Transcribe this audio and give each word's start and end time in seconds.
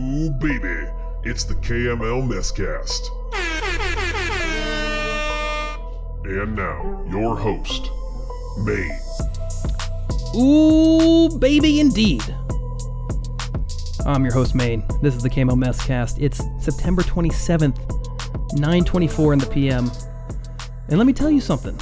Ooh, 0.00 0.30
baby, 0.30 0.88
it's 1.24 1.44
the 1.44 1.54
KML 1.56 2.26
Messcast. 2.26 3.10
And 6.24 6.56
now, 6.56 7.04
your 7.10 7.36
host, 7.36 7.90
Maine. 8.64 8.98
Ooh, 10.34 11.28
baby, 11.38 11.80
indeed. 11.80 12.22
I'm 14.06 14.24
your 14.24 14.32
host, 14.32 14.54
Maine. 14.54 14.82
This 15.02 15.14
is 15.14 15.22
the 15.22 15.28
KML 15.28 15.62
Messcast. 15.62 16.16
It's 16.18 16.40
September 16.64 17.02
27th, 17.02 17.78
9:24 18.54 19.34
in 19.34 19.38
the 19.38 19.46
PM. 19.46 19.90
And 20.88 20.96
let 20.96 21.06
me 21.06 21.12
tell 21.12 21.30
you 21.30 21.42
something. 21.42 21.78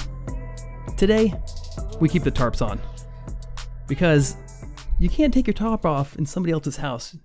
Today, 0.96 1.32
we 2.00 2.09
keep 2.09 2.25
the 2.25 2.32
tarps 2.32 2.66
on 2.69 2.80
because 3.87 4.37
you 4.98 5.09
can't 5.09 5.32
take 5.32 5.46
your 5.46 5.55
top 5.55 5.87
off 5.87 6.16
in 6.16 6.27
somebody 6.27 6.53
else's 6.53 6.79
house. 6.79 7.16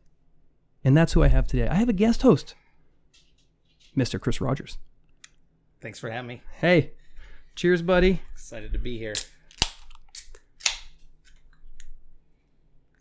And 0.84 0.98
that's 0.98 1.14
who 1.14 1.24
I 1.24 1.30
have 1.30 1.48
today. 1.48 1.68
I 1.68 1.76
have 1.76 1.90
a 1.90 1.94
guest 1.94 2.24
host, 2.24 2.56
Mr. 3.96 4.20
Chris 4.20 4.42
Rogers. 4.42 4.78
Thanks 5.80 6.00
for 6.00 6.10
having 6.10 6.28
me. 6.28 6.42
Hey, 6.60 6.92
cheers, 7.56 7.82
buddy. 7.82 8.22
Excited 8.34 8.74
to 8.74 8.80
be 8.80 8.98
here. 8.98 9.14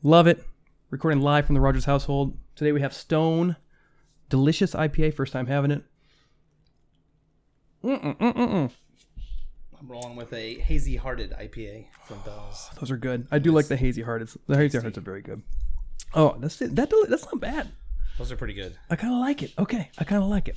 Love 0.02 0.26
it. 0.26 0.45
Recording 0.90 1.20
live 1.20 1.46
from 1.46 1.54
the 1.54 1.60
Rogers 1.60 1.84
household. 1.84 2.37
Today 2.54 2.73
we 2.73 2.80
have 2.80 2.92
Stone, 2.92 3.56
delicious 4.28 4.74
IPA. 4.74 5.14
First 5.14 5.32
time 5.32 5.46
having 5.46 5.70
it. 5.70 5.84
Mm-mm-mm-mm. 7.82 8.70
I'm 9.80 9.88
rolling 9.88 10.14
with 10.14 10.32
a 10.32 10.60
hazy 10.60 10.95
hearted 10.96 11.32
IPA 11.32 11.87
from 12.04 12.20
Bell's. 12.24 12.70
Those 12.78 12.92
are 12.92 12.96
good. 12.96 13.26
I 13.32 13.40
do 13.40 13.51
like 13.51 13.66
the 13.66 13.76
hazy 13.76 14.02
hearted. 14.02 14.28
The 14.46 14.56
hazy 14.56 14.78
hearts 14.78 14.98
are 14.98 15.02
very 15.02 15.23
good. 15.23 15.42
Oh, 16.15 16.37
that's 16.39 16.61
it. 16.61 16.75
That 16.77 16.93
that's 17.09 17.25
not 17.25 17.41
bad. 17.41 17.69
Those 18.19 18.30
are 18.30 18.37
pretty 18.37 18.55
good. 18.55 18.77
I 18.91 18.97
kind 18.97 19.12
of 19.12 19.21
like 19.21 19.43
it. 19.43 19.52
Okay, 19.59 19.91
I 19.98 20.05
kind 20.05 20.23
of 20.23 20.29
like 20.29 20.48
it. 20.48 20.57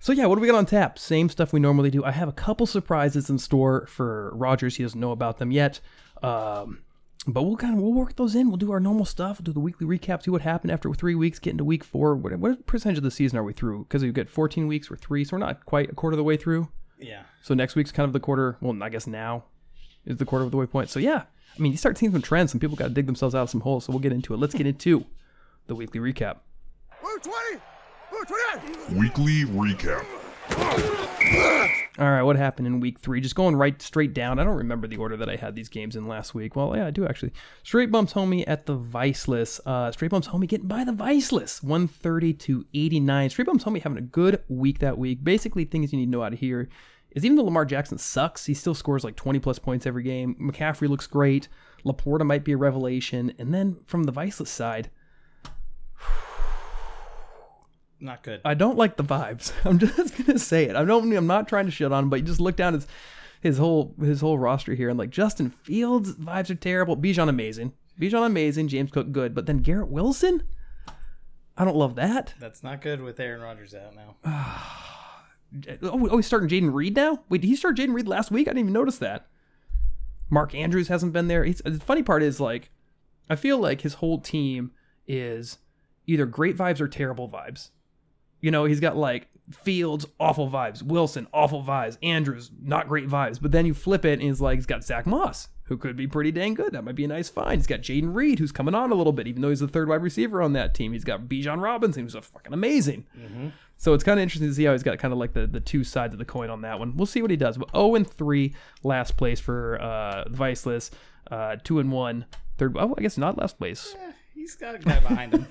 So 0.00 0.12
yeah, 0.12 0.26
what 0.26 0.36
do 0.36 0.40
we 0.40 0.46
got 0.46 0.56
on 0.56 0.66
tap? 0.66 0.98
Same 0.98 1.28
stuff 1.28 1.52
we 1.52 1.60
normally 1.60 1.90
do. 1.90 2.04
I 2.04 2.10
have 2.10 2.28
a 2.28 2.32
couple 2.32 2.66
surprises 2.66 3.28
in 3.28 3.38
store 3.38 3.86
for 3.86 4.30
Rogers. 4.34 4.76
He 4.76 4.82
doesn't 4.82 4.98
know 4.98 5.12
about 5.12 5.38
them 5.38 5.50
yet. 5.50 5.80
Um, 6.22 6.82
but 7.26 7.42
we'll 7.42 7.56
kind 7.56 7.74
of 7.74 7.80
we'll 7.80 7.92
work 7.92 8.16
those 8.16 8.34
in. 8.34 8.48
We'll 8.48 8.58
do 8.58 8.72
our 8.72 8.80
normal 8.80 9.04
stuff. 9.04 9.38
We'll 9.38 9.44
do 9.44 9.52
the 9.52 9.60
weekly 9.60 9.86
recap. 9.86 10.22
See 10.22 10.30
what 10.30 10.42
happened 10.42 10.70
after 10.72 10.92
three 10.92 11.14
weeks. 11.14 11.38
Get 11.38 11.52
into 11.52 11.64
week 11.64 11.84
four. 11.84 12.16
What, 12.16 12.36
what 12.38 12.66
percentage 12.66 12.98
of 12.98 13.04
the 13.04 13.10
season 13.10 13.38
are 13.38 13.44
we 13.44 13.52
through? 13.52 13.84
Because 13.84 14.02
we've 14.02 14.14
got 14.14 14.28
14 14.28 14.66
weeks. 14.66 14.90
We're 14.90 14.96
three, 14.96 15.24
so 15.24 15.36
we're 15.36 15.40
not 15.40 15.64
quite 15.64 15.90
a 15.90 15.94
quarter 15.94 16.14
of 16.14 16.18
the 16.18 16.24
way 16.24 16.36
through. 16.36 16.68
Yeah. 16.98 17.22
So 17.42 17.54
next 17.54 17.74
week's 17.74 17.92
kind 17.92 18.06
of 18.06 18.12
the 18.12 18.20
quarter. 18.20 18.56
Well, 18.60 18.80
I 18.82 18.88
guess 18.88 19.06
now 19.06 19.44
is 20.04 20.18
the 20.18 20.24
quarter 20.24 20.44
of 20.44 20.50
the 20.50 20.56
way 20.56 20.66
point. 20.66 20.90
So 20.90 21.00
yeah, 21.00 21.24
I 21.56 21.62
mean, 21.62 21.72
you 21.72 21.78
start 21.78 21.96
seeing 21.96 22.12
some 22.12 22.22
trends. 22.22 22.50
Some 22.50 22.60
people 22.60 22.76
got 22.76 22.88
to 22.88 22.94
dig 22.94 23.06
themselves 23.06 23.34
out 23.34 23.42
of 23.42 23.50
some 23.50 23.60
holes. 23.60 23.84
So 23.84 23.92
we'll 23.92 24.00
get 24.00 24.12
into 24.12 24.34
it. 24.34 24.38
Let's 24.38 24.54
get 24.54 24.66
into 24.66 25.04
the 25.66 25.74
weekly 25.74 26.00
recap. 26.00 26.38
Weekly 28.92 29.44
Recap. 29.44 30.04
All 31.98 32.10
right, 32.10 32.22
what 32.22 32.36
happened 32.36 32.66
in 32.66 32.80
week 32.80 32.98
three? 32.98 33.20
Just 33.20 33.34
going 33.34 33.56
right 33.56 33.80
straight 33.80 34.12
down. 34.14 34.38
I 34.38 34.44
don't 34.44 34.56
remember 34.56 34.86
the 34.86 34.96
order 34.96 35.16
that 35.16 35.28
I 35.28 35.36
had 35.36 35.54
these 35.54 35.68
games 35.68 35.96
in 35.96 36.06
last 36.06 36.34
week. 36.34 36.56
Well, 36.56 36.76
yeah, 36.76 36.86
I 36.86 36.90
do 36.90 37.06
actually. 37.06 37.32
Straight 37.62 37.90
bumps 37.90 38.12
homie 38.12 38.44
at 38.46 38.66
the 38.66 38.74
Viceless. 38.74 39.60
Uh, 39.64 39.92
straight 39.92 40.10
bumps 40.10 40.28
homie 40.28 40.48
getting 40.48 40.66
by 40.66 40.84
the 40.84 40.92
Viceless, 40.92 41.62
130 41.62 42.34
to 42.34 42.66
89. 42.74 43.30
Straight 43.30 43.46
bumps 43.46 43.64
homie 43.64 43.82
having 43.82 43.98
a 43.98 44.02
good 44.02 44.42
week 44.48 44.80
that 44.80 44.98
week. 44.98 45.22
Basically, 45.22 45.64
things 45.64 45.92
you 45.92 45.98
need 45.98 46.06
to 46.06 46.10
know 46.10 46.22
out 46.22 46.32
of 46.32 46.40
here 46.40 46.68
is 47.14 47.24
even 47.24 47.36
though 47.36 47.44
Lamar 47.44 47.64
Jackson 47.64 47.96
sucks, 47.98 48.46
he 48.46 48.54
still 48.54 48.74
scores 48.74 49.04
like 49.04 49.16
20 49.16 49.38
plus 49.38 49.58
points 49.58 49.86
every 49.86 50.02
game. 50.02 50.34
McCaffrey 50.40 50.88
looks 50.88 51.06
great. 51.06 51.48
Laporta 51.84 52.26
might 52.26 52.44
be 52.44 52.52
a 52.52 52.56
revelation. 52.56 53.32
And 53.38 53.54
then 53.54 53.78
from 53.86 54.04
the 54.04 54.12
Viceless 54.12 54.50
side, 54.50 54.90
Not 58.00 58.22
good. 58.22 58.40
I 58.44 58.54
don't 58.54 58.76
like 58.76 58.96
the 58.96 59.04
vibes. 59.04 59.52
I'm 59.64 59.78
just 59.78 60.16
gonna 60.26 60.38
say 60.38 60.64
it. 60.64 60.76
I 60.76 60.84
don't. 60.84 61.10
I'm 61.16 61.26
not 61.26 61.48
trying 61.48 61.66
to 61.66 61.70
shit 61.70 61.92
on 61.92 62.04
him, 62.04 62.10
but 62.10 62.20
you 62.20 62.26
just 62.26 62.40
look 62.40 62.56
down 62.56 62.74
his 62.74 62.86
his 63.40 63.56
whole 63.56 63.94
his 64.00 64.20
whole 64.20 64.38
roster 64.38 64.74
here, 64.74 64.90
and 64.90 64.98
like 64.98 65.10
Justin 65.10 65.50
Fields 65.50 66.12
vibes 66.14 66.50
are 66.50 66.56
terrible. 66.56 66.96
Bijan 66.96 67.28
amazing. 67.28 67.72
Bijan 67.98 68.26
amazing. 68.26 68.68
James 68.68 68.90
Cook 68.90 69.12
good, 69.12 69.34
but 69.34 69.46
then 69.46 69.58
Garrett 69.58 69.88
Wilson. 69.88 70.42
I 71.56 71.64
don't 71.64 71.76
love 71.76 71.94
that. 71.94 72.34
That's 72.40 72.64
not 72.64 72.82
good 72.82 73.00
with 73.00 73.20
Aaron 73.20 73.40
Rodgers 73.40 73.74
out 73.74 73.94
now. 73.94 74.16
Oh, 75.82 76.08
oh 76.10 76.16
he's 76.16 76.26
starting 76.26 76.48
Jayden 76.48 76.72
Reed 76.72 76.96
now. 76.96 77.22
Wait, 77.28 77.40
did 77.40 77.48
he 77.48 77.56
start 77.56 77.76
Jayden 77.76 77.94
Reed 77.94 78.08
last 78.08 78.30
week? 78.30 78.48
I 78.48 78.50
didn't 78.50 78.60
even 78.60 78.72
notice 78.72 78.98
that. 78.98 79.26
Mark 80.30 80.54
Andrews 80.54 80.88
hasn't 80.88 81.12
been 81.12 81.28
there. 81.28 81.44
He's, 81.44 81.62
the 81.64 81.78
funny 81.78 82.02
part 82.02 82.22
is 82.22 82.40
like, 82.40 82.70
I 83.28 83.36
feel 83.36 83.58
like 83.58 83.82
his 83.82 83.94
whole 83.94 84.18
team 84.18 84.72
is 85.06 85.58
either 86.06 86.26
great 86.26 86.56
vibes 86.56 86.80
or 86.80 86.88
terrible 86.88 87.28
vibes. 87.28 87.70
You 88.40 88.50
know, 88.50 88.64
he's 88.64 88.80
got 88.80 88.96
like 88.96 89.28
Fields, 89.52 90.06
awful 90.18 90.48
vibes. 90.48 90.82
Wilson, 90.82 91.26
awful 91.32 91.62
vibes. 91.62 91.98
Andrews, 92.02 92.50
not 92.62 92.88
great 92.88 93.08
vibes. 93.08 93.38
But 93.40 93.52
then 93.52 93.66
you 93.66 93.74
flip 93.74 94.04
it 94.04 94.14
and 94.14 94.22
he's 94.22 94.40
like, 94.40 94.56
he's 94.56 94.66
got 94.66 94.84
Zack 94.84 95.06
Moss, 95.06 95.48
who 95.64 95.76
could 95.76 95.96
be 95.96 96.06
pretty 96.06 96.32
dang 96.32 96.54
good. 96.54 96.72
That 96.72 96.84
might 96.84 96.94
be 96.94 97.04
a 97.04 97.08
nice 97.08 97.28
find. 97.28 97.56
He's 97.56 97.66
got 97.66 97.80
Jayden 97.80 98.14
Reed, 98.14 98.38
who's 98.38 98.52
coming 98.52 98.74
on 98.74 98.90
a 98.90 98.94
little 98.94 99.12
bit, 99.12 99.26
even 99.26 99.42
though 99.42 99.50
he's 99.50 99.60
the 99.60 99.68
third 99.68 99.88
wide 99.88 100.02
receiver 100.02 100.40
on 100.40 100.54
that 100.54 100.74
team. 100.74 100.94
He's 100.94 101.04
got 101.04 101.28
Bijan 101.28 101.62
Robinson, 101.62 102.04
who's 102.04 102.14
a 102.14 102.22
fucking 102.22 102.54
amazing. 102.54 103.06
Mm-hmm. 103.18 103.48
So 103.76 103.92
it's 103.92 104.04
kind 104.04 104.18
of 104.18 104.22
interesting 104.22 104.48
to 104.48 104.54
see 104.54 104.64
how 104.64 104.72
he's 104.72 104.82
got 104.82 104.98
kind 104.98 105.12
of 105.12 105.18
like 105.18 105.32
the, 105.32 105.46
the 105.46 105.60
two 105.60 105.84
sides 105.84 106.14
of 106.14 106.18
the 106.18 106.24
coin 106.24 106.50
on 106.50 106.62
that 106.62 106.78
one. 106.78 106.96
We'll 106.96 107.06
see 107.06 107.22
what 107.22 107.30
he 107.30 107.36
does. 107.36 107.58
But 107.58 107.70
0 107.72 107.96
and 107.96 108.08
3, 108.08 108.54
last 108.82 109.16
place 109.16 109.40
for 109.40 109.76
uh, 109.76 110.28
Viceless. 110.28 110.90
Uh, 111.30 111.56
2 111.62 111.78
and 111.80 111.90
1, 111.90 112.26
third. 112.58 112.76
Oh, 112.78 112.94
I 112.96 113.02
guess 113.02 113.18
not 113.18 113.38
last 113.38 113.58
place. 113.58 113.96
Eh, 113.98 114.12
he's 114.34 114.54
got 114.54 114.74
a 114.74 114.78
guy 114.78 115.00
behind 115.00 115.34
him. 115.34 115.46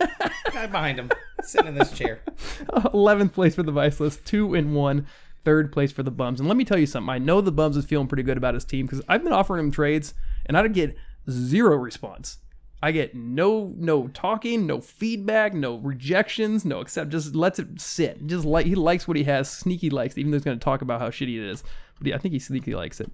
guy 0.52 0.68
behind 0.68 1.00
him, 1.00 1.10
sitting 1.42 1.68
in 1.68 1.76
this 1.76 1.92
chair. 1.92 2.22
11th 2.70 3.34
place 3.34 3.56
for 3.56 3.64
the 3.64 3.72
Viceless, 3.72 4.18
2 4.18 4.54
and 4.56 4.76
1, 4.76 5.08
third 5.44 5.72
place 5.72 5.92
for 5.92 6.04
the 6.04 6.12
Bums. 6.12 6.40
And 6.40 6.48
let 6.48 6.58
me 6.58 6.66
tell 6.66 6.78
you 6.78 6.86
something. 6.86 7.10
I 7.10 7.18
know 7.18 7.42
the 7.42 7.52
Bums 7.52 7.76
is 7.76 7.86
feeling 7.86 8.08
pretty 8.08 8.24
good 8.24 8.38
about 8.38 8.54
his 8.54 8.66
team 8.66 8.86
because 8.86 9.02
I've 9.08 9.24
been 9.24 9.34
offering 9.34 9.66
him 9.66 9.72
trades 9.72 10.14
and 10.46 10.58
I 10.58 10.68
get 10.68 10.96
zero 11.30 11.76
response. 11.76 12.38
I 12.84 12.92
get 12.92 13.16
no 13.16 13.74
no 13.78 14.10
talking, 14.10 14.68
no 14.68 14.82
feedback, 14.82 15.54
no 15.54 15.78
rejections, 15.78 16.66
no 16.66 16.82
except 16.82 17.12
just 17.12 17.34
lets 17.34 17.58
it 17.58 17.80
sit. 17.80 18.28
Just 18.28 18.44
like 18.44 18.66
he 18.66 18.76
likes 18.76 19.08
what 19.08 19.16
he 19.16 19.24
has, 19.24 19.50
sneaky 19.50 19.90
likes, 19.90 20.18
it, 20.18 20.20
even 20.20 20.32
though 20.32 20.36
he's 20.36 20.44
going 20.44 20.60
to 20.60 20.64
talk 20.64 20.82
about 20.82 21.00
how 21.00 21.10
shitty 21.10 21.38
it 21.38 21.50
is. 21.50 21.64
But 21.98 22.08
yeah, 22.08 22.16
I 22.16 22.18
think 22.18 22.34
he 22.34 22.40
sneaky 22.40 22.76
likes 22.76 23.00
it. 23.00 23.10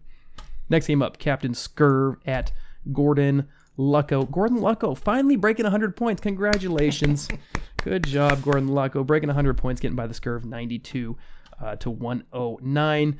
Next 0.71 0.87
game 0.87 1.03
up, 1.03 1.19
Captain 1.19 1.51
Scurv 1.51 2.15
at 2.25 2.51
Gordon 2.91 3.47
Lucko. 3.77 4.31
Gordon 4.31 4.57
Lucko 4.57 4.97
finally 4.97 5.35
breaking 5.35 5.65
100 5.65 5.95
points. 5.95 6.19
Congratulations. 6.19 7.27
Good 7.83 8.05
job, 8.05 8.41
Gordon 8.41 8.69
Lucko. 8.69 9.05
Breaking 9.05 9.29
100 9.29 9.55
points, 9.55 9.79
getting 9.79 9.95
by 9.95 10.07
the 10.07 10.15
Scurv 10.15 10.45
92 10.45 11.15
uh, 11.61 11.75
to 11.75 11.91
109. 11.91 13.19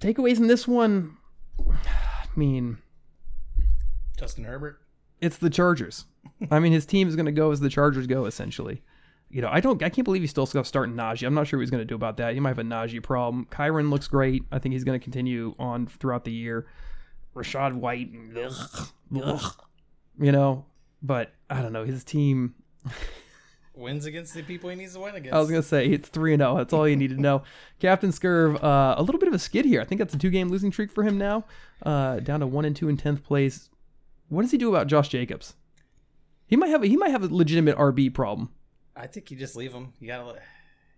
Takeaways 0.00 0.38
in 0.38 0.48
this 0.48 0.66
one, 0.66 1.16
I 1.70 2.26
mean, 2.34 2.78
Justin 4.18 4.42
Herbert. 4.42 4.80
It's 5.20 5.38
the 5.38 5.50
Chargers. 5.50 6.04
I 6.50 6.58
mean, 6.58 6.72
his 6.72 6.86
team 6.86 7.08
is 7.08 7.16
going 7.16 7.26
to 7.26 7.32
go 7.32 7.50
as 7.50 7.60
the 7.60 7.68
Chargers 7.68 8.06
go, 8.06 8.26
essentially. 8.26 8.82
You 9.30 9.42
know, 9.42 9.48
I 9.50 9.60
don't, 9.60 9.82
I 9.82 9.90
can't 9.90 10.04
believe 10.04 10.22
he's 10.22 10.30
still 10.30 10.46
starting 10.46 10.94
Najee. 10.94 11.26
I'm 11.26 11.34
not 11.34 11.46
sure 11.46 11.58
what 11.58 11.62
he's 11.62 11.70
going 11.70 11.82
to 11.82 11.84
do 11.84 11.94
about 11.94 12.16
that. 12.16 12.32
He 12.32 12.40
might 12.40 12.50
have 12.50 12.58
a 12.58 12.62
Najee 12.62 13.02
problem. 13.02 13.46
Kyren 13.50 13.90
looks 13.90 14.08
great. 14.08 14.44
I 14.50 14.58
think 14.58 14.72
he's 14.72 14.84
going 14.84 14.98
to 14.98 15.02
continue 15.02 15.54
on 15.58 15.86
throughout 15.86 16.24
the 16.24 16.32
year. 16.32 16.66
Rachaad 17.36 17.74
White, 17.74 18.10
ugh, 18.36 18.88
ugh, 19.22 19.54
you 20.18 20.32
know, 20.32 20.64
but 21.02 21.32
I 21.48 21.60
don't 21.60 21.72
know. 21.72 21.84
His 21.84 22.02
team, 22.02 22.54
Wins 23.78 24.06
against 24.06 24.34
the 24.34 24.42
people 24.42 24.70
he 24.70 24.76
needs 24.76 24.94
to 24.94 25.00
win 25.00 25.14
against. 25.14 25.34
I 25.34 25.38
was 25.38 25.48
going 25.48 25.62
to 25.62 25.68
say 25.68 25.86
it's 25.86 26.08
3 26.08 26.36
0. 26.36 26.56
That's 26.56 26.72
all 26.72 26.88
you 26.88 26.96
need 26.96 27.10
to 27.10 27.20
know. 27.20 27.44
Captain 27.80 28.10
Scurv, 28.10 28.62
uh, 28.62 28.96
a 28.98 29.02
little 29.02 29.20
bit 29.20 29.28
of 29.28 29.34
a 29.34 29.38
skid 29.38 29.64
here. 29.64 29.80
I 29.80 29.84
think 29.84 30.00
that's 30.00 30.14
a 30.14 30.18
two 30.18 30.30
game 30.30 30.48
losing 30.48 30.72
streak 30.72 30.90
for 30.90 31.04
him 31.04 31.16
now. 31.16 31.44
Uh, 31.82 32.18
down 32.18 32.40
to 32.40 32.46
1 32.46 32.64
and 32.64 32.74
2 32.74 32.88
in 32.88 32.96
10th 32.96 33.22
place. 33.22 33.70
What 34.28 34.42
does 34.42 34.50
he 34.50 34.58
do 34.58 34.68
about 34.68 34.86
Josh 34.86 35.08
Jacobs? 35.08 35.54
He 36.46 36.56
might 36.56 36.68
have 36.68 36.82
a, 36.82 36.86
he 36.86 36.96
might 36.96 37.10
have 37.10 37.22
a 37.22 37.34
legitimate 37.34 37.76
RB 37.76 38.12
problem. 38.12 38.50
I 38.96 39.06
think 39.06 39.30
you 39.30 39.36
just 39.36 39.56
leave 39.56 39.72
him. 39.72 39.92
You 40.00 40.08
gotta. 40.08 40.40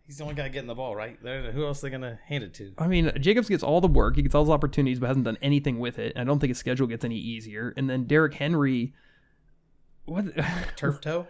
He's 0.07 0.19
the 0.19 0.25
only 0.25 0.35
guy 0.35 0.49
getting 0.49 0.67
the 0.67 0.75
ball, 0.75 0.97
right? 0.97 1.23
They're, 1.23 1.53
who 1.53 1.65
else 1.65 1.79
are 1.79 1.87
they 1.87 1.91
gonna 1.91 2.19
hand 2.27 2.43
it 2.43 2.55
to? 2.55 2.73
I 2.79 2.89
mean, 2.89 3.13
Jacobs 3.21 3.49
gets 3.49 3.63
all 3.63 3.81
the 3.81 3.89
work, 3.89 4.17
he 4.17 4.23
gets 4.23 4.35
all 4.35 4.45
the 4.45 4.53
opportunities, 4.53 4.99
but 4.99 5.07
hasn't 5.07 5.25
done 5.25 5.39
anything 5.43 5.79
with 5.79 5.99
it. 5.99 6.17
I 6.17 6.25
don't 6.25 6.41
think 6.41 6.49
his 6.51 6.59
schedule 6.59 6.87
gets 6.87 7.05
any 7.05 7.17
easier. 7.17 7.73
And 7.77 7.89
then 7.89 8.05
Derrick 8.05 8.35
Henry, 8.35 8.95
what? 10.07 10.25
Turf 10.77 11.01
toe, 11.01 11.29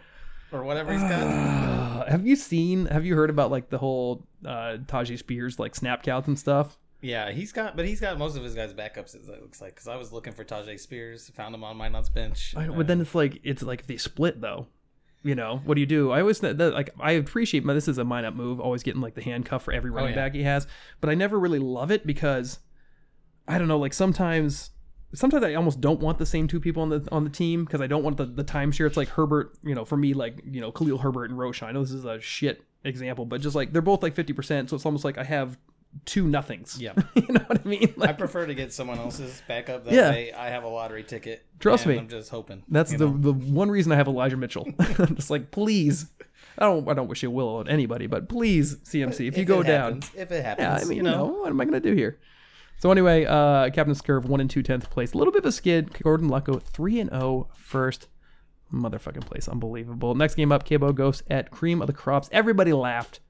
or 0.52 0.62
whatever 0.64 0.92
he's 0.92 1.02
got. 1.02 2.08
Have 2.08 2.26
you 2.26 2.36
seen? 2.36 2.86
Have 2.86 3.04
you 3.04 3.14
heard 3.16 3.30
about 3.30 3.50
like 3.50 3.68
the 3.68 3.78
whole 3.78 4.26
uh, 4.44 4.78
Tyjae 4.86 5.18
Spears 5.18 5.58
like 5.58 5.74
snap 5.74 6.02
counts 6.02 6.28
and 6.28 6.38
stuff? 6.38 6.78
Yeah, 7.02 7.30
he's 7.30 7.52
got, 7.52 7.76
but 7.76 7.86
he's 7.86 8.00
got 8.00 8.18
most 8.18 8.36
of 8.36 8.42
his 8.42 8.54
guys 8.54 8.74
backups. 8.74 9.14
It 9.14 9.26
looks 9.26 9.60
like 9.60 9.74
because 9.74 9.88
I 9.88 9.96
was 9.96 10.12
looking 10.12 10.32
for 10.32 10.44
Tyjae 10.44 10.78
Spears, 10.78 11.30
found 11.34 11.54
him 11.54 11.64
on 11.64 11.76
my 11.76 11.88
nuts 11.88 12.10
bench. 12.10 12.54
I, 12.56 12.68
but 12.68 12.86
then 12.86 13.00
it's 13.00 13.14
like 13.14 13.40
it's 13.42 13.62
like 13.62 13.86
they 13.86 13.96
split 13.96 14.40
though. 14.40 14.66
You 15.22 15.34
know 15.34 15.60
what 15.64 15.74
do 15.74 15.80
you 15.80 15.86
do? 15.86 16.10
I 16.10 16.20
always 16.20 16.40
that, 16.40 16.58
like 16.58 16.90
I 16.98 17.12
appreciate 17.12 17.64
my 17.64 17.74
this 17.74 17.88
is 17.88 17.98
a 17.98 18.04
mine 18.04 18.24
up 18.24 18.34
move, 18.34 18.60
always 18.60 18.82
getting 18.82 19.02
like 19.02 19.14
the 19.14 19.22
handcuff 19.22 19.62
for 19.62 19.72
every 19.72 19.90
oh, 19.90 19.94
running 19.94 20.10
yeah. 20.10 20.16
back 20.16 20.34
he 20.34 20.42
has, 20.44 20.66
but 21.00 21.10
I 21.10 21.14
never 21.14 21.38
really 21.38 21.58
love 21.58 21.90
it 21.90 22.06
because 22.06 22.58
I 23.46 23.58
don't 23.58 23.68
know. 23.68 23.78
Like 23.78 23.92
sometimes 23.92 24.70
sometimes 25.14 25.44
I 25.44 25.54
almost 25.54 25.80
don't 25.80 26.00
want 26.00 26.18
the 26.18 26.26
same 26.26 26.48
two 26.48 26.60
people 26.60 26.82
on 26.82 26.88
the 26.88 27.06
on 27.10 27.24
the 27.24 27.30
team 27.30 27.64
because 27.64 27.80
I 27.80 27.86
don't 27.86 28.02
want 28.02 28.16
the 28.16 28.26
the 28.26 28.44
timeshare. 28.44 28.86
It's 28.86 28.96
like 28.96 29.08
Herbert, 29.08 29.58
you 29.62 29.74
know, 29.74 29.84
for 29.84 29.96
me, 29.96 30.14
like 30.14 30.40
you 30.44 30.60
know, 30.60 30.72
Khalil 30.72 30.98
Herbert 30.98 31.30
and 31.30 31.38
Roschon. 31.38 31.64
I 31.64 31.72
know 31.72 31.82
this 31.82 31.92
is 31.92 32.04
a 32.04 32.20
shit 32.20 32.62
example, 32.84 33.26
but 33.26 33.40
just 33.40 33.56
like 33.56 33.72
they're 33.72 33.82
both 33.82 34.02
like 34.02 34.14
fifty 34.14 34.32
percent, 34.32 34.70
so 34.70 34.76
it's 34.76 34.86
almost 34.86 35.04
like 35.04 35.18
I 35.18 35.24
have 35.24 35.58
two 36.04 36.26
nothings. 36.26 36.80
Yeah. 36.80 36.92
you 37.14 37.26
know 37.28 37.44
what 37.46 37.60
I 37.64 37.68
mean? 37.68 37.94
I 38.00 38.12
prefer 38.12 38.46
to 38.46 38.54
get 38.54 38.72
someone 38.72 38.98
else's 38.98 39.42
backup. 39.48 39.84
That 39.84 39.94
Yeah. 39.94 40.10
way 40.10 40.32
I 40.32 40.48
have 40.48 40.64
a 40.64 40.68
lottery 40.68 41.02
ticket. 41.02 41.44
Trust 41.58 41.86
me. 41.86 41.98
I'm 41.98 42.08
just 42.08 42.30
hoping. 42.30 42.62
that's 42.68 42.92
the 42.92 43.06
know? 43.06 43.16
the 43.16 43.32
one 43.32 43.70
reason 43.70 43.92
I 43.92 43.96
have 43.96 44.08
Elijah 44.08 44.36
Mitchell. 44.36 44.66
I'm 44.78 45.16
just 45.16 45.30
like, 45.30 45.50
please. 45.50 46.06
I 46.58 46.64
don't 46.64 46.88
I 46.88 46.94
don't 46.94 47.08
wish 47.08 47.22
you 47.22 47.30
will 47.30 47.48
on 47.56 47.68
anybody, 47.68 48.06
but 48.06 48.28
please 48.28 48.76
CMC 48.76 49.28
if, 49.28 49.38
you 49.38 49.44
go 49.44 49.62
down. 49.62 49.94
happens, 49.94 50.10
if 50.16 50.32
it 50.32 50.44
happens, 50.44 50.64
Yeah, 50.66 50.78
I 50.80 50.84
mean, 50.84 50.96
you 50.98 51.02
know, 51.02 51.26
what 51.26 51.48
am 51.48 51.60
I 51.60 51.64
gonna 51.64 51.80
do 51.80 51.94
here? 51.94 52.18
So 52.78 52.90
anyway, 52.90 53.24
uh, 53.26 53.70
Captain 53.70 53.94
Scurv 53.94 54.24
one 54.24 54.40
and 54.40 54.48
two 54.50 54.62
tenth 54.62 54.88
place, 54.90 55.12
a 55.12 55.18
little 55.18 55.32
bit 55.32 55.40
of 55.40 55.46
a 55.46 55.52
skid. 55.52 55.92
Gordon 56.02 56.28
Lucko 56.28 56.60
three 56.62 56.98
and 56.98 57.10
zero 57.10 57.48
first 57.54 58.08
motherfucking 58.72 59.24
place, 59.26 59.48
unbelievable. 59.48 60.14
Next 60.14 60.34
game 60.34 60.52
up, 60.52 60.64
Cabo 60.64 60.92
Ghost 60.92 61.22
at 61.30 61.50
Cream 61.50 61.80
of 61.80 61.86
the 61.86 61.92
Crops. 61.92 62.28
Everybody 62.32 62.72
laughed. 62.72 63.20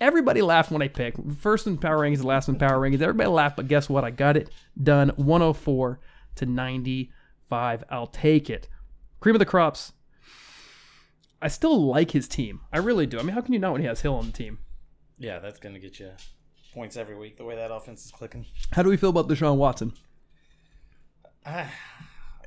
Everybody 0.00 0.42
laughed 0.42 0.70
when 0.70 0.82
I 0.82 0.88
picked 0.88 1.32
first 1.34 1.66
in 1.66 1.78
power 1.78 1.98
rankings, 1.98 2.24
last 2.24 2.48
in 2.48 2.56
power 2.56 2.78
rankings. 2.78 3.00
Everybody 3.00 3.28
laughed, 3.28 3.56
but 3.56 3.68
guess 3.68 3.88
what? 3.88 4.04
I 4.04 4.10
got 4.10 4.36
it 4.36 4.50
done. 4.82 5.10
104 5.16 6.00
to 6.36 6.46
95. 6.46 7.84
I'll 7.90 8.06
take 8.08 8.50
it. 8.50 8.68
Cream 9.20 9.34
of 9.34 9.38
the 9.38 9.46
Crops. 9.46 9.92
I 11.40 11.48
still 11.48 11.80
like 11.86 12.10
his 12.10 12.26
team. 12.26 12.60
I 12.72 12.78
really 12.78 13.06
do. 13.06 13.18
I 13.18 13.22
mean, 13.22 13.34
how 13.34 13.40
can 13.40 13.52
you 13.52 13.58
not 13.58 13.72
when 13.72 13.80
he 13.82 13.86
has 13.86 14.00
Hill 14.00 14.14
on 14.16 14.26
the 14.26 14.32
team? 14.32 14.58
yeah, 15.18 15.38
that's 15.38 15.58
gonna 15.60 15.78
get 15.78 16.00
you 16.00 16.10
points 16.74 16.96
every 16.96 17.16
week. 17.16 17.36
The 17.38 17.44
way 17.44 17.54
that 17.54 17.70
offense 17.72 18.04
is 18.04 18.10
clicking. 18.10 18.46
How 18.72 18.82
do 18.82 18.88
we 18.88 18.96
feel 18.96 19.10
about 19.10 19.28
Deshaun 19.28 19.56
Watson? 19.56 19.92
Ah, 21.46 21.70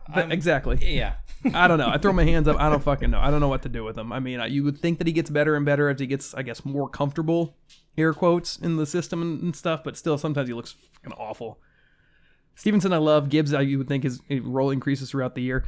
But 0.07 0.17
I'm- 0.19 0.31
exactly. 0.31 0.77
yeah, 0.81 1.13
I 1.53 1.67
don't 1.67 1.77
know. 1.77 1.89
I 1.89 1.97
throw 1.97 2.13
my 2.13 2.23
hands 2.23 2.47
up. 2.47 2.59
I 2.59 2.69
don't 2.69 2.83
fucking 2.83 3.11
know. 3.11 3.19
I 3.19 3.29
don't 3.31 3.39
know 3.39 3.47
what 3.47 3.61
to 3.63 3.69
do 3.69 3.83
with 3.83 3.97
him. 3.97 4.11
I 4.11 4.19
mean, 4.19 4.41
you 4.49 4.63
would 4.63 4.79
think 4.79 4.97
that 4.99 5.07
he 5.07 5.13
gets 5.13 5.29
better 5.29 5.55
and 5.55 5.65
better 5.65 5.89
as 5.89 5.99
he 5.99 6.07
gets, 6.07 6.33
I 6.33 6.41
guess, 6.43 6.63
more 6.65 6.87
comfortable, 6.89 7.55
air 7.97 8.13
quotes, 8.13 8.57
in 8.57 8.77
the 8.77 8.85
system 8.85 9.21
and, 9.21 9.41
and 9.41 9.55
stuff. 9.55 9.83
But 9.83 9.97
still, 9.97 10.17
sometimes 10.17 10.47
he 10.47 10.53
looks 10.53 10.75
fucking 10.93 11.13
awful. 11.17 11.59
Stevenson, 12.55 12.91
I 12.93 12.97
love. 12.97 13.29
Gibbs, 13.29 13.53
I 13.53 13.61
you 13.61 13.77
would 13.77 13.87
think 13.87 14.03
his 14.03 14.21
his 14.27 14.41
role 14.41 14.71
increases 14.71 15.11
throughout 15.11 15.35
the 15.35 15.41
year. 15.41 15.63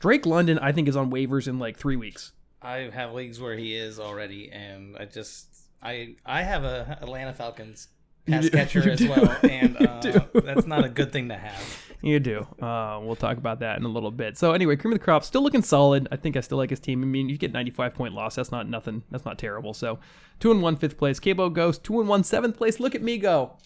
Drake 0.00 0.26
London, 0.26 0.58
I 0.58 0.72
think, 0.72 0.88
is 0.88 0.96
on 0.96 1.10
waivers 1.10 1.46
in 1.46 1.58
like 1.58 1.76
three 1.76 1.96
weeks. 1.96 2.32
I 2.60 2.90
have 2.92 3.12
leagues 3.12 3.38
where 3.40 3.56
he 3.56 3.76
is 3.76 4.00
already, 4.00 4.50
and 4.50 4.96
I 4.96 5.04
just 5.04 5.46
I 5.82 6.16
I 6.26 6.42
have 6.42 6.64
a 6.64 6.98
Atlanta 7.00 7.32
Falcons 7.32 7.88
pass 8.26 8.44
do- 8.44 8.50
catcher 8.50 8.90
as 8.90 8.98
do. 8.98 9.08
well, 9.08 9.36
and 9.42 9.76
uh, 9.86 10.20
that's 10.34 10.66
not 10.66 10.84
a 10.84 10.88
good 10.88 11.12
thing 11.12 11.28
to 11.28 11.36
have. 11.36 11.82
You 12.02 12.18
do. 12.18 12.46
Uh, 12.60 12.98
we'll 13.00 13.14
talk 13.14 13.36
about 13.36 13.60
that 13.60 13.78
in 13.78 13.84
a 13.84 13.88
little 13.88 14.10
bit. 14.10 14.36
So 14.36 14.52
anyway, 14.52 14.74
cream 14.74 14.92
of 14.92 14.98
the 14.98 15.04
crop, 15.04 15.22
still 15.22 15.42
looking 15.42 15.62
solid. 15.62 16.08
I 16.10 16.16
think 16.16 16.36
I 16.36 16.40
still 16.40 16.58
like 16.58 16.70
his 16.70 16.80
team. 16.80 17.00
I 17.00 17.06
mean, 17.06 17.28
you 17.28 17.38
get 17.38 17.52
95 17.52 17.94
point 17.94 18.12
loss. 18.14 18.34
That's 18.34 18.50
not 18.50 18.68
nothing. 18.68 19.04
That's 19.10 19.24
not 19.24 19.38
terrible. 19.38 19.72
So 19.72 20.00
two 20.40 20.50
and 20.50 20.60
one 20.60 20.74
fifth 20.74 20.98
place. 20.98 21.20
Cabo 21.20 21.48
Ghost 21.48 21.84
two 21.84 22.00
and 22.00 22.08
one 22.08 22.24
seventh 22.24 22.56
place. 22.56 22.80
Look 22.80 22.96
at 22.96 23.02
me 23.02 23.18
go. 23.18 23.56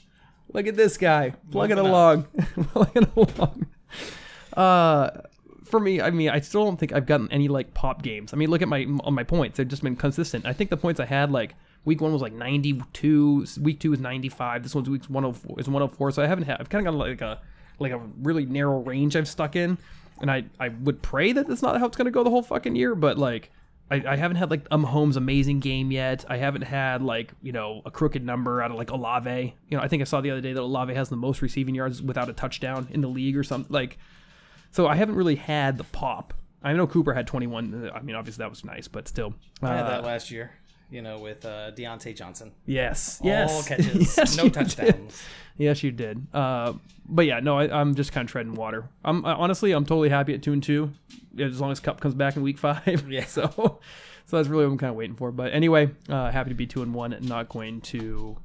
Look 0.53 0.67
at 0.67 0.77
this 0.77 0.97
guy 0.99 1.31
plugging 1.51 1.79
along, 1.79 2.25
plugging 2.73 3.07
along. 3.17 3.67
Uh, 4.53 5.11
for 5.65 5.81
me, 5.81 6.01
I 6.01 6.11
mean, 6.11 6.29
I 6.29 6.41
still 6.41 6.65
don't 6.65 6.77
think 6.79 6.93
I've 6.93 7.07
gotten 7.07 7.31
any 7.33 7.49
like 7.49 7.75
pop 7.75 8.03
games. 8.03 8.33
I 8.33 8.37
mean, 8.37 8.51
look 8.51 8.63
at 8.63 8.69
my 8.69 8.85
on 9.01 9.15
my 9.15 9.25
points; 9.25 9.57
they've 9.57 9.67
just 9.67 9.83
been 9.83 9.97
consistent. 9.97 10.47
I 10.47 10.53
think 10.53 10.71
the 10.71 10.77
points 10.77 11.01
I 11.01 11.07
had 11.07 11.33
like 11.33 11.55
week 11.87 12.03
one 12.03 12.13
was 12.13 12.21
like 12.21 12.35
92, 12.35 13.47
week 13.63 13.81
two 13.81 13.95
is 13.95 14.01
95. 14.01 14.63
This 14.63 14.75
one's 14.75 14.91
week 14.91 15.05
104 15.05 15.59
is 15.59 15.67
104. 15.67 16.11
So 16.11 16.23
I 16.23 16.27
haven't 16.27 16.45
had. 16.45 16.59
I've 16.61 16.69
kind 16.69 16.87
of 16.87 16.93
got 16.93 16.99
like 16.99 17.23
a 17.23 17.41
like 17.79 17.93
a 17.93 18.01
really 18.23 18.45
narrow 18.45 18.81
range 18.81 19.17
I've 19.17 19.29
stuck 19.29 19.57
in, 19.57 19.79
and 20.21 20.31
I 20.31 20.45
I 20.61 20.69
would 20.69 21.01
pray 21.01 21.33
that 21.33 21.49
that's 21.49 21.63
not 21.63 21.79
how 21.79 21.87
it's 21.87 21.97
gonna 21.97 22.11
go 22.11 22.23
the 22.23 22.31
whole 22.31 22.43
fucking 22.43 22.77
year. 22.77 22.95
But 22.95 23.17
like. 23.17 23.51
I, 23.89 24.03
I 24.05 24.17
haven't 24.17 24.39
had 24.39 24.51
like 24.51 24.67
um 24.73 24.83
Holmes 24.83 25.17
amazing 25.17 25.61
game 25.61 25.93
yet. 25.93 26.25
I 26.29 26.39
haven't 26.39 26.63
had 26.63 27.03
like 27.03 27.33
you 27.41 27.53
know 27.53 27.83
a 27.87 27.91
crooked 27.93 28.25
number 28.25 28.61
out 28.61 28.73
of 28.73 28.77
like 28.77 28.91
Olave. 28.91 29.55
You 29.69 29.77
know 29.77 29.81
I 29.81 29.87
think 29.87 30.01
I 30.01 30.05
saw 30.07 30.21
the 30.21 30.33
other 30.33 30.41
day 30.41 30.53
that 30.53 30.61
Olave 30.61 30.93
has 30.93 31.09
the 31.09 31.15
most 31.15 31.41
receiving 31.41 31.73
yards 31.77 32.03
without 32.03 32.29
a 32.29 32.33
touchdown 32.33 32.89
in 32.91 33.01
the 33.01 33.07
league 33.07 33.37
or 33.37 33.45
something. 33.45 33.73
Like 33.73 33.97
so 34.73 34.89
I 34.89 34.97
haven't 34.97 35.15
really 35.15 35.37
had 35.37 35.79
the 35.79 35.85
pop. 35.85 36.35
I 36.65 36.73
know 36.73 36.89
Cooper 36.89 37.15
had 37.15 37.29
21. 37.29 37.93
I 37.95 38.01
mean, 38.01 38.17
obviously 38.17 38.43
that 38.43 38.51
was 38.51 38.65
nice, 38.65 38.89
but 38.89 39.07
still. 39.07 39.35
I 39.63 39.69
had 39.69 39.87
Uh, 39.87 39.89
that 39.91 40.05
last 40.05 40.33
year, 40.33 40.51
you 40.91 41.03
know, 41.03 41.19
with 41.19 41.45
uh, 41.45 41.71
Diontae 41.73 42.15
Johnson. 42.17 42.53
yes. 42.65 43.21
All 43.23 43.27
Yes. 43.29 43.69
catches, 43.69 44.17
Yes, 44.17 44.37
no 44.37 44.45
you 44.45 44.51
did. 44.51 44.55
touchdowns. 44.55 45.23
Yes, 45.59 45.83
you 45.83 45.91
did. 45.91 46.27
Uh, 46.35 46.75
but 47.09 47.27
yeah, 47.27 47.41
no, 47.41 47.59
I, 47.59 47.81
I'm 47.81 47.95
just 47.95 48.13
kind 48.13 48.27
of 48.27 48.31
treading 48.31 48.55
water. 48.55 48.89
I'm 49.05 49.25
I, 49.25 49.33
honestly, 49.33 49.73
I'm 49.73 49.85
totally 49.87 50.09
happy 50.11 50.35
at 50.35 50.43
two 50.43 50.53
and 50.53 50.63
two, 50.63 50.93
as 51.39 51.61
long 51.61 51.73
as 51.73 51.81
Kupp 51.81 52.01
comes 52.01 52.15
back 52.15 52.37
in 52.37 52.43
week 52.43 52.59
five. 52.59 53.05
Yeah. 53.09 53.25
So, 53.29 53.81
so 54.29 54.37
that's 54.37 54.49
really 54.49 54.65
what 54.67 54.73
I'm 54.73 54.79
kind 54.79 54.91
of 54.91 54.97
waiting 54.97 55.15
for. 55.17 55.31
But 55.33 55.53
anyway, 55.53 55.91
uh, 56.09 56.31
happy 56.33 56.51
to 56.51 56.55
be 56.57 56.67
two 56.67 56.83
and 56.83 56.93
one. 56.93 57.13
and 57.13 57.29
Not 57.29 57.49
going 57.49 57.81
to 57.83 58.37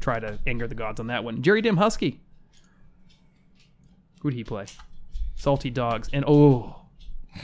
try 0.00 0.18
to 0.18 0.38
anger 0.46 0.66
the 0.66 0.74
gods 0.74 0.98
on 1.00 1.06
that 1.06 1.22
one. 1.24 1.40
Jerry 1.42 1.62
Dam 1.62 1.76
Husky. 1.76 2.20
Who'd 4.20 4.34
he 4.34 4.44
play? 4.44 4.66
Salty 5.36 5.70
Dogs. 5.70 6.08
And 6.12 6.24
oh, 6.26 6.81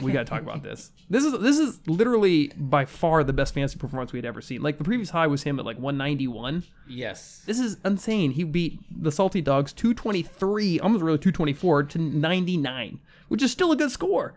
we 0.01 0.11
got 0.11 0.19
to 0.19 0.25
talk 0.25 0.41
about 0.41 0.63
this. 0.63 0.91
This 1.11 1.25
is 1.25 1.39
this 1.39 1.57
is 1.57 1.79
literally 1.87 2.51
by 2.55 2.85
far 2.85 3.23
the 3.23 3.33
best 3.33 3.55
fantasy 3.55 3.79
performance 3.79 4.13
we 4.13 4.19
had 4.19 4.25
ever 4.25 4.41
seen. 4.41 4.61
Like 4.61 4.77
the 4.77 4.83
previous 4.83 5.09
high 5.09 5.25
was 5.25 5.41
him 5.41 5.57
at 5.57 5.65
like 5.65 5.79
191. 5.79 6.65
Yes. 6.87 7.41
This 7.47 7.59
is 7.59 7.77
insane. 7.83 8.29
He 8.29 8.43
beat 8.43 8.79
the 8.91 9.11
Salty 9.11 9.41
Dogs 9.41 9.73
223, 9.73 10.79
almost 10.79 11.03
really 11.03 11.17
224 11.17 11.83
to 11.83 11.97
99, 11.97 12.99
which 13.27 13.41
is 13.41 13.51
still 13.51 13.71
a 13.71 13.75
good 13.75 13.89
score. 13.89 14.35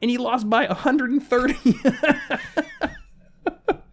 And 0.00 0.12
he 0.12 0.16
lost 0.18 0.48
by 0.48 0.66
130. 0.66 1.56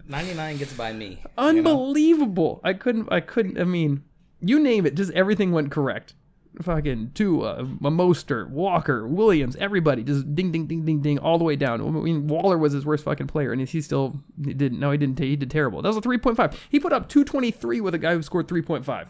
99 0.08 0.58
gets 0.58 0.74
by 0.74 0.94
me. 0.94 1.08
you 1.08 1.16
know? 1.16 1.20
Unbelievable. 1.38 2.62
I 2.64 2.74
couldn't 2.74 3.12
I 3.12 3.20
couldn't 3.22 3.60
I 3.60 3.64
mean, 3.64 4.04
you 4.42 4.60
name 4.60 4.86
it, 4.86 4.96
just 4.96 5.12
everything 5.14 5.52
went 5.52 5.72
correct. 5.72 6.14
Fucking 6.62 7.12
Tua, 7.14 7.64
Mostert, 7.64 8.50
Walker, 8.50 9.08
Williams, 9.08 9.56
everybody 9.58 10.04
just 10.04 10.36
ding 10.36 10.52
ding 10.52 10.68
ding 10.68 10.84
ding 10.86 11.02
ding 11.02 11.18
all 11.18 11.38
the 11.38 11.44
way 11.46 11.56
down. 11.56 11.82
I 11.82 11.86
mean, 11.90 12.28
Waller 12.28 12.58
was 12.58 12.74
his 12.74 12.86
worst 12.86 13.06
fucking 13.06 13.28
player 13.28 13.54
and 13.54 13.66
he 13.68 13.82
still 13.82 14.20
he 14.44 14.54
didn't 14.54 14.80
no 14.80 14.92
he 14.92 14.98
didn't 14.98 15.20
he 15.20 15.36
did 15.36 15.50
terrible. 15.50 15.82
That 15.82 15.90
was 15.90 15.98
a 15.98 16.02
3.5. 16.02 16.54
He 16.70 16.80
put 16.80 16.92
up 16.92 17.08
223 17.08 17.80
with 17.80 17.94
a 17.94 17.98
guy 17.98 18.14
who 18.14 18.22
scored 18.22 18.48
3.5. 18.48 19.08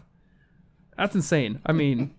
That's 0.98 1.16
insane. 1.16 1.60
I 1.66 1.72
mean, 1.72 2.13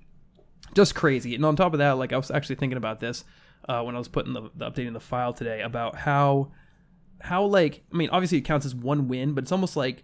just 0.75 0.94
crazy. 0.94 1.35
And 1.35 1.44
on 1.44 1.55
top 1.55 1.75
of 1.75 1.79
that, 1.79 1.93
like 1.93 2.12
I 2.12 2.17
was 2.17 2.31
actually 2.31 2.56
thinking 2.56 2.79
about 2.79 2.99
this 2.99 3.25
uh, 3.69 3.82
when 3.82 3.94
I 3.94 3.99
was 3.99 4.09
putting 4.09 4.32
the, 4.32 4.50
the 4.56 4.71
updating 4.71 4.94
the 4.94 5.00
file 5.00 5.32
today 5.32 5.61
about 5.61 5.97
how 5.97 6.50
how 7.21 7.44
like 7.44 7.85
I 7.93 7.97
mean 7.97 8.09
obviously 8.11 8.38
it 8.38 8.43
counts 8.43 8.67
as 8.67 8.75
one 8.75 9.06
win, 9.06 9.35
but 9.35 9.44
it's 9.44 9.53
almost 9.53 9.77
like 9.77 10.03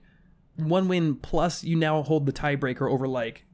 one 0.56 0.88
win 0.88 1.16
plus 1.16 1.64
you 1.64 1.76
now 1.76 2.02
hold 2.02 2.26
the 2.26 2.33
tiebreaker 2.33 2.90
over 2.90 3.09
like 3.09 3.45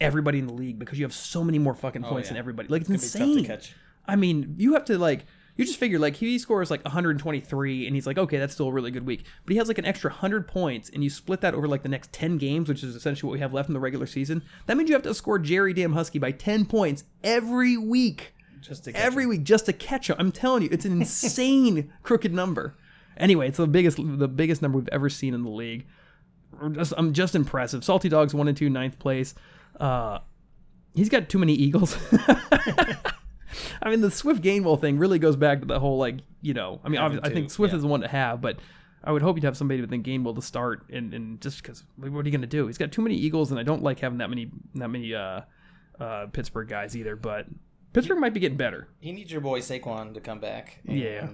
everybody 0.00 0.38
in 0.38 0.46
the 0.46 0.52
league 0.52 0.78
because 0.78 0.98
you 0.98 1.04
have 1.04 1.14
so 1.14 1.44
many 1.44 1.58
more 1.58 1.74
fucking 1.74 2.04
oh, 2.04 2.08
points 2.08 2.28
yeah. 2.28 2.34
than 2.34 2.38
everybody. 2.38 2.68
Like 2.68 2.82
it's 2.82 2.88
tough 2.88 3.20
insane. 3.20 3.42
to 3.42 3.44
catch. 3.44 3.74
I 4.06 4.16
mean, 4.16 4.54
you 4.58 4.74
have 4.74 4.84
to 4.86 4.98
like 4.98 5.26
you 5.56 5.64
just 5.64 5.78
figure 5.78 5.98
like 5.98 6.16
he 6.16 6.38
scores 6.38 6.70
like 6.70 6.82
123 6.84 7.86
and 7.86 7.94
he's 7.94 8.06
like 8.06 8.16
okay 8.16 8.38
that's 8.38 8.54
still 8.54 8.68
a 8.68 8.72
really 8.72 8.90
good 8.90 9.04
week 9.04 9.24
but 9.44 9.52
he 9.52 9.58
has 9.58 9.68
like 9.68 9.76
an 9.76 9.84
extra 9.84 10.08
100 10.10 10.48
points 10.48 10.88
and 10.88 11.04
you 11.04 11.10
split 11.10 11.42
that 11.42 11.54
over 11.54 11.68
like 11.68 11.82
the 11.82 11.88
next 11.88 12.12
10 12.14 12.38
games 12.38 12.66
which 12.66 12.82
is 12.82 12.96
essentially 12.96 13.28
what 13.28 13.34
we 13.34 13.40
have 13.40 13.52
left 13.52 13.68
in 13.68 13.74
the 13.74 13.80
regular 13.80 14.06
season 14.06 14.42
that 14.66 14.78
means 14.78 14.88
you 14.88 14.94
have 14.94 15.02
to 15.02 15.12
score 15.12 15.38
jerry 15.38 15.74
damn 15.74 15.92
husky 15.92 16.18
by 16.18 16.30
10 16.32 16.64
points 16.64 17.04
every 17.22 17.76
week 17.76 18.32
Just 18.60 18.84
to 18.84 18.92
catch 18.92 19.02
every 19.02 19.24
him. 19.24 19.30
week 19.30 19.42
just 19.42 19.66
to 19.66 19.72
catch 19.72 20.08
him. 20.08 20.16
I'm 20.18 20.32
telling 20.32 20.62
you, 20.62 20.68
it's 20.72 20.84
an 20.84 20.92
insane 20.92 21.92
crooked 22.02 22.32
number. 22.32 22.76
Anyway, 23.16 23.48
it's 23.48 23.58
the 23.58 23.66
biggest 23.66 23.98
the 23.98 24.28
biggest 24.28 24.62
number 24.62 24.78
we've 24.78 24.88
ever 24.88 25.10
seen 25.10 25.34
in 25.34 25.42
the 25.42 25.50
league. 25.50 25.86
Just, 26.72 26.92
I'm 26.96 27.12
just 27.12 27.34
impressive. 27.34 27.84
Salty 27.84 28.08
Dogs 28.08 28.34
one 28.34 28.48
and 28.48 28.56
two, 28.56 28.68
ninth 28.68 28.98
place. 28.98 29.34
Uh, 29.78 30.20
he's 30.94 31.08
got 31.08 31.28
too 31.28 31.38
many 31.38 31.54
Eagles. 31.54 31.96
I 33.82 33.88
mean, 33.90 34.00
the 34.00 34.10
Swift 34.10 34.42
Gainwell 34.42 34.80
thing 34.80 34.98
really 34.98 35.18
goes 35.18 35.36
back 35.36 35.60
to 35.60 35.66
the 35.66 35.80
whole 35.80 35.98
like 35.98 36.16
you 36.42 36.54
know. 36.54 36.80
I 36.84 36.88
mean, 36.88 37.00
obviously, 37.00 37.30
I 37.30 37.32
think 37.32 37.50
Swift 37.50 37.72
yeah. 37.72 37.76
is 37.76 37.82
the 37.82 37.88
one 37.88 38.00
to 38.00 38.08
have, 38.08 38.40
but. 38.40 38.58
I 39.02 39.12
would 39.12 39.22
hope 39.22 39.36
you'd 39.38 39.44
have 39.44 39.56
somebody 39.56 39.80
within 39.80 40.02
Gainwell 40.02 40.34
to 40.34 40.42
start, 40.42 40.84
and, 40.90 41.14
and 41.14 41.40
just 41.40 41.62
because 41.62 41.84
what 41.96 42.08
are 42.08 42.22
you 42.22 42.30
going 42.30 42.42
to 42.42 42.46
do? 42.46 42.66
He's 42.66 42.76
got 42.76 42.92
too 42.92 43.00
many 43.00 43.14
Eagles, 43.14 43.50
and 43.50 43.58
I 43.58 43.62
don't 43.62 43.82
like 43.82 43.98
having 44.00 44.18
that 44.18 44.28
many 44.28 44.50
that 44.74 44.88
many 44.88 45.14
uh, 45.14 45.40
uh, 45.98 46.26
Pittsburgh 46.26 46.68
guys 46.68 46.94
either. 46.94 47.16
But 47.16 47.46
Pittsburgh 47.92 48.18
might 48.18 48.34
be 48.34 48.40
getting 48.40 48.58
better. 48.58 48.88
He 49.00 49.12
needs 49.12 49.32
your 49.32 49.40
boy 49.40 49.60
Saquon 49.60 50.14
to 50.14 50.20
come 50.20 50.38
back. 50.38 50.80
And 50.86 50.98
Yeah. 50.98 51.28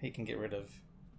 He 0.00 0.10
can 0.10 0.24
get 0.24 0.38
rid 0.38 0.54
of. 0.54 0.70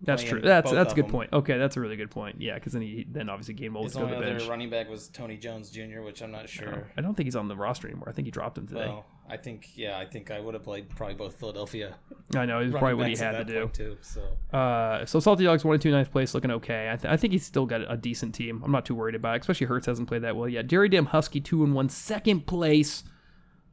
That's 0.03 0.23
true. 0.23 0.41
That's 0.41 0.71
that's 0.71 0.93
a 0.93 0.95
good 0.95 1.05
them. 1.05 1.11
point. 1.11 1.29
Okay, 1.31 1.57
that's 1.57 1.77
a 1.77 1.79
really 1.79 1.95
good 1.95 2.09
point. 2.09 2.41
Yeah, 2.41 2.55
because 2.55 2.73
then 2.73 2.81
he 2.81 3.05
then 3.09 3.29
obviously 3.29 3.53
Gainwell 3.55 3.83
His 3.83 3.93
go 3.93 4.01
to 4.01 4.07
the 4.07 4.15
other 4.17 4.25
bench. 4.37 4.47
running 4.47 4.69
back 4.69 4.89
was 4.89 5.07
Tony 5.09 5.37
Jones 5.37 5.69
Jr., 5.69 6.01
which 6.01 6.21
I'm 6.23 6.31
not 6.31 6.49
sure. 6.49 6.89
I 6.97 7.01
don't 7.01 7.13
think 7.15 7.27
he's 7.27 7.35
on 7.35 7.47
the 7.47 7.55
roster 7.55 7.87
anymore. 7.87 8.09
I 8.09 8.11
think 8.11 8.25
he 8.25 8.31
dropped 8.31 8.57
him 8.57 8.65
today. 8.67 8.87
Well, 8.87 9.05
I 9.29 9.37
think 9.37 9.69
yeah, 9.75 9.97
I 9.99 10.05
think 10.05 10.31
I 10.31 10.39
would 10.39 10.55
have 10.55 10.63
played 10.63 10.89
probably 10.89 11.15
both 11.15 11.35
Philadelphia. 11.39 11.95
I 12.35 12.45
know 12.45 12.61
he's 12.61 12.71
probably 12.71 12.95
what 12.95 13.07
he 13.09 13.15
had 13.15 13.33
to 13.33 13.43
do. 13.45 13.69
too. 13.71 13.97
So 14.01 14.21
Uh, 14.57 15.05
so 15.05 15.19
Salty 15.19 15.43
Dogs 15.43 15.63
one 15.63 15.75
and 15.75 15.81
two 15.81 15.91
ninth 15.91 16.11
place, 16.11 16.33
looking 16.33 16.51
okay. 16.51 16.89
I, 16.91 16.95
th- 16.95 17.11
I 17.11 17.15
think 17.17 17.33
he's 17.33 17.45
still 17.45 17.65
got 17.65 17.81
a 17.91 17.95
decent 17.95 18.33
team. 18.33 18.61
I'm 18.65 18.71
not 18.71 18.85
too 18.85 18.95
worried 18.95 19.15
about, 19.15 19.35
it, 19.35 19.41
especially 19.41 19.67
Hurts 19.67 19.85
hasn't 19.85 20.07
played 20.07 20.23
that 20.23 20.35
well 20.35 20.49
yet. 20.49 20.67
Jerry 20.67 20.89
Dam 20.89 21.05
Husky 21.05 21.39
two 21.39 21.63
and 21.63 21.73
one 21.75 21.89
second 21.89 22.47
place. 22.47 23.03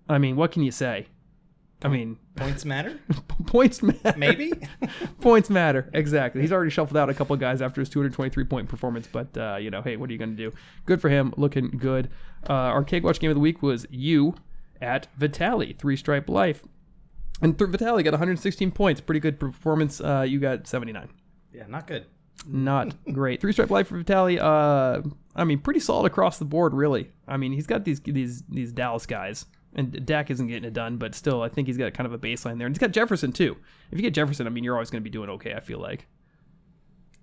I 0.09 0.19
mean, 0.19 0.37
what 0.37 0.53
can 0.53 0.63
you 0.63 0.71
say? 0.71 1.07
I 1.83 1.89
mean, 1.89 2.19
Points 2.37 2.65
matter? 2.65 2.99
points 3.47 3.83
matter. 3.83 4.15
Maybe? 4.19 4.53
points 5.21 5.49
matter. 5.51 5.91
Exactly. 5.95 6.41
He's 6.41 6.53
already 6.53 6.71
shuffled 6.71 6.97
out 6.97 7.09
a 7.11 7.15
couple 7.15 7.37
guys 7.37 7.63
after 7.63 7.81
his 7.81 7.89
223 7.89 8.45
point 8.45 8.69
performance, 8.69 9.09
but 9.11 9.37
uh, 9.37 9.57
you 9.57 9.71
know, 9.71 9.83
hey, 9.83 9.97
what 9.97 10.09
are 10.11 10.13
you 10.13 10.19
going 10.19 10.37
to 10.37 10.51
do? 10.51 10.53
Good 10.87 11.01
for 11.01 11.09
him. 11.09 11.33
Looking 11.37 11.71
good. 11.71 12.11
Uh, 12.49 12.53
our 12.53 12.85
Cake 12.85 13.05
Watch 13.05 13.21
game 13.21 13.31
of 13.31 13.37
the 13.37 13.41
week 13.41 13.63
was 13.63 13.87
you 13.91 14.35
at 14.81 15.09
Vitali, 15.17 15.73
three 15.73 15.97
stripe 15.97 16.29
life. 16.29 16.63
And 17.43 17.57
th- 17.59 17.71
Vitali 17.71 18.03
got 18.03 18.13
116 18.13 18.71
points. 18.73 19.01
Pretty 19.01 19.21
good 19.21 19.39
performance. 19.39 20.01
Uh, 20.01 20.25
you 20.29 20.41
got 20.41 20.67
79. 20.67 21.09
yeah, 21.53 21.65
not 21.69 21.87
good. 21.87 22.07
Not 22.47 22.95
great. 23.13 23.41
Three 23.41 23.53
stripe 23.53 23.71
life 23.71 23.89
for 23.89 23.99
Vitali. 23.99 24.39
Uh, 24.39 25.03
I 25.35 25.45
mean, 25.45 25.59
pretty 25.59 25.81
solid 25.81 26.07
across 26.07 26.39
the 26.39 26.45
board, 26.45 26.75
really. 26.75 27.11
I 27.27 27.37
mean, 27.37 27.53
he's 27.53 27.67
got 27.67 27.85
these 27.85 28.01
these 28.01 28.43
these 28.49 28.73
Dallas 28.73 29.07
guys, 29.07 29.47
and 29.79 30.05
Dak 30.05 30.29
isn't 30.29 30.49
getting 30.49 30.65
it 30.65 30.73
done, 30.73 30.97
but 30.97 31.15
still, 31.15 31.41
I 31.41 31.49
think 31.49 31.69
he's 31.69 31.77
got 31.77 31.95
kind 31.95 32.05
of 32.05 32.13
a 32.13 32.19
baseline 32.19 32.59
there. 32.59 32.67
And 32.67 32.75
he's 32.75 32.81
got 32.81 32.91
Jefferson 32.91 33.31
too. 33.31 33.57
If 33.93 33.99
you 33.99 34.03
get 34.03 34.13
Jefferson, 34.13 34.49
I 34.49 34.51
mean, 34.51 34.65
you're 34.65 34.75
always 34.75 34.91
going 34.91 35.01
to 35.01 35.05
be 35.05 35.11
doing 35.11 35.31
okay. 35.31 35.55
I 35.55 35.61
feel 35.61 35.79
like. 35.79 36.07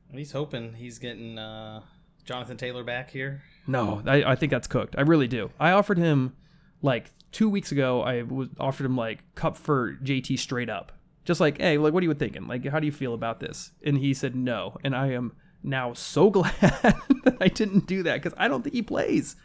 He's 0.10 0.32
hoping 0.32 0.74
he's 0.74 0.98
getting 0.98 1.38
uh, 1.38 1.82
Jonathan 2.24 2.56
Taylor 2.56 2.86
back 2.86 3.10
here. 3.10 3.44
No, 3.68 4.02
I, 4.06 4.24
I 4.24 4.36
think 4.36 4.52
that's 4.52 4.68
cooked. 4.68 4.96
I 4.98 5.02
really 5.02 5.28
do. 5.28 5.52
I 5.60 5.72
offered 5.72 5.98
him 5.98 6.34
like 6.82 7.12
two 7.34 7.50
weeks 7.50 7.74
ago. 7.74 8.02
I 8.02 8.22
was 8.22 8.48
offered 8.58 8.86
him 8.86 8.96
like 8.96 9.20
Kupp 9.36 9.58
for 9.58 9.96
JT 10.02 10.40
straight 10.40 10.70
up, 10.70 10.94
just 11.26 11.42
like, 11.42 11.60
hey, 11.60 11.78
like, 11.78 11.94
what 11.94 12.04
are 12.04 12.06
you 12.06 12.14
thinking? 12.14 12.48
Like, 12.48 12.66
how 12.66 12.80
do 12.80 12.86
you 12.86 12.94
feel 12.94 13.14
about 13.14 13.42
this? 13.42 13.72
And 13.84 13.98
he 13.98 14.14
said 14.14 14.34
no, 14.34 14.78
and 14.82 14.96
I 14.96 15.12
am 15.12 15.34
now 15.62 15.92
so 15.92 16.30
glad 16.32 16.54
that 16.62 17.38
I 17.42 17.50
didn't 17.50 17.86
do 17.86 18.04
that 18.04 18.24
because 18.24 18.38
I 18.38 18.48
don't 18.48 18.62
think 18.62 18.76
he 18.76 18.82
plays. 18.82 19.36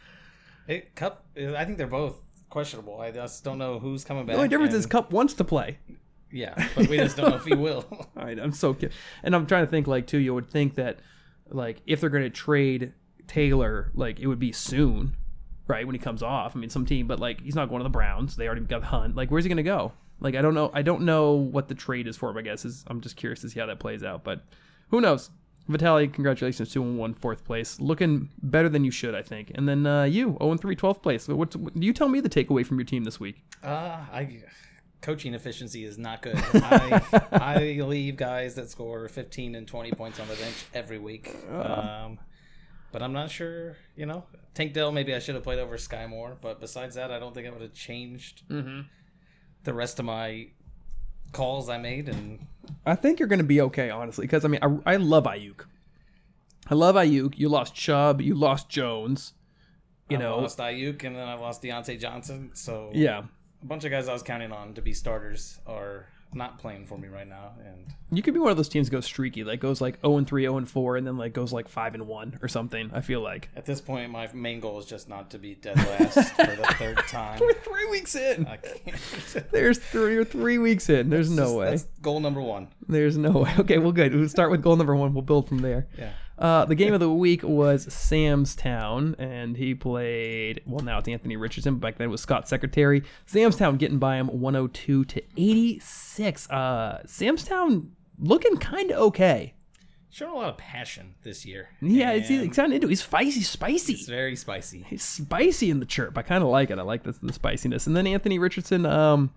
It, 0.65 0.95
Kupp, 0.95 1.25
I 1.35 1.65
think 1.65 1.77
they're 1.77 1.87
both 1.87 2.21
questionable. 2.51 2.99
I 3.01 3.11
just 3.11 3.43
don't 3.43 3.57
know 3.57 3.79
who's 3.79 4.03
coming 4.03 4.25
back. 4.25 4.35
The 4.35 4.37
only 4.37 4.49
difference 4.49 4.73
is 4.73 4.85
Kupp 4.85 5.11
wants 5.11 5.33
to 5.35 5.43
play. 5.43 5.79
Yeah, 6.31 6.53
but 6.75 6.87
we 6.87 6.97
just 6.97 7.17
don't 7.17 7.29
know 7.29 7.35
if 7.35 7.45
he 7.45 7.55
will. 7.55 7.85
All 7.91 8.07
right, 8.23 8.39
I'm 8.39 8.51
so 8.53 8.73
ki- 8.73 8.89
and 9.23 9.35
I'm 9.35 9.45
trying 9.47 9.65
to 9.65 9.71
think 9.71 9.87
like 9.87 10.07
too. 10.07 10.19
You 10.19 10.33
would 10.33 10.49
think 10.49 10.75
that 10.75 10.99
like 11.49 11.81
if 11.85 11.99
they're 11.99 12.09
going 12.09 12.23
to 12.23 12.29
trade 12.29 12.93
Taylor, 13.27 13.91
like 13.93 14.19
it 14.19 14.27
would 14.27 14.39
be 14.39 14.51
soon, 14.51 15.15
right 15.67 15.85
when 15.85 15.95
he 15.95 15.99
comes 15.99 16.23
off. 16.23 16.55
I 16.55 16.59
mean, 16.59 16.69
some 16.69 16.85
team, 16.85 17.07
but 17.07 17.19
like 17.19 17.41
he's 17.41 17.55
not 17.55 17.69
going 17.69 17.79
to 17.79 17.83
the 17.83 17.89
Browns. 17.89 18.35
They 18.35 18.45
already 18.45 18.61
got 18.61 18.83
Hunt. 18.83 19.15
Like, 19.15 19.29
where's 19.31 19.43
he 19.43 19.49
going 19.49 19.57
to 19.57 19.63
go? 19.63 19.93
Like, 20.19 20.35
I 20.35 20.41
don't 20.41 20.53
know. 20.53 20.69
I 20.73 20.83
don't 20.83 21.01
know 21.01 21.33
what 21.33 21.67
the 21.67 21.75
trade 21.75 22.07
is 22.07 22.15
for 22.15 22.29
him. 22.29 22.37
I 22.37 22.43
guess 22.43 22.63
is 22.63 22.83
I'm 22.87 23.01
just 23.01 23.15
curious 23.15 23.41
to 23.41 23.49
see 23.49 23.59
how 23.59 23.65
that 23.65 23.79
plays 23.79 24.03
out. 24.03 24.23
But 24.23 24.43
who 24.89 25.01
knows? 25.01 25.31
Vitaly, 25.69 26.11
congratulations, 26.11 26.71
two 26.71 26.83
and 26.83 26.97
one, 26.97 27.13
fourth 27.13 27.45
place, 27.45 27.79
looking 27.79 28.29
better 28.41 28.67
than 28.67 28.83
you 28.83 28.91
should, 28.91 29.15
I 29.15 29.21
think. 29.21 29.51
And 29.55 29.69
then 29.69 29.85
uh, 29.85 30.03
you, 30.03 30.37
0 30.39 30.51
and 30.51 30.59
3, 30.59 30.75
12th 30.75 31.01
place. 31.01 31.27
What's, 31.27 31.55
you 31.75 31.93
tell 31.93 32.09
me 32.09 32.19
the 32.19 32.29
takeaway 32.29 32.65
from 32.65 32.77
your 32.77 32.85
team 32.85 33.03
this 33.03 33.19
week. 33.19 33.43
Uh, 33.63 33.97
I 34.11 34.43
coaching 35.01 35.33
efficiency 35.33 35.83
is 35.83 35.97
not 35.97 36.21
good. 36.21 36.35
I 36.53 37.01
I 37.31 37.57
leave 37.81 38.17
guys 38.17 38.55
that 38.55 38.69
score 38.69 39.07
15 39.07 39.55
and 39.55 39.67
20 39.67 39.91
points 39.93 40.19
on 40.19 40.27
the 40.27 40.35
bench 40.35 40.65
every 40.73 40.99
week. 40.99 41.35
Um, 41.51 42.19
but 42.91 43.01
I'm 43.01 43.13
not 43.13 43.31
sure. 43.31 43.77
You 43.95 44.05
know, 44.05 44.25
Tank 44.53 44.73
Dell. 44.73 44.91
Maybe 44.91 45.13
I 45.15 45.19
should 45.19 45.35
have 45.35 45.43
played 45.43 45.59
over 45.59 45.77
Skyy 45.77 46.07
Moore. 46.09 46.37
But 46.39 46.59
besides 46.59 46.95
that, 46.95 47.11
I 47.11 47.19
don't 47.19 47.33
think 47.33 47.47
I 47.47 47.51
would 47.51 47.61
have 47.61 47.73
changed 47.73 48.43
the 49.63 49.73
rest 49.73 49.99
of 49.99 50.05
my 50.05 50.47
calls 51.31 51.69
I 51.69 51.77
made. 51.77 52.09
And 52.09 52.45
I 52.85 52.95
think 52.95 53.19
you're 53.19 53.27
going 53.27 53.39
to 53.39 53.45
be 53.45 53.61
okay, 53.61 53.89
honestly, 53.89 54.25
because 54.25 54.45
I 54.45 54.47
mean, 54.47 54.59
I, 54.61 54.93
I 54.93 54.95
love 54.97 55.25
Aiyuk. 55.25 55.65
I 56.67 56.75
love 56.75 56.95
Aiyuk. 56.95 57.37
You 57.37 57.49
lost 57.49 57.73
Chubb. 57.75 58.21
You 58.21 58.35
lost 58.35 58.69
Jones. 58.69 59.33
You 60.09 60.17
I 60.17 60.19
know, 60.19 60.39
lost 60.39 60.57
Aiyuk, 60.57 61.03
and 61.03 61.15
then 61.15 61.27
I 61.27 61.35
lost 61.35 61.61
Diontae 61.63 61.99
Johnson. 61.99 62.51
So 62.53 62.91
yeah. 62.93 63.23
a 63.61 63.65
bunch 63.65 63.85
of 63.85 63.91
guys 63.91 64.07
I 64.09 64.13
was 64.13 64.23
counting 64.23 64.51
on 64.51 64.73
to 64.73 64.81
be 64.81 64.93
starters 64.93 65.59
are 65.65 66.07
not 66.33 66.59
playing 66.59 66.85
for 66.85 66.97
me 66.97 67.07
right 67.07 67.27
now. 67.27 67.51
And 67.65 67.85
You 68.11 68.21
could 68.21 68.33
be 68.33 68.39
one 68.39 68.51
of 68.51 68.57
those 68.57 68.69
teams 68.69 68.87
that 68.89 68.91
goes 68.95 69.05
streaky, 69.05 69.43
like 69.43 69.59
goes 69.59 69.81
like 69.81 69.99
0 70.01 70.17
and 70.17 70.27
3, 70.27 70.43
0 70.43 70.57
and 70.57 70.69
4, 70.69 70.97
and 70.97 71.05
then 71.07 71.17
like 71.17 71.33
goes 71.33 71.51
like 71.51 71.67
5 71.67 71.95
and 71.95 72.07
1 72.07 72.39
or 72.41 72.47
something. 72.47 72.89
I 72.93 73.01
feel 73.01 73.21
like. 73.21 73.49
at 73.55 73.65
this 73.65 73.81
point, 73.81 74.11
my 74.11 74.29
main 74.33 74.59
goal 74.59 74.79
is 74.79 74.85
just 74.85 75.09
not 75.09 75.31
to 75.31 75.37
be 75.37 75.55
dead 75.55 75.77
last 75.77 76.33
for 76.35 76.55
the 76.55 76.63
third 76.77 76.97
time. 77.09 77.39
We're 77.39 77.53
three 77.53 77.89
weeks 77.91 78.15
in. 78.15 78.47
I 78.47 78.57
can't. 78.57 79.45
There's 79.51 79.77
three 79.79 80.15
or 80.17 80.23
three 80.25 80.57
weeks 80.57 80.89
in. 80.89 81.09
There's 81.09 81.29
no 81.29 81.57
way. 81.57 81.71
That's 81.71 81.83
goal 82.01 82.19
number 82.19 82.41
one. 82.41 82.69
There's 82.87 83.17
no 83.17 83.31
way. 83.31 83.53
Okay, 83.59 83.77
well, 83.77 83.91
good. 83.91 84.15
We'll 84.15 84.29
start 84.29 84.51
with 84.51 84.61
goal 84.61 84.75
number 84.75 84.95
one. 84.95 85.13
We'll 85.13 85.21
build 85.23 85.47
from 85.49 85.59
there. 85.59 85.87
Yeah. 85.97 86.11
Uh, 86.41 86.65
the 86.65 86.73
game 86.73 86.91
of 86.91 86.99
the 86.99 87.11
week 87.13 87.43
was 87.43 87.93
Sam's 87.93 88.55
Town, 88.55 89.15
and 89.19 89.55
he 89.55 89.75
played. 89.75 90.61
Well, 90.65 90.83
now 90.83 90.97
it's 90.97 91.07
Anthony 91.07 91.37
Richardson. 91.37 91.75
But 91.75 91.81
back 91.81 91.97
then 91.99 92.07
it 92.07 92.09
was 92.09 92.19
Scott 92.19 92.49
Secretary. 92.49 93.03
Sam's 93.27 93.57
Town 93.57 93.77
getting 93.77 93.99
by 93.99 94.15
him 94.15 94.25
102 94.27 95.05
to 95.05 95.21
86. 95.37 96.49
Uh, 96.49 97.03
Sam's 97.05 97.43
Town 97.43 97.91
looking 98.17 98.57
kind 98.57 98.89
of 98.89 98.97
okay. 98.97 99.53
Showing 100.09 100.31
a 100.33 100.35
lot 100.35 100.49
of 100.49 100.57
passion 100.57 101.13
this 101.21 101.45
year. 101.45 101.69
Yeah, 101.79 102.13
it's, 102.13 102.27
he's 102.27 102.55
kind 102.55 102.71
of 102.71 102.75
into. 102.75 102.87
it. 102.87 102.89
He's 102.89 103.03
spicy, 103.03 103.41
spicy. 103.41 103.93
it's 103.93 104.09
very 104.09 104.35
spicy. 104.35 104.83
He's 104.89 105.03
spicy 105.03 105.69
in 105.69 105.79
the 105.79 105.85
chirp. 105.85 106.17
I 106.17 106.23
kind 106.23 106.43
of 106.43 106.49
like 106.49 106.71
it. 106.71 106.79
I 106.79 106.81
like 106.81 107.03
the, 107.03 107.15
the 107.21 107.33
spiciness. 107.33 107.85
And 107.85 107.95
then 107.95 108.07
Anthony 108.07 108.39
Richardson. 108.39 108.87
Um, 108.87 109.31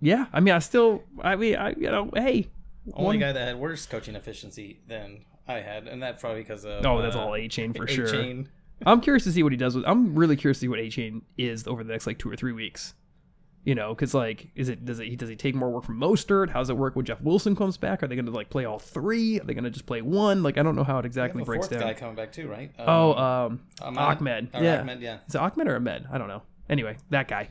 yeah, 0.00 0.26
I 0.32 0.38
mean, 0.38 0.54
I 0.54 0.60
still. 0.60 1.02
I 1.20 1.34
mean, 1.34 1.56
I 1.56 1.70
you 1.70 1.90
know, 1.90 2.08
hey. 2.14 2.50
Only 2.94 3.04
one- 3.04 3.18
guy 3.18 3.32
that 3.32 3.48
had 3.48 3.56
worse 3.58 3.84
coaching 3.84 4.14
efficiency 4.14 4.80
than 4.86 5.24
I 5.48 5.60
had, 5.60 5.88
and 5.88 6.02
that's 6.02 6.20
probably 6.20 6.42
because 6.42 6.64
of 6.64 6.84
Oh, 6.86 7.02
that's 7.02 7.16
uh, 7.16 7.20
all 7.20 7.30
Achane 7.32 7.76
for 7.76 7.86
sure. 7.86 8.06
Achane. 8.06 8.46
I'm 8.86 9.00
curious 9.00 9.24
to 9.24 9.32
see 9.32 9.42
what 9.42 9.52
he 9.52 9.58
does 9.58 9.74
with. 9.74 9.84
I'm 9.86 10.14
really 10.14 10.36
curious 10.36 10.58
to 10.58 10.60
see 10.62 10.68
what 10.68 10.78
Achane 10.78 11.22
is 11.36 11.66
over 11.66 11.84
the 11.84 11.92
next 11.92 12.06
like 12.06 12.18
two 12.18 12.30
or 12.30 12.36
three 12.36 12.52
weeks. 12.52 12.94
You 13.62 13.74
know, 13.74 13.94
because 13.94 14.14
like, 14.14 14.48
is 14.54 14.70
it 14.70 14.86
does 14.86 15.00
it 15.00 15.18
does 15.18 15.28
he 15.28 15.36
take 15.36 15.54
more 15.54 15.68
work 15.68 15.84
from 15.84 16.00
Mostert? 16.00 16.48
How 16.48 16.60
does 16.60 16.70
it 16.70 16.78
work 16.78 16.96
when 16.96 17.04
Jeff 17.04 17.20
Wilson 17.20 17.54
comes 17.54 17.76
back? 17.76 18.02
Are 18.02 18.06
they 18.06 18.14
going 18.14 18.24
to 18.24 18.32
like 18.32 18.48
play 18.48 18.64
all 18.64 18.78
three? 18.78 19.38
Are 19.38 19.44
they 19.44 19.52
going 19.52 19.64
to 19.64 19.70
just 19.70 19.84
play 19.84 20.00
one? 20.00 20.42
Like, 20.42 20.56
I 20.56 20.62
don't 20.62 20.76
know 20.76 20.84
how 20.84 20.98
it 20.98 21.04
exactly 21.04 21.44
breaks 21.44 21.66
fourth 21.66 21.78
down. 21.78 21.88
guy 21.88 21.92
coming 21.92 22.14
back 22.14 22.32
too, 22.32 22.48
right? 22.48 22.72
oh, 22.78 23.12
Um, 23.12 23.60
um, 23.82 23.98
Ahmed? 23.98 24.48
Ahmed. 24.54 24.64
Yeah. 24.64 24.80
Ahmed, 24.80 25.02
yeah. 25.02 25.18
Is 25.28 25.34
it 25.34 25.38
Ahmed 25.42 25.68
or 25.68 25.76
Ahmed? 25.76 26.06
I 26.10 26.16
don't 26.16 26.28
know. 26.28 26.40
Anyway, 26.70 26.96
that 27.10 27.28
guy. 27.28 27.50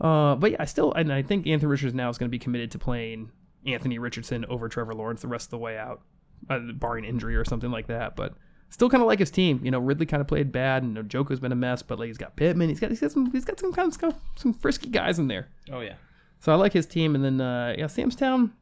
Uh, 0.00 0.34
but 0.34 0.50
yeah, 0.50 0.56
I 0.60 0.64
still 0.64 0.92
and 0.94 1.12
I 1.12 1.22
think 1.22 1.46
Anthony 1.46 1.70
Richardson 1.70 1.96
now 1.96 2.08
is 2.08 2.18
going 2.18 2.28
to 2.28 2.30
be 2.30 2.38
committed 2.40 2.72
to 2.72 2.78
playing 2.80 3.30
Anthony 3.66 3.98
Richardson 4.00 4.44
over 4.46 4.68
Trevor 4.68 4.94
Lawrence 4.94 5.20
the 5.22 5.28
rest 5.28 5.46
of 5.46 5.50
the 5.50 5.58
way 5.58 5.78
out, 5.78 6.00
uh, 6.48 6.58
barring 6.74 7.04
injury 7.04 7.36
or 7.36 7.44
something 7.44 7.70
like 7.70 7.86
that. 7.88 8.16
But 8.16 8.34
still 8.70 8.88
kind 8.88 9.02
of 9.02 9.06
like 9.06 9.18
his 9.18 9.30
team. 9.30 9.60
You 9.62 9.70
know, 9.70 9.78
Ridley 9.78 10.06
kind 10.06 10.20
of 10.20 10.26
played 10.26 10.52
bad, 10.52 10.82
and 10.82 10.96
Joko's 11.08 11.40
been 11.40 11.52
a 11.52 11.56
mess. 11.56 11.82
But 11.82 11.98
like 11.98 12.08
he's 12.08 12.18
got 12.18 12.36
Pittman, 12.36 12.68
he's 12.68 12.80
got 12.80 12.90
he's 12.90 13.00
got 13.00 13.12
some 13.12 13.30
he's 13.32 13.44
got 13.44 13.58
some 13.60 13.72
kind 13.72 13.92
of 14.02 14.14
some 14.36 14.52
frisky 14.52 14.88
guys 14.88 15.18
in 15.18 15.28
there. 15.28 15.48
Oh 15.70 15.80
yeah. 15.80 15.94
So 16.40 16.52
I 16.52 16.54
like 16.54 16.72
his 16.72 16.86
team. 16.86 17.14
And 17.14 17.24
then 17.24 17.40
uh, 17.40 17.74
yeah, 17.76 17.86
Sam's 17.86 18.16
Town. 18.16 18.52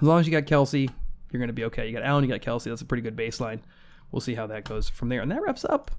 As 0.00 0.06
long 0.06 0.20
as 0.20 0.26
you 0.26 0.32
got 0.32 0.44
Kelce, 0.44 0.88
you're 1.30 1.38
going 1.38 1.48
to 1.48 1.54
be 1.54 1.64
okay. 1.64 1.86
You 1.86 1.92
got 1.92 2.02
Allen, 2.02 2.24
you 2.24 2.30
got 2.30 2.40
Kelce. 2.40 2.64
That's 2.64 2.80
a 2.80 2.86
pretty 2.86 3.02
good 3.02 3.16
baseline. 3.16 3.60
We'll 4.10 4.20
see 4.20 4.34
how 4.34 4.46
that 4.48 4.64
goes 4.64 4.88
from 4.88 5.08
there. 5.08 5.20
And 5.20 5.30
that 5.30 5.42
wraps 5.42 5.64
up 5.64 5.90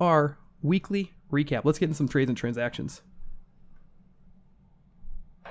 our 0.00 0.38
weekly 0.62 1.12
recap. 1.32 1.64
Let's 1.64 1.78
get 1.78 1.88
in 1.88 1.94
some 1.94 2.08
trades 2.08 2.28
and 2.28 2.36
transactions. 2.36 3.02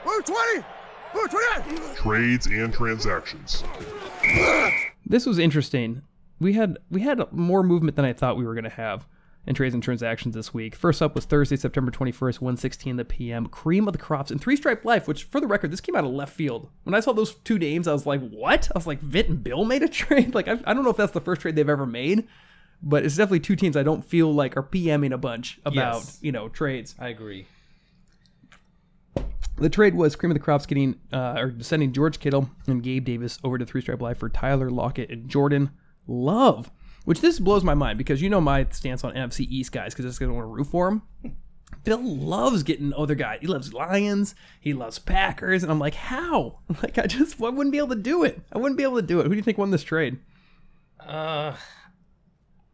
Blue 0.03 0.22
20! 0.22 0.65
Blue 1.13 1.27
20! 1.27 1.95
Trades 1.95 2.45
and 2.48 2.74
transactions. 2.74 3.63
This 5.05 5.25
was 5.25 5.38
interesting. 5.39 6.01
We 6.39 6.53
had 6.53 6.77
we 6.89 7.01
had 7.01 7.22
more 7.32 7.63
movement 7.63 7.96
than 7.96 8.05
I 8.05 8.13
thought 8.13 8.38
we 8.38 8.46
were 8.46 8.53
going 8.53 8.63
to 8.65 8.70
have 8.70 9.08
in 9.48 9.53
trades 9.53 9.75
and 9.75 9.84
transactions 9.84 10.34
this 10.34 10.53
week. 10.53 10.75
First 10.75 11.01
up 11.01 11.13
was 11.13 11.25
Thursday, 11.25 11.55
September 11.55 11.91
21st, 11.91 12.39
1:16 12.39 12.98
the 12.98 13.05
PM. 13.05 13.46
Cream 13.48 13.88
of 13.88 13.94
the 13.94 14.00
crops 14.00 14.32
and 14.32 14.41
three 14.41 14.55
stripe 14.55 14.84
life. 14.84 15.08
Which, 15.08 15.25
for 15.25 15.39
the 15.39 15.48
record, 15.48 15.72
this 15.72 15.82
came 15.82 15.96
out 15.96 16.03
of 16.03 16.10
left 16.12 16.34
field. 16.34 16.70
When 16.84 16.96
I 16.96 17.00
saw 17.00 17.13
those 17.13 17.36
two 17.36 17.60
names, 17.60 17.88
I 17.88 17.94
was 17.94 18.05
like, 18.05 18.27
"What?" 18.29 18.70
I 18.74 18.77
was 18.77 18.88
like, 18.88 19.00
"Vit 19.01 19.29
and 19.29 19.44
Bill 19.44 19.63
made 19.65 19.84
a 19.84 19.88
trade." 20.01 20.34
Like 20.34 20.48
I, 20.48 20.60
I 20.65 20.74
don't 20.74 20.84
know 20.84 20.89
if 20.89 20.98
that's 20.98 21.12
the 21.13 21.22
first 21.22 21.41
trade 21.41 21.55
they've 21.55 21.70
ever 21.70 21.86
made, 21.86 22.27
but 22.82 23.05
it's 23.05 23.15
definitely 23.15 23.41
two 23.41 23.55
teams 23.55 23.77
I 23.77 23.84
don't 23.84 24.03
feel 24.03 24.34
like 24.34 24.58
are 24.58 24.63
PMing 24.63 25.13
a 25.13 25.17
bunch 25.17 25.60
about 25.63 25.96
Yes. 25.98 26.20
you 26.22 26.32
know 26.32 26.50
trades. 26.50 26.96
I 27.00 27.10
agree. 27.10 27.46
The 29.58 29.70
trade 29.70 29.96
was 29.96 30.15
Cream 30.15 30.32
of 30.32 30.36
the 30.36 30.44
Crops 30.44 30.65
getting 30.65 31.00
uh, 31.13 31.36
or 31.38 31.54
sending 31.62 31.94
George 31.94 32.20
Kittle 32.20 32.50
and 32.68 32.84
Gabe 32.84 33.06
Davis 33.06 33.39
over 33.44 33.58
to 33.58 33.65
Three 33.65 33.82
Stripe 33.82 34.01
Life 34.01 34.18
for 34.18 34.30
Tyler 34.30 34.70
Lockett 34.70 35.10
and 35.10 35.30
Jordan 35.30 35.72
Love. 36.08 36.72
Which 37.06 37.22
this 37.22 37.39
blows 37.39 37.63
my 37.63 37.75
mind 37.75 37.98
because 37.98 38.22
you 38.22 38.30
know 38.30 38.42
my 38.42 38.65
stance 38.72 39.04
on 39.04 39.13
NFC 39.13 39.48
East 39.48 39.72
guys 39.72 39.94
because 39.94 40.06
I 40.06 40.10
just 40.10 40.20
don't 40.20 40.34
want 40.34 40.46
to 40.46 40.50
root 40.50 40.68
for 40.68 40.89
them. 40.89 41.36
Bill 41.84 42.01
loves 42.01 42.63
getting 42.63 42.94
other 42.96 43.13
guys. 43.13 43.39
He 43.42 43.48
loves 43.48 43.74
Lions. 43.74 44.34
He 44.60 44.74
loves 44.74 44.98
Packers, 44.98 45.62
and 45.62 45.72
I'm 45.72 45.80
like, 45.80 45.94
how? 45.94 46.60
Like 46.82 46.98
I 46.98 47.06
just 47.06 47.39
I 47.42 47.50
wouldn't 47.50 47.72
be 47.72 47.77
able 47.77 47.89
to 47.89 47.96
do 47.96 48.24
it. 48.24 48.42
I 48.51 48.58
wouldn't 48.58 48.77
be 48.77 48.84
able 48.84 48.96
to 48.98 49.01
do 49.01 49.20
it. 49.20 49.24
Who 49.24 49.30
do 49.30 49.36
you 49.36 49.44
think 49.44 49.58
won 49.58 49.72
this 49.72 49.84
trade? 49.84 50.18
Uh, 51.00 51.56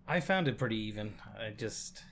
I 0.08 0.20
found 0.22 0.48
it 0.48 0.58
pretty 0.58 0.78
even. 0.78 1.14
I 1.38 1.52
just 1.52 2.04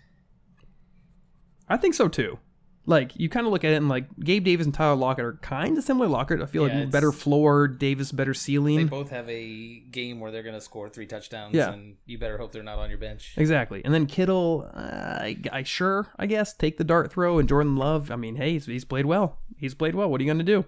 I 1.69 1.77
think 1.77 1.93
so 1.95 2.07
too. 2.07 2.37
Like 2.85 3.11
you 3.19 3.29
kind 3.29 3.45
of 3.45 3.51
look 3.53 3.63
at 3.63 3.71
it 3.71 3.75
and 3.75 3.87
like 3.87 4.05
Gabe 4.19 4.43
Davis 4.43 4.65
and 4.65 4.73
Tyler 4.73 4.95
Lockett 4.95 5.23
are 5.25 5.33
kind 5.41 5.77
of 5.77 5.83
similar. 5.83 6.07
Lockett, 6.07 6.41
I 6.41 6.47
feel 6.47 6.67
Yeah, 6.67 6.79
like 6.79 6.91
better 6.91 7.11
floor, 7.11 7.67
Davis 7.67 8.11
better 8.11 8.33
ceiling. 8.33 8.77
They 8.77 8.83
both 8.85 9.11
have 9.11 9.29
a 9.29 9.79
game 9.91 10.19
where 10.19 10.31
they're 10.31 10.41
going 10.43 10.55
to 10.55 10.61
score 10.61 10.89
three 10.89 11.05
touchdowns, 11.05 11.53
Yeah. 11.53 11.71
and 11.71 11.97
you 12.07 12.17
better 12.17 12.37
hope 12.39 12.51
they're 12.51 12.63
not 12.63 12.79
on 12.79 12.89
your 12.89 12.97
bench. 12.97 13.33
Exactly. 13.37 13.83
And 13.85 13.93
then 13.93 14.07
Kittle, 14.07 14.67
uh, 14.73 14.79
I, 14.79 15.37
I 15.51 15.63
sure, 15.63 16.07
I 16.17 16.25
guess, 16.25 16.53
take 16.55 16.77
the 16.77 16.83
dart 16.83 17.11
throw. 17.11 17.37
And 17.37 17.47
Jordan 17.47 17.75
Love, 17.75 18.09
I 18.09 18.15
mean, 18.15 18.37
hey, 18.37 18.53
he's, 18.53 18.65
he's 18.65 18.85
played 18.85 19.05
well. 19.05 19.37
He's 19.57 19.75
played 19.75 19.93
well. 19.93 20.09
What 20.09 20.19
are 20.19 20.23
you 20.23 20.27
going 20.29 20.39
to 20.39 20.43
do? 20.43 20.65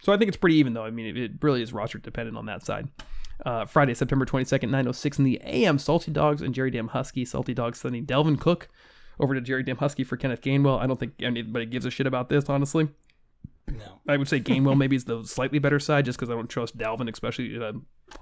So 0.00 0.14
I 0.14 0.16
think 0.16 0.28
it's 0.28 0.38
pretty 0.38 0.56
even, 0.56 0.72
though. 0.72 0.84
I 0.84 0.90
mean, 0.90 1.06
it, 1.14 1.16
it 1.18 1.32
really 1.42 1.60
is 1.60 1.74
roster 1.74 1.98
dependent 1.98 2.38
on 2.38 2.46
that 2.46 2.64
side. 2.64 2.88
Uh, 3.44 3.66
Friday, 3.66 3.92
September 3.92 4.24
22nd, 4.24 4.70
9.06 4.70 5.18
in 5.18 5.24
the 5.24 5.40
AM, 5.44 5.78
Salty 5.78 6.10
Dogs 6.10 6.40
and 6.40 6.54
Jerry 6.54 6.70
Dam 6.70 6.88
Husky. 6.88 7.24
Salty 7.26 7.52
Dogs 7.52 7.80
sending 7.80 8.06
Dalvin 8.06 8.40
Cook 8.40 8.68
over 9.20 9.34
to 9.34 9.40
Jerry 9.40 9.62
Dam 9.62 9.76
Husky 9.76 10.02
for 10.04 10.16
Kenneth 10.16 10.40
Gainwell. 10.40 10.80
I 10.80 10.86
don't 10.86 10.98
think 10.98 11.14
anybody 11.20 11.66
gives 11.66 11.84
a 11.84 11.90
shit 11.90 12.06
about 12.06 12.28
this, 12.28 12.48
honestly. 12.48 12.88
No. 13.68 14.00
I 14.08 14.16
would 14.16 14.28
say 14.28 14.40
Gainwell 14.40 14.76
maybe 14.76 14.96
is 14.96 15.04
the 15.04 15.22
slightly 15.24 15.58
better 15.58 15.78
side 15.78 16.04
just 16.04 16.18
because 16.18 16.30
I 16.30 16.34
don't 16.34 16.48
trust 16.48 16.76
Dalvin, 16.76 17.10
especially 17.12 17.62
uh, 17.62 17.72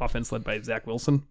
offense 0.00 0.30
led 0.30 0.44
by 0.44 0.60
Zach 0.60 0.86
Wilson. 0.86 1.24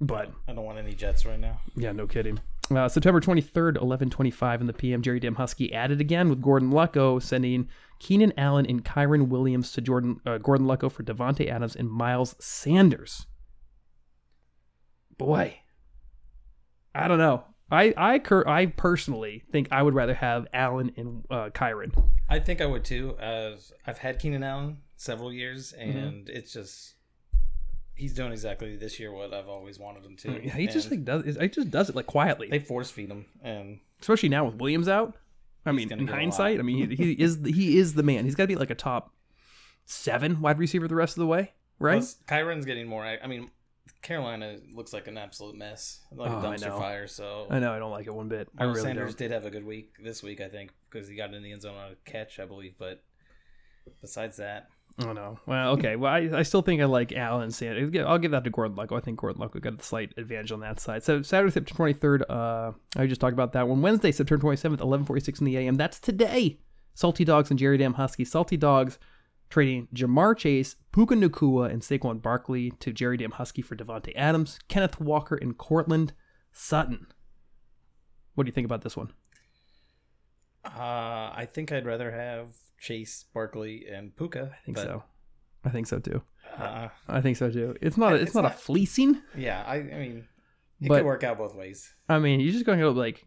But 0.00 0.32
I 0.48 0.52
don't 0.52 0.64
want 0.64 0.78
any 0.78 0.94
Jets 0.94 1.24
right 1.26 1.38
now. 1.38 1.60
yeah, 1.76 1.92
no 1.92 2.06
kidding. 2.06 2.40
Uh, 2.70 2.88
September 2.88 3.20
23rd, 3.20 3.74
1125 3.80 4.60
in 4.60 4.66
the 4.66 4.72
PM, 4.72 5.02
Jerry 5.02 5.20
Dam 5.20 5.36
Husky 5.36 5.72
added 5.72 6.00
again 6.00 6.28
with 6.28 6.42
Gordon 6.42 6.70
Lucko, 6.70 7.22
sending 7.22 7.68
Keenan 7.98 8.32
Allen 8.36 8.66
and 8.66 8.84
Kyren 8.84 9.28
Williams 9.28 9.72
to 9.72 9.80
Jordan 9.80 10.20
uh, 10.26 10.38
Gordon 10.38 10.66
Lucko 10.66 10.92
for 10.92 11.02
Davante 11.02 11.48
Adams 11.50 11.74
and 11.74 11.90
Miles 11.90 12.36
Sanders. 12.38 13.26
Boy, 15.16 15.60
I 16.94 17.08
don't 17.08 17.18
know. 17.18 17.44
I 17.70 17.92
I 17.96 18.18
cur- 18.18 18.46
I 18.48 18.66
personally 18.66 19.42
think 19.52 19.68
I 19.70 19.82
would 19.82 19.94
rather 19.94 20.14
have 20.14 20.46
Allen 20.52 20.92
and 20.96 21.24
uh, 21.30 21.50
Kyren. 21.50 21.92
I 22.28 22.38
think 22.38 22.60
I 22.60 22.66
would 22.66 22.84
too. 22.84 23.16
As 23.20 23.72
I've 23.86 23.98
had 23.98 24.18
Keenan 24.18 24.42
Allen 24.42 24.78
several 24.96 25.32
years, 25.32 25.74
Mm-hmm. 25.78 25.98
and 25.98 26.28
it's 26.28 26.52
just 26.52 26.94
he's 27.94 28.14
doing 28.14 28.32
exactly 28.32 28.76
this 28.76 28.98
year 29.00 29.12
what 29.12 29.34
I've 29.34 29.48
always 29.48 29.78
wanted 29.78 30.04
him 30.04 30.16
to. 30.18 30.44
Yeah, 30.46 30.52
he 30.54 30.66
just 30.66 30.90
like 30.90 31.04
does. 31.04 31.36
He 31.36 31.48
just 31.48 31.70
does 31.70 31.88
it 31.90 31.96
like 31.96 32.06
quietly. 32.06 32.48
they 32.48 32.58
force 32.58 32.90
feed 32.90 33.10
him, 33.10 33.26
and 33.42 33.80
especially 34.00 34.28
now 34.30 34.44
with 34.46 34.54
Williams 34.56 34.88
out. 34.88 35.16
I 35.66 35.72
mean, 35.72 35.92
in 35.92 36.06
hindsight. 36.06 36.58
I 36.60 36.62
mean, 36.62 36.90
he, 36.90 36.96
he 36.96 37.12
is 37.12 37.38
he 37.44 37.78
is 37.78 37.94
the 37.94 38.02
man. 38.02 38.24
He's 38.24 38.34
got 38.34 38.44
to 38.44 38.48
be 38.48 38.56
like 38.56 38.70
a 38.70 38.74
top 38.74 39.12
seven 39.84 40.40
wide 40.40 40.58
receiver 40.58 40.88
the 40.88 40.94
rest 40.94 41.16
of 41.16 41.20
the 41.20 41.26
way, 41.26 41.52
right? 41.78 41.98
plus 41.98 42.16
Kyren's 42.26 42.64
getting 42.64 42.86
more. 42.86 43.04
I 43.04 43.26
mean, 43.26 43.50
Carolina 44.02 44.58
looks 44.74 44.92
like 44.92 45.08
an 45.08 45.18
absolute 45.18 45.56
mess, 45.56 46.00
like 46.12 46.30
Oh, 46.30 46.38
a 46.38 46.42
dumpster 46.42 46.76
fire. 46.78 47.06
So 47.06 47.46
I 47.50 47.58
know 47.58 47.72
I 47.72 47.78
don't 47.78 47.90
like 47.90 48.06
it 48.06 48.14
one 48.14 48.28
bit. 48.28 48.48
I 48.56 48.64
Miles 48.64 48.76
really 48.76 48.88
Sanders 48.88 49.10
don't. 49.14 49.18
did 49.18 49.30
have 49.32 49.44
a 49.44 49.50
good 49.50 49.64
week 49.66 49.92
this 50.02 50.22
week, 50.22 50.40
I 50.40 50.48
think, 50.48 50.72
because 50.90 51.08
he 51.08 51.16
got 51.16 51.34
in 51.34 51.42
the 51.42 51.52
end 51.52 51.62
zone 51.62 51.76
on 51.76 51.92
a 51.92 52.10
catch, 52.10 52.38
I 52.38 52.44
believe. 52.46 52.74
But 52.78 53.02
besides 54.00 54.36
that, 54.38 54.68
Oh 55.00 55.12
no. 55.12 55.38
Well, 55.46 55.70
okay. 55.74 55.94
Well, 55.94 56.12
I, 56.12 56.28
I 56.38 56.42
still 56.42 56.60
think 56.62 56.80
I 56.82 56.84
like 56.86 57.12
Allen 57.12 57.52
Sanders. 57.52 57.94
I'll 58.04 58.18
give 58.18 58.32
that 58.32 58.42
to 58.42 58.50
Gordon 58.50 58.76
Lucko. 58.76 58.96
I 58.96 59.00
think 59.00 59.20
Gordon 59.20 59.40
Lucko 59.40 59.60
got 59.60 59.78
the 59.78 59.84
slight 59.84 60.12
advantage 60.16 60.50
on 60.50 60.58
that 60.60 60.80
side. 60.80 61.04
So 61.04 61.22
Saturday, 61.22 61.52
September 61.52 61.76
twenty 61.76 61.92
third. 61.92 62.24
Uh, 62.28 62.72
I 62.96 63.06
just 63.06 63.20
talked 63.20 63.32
about 63.32 63.52
that 63.52 63.68
one. 63.68 63.80
Wednesday, 63.80 64.10
September 64.10 64.40
twenty 64.40 64.56
seventh, 64.56 64.80
eleven 64.80 65.06
forty 65.06 65.20
six 65.22 65.38
in 65.38 65.44
the 65.46 65.56
AM. 65.56 65.76
That's 65.76 66.00
today. 66.00 66.58
Salty 66.94 67.24
Dogs 67.24 67.50
and 67.50 67.58
Jerry 67.60 67.78
Dam 67.78 67.94
Husky. 67.94 68.24
Salty 68.24 68.56
Dogs 68.56 68.98
trading 69.50 69.88
Ja'Marr 69.94 70.36
Chase, 70.36 70.76
Puka 70.92 71.14
Nacua, 71.14 71.70
and 71.70 71.82
Saquon 71.82 72.20
Barkley 72.20 72.70
to 72.80 72.92
Jerry 72.92 73.16
Dam 73.16 73.30
Husky 73.32 73.62
for 73.62 73.76
Davante 73.76 74.12
Adams, 74.16 74.58
Kenneth 74.68 75.00
Walker, 75.00 75.36
and 75.36 75.56
Courtland 75.56 76.12
Sutton. 76.52 77.06
What 78.34 78.44
do 78.44 78.48
you 78.48 78.52
think 78.54 78.66
about 78.66 78.82
this 78.82 78.96
one? 78.96 79.12
uh, 80.64 80.68
I 81.34 81.48
think 81.52 81.72
I'd 81.72 81.86
rather 81.86 82.10
have 82.10 82.54
Chase, 82.78 83.24
Barkley, 83.32 83.86
and 83.90 84.14
Puka. 84.16 84.50
I 84.52 84.64
think 84.64 84.78
so. 84.78 85.02
I 85.64 85.70
think 85.70 85.86
so 85.86 85.98
too. 85.98 86.22
Uh, 86.56 86.88
I 87.08 87.20
think 87.20 87.36
so 87.36 87.50
too. 87.50 87.76
It's 87.80 87.96
not. 87.96 88.12
A, 88.12 88.16
it's, 88.16 88.26
It's 88.26 88.34
not, 88.34 88.44
a 88.44 88.50
fleecing. 88.50 89.20
yeah, 89.36 89.64
I, 89.66 89.76
I 89.76 89.82
mean, 89.82 90.28
it 90.80 90.88
But- 90.88 90.98
could 90.98 91.06
work 91.06 91.24
out 91.24 91.38
both 91.38 91.54
ways. 91.54 91.94
I 92.08 92.18
mean, 92.18 92.40
you're 92.40 92.52
just 92.52 92.64
going 92.66 92.78
to 92.78 92.84
go 92.84 92.90
like 92.90 93.26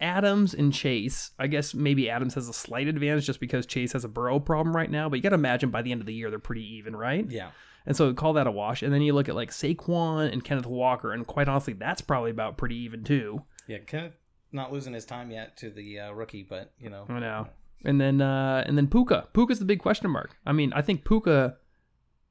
Adams 0.00 0.54
and 0.54 0.72
Chase. 0.72 1.30
I 1.38 1.46
guess 1.46 1.74
maybe 1.74 2.08
Adams 2.10 2.34
has 2.34 2.48
a 2.48 2.52
slight 2.52 2.88
advantage 2.88 3.26
just 3.26 3.40
because 3.40 3.66
Chase 3.66 3.92
has 3.92 4.04
a 4.04 4.08
Burrow 4.08 4.40
problem 4.40 4.74
right 4.76 4.90
now. 4.90 5.08
But 5.08 5.16
you 5.16 5.22
got 5.22 5.30
to 5.30 5.34
imagine 5.36 5.70
by 5.70 5.82
the 5.82 5.92
end 5.92 6.00
of 6.00 6.06
the 6.06 6.14
year 6.14 6.30
they're 6.30 6.38
pretty 6.38 6.64
even, 6.76 6.96
right? 6.96 7.28
Yeah, 7.30 7.50
And 7.86 7.96
so 7.96 8.12
call 8.14 8.32
that 8.34 8.46
a 8.46 8.50
wash. 8.50 8.82
And 8.82 8.92
then 8.92 9.02
you 9.02 9.12
look 9.12 9.28
at 9.28 9.34
like 9.34 9.50
Saquon 9.50 10.32
and 10.32 10.44
Kenneth 10.44 10.66
Walker, 10.66 11.12
and 11.12 11.26
quite 11.26 11.48
honestly, 11.48 11.72
that's 11.74 12.00
probably 12.00 12.30
about 12.30 12.56
pretty 12.56 12.76
even 12.76 13.04
too. 13.04 13.42
yeah. 13.66 13.78
Kenneth 13.78 14.14
not 14.52 14.72
losing 14.72 14.92
his 14.94 15.04
time 15.04 15.30
yet 15.30 15.56
to 15.58 15.70
the 15.70 16.00
uh, 16.00 16.10
rookie, 16.12 16.42
but 16.42 16.72
you 16.78 16.90
know, 16.90 17.04
I 17.08 17.20
know. 17.20 17.46
And 17.84 18.00
then 18.00 18.20
uh 18.20 18.62
and 18.66 18.76
then 18.76 18.88
Puka. 18.88 19.28
Puka's 19.32 19.58
the 19.58 19.64
big 19.64 19.78
question 19.78 20.10
mark. 20.10 20.36
I 20.44 20.52
mean, 20.52 20.72
I 20.74 20.82
think 20.82 21.04
Puka. 21.04 21.56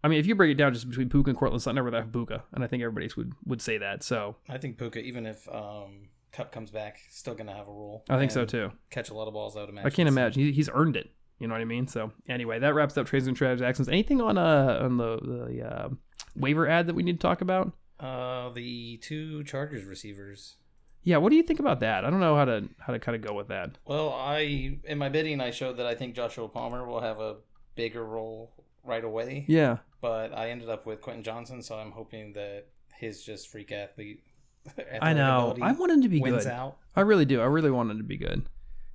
I 0.04 0.08
mean, 0.08 0.20
if 0.20 0.26
you 0.28 0.36
break 0.36 0.52
it 0.52 0.56
down 0.56 0.74
just 0.74 0.88
between 0.88 1.10
Puka 1.10 1.30
and 1.30 1.38
Courtland 1.38 1.62
Sutton, 1.62 1.86
I'd 1.86 1.94
have 1.94 2.12
Puka, 2.12 2.44
and 2.54 2.64
I 2.64 2.68
think 2.68 2.84
everybody 2.84 3.10
would 3.18 3.34
would 3.46 3.62
say 3.62 3.78
that. 3.80 4.04
So 4.04 4.36
I 4.48 4.58
think 4.58 4.78
Puka, 4.78 5.00
even 5.00 5.26
if 5.26 5.48
um, 5.50 6.10
Kupp 6.32 6.52
comes 6.52 6.70
back, 6.72 7.00
still 7.10 7.34
gonna 7.36 7.54
have 7.56 7.68
a 7.68 7.72
role. 7.72 8.04
I 8.10 8.18
think 8.18 8.32
so 8.32 8.46
too. 8.46 8.72
Catch 8.90 9.10
a 9.10 9.14
lot 9.14 9.28
of 9.28 9.34
balls, 9.34 9.58
I 9.58 9.62
would 9.62 9.70
imagine. 9.70 9.88
I 9.88 9.90
can't 9.90 10.10
imagine 10.10 10.44
he, 10.44 10.52
he's 10.52 10.70
earned 10.74 10.96
it. 10.96 11.10
You 11.40 11.48
know 11.48 11.54
what 11.54 11.62
I 11.62 11.66
mean? 11.66 11.88
So 11.88 12.12
anyway, 12.28 12.60
that 12.60 12.74
wraps 12.74 12.98
up 12.98 13.08
trades 13.08 13.28
and 13.28 13.36
transactions. 13.36 13.88
Anything 13.88 14.22
on 14.22 14.38
uh 14.38 14.80
on 14.82 14.98
the 14.98 15.18
the 15.18 15.64
uh, 15.64 15.90
waiver 16.36 16.68
ad 16.68 16.88
that 16.88 16.96
we 16.96 17.04
need 17.04 17.20
to 17.20 17.28
talk 17.28 17.42
about? 17.42 17.72
Uh, 18.00 18.50
the 18.50 18.98
two 18.98 19.44
Chargers 19.44 19.86
receivers. 19.86 20.56
Yeah, 21.02 21.18
what 21.18 21.30
do 21.30 21.38
you 21.38 21.44
think 21.44 21.60
about 21.60 21.80
that? 21.80 22.04
I 22.06 22.10
don't 22.10 22.20
know 22.20 22.36
how 22.36 22.46
to 22.46 22.68
how 22.80 22.94
to 22.94 23.00
kind 23.00 23.16
of 23.16 23.22
go 23.22 23.34
with 23.34 23.48
that. 23.48 23.78
Well, 23.86 24.12
I 24.14 24.80
in 24.84 24.98
my 24.98 25.10
bidding, 25.10 25.40
I 25.42 25.52
showed 25.52 25.78
that 25.78 25.86
I 25.86 25.96
think 25.96 26.14
Joshua 26.16 26.48
Palmer 26.50 26.86
will 26.86 27.00
have 27.02 27.20
a 27.20 27.38
bigger 27.76 28.06
role 28.06 28.52
right 28.84 29.04
away. 29.04 29.46
Yeah, 29.48 29.78
But 30.02 30.34
I 30.34 30.50
ended 30.50 30.70
up 30.70 30.86
with 30.86 31.02
Quentin 31.02 31.24
Johnston, 31.24 31.62
so 31.62 31.76
I'm 31.76 31.92
hoping 31.92 32.34
that 32.34 32.68
his 32.96 33.24
just 33.24 33.50
freak 33.50 33.72
athlete. 33.72 34.24
I 35.02 35.14
know. 35.14 35.56
I 35.62 35.72
want 35.72 35.92
him 35.92 36.02
to 36.04 36.10
be 36.10 36.20
wins 36.20 36.44
good. 36.44 36.52
out, 36.52 36.78
I 36.96 37.02
really 37.02 37.26
do. 37.26 37.42
I 37.42 37.46
really 37.46 37.72
want 37.72 37.92
him 37.92 37.98
to 37.98 38.04
be 38.04 38.18
good. 38.18 38.46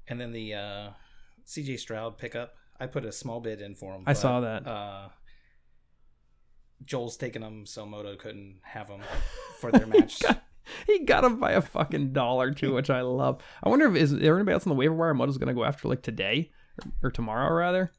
and 0.09 0.21
then 0.21 0.33
the 0.33 0.55
uh, 0.55 0.89
C.J. 1.45 1.79
Stroud 1.79 2.19
pickup. 2.19 2.57
I 2.79 2.87
put 2.87 3.05
a 3.05 3.13
small 3.13 3.41
bid 3.41 3.61
in 3.61 3.75
for 3.75 3.95
him. 3.95 4.03
I 4.07 4.11
but, 4.11 4.17
saw 4.17 4.41
that. 4.41 4.67
Uh, 4.67 5.09
Joel's 6.85 7.17
taking 7.17 7.43
him, 7.43 7.67
so 7.67 7.87
Moto 7.87 8.17
couldn't 8.17 8.61
have 8.63 8.89
him 8.89 9.01
for 9.61 9.71
their 9.71 9.87
match. 9.87 10.23
He 10.87 11.01
got 11.01 11.25
him 11.25 11.39
by 11.39 11.53
a 11.53 11.61
fucking 11.61 12.13
dollar 12.13 12.51
too, 12.51 12.75
which 12.75 12.91
I 12.91 13.03
love. 13.03 13.41
I 13.63 13.69
wonder 13.69 13.87
if 13.87 13.97
is 13.97 14.13
there 14.17 14.37
anybody 14.37 14.55
else 14.55 14.67
on 14.67 14.71
the 14.71 14.75
waiver 14.77 14.95
wire 14.95 15.15
Moto's 15.15 15.39
going 15.39 15.49
to 15.49 15.55
go 15.55 15.65
after 15.65 15.89
like 15.89 16.03
today 16.03 16.51
or, 16.83 17.09
or 17.09 17.11
tomorrow 17.11 17.53
rather. 17.55 17.93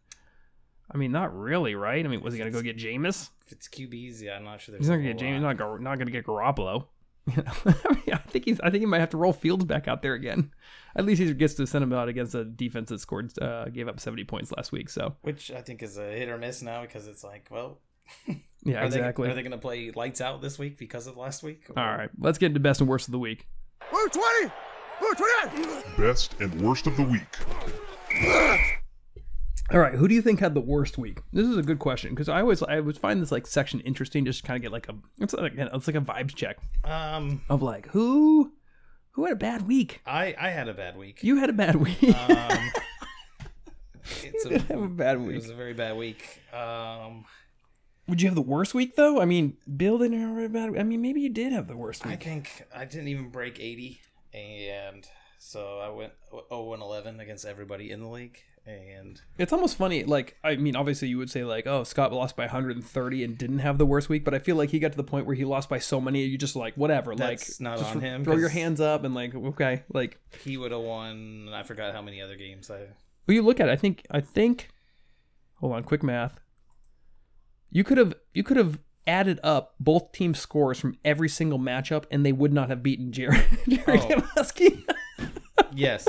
I 0.91 0.97
mean, 0.97 1.11
not 1.11 1.35
really, 1.35 1.73
right? 1.73 2.03
I 2.03 2.07
mean, 2.07 2.21
was 2.21 2.33
he 2.33 2.39
going 2.39 2.51
to 2.51 2.57
go 2.57 2.61
get 2.61 2.77
Jameis? 2.77 3.29
if 3.45 3.51
it's 3.51 3.67
QBs, 3.67 4.21
yeah, 4.21 4.37
I'm 4.37 4.43
not 4.43 4.61
sure. 4.61 4.77
He's 4.77 4.89
not 4.89 4.95
going 4.95 5.07
to 5.07 5.13
get 5.13 5.23
Jameis. 5.23 5.41
Not 5.41 5.81
not 5.81 5.95
going 5.95 6.07
to 6.07 6.11
get 6.11 6.25
Garoppolo. 6.25 6.87
You 7.35 7.43
know? 7.43 7.51
I, 7.65 7.93
mean, 7.93 8.13
I 8.13 8.17
think 8.17 8.45
he's. 8.45 8.59
I 8.59 8.69
think 8.69 8.81
he 8.81 8.85
might 8.85 8.99
have 8.99 9.09
to 9.09 9.17
roll 9.17 9.33
Fields 9.33 9.65
back 9.65 9.87
out 9.87 10.03
there 10.03 10.13
again. 10.13 10.51
At 10.95 11.05
least 11.05 11.19
he 11.21 11.33
gets 11.33 11.55
to 11.55 11.65
send 11.65 11.83
him 11.83 11.91
out 11.91 12.07
against 12.07 12.35
a 12.35 12.45
defense 12.45 12.89
that 12.89 12.99
scored, 12.99 13.33
uh, 13.41 13.65
gave 13.65 13.87
up 13.87 13.99
seventy 13.99 14.23
points 14.23 14.51
last 14.55 14.71
week. 14.71 14.89
So 14.89 15.15
Which 15.23 15.49
I 15.49 15.61
think 15.61 15.81
is 15.81 15.97
a 15.97 16.05
hit 16.05 16.29
or 16.29 16.37
miss 16.37 16.61
now 16.61 16.81
because 16.81 17.07
it's 17.07 17.23
like, 17.23 17.47
well, 17.49 17.79
yeah, 18.63 18.81
are 18.81 18.85
exactly. 18.85 19.25
They, 19.25 19.31
are 19.31 19.35
they 19.35 19.41
going 19.41 19.51
to 19.53 19.57
play 19.57 19.89
lights 19.89 20.21
out 20.21 20.41
this 20.41 20.59
week 20.59 20.77
because 20.77 21.07
of 21.07 21.17
last 21.17 21.41
week? 21.41 21.63
Or- 21.69 21.79
All 21.79 21.97
right, 21.97 22.11
let's 22.19 22.37
get 22.37 22.47
into 22.47 22.59
best 22.59 22.79
and 22.79 22.87
worst 22.87 23.07
of 23.07 23.11
the 23.11 23.19
week. 23.19 23.47
Blue 23.89 24.07
20! 24.07 24.51
Blue 24.99 25.13
twenty. 25.13 25.81
Best 25.97 26.35
and 26.39 26.61
worst 26.61 26.85
of 26.85 26.95
the 26.95 27.03
week. 27.03 28.75
All 29.71 29.79
right, 29.79 29.95
who 29.95 30.07
do 30.07 30.13
you 30.13 30.21
think 30.21 30.39
had 30.39 30.53
the 30.53 30.61
worst 30.61 30.97
week? 30.97 31.19
This 31.33 31.47
is 31.47 31.57
a 31.57 31.63
good 31.63 31.79
question 31.79 32.11
because 32.11 32.29
I 32.29 32.41
always 32.41 32.61
I 32.61 32.77
always 32.77 32.97
find 32.97 33.19
this 33.21 33.31
like 33.31 33.47
section 33.47 33.79
interesting, 33.79 34.23
just 34.23 34.41
to 34.41 34.47
kind 34.47 34.57
of 34.57 34.61
get 34.61 34.71
like 34.71 34.87
a 34.89 34.95
it's 35.19 35.33
like 35.33 35.53
it's 35.57 35.87
like 35.87 35.95
a 35.95 36.01
vibes 36.01 36.35
check 36.35 36.57
Um, 36.83 37.41
of 37.49 37.63
like 37.63 37.87
who 37.87 38.51
who 39.11 39.23
had 39.25 39.33
a 39.33 39.37
bad 39.37 39.67
week. 39.67 40.01
I 40.05 40.35
I 40.39 40.49
had 40.51 40.67
a 40.67 40.73
bad 40.75 40.97
week. 40.97 41.23
You 41.23 41.37
had 41.37 41.49
a 41.49 41.53
bad 41.53 41.77
week. 41.77 41.97
Um, 42.03 42.71
it's 44.23 44.45
you 44.45 44.59
have 44.59 44.81
a 44.83 44.87
bad 44.87 45.15
It 45.15 45.21
week. 45.21 45.35
was 45.37 45.49
a 45.49 45.55
very 45.55 45.73
bad 45.73 45.97
week. 45.97 46.41
Um, 46.53 47.25
Would 48.07 48.21
you 48.21 48.27
have 48.27 48.35
the 48.35 48.41
worst 48.43 48.75
week 48.75 48.95
though? 48.95 49.19
I 49.19 49.25
mean, 49.25 49.57
Bill 49.75 49.97
didn't 49.97 50.19
have 50.21 50.37
a 50.37 50.47
bad. 50.47 50.77
I 50.77 50.83
mean, 50.83 51.01
maybe 51.01 51.21
you 51.21 51.29
did 51.29 51.51
have 51.53 51.67
the 51.67 51.75
worst 51.75 52.03
week. 52.05 52.11
I 52.11 52.15
week. 52.15 52.23
think 52.23 52.67
I 52.75 52.85
didn't 52.85 53.07
even 53.07 53.29
break 53.29 53.59
80, 53.59 53.99
and 54.31 55.07
so 55.39 55.79
I 55.79 55.89
went 55.89 56.13
0 56.51 56.73
and 56.73 56.83
11 56.83 57.19
against 57.19 57.45
everybody 57.45 57.89
in 57.89 58.01
the 58.01 58.07
league. 58.09 58.37
And 58.67 59.21
It's 59.37 59.53
almost 59.53 59.77
funny. 59.77 60.03
Like, 60.03 60.37
I 60.43 60.55
mean, 60.55 60.75
obviously 60.75 61.07
you 61.07 61.19
would 61.19 61.29
say 61.29 61.43
like, 61.43 61.67
oh, 61.67 61.83
Scott 61.83 62.11
lost 62.11 62.35
by 62.35 62.45
130 62.45 63.23
and 63.23 63.37
didn't 63.37 63.59
have 63.59 63.77
the 63.77 63.85
worst 63.85 64.09
week, 64.09 64.25
but 64.25 64.33
I 64.33 64.39
feel 64.39 64.55
like 64.55 64.71
he 64.71 64.79
got 64.79 64.91
to 64.91 64.97
the 64.97 65.03
point 65.03 65.27
where 65.27 65.35
he 65.35 65.45
lost 65.45 65.69
by 65.69 65.77
so 65.77 66.01
many, 66.01 66.23
you 66.23 66.37
just 66.37 66.55
like 66.55 66.73
whatever, 66.75 67.15
That's 67.15 67.59
like 67.59 67.61
not 67.61 67.83
on 67.83 68.01
him, 68.01 68.23
Throw 68.23 68.37
your 68.37 68.49
hands 68.49 68.81
up 68.81 69.03
and 69.03 69.13
like, 69.13 69.35
okay, 69.35 69.83
like 69.93 70.19
he 70.43 70.57
would 70.57 70.71
have 70.71 70.81
won. 70.81 71.49
I 71.53 71.61
forgot 71.61 71.93
how 71.93 72.01
many 72.01 72.21
other 72.21 72.35
games. 72.35 72.71
I 72.71 72.87
Well, 73.27 73.35
you 73.35 73.43
look 73.43 73.59
at 73.59 73.69
it. 73.69 73.71
I 73.71 73.75
think. 73.75 74.05
I 74.09 74.21
think. 74.21 74.69
Hold 75.59 75.73
on, 75.73 75.83
quick 75.83 76.01
math. 76.01 76.39
You 77.69 77.83
could 77.83 77.99
have. 77.99 78.15
You 78.33 78.43
could 78.43 78.57
have 78.57 78.79
added 79.07 79.39
up 79.43 79.75
both 79.79 80.11
team 80.11 80.33
scores 80.33 80.79
from 80.79 80.97
every 81.05 81.29
single 81.29 81.59
matchup, 81.59 82.05
and 82.09 82.25
they 82.25 82.31
would 82.31 82.53
not 82.53 82.69
have 82.69 82.81
beaten 82.81 83.11
Jerry. 83.11 83.37
Jerry 83.67 83.99
Oh. 84.01 84.21
Yes. 85.73 86.07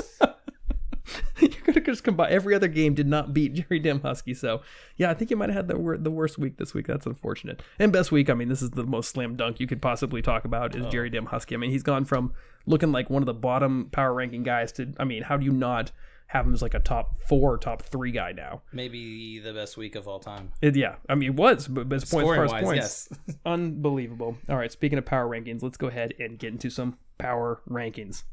You're 1.39 1.49
gonna 1.65 1.81
just 1.81 2.03
combine 2.03 2.31
every 2.31 2.55
other 2.55 2.67
game 2.67 2.93
did 2.93 3.07
not 3.07 3.33
beat 3.33 3.53
Jerry 3.53 3.81
Husky. 3.99 4.33
So 4.33 4.61
yeah, 4.95 5.09
I 5.09 5.13
think 5.13 5.31
you 5.31 5.37
might 5.37 5.49
have 5.49 5.55
had 5.55 5.67
the 5.67 5.77
wor- 5.77 5.97
the 5.97 6.11
worst 6.11 6.37
week 6.37 6.57
this 6.57 6.73
week. 6.73 6.87
That's 6.87 7.05
unfortunate. 7.05 7.61
And 7.79 7.91
best 7.91 8.11
week, 8.11 8.29
I 8.29 8.33
mean, 8.33 8.49
this 8.49 8.61
is 8.61 8.71
the 8.71 8.83
most 8.83 9.09
slam 9.09 9.35
dunk 9.35 9.59
you 9.59 9.67
could 9.67 9.81
possibly 9.81 10.21
talk 10.21 10.45
about 10.45 10.75
is 10.75 10.85
oh. 10.85 10.89
Jerry 10.89 11.11
Husky. 11.11 11.55
I 11.55 11.57
mean, 11.57 11.71
he's 11.71 11.83
gone 11.83 12.05
from 12.05 12.33
looking 12.65 12.91
like 12.91 13.09
one 13.09 13.21
of 13.21 13.27
the 13.27 13.33
bottom 13.33 13.89
power 13.91 14.13
ranking 14.13 14.43
guys 14.43 14.71
to 14.73 14.93
I 14.99 15.03
mean, 15.03 15.23
how 15.23 15.37
do 15.37 15.45
you 15.45 15.51
not 15.51 15.91
have 16.27 16.45
him 16.45 16.53
as 16.53 16.61
like 16.61 16.73
a 16.73 16.79
top 16.79 17.21
four, 17.23 17.57
top 17.57 17.81
three 17.81 18.11
guy 18.11 18.31
now? 18.31 18.61
Maybe 18.71 19.39
the 19.39 19.53
best 19.53 19.77
week 19.77 19.95
of 19.95 20.07
all 20.07 20.19
time. 20.19 20.51
It, 20.61 20.75
yeah, 20.75 20.95
I 21.09 21.15
mean, 21.15 21.29
it 21.29 21.35
was, 21.35 21.67
but 21.67 21.89
best 21.89 22.11
points, 22.11 22.51
wise, 22.51 22.63
points, 22.63 23.09
yes. 23.27 23.37
unbelievable. 23.45 24.37
All 24.49 24.57
right, 24.57 24.71
speaking 24.71 24.97
of 24.97 25.05
power 25.05 25.27
rankings, 25.27 25.63
let's 25.63 25.77
go 25.77 25.87
ahead 25.87 26.13
and 26.19 26.37
get 26.37 26.51
into 26.51 26.69
some 26.69 26.97
power 27.17 27.61
rankings. 27.69 28.23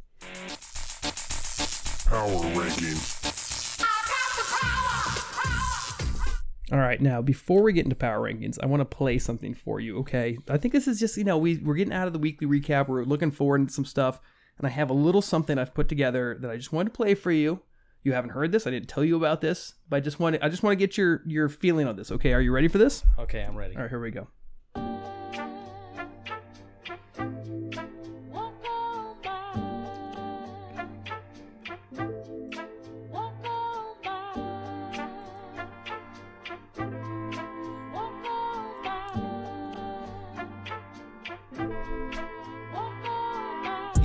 Power 2.15 2.29
rankings. 2.55 3.83
All 6.71 6.79
right, 6.79 7.01
now 7.01 7.21
before 7.21 7.65
we 7.65 7.73
get 7.73 7.87
into 7.87 7.97
power 7.97 8.21
rankings, 8.21 8.57
I 8.63 8.67
want 8.67 8.83
to 8.83 8.85
play 8.85 9.19
something 9.19 9.53
for 9.53 9.81
you. 9.81 9.99
Okay, 9.99 10.39
I 10.49 10.57
think 10.57 10.73
this 10.75 10.87
is 10.87 11.01
just 11.01 11.17
you 11.17 11.25
know 11.25 11.37
we 11.37 11.57
we're 11.57 11.75
getting 11.75 11.93
out 11.93 12.07
of 12.07 12.13
the 12.13 12.21
weekly 12.21 12.47
recap. 12.47 12.87
We're 12.87 13.03
looking 13.03 13.33
forward 13.33 13.67
to 13.67 13.75
some 13.75 13.85
stuff, 13.85 14.21
and 14.59 14.65
I 14.65 14.71
have 14.71 14.91
a 14.91 14.95
little 14.95 15.23
something 15.23 15.59
I've 15.59 15.75
put 15.75 15.89
together 15.89 16.39
that 16.41 16.53
I 16.53 16.57
just 16.57 16.73
wanted 16.73 16.91
to 16.91 16.97
play 16.97 17.17
for 17.17 17.33
you. 17.33 17.63
You 18.05 18.13
haven't 18.13 18.31
heard 18.31 18.53
this. 18.53 18.65
I 18.65 18.71
didn't 18.71 18.89
tell 18.89 19.05
you 19.05 19.17
about 19.17 19.41
this, 19.41 19.75
but 19.89 19.97
I 19.97 20.01
just 20.01 20.21
want 20.21 20.37
to, 20.37 20.45
I 20.45 20.49
just 20.49 20.63
want 20.63 20.71
to 20.71 20.77
get 20.77 20.97
your 20.97 21.21
your 21.27 21.49
feeling 21.49 21.89
on 21.89 21.97
this. 21.97 22.13
Okay, 22.13 22.33
are 22.33 22.41
you 22.41 22.53
ready 22.53 22.69
for 22.69 22.79
this? 22.79 23.03
Okay, 23.19 23.43
I'm 23.43 23.57
ready. 23.57 23.75
All 23.75 23.83
right, 23.83 23.91
here 23.91 24.01
we 24.01 24.13
go. 24.13 24.29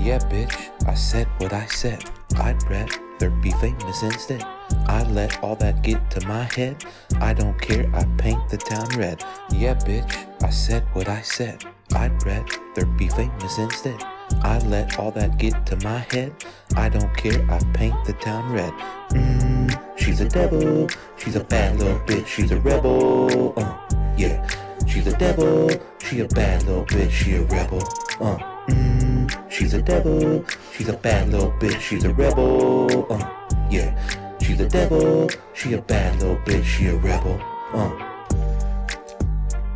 Yeah, 0.09 0.17
bitch, 0.17 0.71
I 0.87 0.95
said 0.95 1.27
what 1.37 1.53
I 1.53 1.67
said. 1.67 2.03
I'd 2.37 2.63
rather 2.67 3.29
be 3.29 3.51
famous 3.61 4.01
instead. 4.01 4.43
I 4.87 5.03
let 5.03 5.43
all 5.43 5.55
that 5.57 5.83
get 5.83 6.09
to 6.09 6.27
my 6.27 6.49
head. 6.55 6.83
I 7.21 7.31
don't 7.31 7.61
care, 7.61 7.87
I 7.93 8.05
paint 8.17 8.49
the 8.49 8.57
town 8.57 8.87
red. 8.97 9.23
Yeah, 9.51 9.75
bitch, 9.75 10.11
I 10.41 10.49
said 10.49 10.83
what 10.93 11.07
I 11.07 11.21
said. 11.21 11.63
I'd 11.93 12.25
rather 12.25 12.87
be 12.97 13.07
famous 13.09 13.59
instead. 13.59 14.03
I 14.41 14.57
let 14.65 14.97
all 14.97 15.11
that 15.11 15.37
get 15.37 15.67
to 15.67 15.75
my 15.83 15.99
head. 16.09 16.33
I 16.75 16.89
don't 16.89 17.15
care, 17.15 17.45
I 17.47 17.59
paint 17.75 18.03
the 18.05 18.13
town 18.13 18.51
red. 18.51 18.73
Mmm, 19.11 19.69
she's 19.95 20.21
a 20.21 20.27
devil. 20.27 20.89
She's 21.17 21.35
a 21.35 21.43
bad 21.43 21.77
little 21.77 21.99
bitch. 21.99 22.25
She's 22.25 22.49
a 22.49 22.59
rebel. 22.59 23.53
Uh, 23.55 23.77
yeah. 24.17 24.49
She's 24.87 25.05
a 25.05 25.15
devil. 25.17 25.69
She 25.99 26.21
a 26.21 26.27
bad 26.29 26.63
little 26.63 26.85
bitch. 26.85 27.11
She 27.11 27.35
a 27.35 27.43
rebel. 27.43 27.83
Uh, 28.19 28.39
mmm, 28.69 29.08
she's 29.49 29.73
a 29.73 29.81
devil. 29.81 30.45
She's 30.75 30.87
a 30.89 30.93
bad 30.97 31.29
little 31.29 31.51
bitch. 31.53 31.79
She's 31.79 32.03
a 32.03 32.13
rebel. 32.13 33.05
Uh, 33.11 33.29
yeah. 33.69 33.95
She's 34.41 34.59
a 34.59 34.67
devil. 34.69 35.29
She 35.53 35.73
a 35.73 35.81
bad 35.81 36.19
little 36.21 36.37
bitch. 36.37 36.63
She 36.63 36.87
a 36.87 36.95
rebel. 36.95 37.39
Uh. 37.73 37.91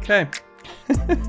Okay. 0.01 0.27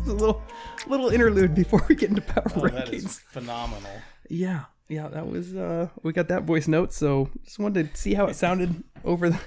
It's 0.00 0.08
a 0.08 0.12
little 0.14 0.42
little 0.86 1.08
interlude 1.10 1.54
before 1.54 1.84
we 1.86 1.94
get 1.94 2.08
into 2.08 2.22
power 2.22 2.44
Oh, 2.56 2.60
rankings. 2.62 2.72
that 2.72 2.94
is 2.94 3.18
phenomenal. 3.18 3.90
Yeah, 4.30 4.64
yeah, 4.88 5.08
that 5.08 5.28
was 5.28 5.54
uh 5.54 5.88
we 6.02 6.14
got 6.14 6.28
that 6.28 6.44
voice 6.44 6.66
note, 6.66 6.94
so 6.94 7.28
just 7.44 7.58
wanted 7.58 7.92
to 7.94 8.00
see 8.00 8.14
how 8.14 8.24
it 8.26 8.34
sounded 8.36 8.82
over 9.04 9.28
the 9.28 9.38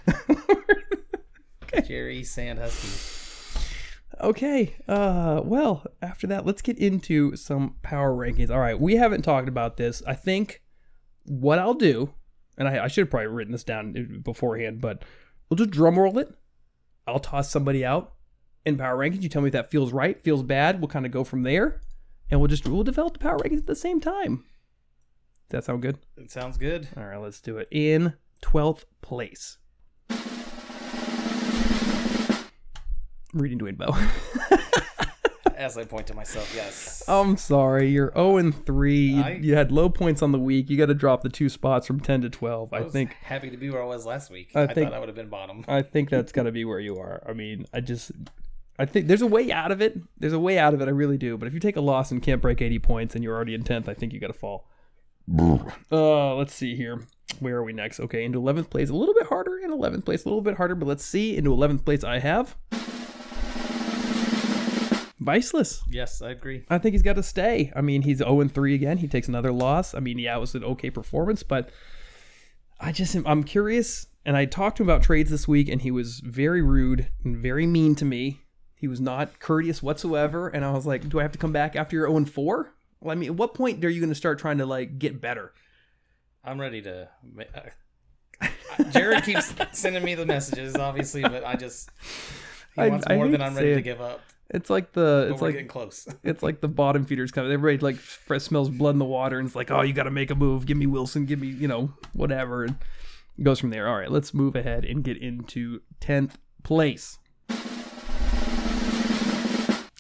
Jerry 1.88 2.22
Sandhusky. 2.22 3.21
Okay. 4.22 4.76
Uh 4.88 5.42
well, 5.44 5.86
after 6.02 6.28
that, 6.28 6.46
let's 6.46 6.62
get 6.62 6.78
into 6.78 7.36
some 7.36 7.76
power 7.82 8.14
rankings. 8.14 8.52
All 8.52 8.60
right, 8.60 8.80
we 8.80 8.96
haven't 8.96 9.24
talked 9.24 9.48
about 9.48 9.78
this. 9.78 10.04
I 10.06 10.14
think 10.14 10.62
what 11.24 11.60
I'll 11.60 11.74
do, 11.74 12.14
and 12.58 12.68
I, 12.68 12.86
I 12.86 12.88
should 12.88 13.04
have 13.04 13.10
probably 13.10 13.28
written 13.28 13.52
this 13.52 13.64
down 13.64 14.22
beforehand, 14.24 14.82
but 14.82 15.04
we'll 15.50 15.58
just 15.58 15.72
drum 15.72 15.98
roll 15.98 16.18
it. 16.20 16.34
I'll 17.08 17.20
toss 17.20 17.50
somebody 17.50 17.84
out 17.84 18.14
in 18.66 18.78
power 18.78 18.98
rankings. 18.98 19.24
You 19.24 19.30
tell 19.30 19.42
me 19.42 19.48
if 19.48 19.54
that 19.54 19.72
feels 19.72 19.92
right, 19.92 20.22
feels 20.24 20.44
bad. 20.44 20.80
We'll 20.80 20.88
kind 20.88 21.06
of 21.06 21.12
go 21.12 21.24
from 21.24 21.44
there, 21.44 21.82
and 22.30 22.40
we'll 22.40 22.48
just 22.48 22.68
we'll 22.68 22.84
develop 22.84 23.14
the 23.14 23.20
power 23.20 23.38
rankings 23.40 23.60
at 23.60 23.68
the 23.68 23.76
same 23.76 24.00
time. 24.00 24.46
Does 25.50 25.60
that 25.60 25.66
sound 25.66 25.82
good? 25.82 25.98
It 26.16 26.32
sounds 26.32 26.58
good. 26.58 26.88
All 26.96 27.04
right, 27.04 27.20
let's 27.20 27.42
do 27.42 27.58
it. 27.58 27.68
In 27.72 28.14
12th 28.42 28.86
place. 29.02 29.58
Reading 33.34 33.60
Dwayne 33.60 33.78
Bowe. 33.78 33.96
As 35.56 35.78
I 35.78 35.84
point 35.86 36.08
to 36.08 36.16
myself, 36.16 36.52
yes. 36.56 37.04
I'm 37.08 37.38
sorry, 37.38 37.88
you're 37.90 38.12
0 38.16 38.38
and 38.38 38.66
3. 38.66 38.98
You, 38.98 39.22
I- 39.22 39.40
you 39.42 39.56
had 39.56 39.72
low 39.72 39.90
points 39.90 40.24
on 40.24 40.32
the 40.32 40.40
week. 40.40 40.70
You 40.72 40.78
got 40.78 40.88
to 40.88 40.96
drop 40.96 41.22
the 41.22 41.30
two 41.30 41.50
spots 41.50 41.86
from 41.86 42.00
10 42.00 42.22
to 42.22 42.30
12. 42.32 42.74
I, 42.74 42.78
I 42.78 42.82
was 42.82 42.92
think 42.94 43.14
happy 43.22 43.52
to 43.52 43.58
be 43.58 43.70
where 43.70 43.82
I 43.84 43.86
was 43.86 44.06
last 44.06 44.32
week. 44.32 44.50
I 44.56 44.64
I, 44.64 44.74
think- 44.74 44.90
thought 44.90 44.96
I 44.96 45.00
would 45.00 45.10
have 45.10 45.16
been 45.16 45.30
bottom. 45.30 45.64
I 45.68 45.84
think 45.84 46.10
that's 46.10 46.32
got 46.32 46.44
to 46.44 46.52
be 46.52 46.66
where 46.66 46.80
you 46.80 46.98
are. 46.98 47.22
I 47.28 47.34
mean, 47.34 47.66
I 47.74 47.80
just 47.82 48.12
I 48.80 48.86
think 48.86 49.06
there's 49.08 49.22
a 49.22 49.28
way 49.28 49.52
out 49.52 49.72
of 49.72 49.82
it. 49.82 50.02
There's 50.18 50.34
a 50.34 50.40
way 50.40 50.58
out 50.58 50.74
of 50.74 50.82
it. 50.82 50.88
I 50.88 50.92
really 50.92 51.18
do. 51.18 51.38
But 51.38 51.48
if 51.48 51.54
you 51.54 51.60
take 51.60 51.76
a 51.76 51.82
loss 51.82 52.10
and 52.12 52.24
can't 52.24 52.42
break 52.42 52.60
80 52.62 52.80
points 52.80 53.14
and 53.14 53.24
you're 53.24 53.36
already 53.36 53.54
in 53.54 53.62
10th, 53.64 53.88
I 53.88 53.94
think 53.94 54.14
you 54.14 54.20
got 54.20 54.28
to 54.28 54.34
fall. 54.34 54.68
Uh, 55.92 56.36
let's 56.36 56.56
see 56.56 56.76
here. 56.76 57.02
Where 57.40 57.58
are 57.58 57.64
we 57.64 57.74
next? 57.74 58.00
Okay, 58.00 58.24
into 58.26 58.40
11th 58.42 58.72
place. 58.72 58.90
A 58.90 58.96
little 58.96 59.14
bit 59.14 59.28
harder 59.28 59.60
in 59.60 59.70
11th 59.72 60.06
place. 60.06 60.26
A 60.26 60.28
little 60.28 60.42
bit 60.42 60.58
harder, 60.58 60.74
but 60.74 60.88
let's 60.88 61.06
see. 61.06 61.38
Into 61.38 61.52
11th 61.52 61.86
place, 61.86 62.04
I 62.04 62.18
have 62.20 62.56
Viceless. 65.22 65.84
Yes, 65.88 66.24
I 66.24 66.32
agree. 66.32 66.64
I 66.68 66.80
think 66.80 66.94
he's 66.94 67.04
got 67.04 67.14
to 67.14 67.24
stay. 67.24 67.72
I 67.76 67.82
mean, 67.82 68.02
he's 68.02 68.18
0 68.18 68.48
3 68.48 68.74
again. 68.74 68.98
He 68.98 69.08
takes 69.08 69.28
another 69.28 69.52
loss. 69.52 69.94
I 69.94 70.00
mean, 70.00 70.18
yeah, 70.18 70.36
it 70.36 70.40
was 70.40 70.56
an 70.56 70.64
okay 70.64 70.90
performance, 70.90 71.44
but 71.44 71.70
I 72.80 72.92
just 72.92 73.16
am, 73.16 73.26
I'm 73.28 73.44
curious. 73.44 74.08
And 74.26 74.36
I 74.36 74.46
talked 74.46 74.78
to 74.78 74.84
him 74.84 74.90
about 74.90 75.04
trades 75.04 75.30
this 75.30 75.48
week, 75.48 75.70
and 75.70 75.84
he 75.84 75.92
was 75.92 76.22
very 76.22 76.64
rude 76.64 77.08
and 77.24 77.38
very 77.38 77.68
mean 77.68 77.94
to 77.96 78.06
me. 78.06 78.42
He 78.74 78.88
was 78.88 79.00
not 79.00 79.40
courteous 79.40 79.84
whatsoever. 79.84 80.48
And 80.48 80.66
I 80.66 80.72
was 80.72 80.88
like, 80.88 81.08
do 81.08 81.20
I 81.20 81.22
have 81.22 81.32
to 81.34 81.40
come 81.40 81.54
back 81.54 81.76
after 81.76 81.96
you're 81.96 82.10
0 82.10 82.26
4? 82.26 82.74
Well, 83.00 83.12
I 83.12 83.16
mean, 83.16 83.30
at 83.30 83.36
what 83.36 83.54
point 83.54 83.86
are 83.86 83.90
you 83.90 84.00
going 84.00 84.10
to 84.10 84.16
start 84.16 84.40
trying 84.40 84.58
to 84.58 84.66
like 84.66 84.98
get 84.98 85.22
better? 85.22 85.54
I'm 86.44 86.60
ready 86.60 86.82
to. 86.82 87.10
Uh, 88.42 88.48
Jared 88.90 89.24
keeps 89.24 89.54
sending 89.72 90.04
me 90.04 90.16
the 90.16 90.26
messages, 90.26 90.76
obviously, 90.76 91.22
but 91.22 91.46
I 91.46 91.56
just 91.56 91.92
he 92.74 92.90
wants 92.90 93.06
I 93.08 93.16
more 93.16 93.26
hate 93.26 93.34
than 93.34 93.42
I'm 93.44 93.56
ready 93.56 93.76
to 93.76 93.82
give 93.82 94.02
up. 94.02 94.22
It's 94.54 94.70
like 94.70 94.92
the 94.92 95.28
But 95.28 95.34
it's 95.34 95.42
like 95.42 95.54
getting 95.54 95.68
close. 95.68 96.08
it's 96.24 96.44
like 96.44 96.60
the 96.60 96.68
bottom 96.68 97.06
feeders 97.06 97.32
coming. 97.32 97.52
Everybody 97.52 97.78
like 97.82 97.96
f- 97.96 98.42
smells 98.42 98.70
blood 98.70 98.92
in 98.92 99.00
the 99.00 99.06
water, 99.06 99.40
and 99.40 99.48
it's 99.48 99.56
like, 99.56 99.72
oh, 99.72 99.82
you 99.82 99.94
got 99.94 100.04
to 100.04 100.12
make 100.12 100.30
a 100.30 100.36
move. 100.36 100.66
Give 100.66 100.78
me 100.78 100.88
Wilson. 100.88 101.26
Give 101.26 101.40
me, 101.40 101.48
you 101.48 101.68
know, 101.68 101.94
whatever. 102.14 102.66
And 102.66 102.76
it 103.38 103.44
goes 103.44 103.60
from 103.60 103.70
there. 103.70 103.88
All 103.88 103.98
right, 103.98 104.12
let's 104.12 104.34
move 104.34 104.56
ahead 104.56 104.84
and 104.84 105.04
get 105.04 105.18
into 105.18 105.82
tenth 106.02 106.38
place. 106.64 107.18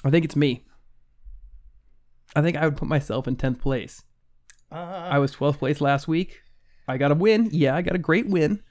I 0.04 0.10
think 0.10 0.26
it's 0.26 0.36
me. 0.36 0.66
I 2.36 2.42
think 2.42 2.58
I 2.58 2.66
would 2.66 2.76
put 2.78 2.88
myself 2.88 3.28
in 3.28 3.36
tenth 3.38 3.62
place. 3.62 4.04
Uh, 4.72 4.76
I 4.76 5.20
was 5.20 5.32
twelfth 5.32 5.60
place 5.60 5.80
last 5.80 6.08
week. 6.08 6.42
I 6.88 6.98
got 6.98 7.12
a 7.12 7.16
win. 7.16 7.50
Yeah, 7.52 7.76
I 7.76 7.82
got 7.82 7.96
a 7.96 8.00
great 8.00 8.28
win. 8.28 8.64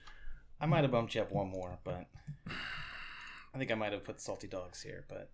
I 0.61 0.67
might 0.67 0.83
have 0.83 0.91
bumped 0.91 1.15
you 1.15 1.23
up 1.23 1.33
one 1.33 1.49
more, 1.49 1.79
but 1.85 2.07
I 3.55 3.59
think 3.59 3.71
I 3.71 3.75
might 3.75 3.93
have 3.93 4.05
put 4.05 4.21
salty 4.21 4.47
dogs 4.47 4.83
here. 4.83 5.05
But 5.09 5.31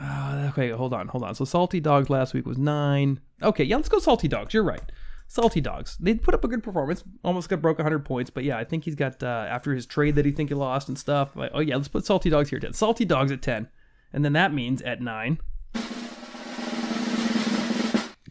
Uh, 0.00 0.48
okay, 0.50 0.70
hold 0.70 0.92
on, 0.92 1.08
hold 1.08 1.24
on. 1.24 1.34
So 1.34 1.44
salty 1.44 1.80
dogs 1.80 2.10
last 2.10 2.34
week 2.34 2.46
was 2.46 2.58
nine. 2.58 3.20
Okay, 3.42 3.64
yeah, 3.64 3.76
let's 3.76 3.88
go 3.88 3.98
salty 3.98 4.28
dogs. 4.28 4.54
You're 4.54 4.62
right. 4.62 4.82
Salty 5.28 5.60
dogs. 5.60 5.96
They 5.98 6.14
put 6.14 6.34
up 6.34 6.44
a 6.44 6.48
good 6.48 6.62
performance. 6.62 7.04
Almost 7.24 7.48
got 7.48 7.62
broke 7.62 7.78
100 7.78 8.04
points, 8.04 8.30
but 8.30 8.44
yeah, 8.44 8.58
I 8.58 8.64
think 8.64 8.84
he's 8.84 8.94
got 8.94 9.22
uh, 9.22 9.46
after 9.48 9.74
his 9.74 9.86
trade 9.86 10.14
that 10.16 10.24
he 10.24 10.32
think 10.32 10.50
he 10.50 10.54
lost 10.54 10.88
and 10.88 10.98
stuff. 10.98 11.34
Like, 11.36 11.50
oh 11.54 11.60
yeah, 11.60 11.76
let's 11.76 11.88
put 11.88 12.04
salty 12.04 12.30
dogs 12.30 12.50
here 12.50 12.58
at 12.58 12.62
10. 12.62 12.72
Salty 12.74 13.04
dogs 13.04 13.32
at 13.32 13.42
10, 13.42 13.68
and 14.12 14.24
then 14.24 14.32
that 14.34 14.52
means 14.52 14.82
at 14.82 15.00
nine, 15.00 15.38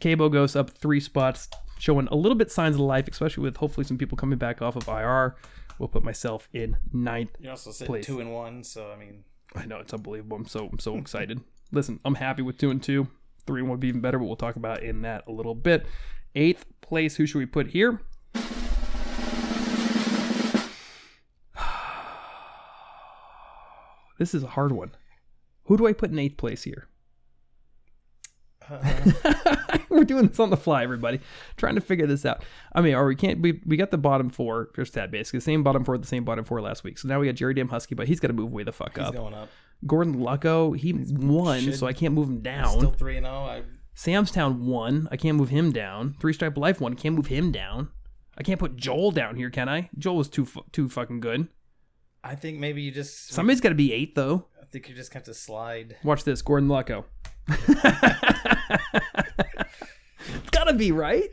Cabo 0.01 0.29
goes 0.29 0.55
up 0.55 0.71
three 0.71 0.99
spots, 0.99 1.47
showing 1.79 2.07
a 2.07 2.15
little 2.15 2.37
bit 2.37 2.51
signs 2.51 2.75
of 2.75 2.81
life, 2.81 3.07
especially 3.07 3.43
with 3.43 3.57
hopefully 3.57 3.85
some 3.85 3.97
people 3.97 4.17
coming 4.17 4.37
back 4.37 4.61
off 4.61 4.75
of 4.75 4.87
IR. 4.87 5.35
We'll 5.79 5.87
put 5.87 6.03
myself 6.03 6.47
in 6.53 6.77
ninth 6.91 7.31
you're 7.39 7.51
also 7.51 7.71
sitting 7.71 7.93
Please. 7.93 8.05
two 8.05 8.19
and 8.19 8.31
one, 8.33 8.63
so 8.63 8.91
I 8.91 8.99
mean, 8.99 9.23
I 9.55 9.65
know 9.65 9.79
it's 9.79 9.93
unbelievable. 9.93 10.37
I'm 10.37 10.45
so 10.47 10.69
I'm 10.71 10.79
so 10.79 10.97
excited. 10.97 11.41
Listen, 11.71 11.99
I'm 12.05 12.15
happy 12.15 12.41
with 12.41 12.57
two 12.57 12.69
and 12.71 12.81
two. 12.81 13.07
Three 13.45 13.61
and 13.61 13.69
one 13.69 13.75
would 13.77 13.81
be 13.81 13.87
even 13.87 14.01
better, 14.01 14.17
but 14.19 14.25
we'll 14.25 14.35
talk 14.35 14.55
about 14.55 14.83
in 14.83 15.01
that 15.01 15.23
a 15.27 15.31
little 15.31 15.55
bit. 15.55 15.85
Eighth 16.35 16.65
place, 16.81 17.15
who 17.15 17.25
should 17.25 17.39
we 17.39 17.45
put 17.45 17.67
here? 17.67 17.99
This 24.19 24.35
is 24.35 24.43
a 24.43 24.47
hard 24.47 24.71
one. 24.71 24.91
Who 25.63 25.77
do 25.77 25.87
I 25.87 25.93
put 25.93 26.11
in 26.11 26.19
eighth 26.19 26.37
place 26.37 26.61
here? 26.63 26.87
uh, 28.69 29.55
We're 29.91 30.03
doing 30.05 30.27
this 30.27 30.39
on 30.39 30.49
the 30.49 30.57
fly, 30.57 30.83
everybody, 30.83 31.19
trying 31.57 31.75
to 31.75 31.81
figure 31.81 32.07
this 32.07 32.25
out. 32.25 32.43
I 32.73 32.81
mean, 32.81 32.95
or 32.95 33.05
we 33.05 33.15
can't. 33.15 33.41
We, 33.41 33.61
we 33.65 33.77
got 33.77 33.91
the 33.91 33.97
bottom 33.97 34.29
four 34.29 34.69
just 34.75 34.93
that 34.93 35.11
basically 35.11 35.39
the 35.39 35.43
same 35.43 35.63
bottom 35.63 35.83
four, 35.83 35.97
the 35.97 36.07
same 36.07 36.23
bottom 36.23 36.45
four 36.45 36.61
last 36.61 36.83
week. 36.83 36.97
So 36.97 37.07
now 37.07 37.19
we 37.19 37.27
got 37.27 37.35
Jerry 37.35 37.53
Dam 37.53 37.69
Husky, 37.69 37.95
but 37.95 38.07
he's 38.07 38.19
got 38.19 38.29
to 38.29 38.33
move 38.33 38.51
way 38.51 38.63
the 38.63 38.71
fuck 38.71 38.97
He's 38.97 39.07
up. 39.07 39.13
going 39.13 39.33
up. 39.33 39.49
Gordon 39.85 40.15
Lucko, 40.15 40.77
he 40.77 40.93
won, 40.93 41.61
should- 41.61 41.75
so 41.75 41.87
I 41.87 41.93
can't 41.93 42.13
move 42.13 42.29
him 42.29 42.41
down. 42.41 42.77
Still 42.77 42.91
three 42.91 43.17
and 43.17 43.25
zero. 43.25 43.35
I 43.35 43.63
Samstown 43.95 44.59
won, 44.59 45.07
I 45.11 45.17
can't 45.17 45.37
move 45.37 45.49
him 45.49 45.71
down. 45.71 46.15
Three 46.19 46.33
Stripe 46.33 46.57
Life 46.57 46.79
won, 46.79 46.95
can't 46.95 47.15
move 47.15 47.27
him 47.27 47.51
down. 47.51 47.89
I 48.37 48.43
can't 48.43 48.59
put 48.59 48.77
Joel 48.77 49.11
down 49.11 49.35
here, 49.35 49.49
can 49.49 49.67
I? 49.67 49.89
Joel 49.97 50.21
is 50.21 50.29
too 50.29 50.45
fu- 50.45 50.63
too 50.71 50.87
fucking 50.87 51.19
good. 51.19 51.47
I 52.23 52.35
think 52.35 52.59
maybe 52.59 52.81
you 52.81 52.91
just. 52.91 53.29
Somebody's 53.33 53.59
got 53.59 53.69
to 53.69 53.75
be 53.75 53.91
eight 53.91 54.15
though. 54.15 54.45
I 54.61 54.65
think 54.65 54.87
you 54.87 54.95
just 54.95 55.13
have 55.13 55.23
to 55.23 55.33
slide. 55.33 55.97
Watch 56.03 56.23
this, 56.23 56.41
Gordon 56.41 56.69
Lucko. 56.69 57.03
gotta 60.71 60.77
be 60.77 60.91
right. 60.91 61.29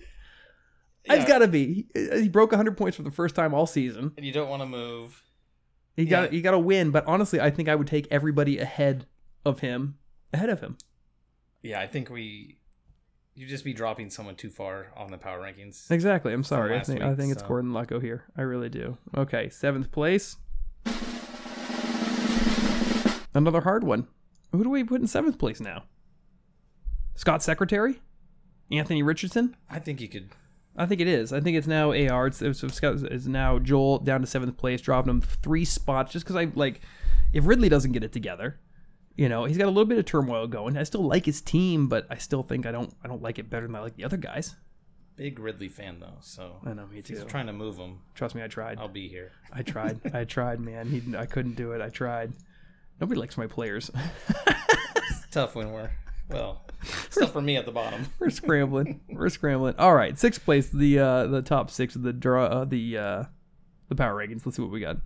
It's 1.04 1.22
Yeah. 1.22 1.26
gotta 1.26 1.48
be. 1.48 1.86
He, 1.94 2.08
uh, 2.10 2.16
he 2.16 2.28
broke 2.28 2.52
100 2.52 2.76
points 2.76 2.96
for 2.96 3.02
the 3.02 3.10
first 3.10 3.34
time 3.34 3.54
all 3.54 3.66
season. 3.66 4.12
And 4.16 4.26
you 4.26 4.32
don't 4.32 4.48
want 4.48 4.62
to 4.62 4.66
move. 4.66 5.22
He 5.96 6.04
got 6.04 6.32
Yeah. 6.32 6.36
you 6.36 6.42
got 6.42 6.50
to 6.52 6.58
win, 6.58 6.90
but 6.90 7.04
honestly, 7.06 7.40
I 7.40 7.50
think 7.50 7.68
I 7.68 7.74
would 7.74 7.86
take 7.86 8.06
everybody 8.10 8.58
ahead 8.58 9.06
of 9.44 9.60
him, 9.60 9.98
ahead 10.32 10.48
of 10.50 10.60
him. 10.60 10.76
Yeah, 11.62 11.80
I 11.80 11.86
think 11.86 12.08
we. 12.10 12.58
you'd 13.34 13.48
just 13.48 13.64
be 13.64 13.72
dropping 13.72 14.10
someone 14.10 14.34
too 14.34 14.50
far 14.50 14.88
on 14.96 15.10
the 15.12 15.18
power 15.18 15.40
rankings. 15.40 15.90
Exactly. 15.90 16.32
I'm 16.32 16.42
sorry. 16.44 16.76
I 16.76 16.80
think 16.82 17.00
I 17.00 17.08
week, 17.10 17.18
think 17.18 17.32
it's 17.32 17.42
Gordon 17.42 17.70
Lucko 17.70 18.00
here. 18.02 18.24
I 18.36 18.42
really 18.42 18.68
do. 18.68 18.98
Okay, 19.16 19.48
seventh 19.48 19.90
place. 19.92 20.36
Another 23.34 23.60
hard 23.60 23.84
one. 23.84 24.08
Who 24.52 24.64
do 24.64 24.70
we 24.70 24.82
put 24.84 25.00
in 25.00 25.06
seventh 25.06 25.38
place 25.38 25.60
now? 25.60 25.84
Scott 27.14 27.42
Secretary, 27.42 28.00
Anthony 28.70 29.02
Richardson. 29.02 29.56
I 29.70 29.78
think 29.78 30.00
he 30.00 30.08
could. 30.08 30.30
I 30.76 30.86
think 30.86 31.00
it 31.00 31.08
is. 31.08 31.32
I 31.32 31.40
think 31.40 31.56
it's 31.56 31.66
now 31.66 31.90
AR. 31.90 32.28
It's, 32.28 32.40
it's, 32.40 32.60
Scott 32.72 32.96
is 33.10 33.26
now 33.26 33.58
Joel 33.58 33.98
down 33.98 34.20
to 34.20 34.26
seventh 34.26 34.56
place, 34.56 34.80
dropping 34.80 35.10
him 35.10 35.20
three 35.20 35.64
spots 35.64 36.12
just 36.12 36.24
because 36.24 36.36
I 36.36 36.50
like. 36.54 36.80
If 37.32 37.46
Ridley 37.46 37.68
doesn't 37.68 37.92
get 37.92 38.04
it 38.04 38.12
together, 38.12 38.58
you 39.16 39.28
know 39.28 39.44
he's 39.44 39.58
got 39.58 39.66
a 39.66 39.70
little 39.70 39.84
bit 39.84 39.98
of 39.98 40.04
turmoil 40.04 40.46
going. 40.46 40.76
I 40.76 40.84
still 40.84 41.02
like 41.02 41.26
his 41.26 41.42
team, 41.42 41.88
but 41.88 42.06
I 42.10 42.16
still 42.16 42.44
think 42.44 42.64
I 42.64 42.70
don't. 42.70 42.94
I 43.02 43.08
don't 43.08 43.22
like 43.22 43.38
it 43.38 43.50
better 43.50 43.66
than 43.66 43.74
I 43.74 43.80
like 43.80 43.96
the 43.96 44.04
other 44.04 44.16
guys. 44.16 44.54
Big 45.16 45.40
Ridley 45.40 45.68
fan 45.68 45.98
though, 45.98 46.18
so 46.20 46.60
I 46.64 46.74
know 46.74 46.86
me 46.86 46.98
if 46.98 47.08
he's 47.08 47.18
too. 47.22 47.26
trying 47.26 47.48
to 47.48 47.52
move 47.52 47.76
him. 47.76 47.98
Trust 48.14 48.36
me, 48.36 48.44
I 48.44 48.46
tried. 48.46 48.78
I'll 48.78 48.86
be 48.86 49.08
here. 49.08 49.32
I 49.52 49.62
tried. 49.62 50.00
I 50.14 50.22
tried, 50.22 50.60
man. 50.60 50.88
He, 50.88 51.16
I 51.16 51.26
couldn't 51.26 51.56
do 51.56 51.72
it. 51.72 51.82
I 51.82 51.88
tried. 51.88 52.32
Nobody 53.00 53.18
likes 53.18 53.36
my 53.36 53.48
players. 53.48 53.90
It's 54.46 55.26
tough 55.32 55.56
when 55.56 55.72
we're 55.72 55.90
well. 56.28 56.62
Tough 57.10 57.32
for 57.32 57.40
me 57.42 57.56
at 57.56 57.66
the 57.66 57.72
bottom. 57.72 58.06
We're 58.18 58.30
scrambling. 58.30 59.00
We're 59.08 59.28
scrambling. 59.28 59.74
All 59.78 59.94
right, 59.94 60.18
sixth 60.18 60.44
place. 60.44 60.68
The 60.68 60.98
uh, 60.98 61.26
the 61.26 61.42
top 61.42 61.70
six 61.70 61.96
of 61.96 62.02
the 62.02 62.12
draw. 62.12 62.44
Uh, 62.44 62.64
the 62.64 62.96
uh, 62.96 63.24
the 63.88 63.94
power 63.94 64.14
rankings. 64.14 64.46
Let's 64.46 64.56
see 64.56 64.62
what 64.62 64.70
we 64.70 64.80
got. 64.80 64.98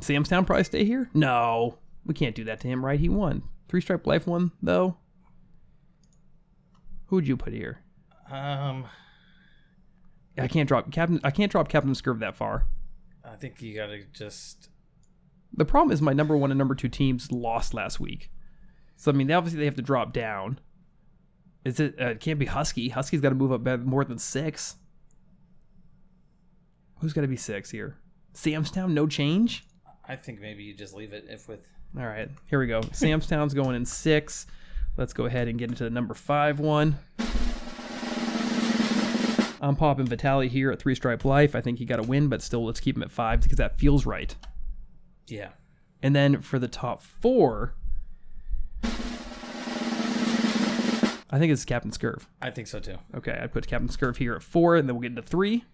Samstown 0.00 0.46
probably 0.46 0.64
stay 0.64 0.84
here. 0.84 1.08
No, 1.14 1.78
we 2.04 2.14
can't 2.14 2.34
do 2.34 2.44
that 2.44 2.60
to 2.60 2.68
him. 2.68 2.84
Right? 2.84 3.00
He 3.00 3.08
won. 3.08 3.42
Three 3.68 3.80
stripe 3.80 4.06
life 4.06 4.26
won 4.26 4.52
though. 4.62 4.96
Who 7.06 7.16
would 7.16 7.28
you 7.28 7.36
put 7.36 7.52
here? 7.52 7.80
Um, 8.30 8.86
I 10.36 10.48
can't 10.48 10.68
drop 10.68 10.90
Captain. 10.90 11.20
I 11.22 11.30
can't 11.30 11.50
drop 11.50 11.68
Captain 11.68 11.92
Scurv 11.92 12.18
that 12.20 12.36
far. 12.36 12.64
I 13.24 13.36
think 13.36 13.62
you 13.62 13.74
gotta 13.74 14.02
just. 14.12 14.68
The 15.56 15.64
problem 15.64 15.92
is 15.92 16.02
my 16.02 16.12
number 16.12 16.36
one 16.36 16.50
and 16.50 16.58
number 16.58 16.74
two 16.74 16.88
teams 16.88 17.32
lost 17.32 17.72
last 17.74 17.98
week. 17.98 18.30
So 18.96 19.10
I 19.10 19.14
mean, 19.14 19.26
they 19.26 19.34
obviously 19.34 19.58
they 19.58 19.64
have 19.64 19.76
to 19.76 19.82
drop 19.82 20.12
down. 20.12 20.60
Is 21.64 21.80
it? 21.80 21.94
Uh, 22.00 22.10
it 22.10 22.20
can't 22.20 22.38
be 22.38 22.46
Husky. 22.46 22.90
Husky's 22.90 23.20
got 23.20 23.30
to 23.30 23.34
move 23.34 23.52
up 23.52 23.80
more 23.80 24.04
than 24.04 24.18
six. 24.18 24.76
Who's 27.00 27.12
got 27.12 27.22
to 27.22 27.28
be 27.28 27.36
six 27.36 27.70
here? 27.70 27.96
Samstown, 28.34 28.92
no 28.92 29.06
change. 29.06 29.64
I 30.08 30.16
think 30.16 30.40
maybe 30.40 30.62
you 30.62 30.74
just 30.74 30.94
leave 30.94 31.12
it 31.12 31.26
if 31.28 31.48
with. 31.48 31.60
All 31.98 32.06
right, 32.06 32.28
here 32.46 32.58
we 32.58 32.66
go. 32.66 32.80
Samstown's 32.92 33.54
going 33.54 33.74
in 33.74 33.84
six. 33.84 34.46
Let's 34.96 35.12
go 35.12 35.26
ahead 35.26 35.48
and 35.48 35.58
get 35.58 35.70
into 35.70 35.84
the 35.84 35.90
number 35.90 36.14
five 36.14 36.60
one. 36.60 36.98
I'm 39.60 39.74
popping 39.74 40.06
Vitali 40.06 40.48
here 40.48 40.70
at 40.70 40.78
three 40.78 40.94
stripe 40.94 41.24
life. 41.24 41.54
I 41.54 41.60
think 41.60 41.78
he 41.78 41.84
got 41.84 41.98
a 41.98 42.02
win, 42.02 42.28
but 42.28 42.42
still, 42.42 42.64
let's 42.64 42.80
keep 42.80 42.96
him 42.96 43.02
at 43.02 43.10
five 43.10 43.40
because 43.40 43.58
that 43.58 43.78
feels 43.78 44.06
right. 44.06 44.34
Yeah. 45.26 45.50
And 46.02 46.14
then 46.14 46.40
for 46.40 46.58
the 46.58 46.68
top 46.68 47.02
four, 47.02 47.74
I 51.28 51.38
think 51.38 51.52
it's 51.52 51.64
Captain 51.64 51.90
Scurv. 51.90 52.26
I 52.40 52.50
think 52.50 52.68
so 52.68 52.78
too. 52.78 52.96
Okay, 53.14 53.38
I 53.42 53.46
put 53.46 53.66
Captain 53.66 53.88
Scurv 53.88 54.16
here 54.16 54.34
at 54.34 54.42
four, 54.42 54.76
and 54.76 54.88
then 54.88 54.94
we'll 54.94 55.02
get 55.02 55.10
into 55.10 55.22
three. 55.22 55.64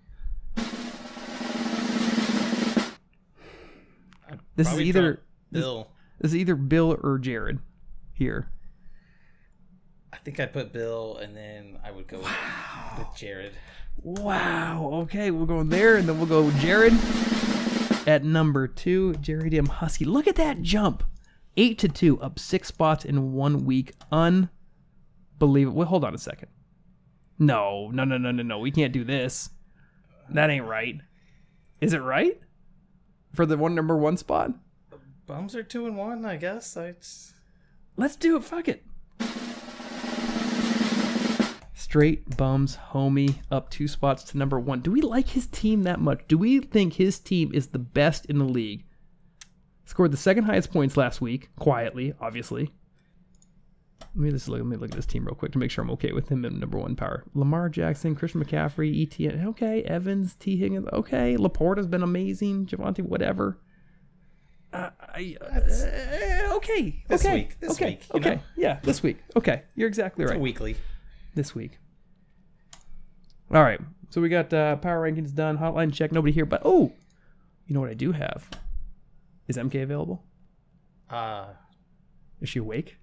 This 4.56 4.72
is 4.72 4.80
either 4.80 5.22
Bill. 5.50 5.88
this 6.20 6.32
is 6.32 6.36
either 6.36 6.54
Bill 6.54 6.98
or 7.02 7.18
Jared 7.18 7.58
here. 8.12 8.50
I 10.12 10.18
think 10.18 10.40
I 10.40 10.46
put 10.46 10.72
Bill, 10.72 11.16
and 11.16 11.36
then 11.36 11.78
I 11.84 11.90
would 11.90 12.06
go 12.06 12.18
with, 12.18 12.28
with 12.98 13.08
Jared. 13.16 13.52
Wow. 14.02 14.90
Okay, 15.04 15.30
we're 15.30 15.46
going 15.46 15.68
there, 15.68 15.96
and 15.96 16.08
then 16.08 16.18
we'll 16.18 16.26
go 16.26 16.50
Jared 16.58 16.92
at 18.06 18.24
number 18.24 18.66
two. 18.66 19.14
Jared 19.14 19.54
M. 19.54 19.66
Husky. 19.66 20.04
Look 20.04 20.26
at 20.26 20.36
that 20.36 20.62
jump. 20.62 21.04
Eight 21.56 21.78
to 21.80 21.88
two, 21.88 22.20
up 22.20 22.38
six 22.38 22.68
spots 22.68 23.04
in 23.04 23.32
one 23.32 23.64
week. 23.64 23.92
Unbelievable. 24.10 25.78
Well, 25.78 25.88
hold 25.88 26.04
on 26.04 26.14
a 26.14 26.18
second. 26.18 26.48
No, 27.38 27.90
no, 27.92 28.04
no, 28.04 28.16
no, 28.16 28.30
no, 28.30 28.42
no. 28.42 28.58
We 28.58 28.70
can't 28.70 28.92
do 28.92 29.04
this. 29.04 29.50
That 30.30 30.48
ain't 30.48 30.64
right. 30.66 31.00
Is 31.80 31.92
it 31.92 31.98
right? 31.98 32.40
For 33.34 33.44
the 33.44 33.56
one 33.56 33.74
number 33.74 33.96
one 33.96 34.16
spot? 34.16 34.52
Bums 35.26 35.54
are 35.54 35.62
two 35.62 35.86
and 35.86 35.96
one, 35.96 36.24
I 36.24 36.36
guess. 36.36 36.76
I 36.76 36.92
just, 36.92 37.34
Let's 37.96 38.16
do 38.16 38.36
it. 38.36 38.44
Fuck 38.44 38.68
it. 38.68 38.84
Straight 41.92 42.38
bums, 42.38 42.78
homie, 42.92 43.35
up 43.50 43.68
two 43.68 43.87
spots 43.87 44.24
to 44.24 44.38
number 44.38 44.59
one. 44.59 44.81
Do 44.81 44.90
we 44.90 45.02
like 45.02 45.28
his 45.28 45.46
team 45.46 45.83
that 45.83 46.00
much? 46.00 46.22
Do 46.26 46.38
we 46.38 46.59
think 46.61 46.94
his 46.94 47.18
team 47.18 47.50
is 47.52 47.66
the 47.66 47.78
best 47.78 48.24
in 48.24 48.38
the 48.38 48.46
league? 48.46 48.87
Scored 49.85 50.11
the 50.11 50.16
second 50.16 50.44
highest 50.44 50.72
points 50.72 50.96
last 50.96 51.20
week, 51.20 51.50
quietly, 51.57 52.14
obviously. 52.18 52.72
Let 54.00 54.16
me 54.16 54.31
just 54.31 54.48
look. 54.48 54.57
Let 54.61 54.66
me 54.68 54.78
look 54.78 54.88
at 54.92 54.96
this 54.96 55.05
team 55.05 55.26
real 55.26 55.35
quick 55.35 55.52
to 55.52 55.59
make 55.59 55.70
sure 55.70 55.85
I'm 55.85 55.90
okay 55.90 56.12
with 56.12 56.31
him 56.31 56.46
in 56.46 56.59
number 56.59 56.78
one 56.78 56.96
power. 56.96 57.24
Lamar 57.35 57.68
Jackson, 57.68 58.14
Christian 58.14 58.42
McCaffrey, 58.42 59.07
ETN. 59.07 59.44
Okay, 59.48 59.83
Evans, 59.83 60.35
Tee 60.37 60.57
Higgins. 60.57 60.88
Okay, 60.94 61.37
Laporta 61.37 61.76
has 61.76 61.87
been 61.87 62.02
amazing. 62.02 62.64
Javante, 62.64 63.02
whatever. 63.02 63.59
Uh, 64.72 64.88
I, 64.98 65.37
uh, 65.42 66.57
okay. 66.57 67.05
This 67.07 67.22
okay, 67.22 67.35
week, 67.35 67.61
this 67.61 67.72
okay, 67.72 67.85
week, 67.85 68.07
you 68.14 68.20
Okay. 68.20 68.35
know? 68.37 68.40
Yeah, 68.57 68.81
this 68.83 69.02
week. 69.02 69.18
Okay, 69.37 69.64
you're 69.74 69.88
exactly 69.88 70.22
it's 70.24 70.31
right. 70.31 70.38
a 70.38 70.42
weekly. 70.42 70.74
This 71.35 71.55
week. 71.55 71.78
All 73.52 73.62
right. 73.62 73.80
So 74.10 74.20
we 74.20 74.28
got 74.28 74.52
uh, 74.52 74.76
power 74.76 75.10
rankings 75.10 75.34
done. 75.34 75.58
Hotline 75.58 75.92
check. 75.92 76.12
Nobody 76.12 76.32
here, 76.32 76.46
but 76.46 76.62
oh, 76.64 76.92
you 77.66 77.74
know 77.74 77.80
what 77.80 77.90
I 77.90 77.94
do 77.94 78.12
have? 78.12 78.48
Is 79.48 79.56
MK 79.56 79.82
available? 79.82 80.22
Uh, 81.10 81.46
Is 82.40 82.48
she 82.48 82.58
awake? 82.58 82.96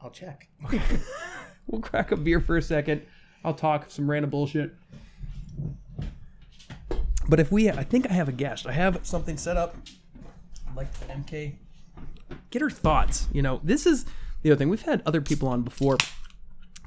I'll 0.00 0.10
check. 0.10 0.48
Okay. 0.64 0.80
We'll 1.68 1.80
crack 1.80 2.12
a 2.12 2.16
beer 2.16 2.40
for 2.40 2.56
a 2.56 2.62
second. 2.62 3.02
I'll 3.44 3.52
talk 3.52 3.90
some 3.90 4.08
random 4.08 4.30
bullshit. 4.30 4.72
But 7.28 7.40
if 7.40 7.50
we, 7.50 7.68
I 7.68 7.82
think 7.82 8.08
I 8.08 8.12
have 8.12 8.28
a 8.28 8.32
guest. 8.32 8.68
I 8.68 8.72
have 8.72 9.00
something 9.04 9.36
set 9.36 9.56
up. 9.56 9.76
I'd 10.68 10.76
like 10.76 10.96
to 11.00 11.06
MK 11.06 11.54
get 12.50 12.62
her 12.62 12.70
thoughts. 12.70 13.26
You 13.32 13.42
know, 13.42 13.60
this 13.64 13.84
is 13.84 14.06
the 14.42 14.52
other 14.52 14.58
thing. 14.58 14.68
We've 14.68 14.82
had 14.82 15.02
other 15.04 15.20
people 15.20 15.48
on 15.48 15.62
before, 15.62 15.96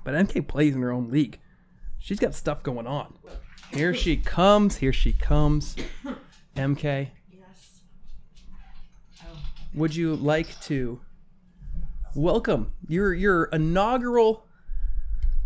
but 0.05 0.13
MK 0.13 0.47
plays 0.47 0.75
in 0.75 0.81
her 0.81 0.91
own 0.91 1.09
league. 1.09 1.39
She's 1.99 2.19
got 2.19 2.33
stuff 2.33 2.63
going 2.63 2.87
on. 2.87 3.13
Here 3.71 3.93
she 3.93 4.17
comes. 4.17 4.77
Here 4.77 4.93
she 4.93 5.13
comes. 5.13 5.75
MK. 6.55 7.09
Yes. 7.31 7.81
Oh. 9.21 9.27
Would 9.75 9.95
you 9.95 10.15
like 10.15 10.59
to 10.61 10.99
welcome 12.15 12.73
your 12.87 13.13
your 13.13 13.45
inaugural 13.45 14.45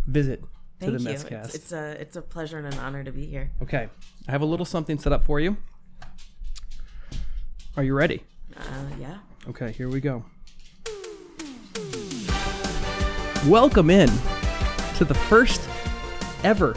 visit 0.06 0.40
to 0.40 0.46
Thank 0.86 0.98
the 0.98 1.10
you. 1.10 1.16
Messcast? 1.18 1.44
It's, 1.46 1.54
it's 1.54 1.72
a 1.72 2.00
it's 2.00 2.16
a 2.16 2.22
pleasure 2.22 2.58
and 2.58 2.66
an 2.66 2.78
honor 2.78 3.04
to 3.04 3.12
be 3.12 3.26
here. 3.26 3.50
Okay, 3.62 3.88
I 4.26 4.30
have 4.30 4.42
a 4.42 4.46
little 4.46 4.66
something 4.66 4.98
set 4.98 5.12
up 5.12 5.24
for 5.24 5.40
you. 5.40 5.56
Are 7.76 7.82
you 7.82 7.94
ready? 7.94 8.22
Uh, 8.56 8.62
yeah. 9.00 9.18
Okay, 9.48 9.72
here 9.72 9.88
we 9.88 10.00
go. 10.00 10.24
Welcome 13.46 13.90
in 13.90 14.08
to 14.96 15.04
the 15.04 15.14
first 15.28 15.60
ever, 16.44 16.76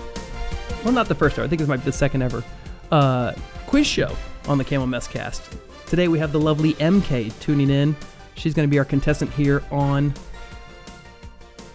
well, 0.84 0.93
not 0.93 1.08
the 1.08 1.15
first 1.15 1.38
ever, 1.38 1.45
I 1.45 1.47
think 1.47 1.60
this 1.60 1.67
might 1.67 1.77
be 1.77 1.84
the 1.84 1.91
second 1.91 2.21
ever, 2.23 2.43
uh, 2.91 3.34
quiz 3.67 3.86
show 3.86 4.15
on 4.47 4.58
the 4.58 4.63
Camel 4.63 4.88
Mess 4.88 5.08
Cast. 5.08 5.43
Today 5.86 6.08
we 6.08 6.19
have 6.19 6.32
the 6.32 6.39
lovely 6.39 6.73
MK 6.75 7.38
tuning 7.39 7.69
in. 7.69 7.95
She's 8.36 8.53
going 8.53 8.67
to 8.67 8.71
be 8.71 8.80
our 8.80 8.86
contestant 8.86 9.32
here 9.32 9.63
on 9.71 10.13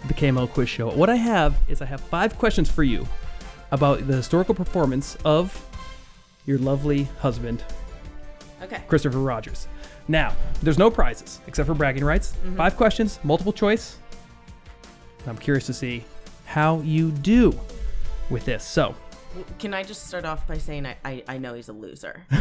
the 0.09 0.15
KML 0.15 0.49
Quiz 0.51 0.69
Show. 0.69 0.91
What 0.91 1.11
I 1.11 1.17
have 1.17 1.57
is 1.69 1.81
I 1.81 1.87
have 1.87 2.01
five 2.01 2.37
questions 2.39 2.71
for 2.71 2.83
you 2.83 3.07
about 3.71 4.07
the 4.07 4.17
historical 4.17 4.55
performance 4.55 5.17
of 5.25 5.69
your 6.47 6.59
lovely 6.59 7.05
husband, 7.21 7.63
Okay. 8.63 8.83
Christopher 8.87 9.19
Rogers. 9.19 9.67
Now, 10.09 10.35
there's 10.63 10.79
no 10.79 10.91
prizes 10.91 11.41
except 11.47 11.67
for 11.67 11.75
bragging 11.75 12.05
rights. 12.05 12.35
Five 12.57 12.77
questions, 12.77 13.19
multiple 13.25 13.53
choice. 13.53 13.99
I'm 15.27 15.39
curious 15.39 15.67
to 15.67 15.73
see 15.73 16.05
how 16.47 16.81
you 16.81 17.11
do 17.11 17.59
with 18.33 18.45
this. 18.45 18.65
So, 18.65 18.95
Can 19.59 19.73
I 19.75 19.83
just 19.85 20.09
start 20.09 20.25
off 20.25 20.47
by 20.49 20.59
saying 20.59 20.87
I, 20.87 20.97
I, 21.05 21.23
I 21.29 21.39
know 21.39 21.55
he's 21.55 21.69
a 21.69 21.73
loser? 21.73 22.27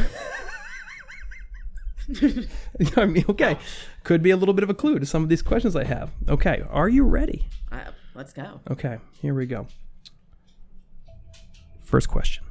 I 2.97 3.06
mean, 3.06 3.23
okay, 3.30 3.58
could 4.04 4.21
be 4.23 4.32
a 4.32 4.36
little 4.38 4.54
bit 4.56 4.63
of 4.63 4.69
a 4.69 4.73
clue 4.73 4.97
to 4.99 5.06
some 5.06 5.21
of 5.23 5.30
these 5.30 5.41
questions 5.41 5.75
I 5.75 5.84
have. 5.84 6.12
Okay, 6.27 6.63
are 6.69 6.89
you 6.89 7.04
ready? 7.04 7.45
uh, 7.71 7.91
let's 8.15 8.34
go. 8.34 8.60
Okay, 8.69 8.97
here 9.21 9.34
we 9.34 9.45
go. 9.45 9.67
First 11.84 12.10
question. 12.10 12.43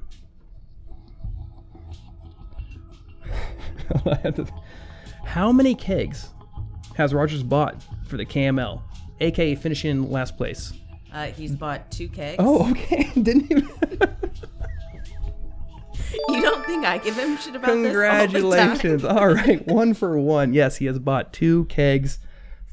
I 4.06 4.14
had 4.22 4.36
to- 4.36 4.46
How 5.24 5.50
many 5.52 5.74
kegs 5.74 6.28
has 6.96 7.12
Rogers 7.12 7.42
bought 7.42 7.82
for 8.06 8.16
the 8.16 8.24
KML, 8.24 8.80
aka 9.20 9.54
finishing 9.56 10.10
last 10.10 10.36
place? 10.36 10.72
Uh, 11.12 11.26
he's 11.26 11.54
bought 11.54 11.90
two 11.90 12.08
kegs. 12.08 12.36
Oh, 12.38 12.70
okay. 12.70 13.10
Didn't 13.20 13.50
even. 13.50 13.68
You 16.28 16.42
don't 16.42 16.64
think 16.66 16.84
I 16.84 16.98
give 16.98 17.16
him 17.16 17.36
shit 17.36 17.54
about 17.54 17.66
this? 17.68 17.76
all? 17.76 17.82
Congratulations. 17.84 19.04
All 19.04 19.28
right, 19.32 19.64
one 19.66 19.94
for 19.94 20.18
one. 20.18 20.52
Yes, 20.54 20.76
he 20.76 20.86
has 20.86 20.98
bought 20.98 21.32
two 21.32 21.66
kegs 21.66 22.18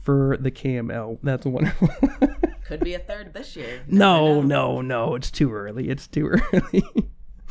for 0.04 0.38
the 0.40 0.50
KML. 0.52 1.20
That's 1.22 1.46
wonderful. 1.46 1.90
Could 2.66 2.80
be 2.82 2.96
a 2.96 3.00
third 3.00 3.34
this 3.34 3.56
year. 3.56 3.84
no, 3.88 4.42
no, 4.42 4.82
no. 4.82 5.16
It's 5.16 5.30
too 5.32 5.54
early. 5.54 5.90
It's 5.90 6.08
too 6.08 6.28
early. 6.28 6.84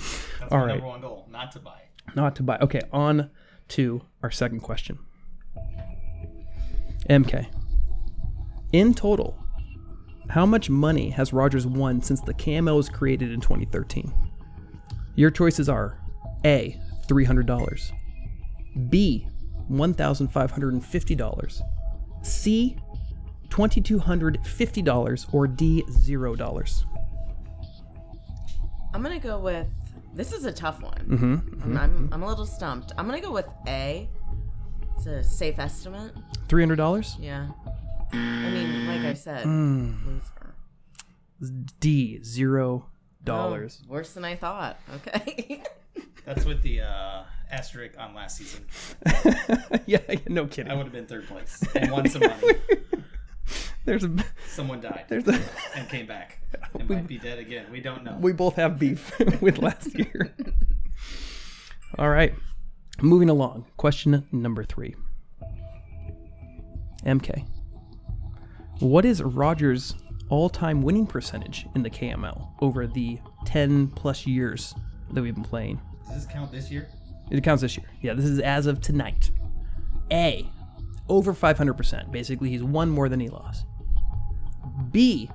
That's 0.00 0.52
All 0.52 0.58
my 0.58 0.64
right. 0.64 0.68
number 0.74 0.86
one 0.86 1.00
goal, 1.00 1.28
not 1.30 1.52
to 1.52 1.60
buy. 1.60 1.80
Not 2.14 2.36
to 2.36 2.42
buy. 2.42 2.58
Okay, 2.58 2.82
on 2.92 3.30
to 3.68 4.02
our 4.22 4.30
second 4.30 4.60
question. 4.60 4.98
MK. 7.08 7.46
In 8.72 8.92
total, 8.94 9.38
how 10.28 10.44
much 10.46 10.68
money 10.68 11.10
has 11.10 11.32
Rogers 11.32 11.66
won 11.66 12.02
since 12.02 12.20
the 12.20 12.34
KML 12.34 12.76
was 12.76 12.88
created 12.88 13.32
in 13.32 13.40
2013? 13.40 14.12
Your 15.14 15.30
choices 15.30 15.68
are 15.68 15.98
A, 16.44 16.80
$300, 17.08 17.92
B, 18.90 19.28
$1,550, 19.70 21.62
C, 22.22 22.76
$2,250, 23.48 25.34
or 25.34 25.46
D, 25.46 25.82
$0. 25.88 26.84
I'm 28.92 29.02
gonna 29.02 29.18
go 29.20 29.38
with. 29.38 29.68
This 30.14 30.32
is 30.32 30.44
a 30.46 30.52
tough 30.52 30.80
one. 30.82 31.06
Mm-hmm, 31.06 31.62
I'm, 31.62 31.76
I'm, 31.76 32.08
I'm 32.12 32.22
a 32.22 32.26
little 32.26 32.46
stumped. 32.46 32.92
I'm 32.96 33.06
gonna 33.06 33.20
go 33.20 33.32
with 33.32 33.46
A. 33.68 34.08
It's 34.96 35.06
a 35.06 35.22
safe 35.22 35.58
estimate. 35.58 36.12
$300? 36.48 37.16
Yeah. 37.20 37.48
I 38.16 38.50
mean, 38.50 38.86
like 38.86 39.00
I 39.10 39.14
said, 39.14 39.42
Hmm. 39.44 39.92
loser. 40.06 40.54
D, 41.80 42.18
$0. 42.22 42.82
Oh, 43.28 43.68
worse 43.88 44.12
than 44.12 44.24
I 44.24 44.36
thought. 44.36 44.78
Okay. 44.94 45.62
That's 46.24 46.44
with 46.44 46.62
the 46.62 46.80
uh, 46.82 47.22
asterisk 47.50 47.98
on 47.98 48.14
last 48.14 48.38
season. 48.38 48.64
yeah, 49.86 49.98
no 50.28 50.46
kidding. 50.46 50.70
I 50.70 50.74
would 50.74 50.84
have 50.84 50.92
been 50.92 51.06
third 51.06 51.26
place 51.26 51.62
and 51.74 51.90
won 51.90 52.08
some 52.08 52.22
money. 52.22 52.54
There's 53.84 54.02
a 54.02 54.10
Someone 54.48 54.80
died 54.80 55.04
there's 55.08 55.28
a 55.28 55.40
and 55.76 55.88
came 55.88 56.06
back. 56.06 56.40
And 56.74 56.90
might 56.90 57.06
be 57.06 57.18
dead 57.18 57.38
again. 57.38 57.66
We 57.70 57.80
don't 57.80 58.02
know. 58.02 58.16
we 58.20 58.32
both 58.32 58.56
have 58.56 58.80
beef 58.80 59.16
with 59.40 59.58
last 59.58 59.96
year. 59.96 60.34
All 61.96 62.08
right. 62.10 62.34
Moving 63.00 63.28
along. 63.28 63.66
Question 63.76 64.26
number 64.32 64.64
3. 64.64 64.96
MK. 67.04 67.46
What 68.80 69.04
is 69.04 69.22
Rogers' 69.22 69.94
all-time 70.28 70.82
winning 70.82 71.06
percentage 71.06 71.66
in 71.74 71.82
the 71.82 71.90
KML 71.90 72.48
over 72.60 72.86
the 72.86 73.18
10 73.44 73.88
plus 73.88 74.26
years 74.26 74.74
that 75.12 75.22
we've 75.22 75.34
been 75.34 75.44
playing? 75.44 75.80
Does 76.06 76.24
this 76.24 76.32
count 76.32 76.52
this 76.52 76.70
year? 76.70 76.88
It 77.30 77.42
counts 77.42 77.62
this 77.62 77.76
year. 77.76 77.86
Yeah, 78.02 78.14
this 78.14 78.24
is 78.26 78.38
as 78.40 78.66
of 78.66 78.80
tonight. 78.80 79.30
A, 80.12 80.48
over 81.08 81.32
500%. 81.32 82.12
Basically, 82.12 82.50
he's 82.50 82.62
won 82.62 82.90
more 82.90 83.08
than 83.08 83.20
he 83.20 83.28
lost. 83.28 83.64
B, 84.90 85.30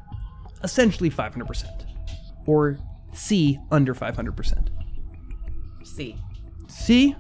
essentially 0.64 1.10
500%. 1.10 1.66
Or 2.46 2.78
C, 3.14 3.60
under 3.72 3.94
500%. 3.94 4.68
C. 5.84 6.16
C, 6.68 7.16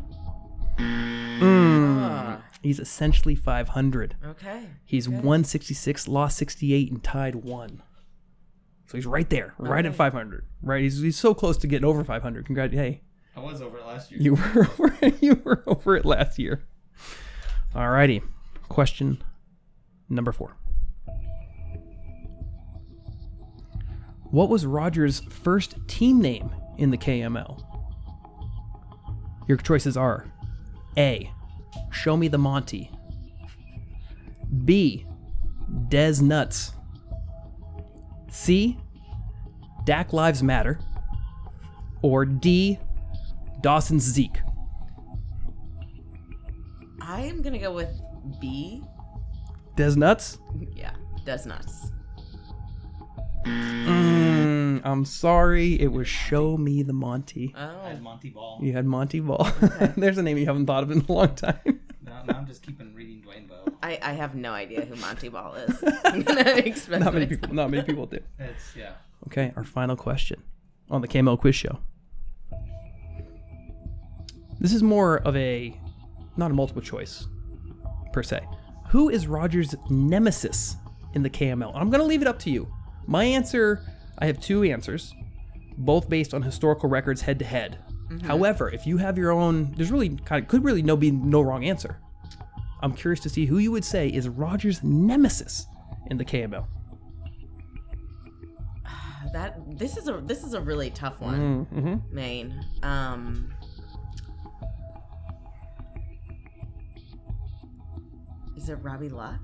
Ah, 1.43 2.41
he's 2.62 2.80
essentially 2.80 3.36
500. 3.36 4.15
okay. 4.26 4.67
He's 4.86 5.08
won 5.10 5.43
66, 5.43 6.08
lost 6.08 6.38
68, 6.38 6.91
and 6.91 7.04
tied 7.04 7.36
1. 7.36 7.82
So 8.88 8.97
he's 8.97 9.06
right 9.06 9.30
there, 9.30 9.54
right 9.58 9.86
at 9.86 9.95
500. 9.95 10.45
Right? 10.62 10.82
He's, 10.82 11.00
he's 11.00 11.17
so 11.17 11.34
close 11.34 11.58
to 11.58 11.67
getting 11.67 11.86
over 11.86 12.04
500. 12.04 12.45
Congrats. 12.45 12.74
Hey, 12.74 13.02
I 13.36 13.39
was 13.39 13.62
over 13.62 13.78
it 13.78 13.86
last 13.86 14.12
year. 14.12 14.21
You 14.21 14.36
were 14.56 14.67
over 14.67 14.97
you 15.21 15.41
were 15.45 15.63
over 15.65 15.95
it 15.95 16.06
last 16.06 16.38
year. 16.38 16.63
Alrighty. 17.74 18.21
Question 18.67 19.24
number 20.10 20.34
four. 20.34 20.58
What 24.26 24.50
was 24.50 24.65
Rogers' 24.65 25.21
first 25.30 25.76
team 25.88 26.21
name 26.21 26.52
in 26.78 26.91
the 26.91 26.97
KML? 26.97 27.63
Your 29.47 29.58
choices 29.58 29.97
are 29.97 30.26
A. 30.97 31.32
Show 31.91 32.17
me 32.17 32.27
the 32.27 32.38
Monty. 32.38 32.91
B. 34.65 35.05
Des 35.89 36.21
Nuts. 36.21 36.73
C. 38.29 38.77
Dak 39.86 40.13
Lives 40.13 40.43
Matter. 40.43 40.79
Or 42.01 42.25
D. 42.25 42.79
Dawson's 43.62 44.03
Zeke. 44.03 44.41
I 47.01 47.21
am 47.21 47.41
gonna 47.41 47.60
go 47.60 47.71
with 47.71 47.89
B. 48.39 48.84
Des 49.75 49.95
Nuts? 49.95 50.39
Yeah, 50.75 50.93
does 51.25 51.45
nuts. 51.45 51.91
Mm, 53.45 54.51
Mm, 54.79 54.81
I'm 54.86 55.05
sorry. 55.05 55.79
It 55.79 55.91
was 55.91 56.07
Show 56.07 56.57
Me 56.57 56.84
the 56.84 56.93
Monty. 56.93 57.53
Oh. 57.57 57.60
I 57.60 57.71
Oh, 57.73 57.89
had 57.89 58.01
Montee 58.01 58.29
Ball. 58.29 58.60
You 58.62 58.73
had 58.73 58.86
Montee 58.86 59.19
Ball. 59.19 59.49
There's 59.97 60.17
a 60.17 60.23
name 60.23 60.38
you 60.38 60.45
haven't 60.45 60.65
thought 60.67 60.84
of 60.84 60.91
in 60.91 61.01
a 61.07 61.12
long 61.12 61.36
time. 61.36 61.55
Now, 62.03 62.23
now 62.23 62.38
I'm 62.39 62.47
just 62.47 62.62
keeping 62.63 62.93
reading 62.95 63.21
Dwayne 63.23 63.47
Bowe. 63.47 63.73
I, 63.81 63.97
I 64.01 64.13
have 64.13 64.36
no 64.36 64.51
idea 64.51 64.84
who 64.86 64.95
Montee 64.95 65.29
Ball 65.29 65.53
is. 65.55 65.84
I'm 66.05 66.23
gonna 66.23 66.41
express 66.57 66.99
Not 66.99 67.13
many 67.13 67.25
myself. 67.25 67.41
people. 67.41 67.55
Not 67.55 67.69
many 67.71 67.84
people 67.84 68.05
do. 68.07 68.19
It's 68.39 68.75
yeah. 68.75 68.93
Okay, 69.27 69.53
our 69.55 69.63
final 69.63 69.95
question 69.95 70.41
on 70.89 71.01
the 71.01 71.07
KML 71.07 71.39
quiz 71.39 71.55
show. 71.55 71.79
This 74.60 74.73
is 74.73 74.84
more 74.84 75.17
of 75.19 75.36
a, 75.36 75.79
not 76.38 76.51
a 76.51 76.53
multiple 76.53 76.81
choice, 76.81 77.27
per 78.13 78.23
se. 78.23 78.41
Who 78.89 79.10
is 79.10 79.27
Rogers' 79.27 79.73
nemesis 79.89 80.75
in 81.13 81.23
the 81.23 81.29
KML? 81.29 81.71
I'm 81.75 81.89
going 81.89 82.01
to 82.01 82.05
leave 82.07 82.21
it 82.21 82.27
up 82.27 82.39
to 82.39 82.51
you. 82.51 82.67
My 83.07 83.23
answer, 83.23 83.84
I 84.19 84.26
have 84.28 84.39
two 84.39 84.63
answers, 84.63 85.13
both 85.78 86.10
based 86.10 86.34
on 86.34 86.41
historical 86.43 86.89
records 86.89 87.21
head 87.21 87.39
to 87.39 87.45
head. 87.45 87.80
However, 88.26 88.69
if 88.69 88.86
you 88.86 88.97
have 88.97 89.17
your 89.17 89.32
own, 89.32 89.74
there's 89.78 89.89
really 89.91 90.10
kind 90.10 90.43
of 90.43 90.50
could 90.50 90.63
really 90.65 90.82
no 90.82 90.97
be 90.97 91.12
no 91.12 91.41
wrong 91.41 91.63
answer. 91.63 91.97
I'm 92.82 92.93
curious 92.93 93.19
to 93.21 93.30
see 93.30 93.45
who 93.45 93.58
you 93.58 93.71
would 93.71 93.86
say 93.86 94.10
is 94.10 94.28
Rogers' 94.28 94.84
nemesis 94.84 95.65
in 96.08 96.17
the 96.17 96.26
KML. 96.26 96.65
That 99.34 99.78
this 99.80 99.95
is 99.95 100.10
a 100.10 100.19
this 100.19 100.43
is 100.43 100.54
a 100.54 100.60
really 100.60 100.89
tough 100.89 101.21
one, 101.21 101.65
Mm-hmm. 101.74 102.13
Maine. 102.15 102.65
Um, 102.84 103.54
is 108.58 108.67
it 108.67 108.76
Robbie 108.82 109.08
Luck? 109.10 109.39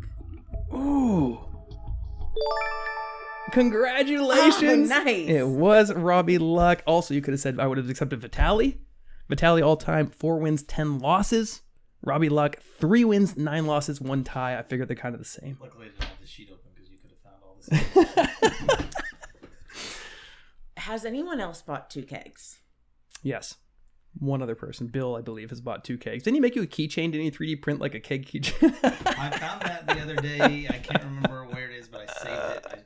Ooh. 0.74 1.40
Congratulations. 3.52 4.92
Oh, 4.92 5.04
nice. 5.04 5.30
It 5.30 5.48
was 5.48 5.94
Robbie 5.94 6.38
Luck. 6.38 6.84
Also, 6.86 7.14
you 7.14 7.22
could 7.22 7.34
have 7.34 7.42
said 7.42 7.60
I 7.60 7.68
would 7.68 7.78
have 7.78 7.90
accepted 7.90 8.22
Vitali. 8.22 8.80
Vitali 9.30 9.62
all 9.62 9.78
time, 9.78 10.08
four 10.08 10.38
wins, 10.38 10.64
10 10.64 11.00
losses. 11.00 11.62
Robbie 12.04 12.30
Luck, 12.30 12.58
three 12.60 13.04
wins, 13.04 13.36
nine 13.36 13.66
losses, 13.66 14.00
one 14.00 14.24
tie. 14.24 14.58
I 14.58 14.62
figured 14.64 14.88
they're 14.88 14.96
kind 14.96 15.16
of 15.16 15.20
the 15.20 15.26
same. 15.26 15.58
Luckily, 15.62 15.88
I 15.88 15.90
didn't 15.90 16.04
have 16.04 16.22
the 16.22 16.28
sheet 16.28 16.50
open 16.52 16.72
because 16.74 16.90
you 16.90 16.98
could 16.98 17.12
have 17.12 17.20
found 17.24 17.44
all 17.44 18.76
this. 18.80 18.86
Has 20.78 21.04
anyone 21.04 21.42
else 21.42 21.62
bought 21.62 21.90
two 21.90 22.04
kegs? 22.04 22.60
Yes. 23.24 23.56
One 24.20 24.42
other 24.42 24.56
person, 24.56 24.88
Bill, 24.88 25.16
I 25.16 25.22
believe, 25.22 25.50
has 25.50 25.62
bought 25.62 25.84
two 25.84 25.98
kegs. 25.98 26.24
Didn't 26.24 26.36
he 26.36 26.40
make 26.40 26.56
you 26.56 26.64
a 26.64 26.68
keychain? 26.68 27.12
Didn't 27.12 27.22
he 27.22 27.32
3D 27.32 27.62
print 27.62 27.80
like 27.80 27.94
a 27.94 28.00
keg 28.00 28.26
keychain? 28.26 28.74
I 28.84 29.30
found 29.38 29.62
that 29.62 29.86
the 29.86 30.00
other 30.02 30.16
day. 30.16 30.68
I 30.70 30.78
can't 30.78 31.04
remember 31.04 31.46
where 31.46 31.70
it 31.70 31.76
is, 31.76 31.88
but 31.88 32.10
I 32.10 32.14
saved 32.24 32.66
it. 32.66 32.66
I 32.72 32.80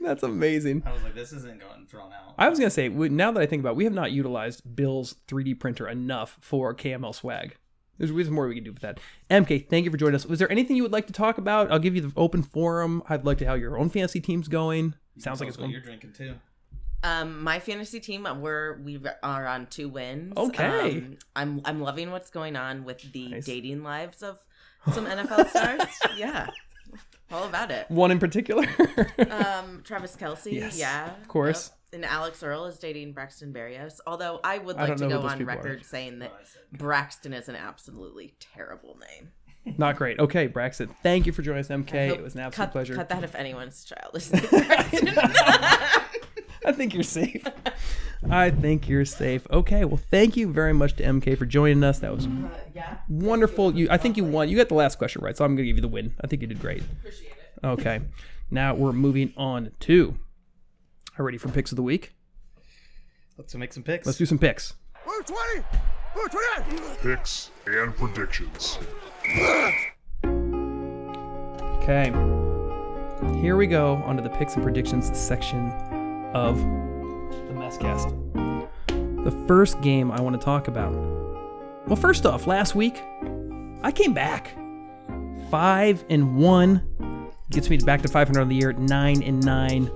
That's 0.00 0.22
amazing. 0.22 0.82
I 0.86 0.92
was 0.92 1.02
like, 1.02 1.14
this 1.14 1.32
isn't 1.32 1.60
going 1.60 1.86
thrown 1.86 2.12
out. 2.12 2.34
I 2.38 2.48
was 2.48 2.58
gonna 2.58 2.70
say 2.70 2.88
we- 2.88 3.08
now 3.10 3.30
that 3.32 3.40
I 3.40 3.46
think 3.46 3.60
about, 3.60 3.70
it, 3.72 3.76
we 3.76 3.84
have 3.84 3.92
not 3.92 4.12
utilized 4.12 4.62
Bill's 4.76 5.14
3D 5.28 5.54
printer 5.60 5.86
enough 5.88 6.38
for 6.40 6.74
KML 6.74 7.14
swag. 7.14 7.56
There's, 7.98 8.10
there's 8.10 8.30
more 8.30 8.48
we 8.48 8.54
can 8.54 8.64
do 8.64 8.72
with 8.72 8.80
that. 8.82 8.98
MK, 9.30 9.68
thank 9.68 9.84
you 9.84 9.90
for 9.90 9.98
joining 9.98 10.14
us. 10.14 10.24
Was 10.24 10.38
there 10.38 10.50
anything 10.50 10.74
you 10.76 10.82
would 10.84 10.92
like 10.92 11.06
to 11.08 11.12
talk 11.12 11.36
about? 11.36 11.70
I'll 11.70 11.78
give 11.78 11.94
you 11.94 12.00
the 12.00 12.12
open 12.16 12.42
forum. 12.42 13.02
I'd 13.10 13.26
like 13.26 13.36
to 13.38 13.44
how 13.46 13.52
your 13.54 13.76
own 13.78 13.90
fantasy 13.90 14.20
team's 14.20 14.48
going. 14.48 14.94
Sounds 15.18 15.38
like 15.40 15.48
it's 15.50 15.58
what 15.58 15.64
going. 15.64 15.72
you're 15.72 15.82
drinking 15.82 16.14
too. 16.14 16.34
Um, 17.02 17.42
my 17.42 17.58
fantasy 17.60 18.00
team, 18.00 18.26
we're 18.40 18.78
we 18.82 19.00
are 19.22 19.46
on 19.46 19.66
two 19.66 19.88
wins. 19.90 20.32
Okay. 20.36 20.96
Um, 20.96 21.16
I'm 21.36 21.60
I'm 21.66 21.80
loving 21.82 22.10
what's 22.10 22.30
going 22.30 22.56
on 22.56 22.84
with 22.84 23.00
the 23.12 23.28
Nice. 23.28 23.44
dating 23.44 23.82
lives 23.82 24.22
of 24.22 24.38
some 24.94 25.04
NFL 25.06 25.48
stars. 25.50 25.82
yeah, 26.16 26.48
all 27.30 27.44
about 27.44 27.70
it. 27.70 27.86
One 27.90 28.10
in 28.10 28.18
particular. 28.18 28.66
Um, 29.30 29.82
Travis 29.84 30.16
Kelce, 30.16 30.52
Yes, 30.52 30.78
yeah, 30.78 31.14
of 31.20 31.28
course. 31.28 31.68
Yep. 31.68 31.76
And 31.92 32.04
Alix 32.04 32.42
Earle 32.42 32.66
is 32.66 32.78
dating 32.78 33.12
Braxton 33.12 33.52
Berrios. 33.52 33.98
Although 34.06 34.40
I 34.44 34.58
would 34.58 34.76
I 34.76 34.86
like 34.86 34.96
to 34.98 35.08
go 35.08 35.20
on 35.22 35.38
people 35.38 35.52
are. 35.52 35.56
record 35.56 35.84
saying 35.84 36.20
that 36.20 36.32
Braxton 36.72 37.32
is 37.32 37.48
an 37.48 37.56
absolutely 37.56 38.34
terrible 38.38 38.96
name. 38.98 39.76
not 39.78 39.96
great. 39.96 40.18
Okay, 40.18 40.46
Braxton, 40.46 40.94
thank 41.02 41.26
you 41.26 41.32
for 41.32 41.42
joining 41.42 41.60
us, 41.60 41.68
MK. 41.68 41.94
It 42.10 42.22
was 42.22 42.34
an 42.34 42.40
absolute 42.40 42.66
cut, 42.66 42.72
pleasure. 42.72 42.94
Cut 42.94 43.08
that 43.08 43.24
if 43.24 43.34
anyone's 43.34 43.84
child 43.84 44.12
Braxton. 44.12 45.08
I 46.66 46.72
think 46.72 46.94
you're 46.94 47.02
safe. 47.02 47.44
I 48.28 48.50
think 48.50 48.88
you're 48.88 49.04
safe. 49.04 49.46
Okay, 49.50 49.84
well, 49.84 49.96
thank 49.96 50.36
you 50.36 50.52
very 50.52 50.74
much 50.74 50.96
to 50.96 51.02
MK 51.02 51.38
for 51.38 51.46
joining 51.46 51.82
us. 51.82 52.00
That 52.00 52.14
was 52.14 52.26
uh, 52.26 52.30
yeah, 52.74 52.98
wonderful. 53.08 53.74
You, 53.74 53.88
I 53.90 53.96
think 53.96 54.16
you 54.16 54.24
won. 54.24 54.48
You 54.48 54.56
got 54.56 54.68
the 54.68 54.74
last 54.74 54.98
question 54.98 55.22
right, 55.22 55.36
so 55.36 55.44
I'm 55.44 55.56
gonna 55.56 55.66
give 55.66 55.76
you 55.76 55.82
the 55.82 55.88
win. 55.88 56.12
I 56.20 56.26
think 56.26 56.42
you 56.42 56.48
did 56.48 56.60
great. 56.60 56.82
appreciate 56.82 57.32
it. 57.32 57.66
Okay, 57.66 58.00
now 58.50 58.74
we're 58.74 58.92
moving 58.92 59.32
on 59.36 59.72
to. 59.80 60.14
Are 61.12 61.22
you 61.22 61.24
ready 61.24 61.38
for 61.38 61.48
picks 61.48 61.72
of 61.72 61.76
the 61.76 61.82
week? 61.82 62.12
Let's 63.38 63.54
make 63.54 63.72
some 63.72 63.82
picks. 63.82 64.06
Let's 64.06 64.18
do 64.18 64.26
some 64.26 64.38
picks. 64.38 64.74
Blue 65.04 65.22
20! 65.22 65.66
Blue 66.14 66.28
28! 66.28 66.98
Picks 67.02 67.50
and 67.66 67.96
predictions. 67.96 68.78
Okay. 71.82 72.12
Here 73.40 73.56
we 73.56 73.66
go 73.66 73.94
onto 74.04 74.22
the 74.22 74.28
picks 74.28 74.54
and 74.54 74.62
predictions 74.62 75.10
section 75.18 75.70
of 76.34 76.58
Messcast. 77.70 79.24
The 79.24 79.30
first 79.46 79.80
game 79.80 80.10
I 80.10 80.20
want 80.20 80.38
to 80.38 80.44
talk 80.44 80.68
about. 80.68 80.92
Well, 81.86 81.96
first 81.96 82.26
off, 82.26 82.46
last 82.46 82.74
week 82.74 83.02
I 83.82 83.92
came 83.92 84.12
back. 84.12 84.56
Five 85.50 86.04
and 86.10 86.36
one 86.36 87.30
gets 87.50 87.70
me 87.70 87.76
back 87.78 88.02
to 88.02 88.08
500 88.08 88.40
on 88.40 88.48
the 88.48 88.56
year. 88.56 88.72
Nine 88.72 89.22
and 89.22 89.44
nine 89.44 89.90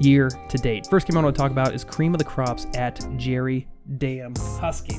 year 0.00 0.30
to 0.30 0.58
date. 0.58 0.86
First 0.86 1.06
game 1.06 1.18
I 1.18 1.22
want 1.22 1.34
to 1.34 1.40
talk 1.40 1.50
about 1.50 1.74
is 1.74 1.84
Cream 1.84 2.14
of 2.14 2.18
the 2.18 2.24
Crops 2.24 2.66
at 2.74 3.06
Jerry 3.16 3.68
Dam 3.98 4.34
Husky. 4.36 4.96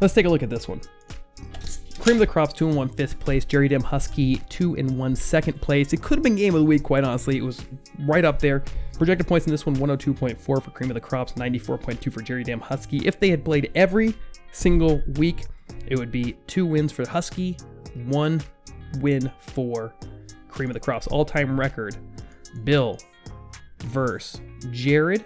Let's 0.00 0.14
take 0.14 0.26
a 0.26 0.28
look 0.28 0.42
at 0.42 0.50
this 0.50 0.66
one. 0.68 0.80
Cream 2.02 2.16
of 2.16 2.20
the 2.20 2.26
Crops, 2.26 2.52
2 2.54 2.66
and 2.66 2.76
1 2.76 2.88
fifth 2.88 3.20
place. 3.20 3.44
Jerry 3.44 3.68
Dam 3.68 3.80
Husky, 3.80 4.38
2 4.48 4.74
and 4.74 4.98
1 4.98 5.14
second 5.14 5.60
place. 5.60 5.92
It 5.92 6.02
could 6.02 6.18
have 6.18 6.24
been 6.24 6.34
game 6.34 6.52
of 6.52 6.60
the 6.60 6.66
week, 6.66 6.82
quite 6.82 7.04
honestly. 7.04 7.36
It 7.36 7.44
was 7.44 7.64
right 8.00 8.24
up 8.24 8.40
there. 8.40 8.64
Projected 8.98 9.28
points 9.28 9.46
in 9.46 9.52
this 9.52 9.64
one 9.64 9.76
102.4 9.76 10.36
for 10.36 10.60
Cream 10.60 10.90
of 10.90 10.94
the 10.94 11.00
Crops, 11.00 11.34
94.2 11.34 12.12
for 12.12 12.20
Jerry 12.20 12.42
Dam 12.42 12.58
Husky. 12.58 13.06
If 13.06 13.20
they 13.20 13.30
had 13.30 13.44
played 13.44 13.70
every 13.76 14.14
single 14.50 15.00
week, 15.16 15.44
it 15.86 15.96
would 15.96 16.10
be 16.10 16.36
two 16.48 16.66
wins 16.66 16.90
for 16.90 17.08
Husky, 17.08 17.56
one 18.06 18.42
win 18.98 19.30
for 19.38 19.94
Cream 20.48 20.70
of 20.70 20.74
the 20.74 20.80
Crops. 20.80 21.06
All 21.06 21.24
time 21.24 21.58
record 21.58 21.96
Bill 22.64 22.98
versus 23.84 24.40
Jared. 24.72 25.24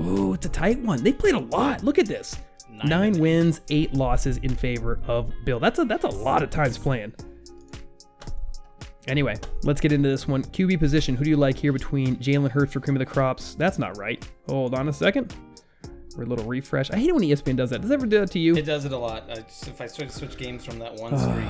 Ooh, 0.00 0.34
it's 0.34 0.46
a 0.46 0.50
tight 0.50 0.78
one. 0.78 1.02
They 1.02 1.12
played 1.12 1.34
a 1.34 1.40
lot. 1.40 1.82
Look 1.82 1.98
at 1.98 2.06
this. 2.06 2.36
Nine, 2.84 3.18
wins, 3.18 3.60
eight 3.70 3.94
losses 3.94 4.38
in 4.38 4.54
favor 4.54 5.00
of 5.06 5.32
Bill. 5.44 5.60
That's 5.60 5.78
a 5.78 5.84
that's 5.84 6.04
a 6.04 6.08
lot 6.08 6.42
of 6.42 6.50
times 6.50 6.78
playing. 6.78 7.14
Anyway, 9.08 9.36
let's 9.64 9.80
get 9.80 9.90
into 9.92 10.08
this 10.08 10.28
one. 10.28 10.42
QB 10.44 10.78
position. 10.78 11.16
Who 11.16 11.24
do 11.24 11.30
you 11.30 11.36
like 11.36 11.56
here 11.56 11.72
between 11.72 12.16
Jalen 12.16 12.50
Hurts 12.50 12.72
for 12.72 12.80
Cream 12.80 12.96
of 12.96 13.00
the 13.00 13.06
Crops? 13.06 13.54
That's 13.56 13.78
not 13.78 13.96
right. 13.98 14.24
Hold 14.48 14.74
on 14.74 14.88
a 14.88 14.92
second. 14.92 15.34
We're 16.16 16.24
a 16.24 16.26
little 16.26 16.44
refresh. 16.44 16.90
I 16.90 16.96
hate 16.98 17.08
it 17.08 17.14
when 17.14 17.24
ESPN 17.24 17.56
does 17.56 17.70
that. 17.70 17.80
Does 17.80 17.90
it 17.90 17.94
ever 17.94 18.06
do 18.06 18.20
that 18.20 18.30
to 18.32 18.38
you? 18.38 18.54
It 18.54 18.66
does 18.66 18.84
it 18.84 18.92
a 18.92 18.98
lot. 18.98 19.30
I 19.30 19.36
just, 19.36 19.66
if 19.66 19.80
I 19.80 19.86
switch, 19.86 20.10
switch 20.10 20.36
games 20.36 20.64
from 20.64 20.78
that 20.78 20.94
one 20.96 21.18
screen, 21.18 21.48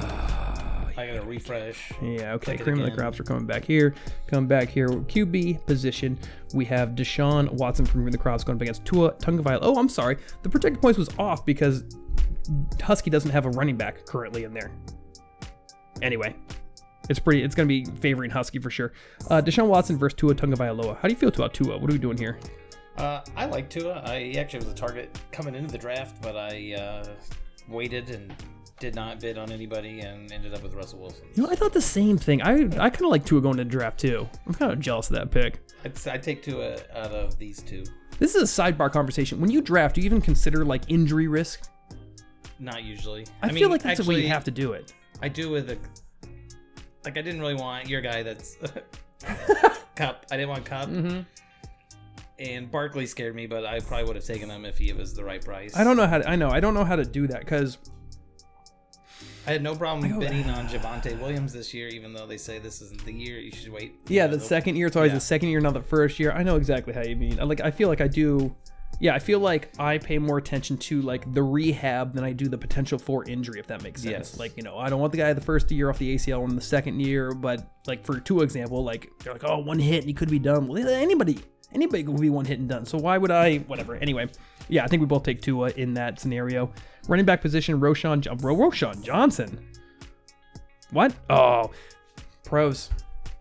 I 0.97 1.07
gotta 1.07 1.23
refresh. 1.23 1.93
Yeah, 2.03 2.35
okay. 2.35 2.57
Cream 2.57 2.81
of 2.81 2.85
the 2.85 2.97
crops 2.97 3.19
are 3.21 3.25
coming 3.25 3.47
back 3.47 3.65
here. 3.65 3.95
Come 4.27 4.47
back 4.47 4.69
here. 4.69 4.89
QB 4.89 5.67
position. 5.67 6.19
We 6.55 6.65
have 6.67 6.91
Deshaun 6.91 7.51
Watson 7.53 7.85
from 7.85 8.01
Cream 8.01 8.09
of 8.09 8.13
the 8.13 8.19
Crops 8.19 8.45
going 8.45 8.57
up 8.57 8.63
against 8.63 8.85
Tua 8.85 9.13
Tagovailoa. 9.15 9.61
Oh, 9.63 9.79
I'm 9.79 9.89
sorry. 9.89 10.19
The 10.43 10.49
projected 10.49 10.83
points 10.83 10.99
was 10.99 11.09
off 11.19 11.47
because 11.47 11.85
Husky 12.81 13.11
doesn't 13.11 13.31
have 13.31 13.47
a 13.47 13.51
running 13.51 13.77
back 13.77 14.05
currently 14.07 14.45
in 14.45 14.53
there. 14.53 14.71
Anyway, 16.03 16.35
it's 17.09 17.19
pretty. 17.19 17.43
It's 17.43 17.55
going 17.55 17.69
to 17.69 17.69
be 17.69 17.85
favoring 18.01 18.31
Husky 18.31 18.59
for 18.59 18.71
sure. 18.71 18.93
Uh, 19.31 19.41
Deshaun 19.41 19.67
Watson 19.67 19.97
versus 19.97 20.17
Tua 20.17 20.35
Tagovailoa. 20.35 20.97
How 20.97 21.09
do 21.09 21.15
you 21.15 21.17
feel 21.19 21.29
about 21.29 21.55
Tua? 21.55 21.79
What 21.79 21.91
are 21.91 21.93
we 21.93 21.99
doing 21.99 22.19
here? 22.19 22.39
Uh, 22.97 23.21
I 23.37 23.47
like 23.47 23.71
Tua. 23.71 24.03
I 24.05 24.35
actually 24.37 24.61
was 24.61 24.69
a 24.69 24.75
target 24.75 25.17
coming 25.31 25.55
into 25.55 25.73
the 25.73 25.79
draft, 25.79 26.21
but 26.21 26.37
I 26.37 26.75
uh, 26.75 27.07
waited 27.69 28.11
and 28.11 28.35
did 28.83 28.97
not 28.97 29.21
bid 29.21 29.39
on 29.39 29.53
anybody 29.53 30.01
and 30.01 30.33
ended 30.33 30.53
up 30.53 30.63
with 30.65 30.75
Russell 30.75 30.99
Wilson. 30.99 31.29
You 31.35 31.45
know, 31.45 31.49
I 31.49 31.55
thought 31.55 31.73
the 31.73 31.81
same 31.81 32.19
thing. 32.19 32.43
I 32.43 32.65
I 32.65 32.91
kind 32.91 33.05
of 33.05 33.11
like 33.11 33.25
Tua 33.25 33.41
going 33.41 33.57
to 33.59 33.65
draft 33.65 34.01
too. 34.01 34.29
I'm 34.45 34.53
kind 34.53 34.73
of 34.73 34.81
jealous 34.81 35.09
of 35.09 35.15
that 35.17 35.31
pick. 35.31 35.61
I'd, 35.85 36.09
I'd 36.09 36.23
take 36.23 36.43
Tua 36.43 36.75
out 36.93 37.13
of 37.13 37.39
these 37.39 37.63
two. 37.63 37.85
This 38.19 38.35
is 38.35 38.59
a 38.59 38.63
sidebar 38.63 38.93
conversation. 38.93 39.41
When 39.41 39.53
you 39.53 39.63
draft, 39.63 39.95
do 39.95 40.01
you 40.01 40.05
even 40.07 40.21
consider 40.21 40.65
like 40.65 40.83
injury 40.89 41.29
risk? 41.29 41.71
Not 42.59 42.83
usually. 42.83 43.25
I, 43.41 43.49
feel 43.49 43.55
mean, 43.55 43.71
like 43.71 43.83
that's 43.83 44.01
the 44.01 44.09
way 44.09 44.21
you 44.21 44.29
have 44.29 44.43
to 44.45 44.51
do 44.51 44.73
it. 44.73 44.93
I 45.23 45.29
do 45.29 45.49
with 45.49 45.71
a 45.71 45.79
like. 47.05 47.17
I 47.17 47.23
didn't 47.23 47.41
really 47.41 47.55
want 47.55 47.89
your 47.89 48.01
guy 48.01 48.25
that's 48.25 48.57
Kupp. 49.95 50.27
I 50.33 50.37
didn't 50.37 50.49
want 50.49 50.65
Kupp. 50.65 50.89
Mm-hmm. 50.89 51.21
And 52.41 52.69
Barkley 52.69 53.07
scared 53.07 53.37
me, 53.37 53.47
but 53.47 53.65
I 53.65 53.79
probably 53.79 54.07
would 54.07 54.17
have 54.17 54.25
taken 54.25 54.51
him 54.51 54.65
if 54.65 54.77
he 54.77 54.93
was 54.93 55.15
the 55.15 55.23
right 55.23 55.45
price. 55.45 55.77
I 55.77 55.85
don't 55.85 55.97
know 55.97 56.09
how 56.09 56.19
to, 56.19 56.29
I 56.29 56.35
know 56.35 56.51
I 56.51 56.59
don't 56.59 56.75
know 56.75 56.85
how 56.85 56.97
to 56.97 57.05
do 57.05 57.29
that 57.29 57.41
because 57.41 57.79
I 59.47 59.51
had 59.53 59.63
no 59.63 59.75
problem 59.75 60.19
bidding 60.21 60.49
on 60.51 60.69
Javonte 60.69 61.19
Williams 61.21 61.53
this 61.53 61.75
year, 61.75 61.89
even 61.89 62.13
though 62.13 62.27
they 62.27 62.37
say 62.37 62.59
this 62.59 62.81
isn't 62.81 63.05
the 63.05 63.13
year. 63.13 63.39
You 63.41 63.51
should 63.51 63.73
wait. 63.73 63.95
yeah, 64.09 64.27
the 64.29 64.39
second 64.39 64.77
year 64.77 64.87
it's 64.87 64.97
always 64.97 65.11
Yeah. 65.11 65.17
the 65.17 65.21
second 65.21 65.49
year, 65.49 65.61
not 65.61 65.75
the 65.75 65.83
first 65.83 66.21
year. 66.21 66.31
I 66.33 66.43
know 66.43 66.57
exactly 66.57 66.93
how 66.93 67.03
you 67.03 67.17
mean. 67.17 67.41
I 67.41 67.45
like 67.45 67.61
I 67.61 67.71
feel 67.71 67.89
like 67.89 68.01
I 68.01 68.09
do. 68.09 68.55
Yeah, 69.01 69.15
I 69.17 69.19
feel 69.19 69.41
like 69.41 69.73
I 69.81 69.99
pay 69.99 70.19
more 70.19 70.39
attention 70.39 70.77
to 70.77 71.03
like 71.03 71.33
the 71.35 71.43
rehab 71.43 72.15
than 72.15 72.23
I 72.23 72.33
do 72.33 72.47
the 72.47 72.59
potential 72.59 72.99
for 73.01 73.25
injury, 73.29 73.59
if 73.59 73.67
that 73.67 73.83
makes 73.83 74.03
sense. 74.03 74.13
Yes. 74.13 74.39
Like 74.39 74.57
you 74.57 74.63
know, 74.63 74.79
I 74.79 74.89
don't 74.91 75.01
want 75.01 75.11
the 75.13 75.19
guy 75.19 75.33
the 75.33 75.41
first 75.41 75.73
year 75.73 75.91
off 75.91 75.99
the 75.99 76.15
ACL 76.15 76.45
and 76.45 76.57
the 76.57 76.63
second 76.63 77.01
year, 77.01 77.33
but 77.33 77.67
like 77.89 78.05
for 78.05 78.21
two 78.21 78.43
example, 78.43 78.85
like 78.85 79.11
they're 79.25 79.33
like, 79.33 79.43
oh, 79.45 79.59
one 79.59 79.81
hit 79.81 79.99
and 80.01 80.07
he 80.07 80.15
could 80.15 80.31
be 80.31 80.39
done. 80.39 80.69
Well, 80.69 80.87
anybody, 80.87 81.39
anybody 81.73 82.05
could 82.05 82.21
be 82.21 82.31
one 82.31 82.45
hit 82.45 82.61
and 82.61 82.69
done. 82.69 82.85
So 82.87 82.97
why 82.99 83.19
would 83.19 83.33
I? 83.33 83.59
Whatever. 83.59 83.97
Anyway, 83.97 84.29
yeah, 84.69 84.85
I 84.85 84.87
think 84.87 85.01
we 85.01 85.07
both 85.07 85.25
take 85.25 85.43
Tua 85.43 85.71
in 85.71 85.95
that 85.95 86.21
scenario. 86.21 86.71
Running 87.09 87.25
back 87.27 87.41
position, 87.41 87.81
Roschon, 87.81 88.25
Ro- 88.43 88.57
Roschon 88.57 89.03
Johnson. 89.03 89.59
What? 90.91 91.15
Oh, 91.31 91.71
pros. 92.45 92.91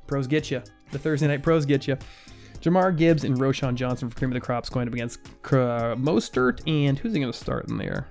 Pros 0.08 0.28
get 0.28 0.50
you. 0.52 0.62
The 0.92 1.00
Thursday 1.00 1.28
night 1.28 1.44
pros 1.44 1.66
get 1.66 1.88
you. 1.88 1.98
Jahmyr 2.62 2.96
Gibbs 2.96 3.24
and 3.24 3.38
Roschon 3.38 3.76
Johnson 3.76 4.10
for 4.10 4.18
Cream 4.18 4.32
of 4.32 4.36
the 4.36 4.40
Crops 4.42 4.70
going 4.70 4.88
up 4.88 4.94
against 4.94 5.20
uh, 5.46 5.96
Mostert. 5.96 6.62
And 6.68 6.98
who's 6.98 7.14
he 7.14 7.20
going 7.20 7.32
to 7.32 7.38
start 7.38 7.70
in 7.70 7.78
there? 7.78 8.08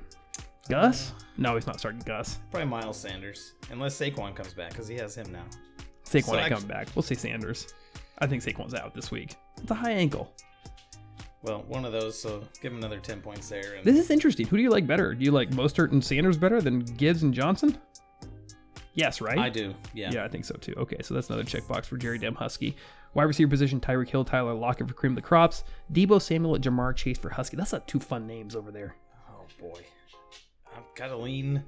Gus? 0.68 1.12
No, 1.36 1.54
he's 1.54 1.66
not 1.66 1.78
starting 1.78 2.00
Gus. 2.04 2.38
Probably 2.50 2.68
Miles 2.68 2.96
Sanders, 2.98 3.54
unless 3.70 3.98
Saquon 3.98 4.34
comes 4.34 4.52
back, 4.52 4.70
because 4.70 4.86
he 4.88 4.96
has 4.96 5.14
him 5.14 5.30
now. 5.32 5.44
Saquon 6.04 6.24
So 6.24 6.32
ain't 6.34 6.42
actu- 6.42 6.54
coming 6.54 6.68
back. 6.68 6.88
We'll 6.94 7.02
see 7.02 7.14
Sanders. 7.14 7.72
I 8.18 8.26
think 8.26 8.42
Saquon's 8.42 8.74
out 8.74 8.94
this 8.94 9.10
week. 9.10 9.36
It's 9.62 9.70
a 9.70 9.74
high 9.74 9.92
ankle. 9.92 10.34
Well, 11.42 11.64
one 11.68 11.84
of 11.86 11.92
those, 11.92 12.18
so 12.20 12.42
give 12.60 12.72
him 12.72 12.78
another 12.78 12.98
10 12.98 13.20
points 13.22 13.48
there. 13.48 13.74
And 13.76 13.84
This 13.84 13.98
is 13.98 14.10
interesting. 14.10 14.46
Who 14.46 14.56
do 14.58 14.62
you 14.62 14.70
like 14.70 14.86
better? 14.86 15.14
Do 15.14 15.24
you 15.24 15.30
like 15.30 15.50
Mostert 15.50 15.90
and 15.92 16.04
Sanders 16.04 16.36
better 16.36 16.60
than 16.60 16.80
Gibbs 16.80 17.22
and 17.22 17.32
Johnson? 17.32 17.78
Yes, 18.94 19.20
right? 19.22 19.38
I 19.38 19.48
do, 19.48 19.74
yeah. 19.94 20.10
Yeah, 20.12 20.24
I 20.24 20.28
think 20.28 20.44
so 20.44 20.54
too. 20.56 20.74
Okay, 20.76 20.98
so 21.02 21.14
that's 21.14 21.30
another 21.30 21.44
checkbox 21.44 21.86
for 21.86 21.96
Jerry 21.96 22.18
Dam 22.18 22.34
Husky. 22.34 22.76
Wide 23.14 23.24
receiver 23.24 23.48
position: 23.48 23.80
Tyreek 23.80 24.08
Hill, 24.08 24.24
Tyler 24.24 24.52
Lockett 24.52 24.88
for 24.88 24.94
Cream 24.94 25.12
of 25.12 25.16
the 25.16 25.22
Crops, 25.22 25.64
Deebo 25.92 26.20
Samuel, 26.20 26.56
and 26.56 26.62
Ja'Marr 26.64 26.94
Chase 26.94 27.16
for 27.16 27.30
Husky. 27.30 27.56
That's 27.56 27.72
not 27.72 27.88
two 27.88 28.00
fun 28.00 28.26
names 28.26 28.54
over 28.54 28.70
there. 28.70 28.94
Oh, 29.30 29.42
boy. 29.60 29.80
I've 30.76 30.94
got 30.96 31.06
to 31.08 31.16
lean. 31.16 31.62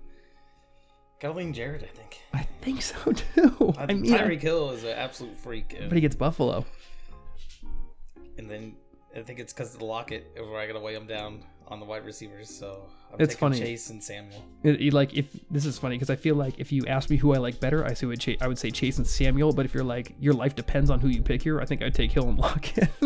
Gotta 1.20 1.34
lean 1.38 1.52
Jared, 1.52 1.84
I 1.84 1.86
think. 1.96 2.18
I 2.34 2.42
think 2.60 2.82
so 2.82 3.12
too. 3.12 3.72
I 3.78 3.86
mean, 3.86 4.04
Tyreek 4.04 4.42
Hill 4.42 4.70
is 4.72 4.82
an 4.84 4.90
absolute 4.90 5.36
freak. 5.36 5.76
but 5.80 5.92
he 5.92 6.00
gets 6.00 6.16
Buffalo. 6.16 6.64
and 8.36 8.50
then 8.50 8.74
I 9.16 9.20
think 9.22 9.38
it's 9.38 9.52
because 9.52 9.72
of 9.74 9.80
the 9.80 9.84
locket 9.86 10.36
where 10.36 10.58
I 10.60 10.66
got 10.66 10.74
to 10.74 10.80
weigh 10.80 10.94
them 10.94 11.06
down 11.06 11.44
on 11.68 11.80
the 11.80 11.86
wide 11.86 12.04
receivers. 12.04 12.48
So 12.50 12.82
I'm 13.12 13.20
It's 13.20 13.34
funny. 13.34 13.58
Chase 13.58 13.90
and 13.90 14.02
Samuel. 14.02 14.42
It- 14.62 14.80
it, 14.80 14.92
like 14.92 15.14
if 15.14 15.26
this 15.50 15.64
is 15.66 15.78
funny 15.78 15.96
because 15.96 16.10
I 16.10 16.16
feel 16.16 16.34
like 16.34 16.58
if 16.58 16.72
you 16.72 16.84
ask 16.86 17.10
me 17.10 17.16
who 17.16 17.32
I 17.34 17.38
like 17.38 17.60
better, 17.60 17.84
I 17.84 17.94
say 17.94 18.06
would 18.06 18.20
Cha- 18.20 18.36
I 18.40 18.48
would 18.48 18.58
say 18.58 18.70
Chase 18.70 18.98
and 18.98 19.06
Samuel. 19.06 19.52
But 19.52 19.64
if 19.66 19.74
you're 19.74 19.84
like 19.84 20.14
your 20.20 20.34
life 20.34 20.54
depends 20.56 20.90
on 20.90 21.00
who 21.00 21.08
you 21.08 21.22
pick 21.22 21.42
here, 21.42 21.60
I 21.60 21.64
think 21.66 21.82
I'd 21.82 21.94
take 21.94 22.12
Hill 22.12 22.28
and 22.28 22.38
Lockett. 22.38 22.88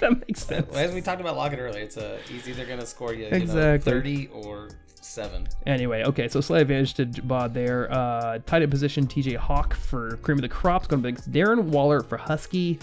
that 0.00 0.26
makes 0.26 0.42
sense. 0.44 0.74
As 0.74 0.92
we 0.94 1.00
talked 1.00 1.20
about 1.20 1.36
Lockett 1.36 1.58
earlier, 1.58 1.82
it's 1.82 1.96
a 1.96 2.18
he's 2.28 2.48
either 2.48 2.64
going 2.66 2.80
to 2.80 2.86
score 2.86 3.12
you, 3.14 3.24
you 3.24 3.30
Exactly. 3.30 3.92
know, 3.92 3.98
30 4.00 4.26
or 4.28 4.68
seven. 5.00 5.46
Anyway, 5.66 6.04
okay, 6.04 6.28
so 6.28 6.40
slight 6.40 6.62
advantage 6.62 6.94
to 6.94 7.06
Jabad 7.06 7.52
there. 7.52 7.92
Uh, 7.92 8.38
tight 8.46 8.62
end 8.62 8.70
position, 8.70 9.06
TJ 9.06 9.36
Hawk 9.36 9.74
for 9.74 10.16
Cream 10.18 10.38
of 10.38 10.42
the 10.42 10.48
Crops. 10.48 10.86
Going 10.86 11.02
to 11.02 11.12
be 11.12 11.18
Darren 11.38 11.64
Waller 11.64 12.00
for 12.02 12.16
Husky. 12.16 12.78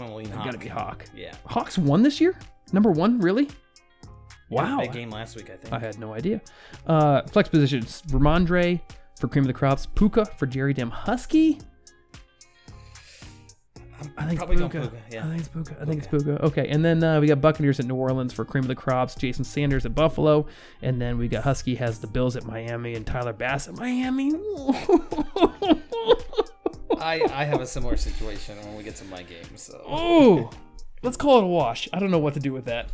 I'm 0.00 0.30
gonna 0.30 0.44
Gotta 0.44 0.58
be 0.58 0.68
Hawk. 0.68 1.04
Yeah. 1.14 1.34
Hawks 1.46 1.78
won 1.78 2.02
this 2.02 2.20
year? 2.20 2.38
Number 2.72 2.90
one? 2.90 3.20
Really? 3.20 3.48
Wow. 4.50 4.80
Big 4.80 4.92
game 4.92 5.10
last 5.10 5.36
week, 5.36 5.50
I 5.50 5.56
think. 5.56 5.72
I 5.72 5.78
had 5.78 5.98
no 5.98 6.14
idea. 6.14 6.40
Uh, 6.86 7.22
flex 7.22 7.48
positions, 7.48 8.02
Rhamondre 8.08 8.80
for 9.18 9.28
Cream 9.28 9.44
of 9.44 9.48
the 9.48 9.52
Crops. 9.52 9.86
Puka 9.86 10.24
for 10.24 10.46
Jerry 10.46 10.72
Dam 10.72 10.90
Husky. 10.90 11.60
I 14.16 14.26
think 14.26 14.40
it's 14.40 14.48
Puka. 14.48 14.68
Puka, 14.68 14.92
yeah. 15.10 15.24
I 15.24 15.28
think 15.28 15.40
it's 15.40 15.48
Puka. 15.48 15.76
I 15.80 15.84
think 15.84 15.98
it's 15.98 16.06
Puka. 16.06 16.44
Okay, 16.44 16.68
and 16.68 16.84
then 16.84 17.02
uh, 17.02 17.20
we 17.20 17.26
got 17.26 17.40
Buccaneers 17.40 17.80
at 17.80 17.86
New 17.86 17.96
Orleans 17.96 18.32
for 18.32 18.44
Cream 18.44 18.62
of 18.62 18.68
the 18.68 18.76
Crops. 18.76 19.16
Jason 19.16 19.44
Sanders 19.44 19.84
at 19.86 19.94
Buffalo, 19.94 20.46
and 20.82 21.00
then 21.00 21.18
we 21.18 21.26
got 21.26 21.42
Husky 21.42 21.74
has 21.74 21.98
the 21.98 22.06
Bills 22.06 22.36
at 22.36 22.44
Miami 22.44 22.94
and 22.94 23.04
Tyler 23.04 23.32
Bass 23.32 23.66
at 23.66 23.76
Miami. 23.76 24.32
I, 27.02 27.22
I 27.30 27.44
have 27.44 27.60
a 27.60 27.66
similar 27.66 27.96
situation 27.96 28.58
when 28.58 28.76
we 28.76 28.82
get 28.82 28.96
to 28.96 29.04
my 29.06 29.22
game, 29.22 29.56
so 29.56 29.82
oh, 29.86 30.50
let's 31.02 31.16
call 31.16 31.38
it 31.38 31.44
a 31.44 31.46
wash. 31.46 31.88
I 31.92 31.98
don't 31.98 32.10
know 32.10 32.18
what 32.18 32.34
to 32.34 32.40
do 32.40 32.52
with 32.52 32.64
that. 32.66 32.90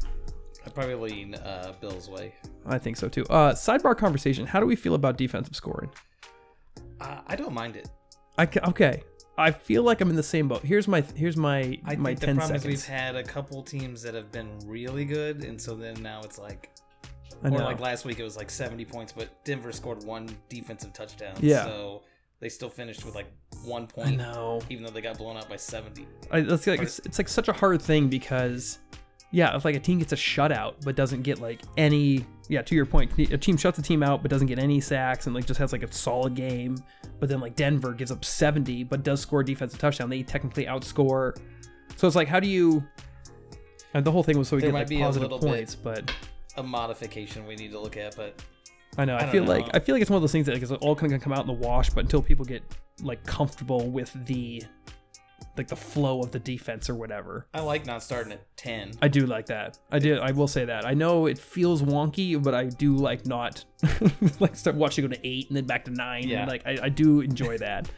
I 0.66 0.70
probably 0.70 0.94
lean 0.94 1.34
uh, 1.34 1.74
Bill's 1.80 2.08
way. 2.08 2.34
I 2.66 2.78
think 2.78 2.96
so 2.96 3.08
too. 3.08 3.24
Uh, 3.26 3.52
sidebar 3.52 3.96
conversation. 3.96 4.46
How 4.46 4.60
do 4.60 4.66
we 4.66 4.76
feel 4.76 4.94
about 4.94 5.18
defensive 5.18 5.54
scoring? 5.54 5.90
Uh, 7.00 7.20
I 7.26 7.36
don't 7.36 7.52
mind 7.52 7.76
it. 7.76 7.88
I 8.38 8.46
ca- 8.46 8.68
okay. 8.68 9.02
I 9.36 9.50
feel 9.50 9.82
like 9.82 10.00
I'm 10.00 10.10
in 10.10 10.16
the 10.16 10.22
same 10.22 10.48
boat. 10.48 10.62
Here's 10.62 10.86
my 10.86 11.00
here's 11.14 11.36
my 11.36 11.78
I 11.84 11.96
my 11.96 12.14
think 12.14 12.20
the 12.20 12.26
problem 12.26 12.40
seconds. 12.40 12.64
is 12.64 12.66
we've 12.66 12.84
had 12.84 13.16
a 13.16 13.22
couple 13.22 13.62
teams 13.62 14.00
that 14.02 14.14
have 14.14 14.30
been 14.30 14.48
really 14.64 15.04
good, 15.04 15.44
and 15.44 15.60
so 15.60 15.74
then 15.74 16.00
now 16.02 16.20
it's 16.22 16.38
like, 16.38 16.70
I 17.42 17.48
or 17.48 17.50
know. 17.50 17.64
like 17.64 17.80
last 17.80 18.04
week 18.04 18.20
it 18.20 18.22
was 18.22 18.36
like 18.36 18.48
70 18.48 18.84
points, 18.84 19.12
but 19.12 19.44
Denver 19.44 19.72
scored 19.72 20.04
one 20.04 20.28
defensive 20.48 20.92
touchdown. 20.92 21.34
Yeah. 21.40 21.64
So 21.64 22.02
they 22.40 22.48
still 22.48 22.68
finished 22.68 23.04
with 23.04 23.14
like 23.14 23.26
one 23.64 23.86
point, 23.86 24.18
know. 24.18 24.60
even 24.68 24.84
though 24.84 24.90
they 24.90 25.00
got 25.00 25.18
blown 25.18 25.36
out 25.36 25.48
by 25.48 25.56
70. 25.56 26.06
I, 26.30 26.38
it's 26.38 26.66
like 26.66 26.82
it's, 26.82 26.98
it's 27.00 27.18
like 27.18 27.28
such 27.28 27.48
a 27.48 27.52
hard 27.52 27.80
thing 27.80 28.08
because, 28.08 28.78
yeah, 29.30 29.56
if 29.56 29.64
like 29.64 29.76
a 29.76 29.80
team 29.80 29.98
gets 29.98 30.12
a 30.12 30.16
shutout 30.16 30.74
but 30.84 30.96
doesn't 30.96 31.22
get 31.22 31.40
like 31.40 31.62
any, 31.76 32.26
yeah, 32.48 32.62
to 32.62 32.74
your 32.74 32.86
point, 32.86 33.16
a 33.18 33.38
team 33.38 33.56
shuts 33.56 33.78
a 33.78 33.82
team 33.82 34.02
out 34.02 34.22
but 34.22 34.30
doesn't 34.30 34.48
get 34.48 34.58
any 34.58 34.80
sacks 34.80 35.26
and 35.26 35.34
like 35.34 35.46
just 35.46 35.58
has 35.58 35.72
like 35.72 35.82
a 35.82 35.92
solid 35.92 36.34
game, 36.34 36.76
but 37.20 37.28
then 37.28 37.40
like 37.40 37.56
Denver 37.56 37.92
gives 37.92 38.10
up 38.10 38.24
70 38.24 38.84
but 38.84 39.02
does 39.02 39.20
score 39.20 39.40
a 39.40 39.44
defensive 39.44 39.78
touchdown, 39.78 40.10
they 40.10 40.22
technically 40.22 40.66
outscore. 40.66 41.36
So 41.96 42.06
it's 42.06 42.16
like, 42.16 42.28
how 42.28 42.40
do 42.40 42.48
you? 42.48 42.84
And 43.94 44.04
the 44.04 44.10
whole 44.10 44.24
thing 44.24 44.36
was 44.36 44.48
so 44.48 44.56
we 44.56 44.62
There 44.62 44.72
get 44.72 44.90
like 44.90 45.00
positive 45.00 45.30
points, 45.30 45.74
but 45.74 46.12
A 46.56 46.62
modification 46.62 47.46
we 47.46 47.54
need 47.54 47.70
to 47.70 47.80
look 47.80 47.96
at, 47.96 48.16
but 48.16 48.42
I 48.96 49.04
know. 49.04 49.16
I, 49.16 49.26
I 49.26 49.30
feel 49.30 49.44
know. 49.44 49.50
like 49.50 49.68
I 49.74 49.80
feel 49.80 49.94
like 49.94 50.02
it's 50.02 50.10
one 50.10 50.16
of 50.16 50.22
those 50.22 50.32
things 50.32 50.46
that 50.46 50.52
like, 50.52 50.62
is 50.62 50.72
all 50.72 50.94
kind 50.94 51.06
of 51.06 51.10
gonna 51.10 51.20
come 51.20 51.32
out 51.32 51.40
in 51.40 51.46
the 51.46 51.66
wash, 51.66 51.90
but 51.90 52.04
until 52.04 52.22
people 52.22 52.44
get 52.44 52.62
like 53.02 53.24
comfortable 53.24 53.90
with 53.90 54.12
the 54.26 54.62
like 55.56 55.68
the 55.68 55.76
flow 55.76 56.20
of 56.20 56.32
the 56.32 56.38
defense 56.38 56.90
or 56.90 56.94
whatever. 56.94 57.46
I 57.54 57.60
like 57.60 57.86
not 57.86 58.02
starting 58.02 58.32
at 58.32 58.56
10. 58.56 58.92
I 59.02 59.08
do 59.08 59.26
like 59.26 59.46
that. 59.46 59.78
I 59.90 59.98
do. 59.98 60.18
I 60.18 60.32
will 60.32 60.48
say 60.48 60.64
that. 60.64 60.84
I 60.84 60.94
know 60.94 61.26
it 61.26 61.38
feels 61.38 61.82
wonky, 61.82 62.40
but 62.42 62.54
I 62.54 62.64
do 62.64 62.96
like 62.96 63.26
not 63.26 63.64
like 64.40 64.56
start 64.56 64.76
watching 64.76 65.04
it 65.04 65.08
go 65.08 65.14
to 65.14 65.26
eight 65.26 65.48
and 65.48 65.56
then 65.56 65.66
back 65.66 65.84
to 65.84 65.90
nine. 65.92 66.28
Yeah. 66.28 66.42
And 66.42 66.50
like 66.50 66.66
I, 66.66 66.78
I 66.84 66.88
do 66.88 67.20
enjoy 67.20 67.58
that. 67.58 67.88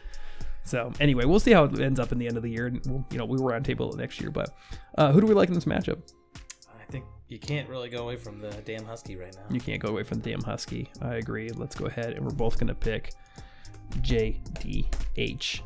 So 0.65 0.93
anyway, 0.99 1.25
we'll 1.25 1.41
see 1.41 1.53
how 1.53 1.65
it 1.65 1.79
ends 1.79 2.01
up 2.01 2.11
in 2.11 2.19
the 2.19 2.27
end 2.27 2.37
of 2.37 2.43
the 2.43 2.51
year, 2.51 2.67
and 2.67 2.85
we'll, 2.87 3.07
you 3.13 3.19
know 3.19 3.25
we 3.25 3.39
were 3.39 3.55
on 3.55 3.63
table 3.63 3.93
next 3.93 4.21
year. 4.21 4.31
But 4.31 4.51
uh, 4.99 5.13
who 5.13 5.21
do 5.21 5.27
we 5.27 5.35
like 5.35 5.49
in 5.49 5.55
this 5.55 5.65
matchup? 5.65 6.13
I 7.27 7.29
think 7.29 7.43
you 7.43 7.57
can't 7.57 7.69
really 7.69 7.89
go 7.89 8.05
away 8.05 8.15
from 8.15 8.39
the 8.39 8.51
damn 8.65 8.85
Husky 8.85 9.17
right 9.17 9.35
now. 9.35 9.43
You 9.53 9.61
can't 9.61 9.83
go 9.83 9.89
away 9.89 10.05
from 10.05 10.21
the 10.21 10.31
damn 10.31 10.43
Husky. 10.43 10.89
I 11.03 11.17
agree. 11.17 11.51
Let's 11.51 11.75
go 11.75 11.87
ahead 11.87 12.13
and 12.13 12.25
we're 12.25 12.31
both 12.31 12.57
gonna 12.57 12.73
pick 12.73 13.15
JDH. 13.95 15.61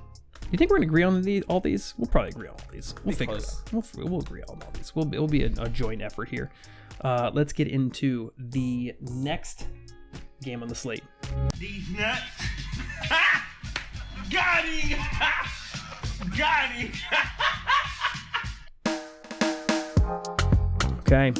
You 0.50 0.58
think 0.58 0.70
we're 0.70 0.78
gonna 0.78 0.86
agree 0.86 1.02
on 1.02 1.20
the, 1.20 1.42
all 1.48 1.60
these? 1.60 1.92
We'll 1.98 2.06
probably 2.08 2.30
agree 2.30 2.48
on 2.48 2.54
all 2.54 2.72
these. 2.72 2.94
We'll 3.04 3.14
figure 3.14 3.36
it 3.36 3.44
out. 3.44 3.72
We'll, 3.94 4.08
we'll 4.08 4.20
agree 4.20 4.42
on 4.48 4.62
all 4.62 4.70
these. 4.72 4.94
We'll, 4.94 5.12
it'll 5.12 5.28
be 5.28 5.44
a, 5.44 5.52
a 5.58 5.68
joint 5.68 6.00
effort 6.00 6.30
here. 6.30 6.50
Uh, 7.02 7.30
let's 7.34 7.52
get 7.52 7.68
into 7.68 8.32
the 8.38 8.94
next 9.00 9.66
game 10.42 10.62
on 10.62 10.68
the 10.68 10.74
slate. 10.74 11.04
These 11.58 11.90
nuts. 11.90 12.20
Got 14.30 14.64
him. 14.64 14.98
Got 16.38 16.70
him. 16.70 16.90
Okay. 21.12 21.32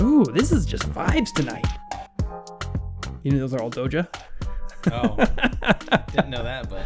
Ooh, 0.00 0.24
this 0.24 0.50
is 0.50 0.64
just 0.64 0.84
vibes 0.92 1.30
tonight. 1.34 1.66
You 3.22 3.32
know 3.32 3.38
those 3.38 3.52
are 3.52 3.60
all 3.60 3.70
Doja. 3.70 4.08
Oh, 4.90 5.14
didn't 6.12 6.30
know 6.30 6.42
that, 6.42 6.70
but 6.70 6.84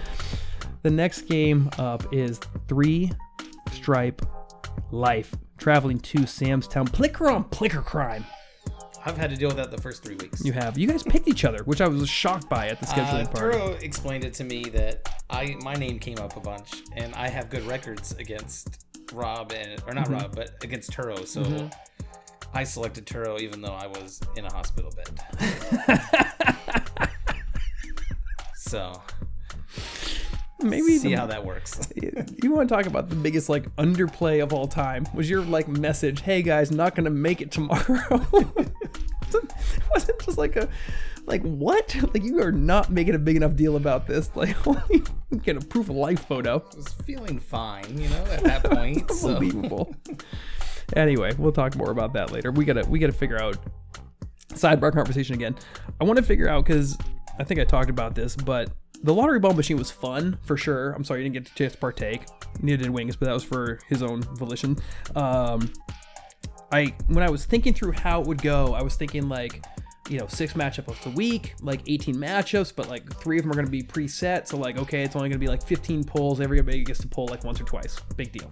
The 0.83 0.91
next 0.91 1.23
game 1.23 1.71
up 1.79 2.13
is 2.13 2.41
Three 2.67 3.13
Stripe 3.71 4.21
Life, 4.91 5.33
traveling 5.59 6.01
to 6.01 6.27
Sam's 6.27 6.67
Town. 6.67 6.87
Plicker 6.89 7.29
on 7.31 7.45
Plicker 7.45 7.83
Crime. 7.83 8.25
I've 9.05 9.17
had 9.17 9.31
to 9.31 9.37
deal 9.37 9.49
with 9.49 9.59
that 9.59 9.71
the 9.71 9.81
first 9.81 10.03
three 10.03 10.17
weeks. 10.17 10.45
You 10.45 10.53
have. 10.55 10.77
You 10.77 10.89
guys 10.89 11.05
picked 11.05 11.29
each 11.29 11.45
other, 11.45 11.63
which 11.65 11.81
I 11.81 11.87
was 11.87 12.09
shocked 12.09 12.49
by 12.49 12.67
at 12.69 12.81
the 12.81 12.87
Uh, 12.89 12.95
scheduling 12.95 13.33
party. 13.33 13.59
Turo 13.59 13.81
explained 13.83 14.25
it 14.25 14.35
to 14.35 14.45
me 14.45 14.65
that 14.71 15.09
I 15.31 15.55
my 15.63 15.75
name 15.75 16.01
came 16.01 16.19
up 16.19 16.37
a 16.37 16.41
bunch, 16.41 16.83
and 16.97 17.15
I 17.15 17.29
have 17.29 17.49
good 17.49 17.63
records 17.65 18.13
against 18.19 18.87
Rob 19.13 19.53
and 19.53 19.81
or 19.87 19.93
not 19.93 20.05
Mm-hmm. 20.07 20.15
Rob, 20.15 20.35
but 20.35 20.55
against 20.65 20.91
Turo. 20.93 21.27
So 21.27 21.69
I 22.55 22.65
selected 22.65 23.07
Turo 23.07 23.41
even 23.41 23.63
though 23.63 23.73
I 23.75 23.87
was 23.87 24.21
in 24.37 24.45
a 24.45 24.53
hospital 24.53 24.93
bed. 24.95 25.09
so 28.57 29.03
Maybe 30.61 30.99
see 30.99 31.09
the- 31.11 31.17
how 31.17 31.27
that 31.27 31.45
works. 31.45 31.89
you 31.97 32.53
want 32.53 32.69
to 32.69 32.75
talk 32.75 32.87
about 32.87 33.09
the 33.09 33.17
biggest 33.17 33.49
like 33.49 33.75
underplay 33.77 34.43
of 34.43 34.53
all 34.53 34.69
time? 34.69 35.07
Was 35.15 35.29
your 35.29 35.43
like 35.43 35.67
message? 35.69 36.21
Hey 36.21 36.43
guys, 36.43 36.71
not 36.71 36.95
gonna 36.95 37.11
make 37.11 37.41
it 37.41 37.51
tomorrow. 37.51 38.27
wasn't 39.93 40.21
just 40.21 40.39
like 40.39 40.57
a 40.57 40.69
like 41.27 41.43
what? 41.43 41.97
Like 42.15 42.23
you 42.23 42.41
are 42.43 42.53
not 42.53 42.91
making 42.91 43.15
a 43.15 43.19
big 43.19 43.37
enough 43.37 43.57
deal 43.57 43.77
about 43.77 44.07
this. 44.07 44.31
Like 44.35 44.55
only 44.67 45.03
get 45.43 45.57
a 45.57 45.61
proof 45.61 45.89
of 45.89 45.97
life 45.97 46.27
photo. 46.27 46.63
I 46.73 46.77
was 46.77 46.89
feeling 47.05 47.41
fine, 47.41 47.99
you 47.99 48.09
know, 48.11 48.25
at 48.27 48.45
that 48.45 48.65
point. 48.65 49.11
so 49.11 49.31
Unbelievable. 49.31 49.95
Anyway, 50.97 51.33
we'll 51.39 51.53
talk 51.53 51.77
more 51.77 51.91
about 51.91 52.13
that 52.15 52.33
later. 52.33 52.51
We 52.53 52.65
gotta 52.65 52.85
we 52.89 52.99
gotta 52.99 53.13
figure 53.13 53.41
out 53.41 53.57
sidebar 54.53 54.93
conversation 54.93 55.35
again. 55.35 55.57
I 56.01 56.05
want 56.05 56.19
to 56.19 56.25
figure 56.25 56.49
out 56.49 56.65
because 56.65 56.99
I 57.39 57.45
think 57.45 57.61
I 57.61 57.65
talked 57.65 57.91
about 57.91 58.15
this, 58.15 58.37
but 58.37 58.71
the 59.03 59.13
lottery 59.13 59.41
ball 59.41 59.55
machine 59.55 59.79
was 59.79 59.91
fun 59.91 60.39
for 60.43 60.57
sure. 60.57 60.93
I'm 60.93 61.05
sorry 61.05 61.21
you 61.21 61.31
didn't 61.31 61.45
get 61.45 61.53
a 61.53 61.55
chance 61.57 61.73
to 61.73 61.79
partake. 61.79 62.27
Neither 62.61 62.85
did 62.85 62.91
Wings, 62.91 63.17
but 63.17 63.27
that 63.27 63.33
was 63.33 63.45
for 63.45 63.81
his 63.89 64.03
own 64.03 64.23
volition. 64.23 64.77
Um, 65.17 65.73
I 66.71 66.95
when 67.09 67.25
I 67.25 67.31
was 67.31 67.45
thinking 67.45 67.75
through 67.75 67.93
how 67.93 68.21
it 68.21 68.27
would 68.27 68.41
go, 68.41 68.75
I 68.75 68.83
was 68.83 68.97
thinking 68.97 69.29
like, 69.29 69.65
you 70.09 70.19
know, 70.19 70.27
six 70.27 70.55
matchups 70.55 71.07
a 71.07 71.11
week, 71.11 71.55
like 71.61 71.83
18 71.87 72.17
matchups, 72.17 72.73
but 72.75 72.89
like 72.89 73.15
three 73.21 73.39
of 73.39 73.45
them 73.45 73.53
are 73.53 73.55
going 73.55 73.67
to 73.67 73.71
be 73.71 73.83
preset. 73.83 74.49
So 74.49 74.57
like, 74.57 74.77
okay, 74.79 75.03
it's 75.03 75.15
only 75.15 75.29
going 75.29 75.39
to 75.39 75.45
be 75.45 75.49
like 75.49 75.63
15 75.63 76.05
pulls. 76.05 76.41
Everybody 76.41 76.83
gets 76.83 77.01
to 77.01 77.09
pull 77.09 77.27
like 77.27 77.45
once 77.45 77.61
or 77.61 77.65
twice. 77.65 78.01
Big 78.17 78.33
deal. 78.33 78.51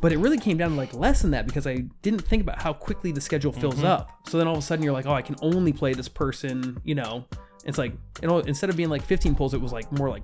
But 0.00 0.12
it 0.12 0.18
really 0.18 0.38
came 0.38 0.56
down 0.56 0.70
to 0.70 0.76
like 0.76 0.92
less 0.94 1.22
than 1.22 1.30
that 1.32 1.46
because 1.46 1.66
I 1.66 1.84
didn't 2.02 2.22
think 2.22 2.42
about 2.42 2.60
how 2.60 2.72
quickly 2.72 3.12
the 3.12 3.20
schedule 3.20 3.52
fills 3.52 3.76
mm-hmm. 3.76 3.86
up. 3.86 4.28
So 4.28 4.38
then 4.38 4.48
all 4.48 4.54
of 4.54 4.60
a 4.60 4.62
sudden 4.62 4.82
you're 4.82 4.92
like, 4.92 5.06
oh, 5.06 5.12
I 5.12 5.22
can 5.22 5.36
only 5.42 5.72
play 5.72 5.92
this 5.92 6.08
person. 6.08 6.80
You 6.84 6.96
know, 6.96 7.24
it's 7.64 7.78
like 7.78 7.92
you 8.22 8.28
know 8.28 8.38
instead 8.38 8.70
of 8.70 8.76
being 8.76 8.88
like 8.88 9.02
15 9.02 9.34
pulls, 9.34 9.54
it 9.54 9.60
was 9.60 9.72
like 9.72 9.92
more 9.92 10.08
like 10.08 10.22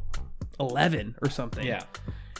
11 0.58 1.16
or 1.22 1.30
something. 1.30 1.66
Yeah. 1.66 1.82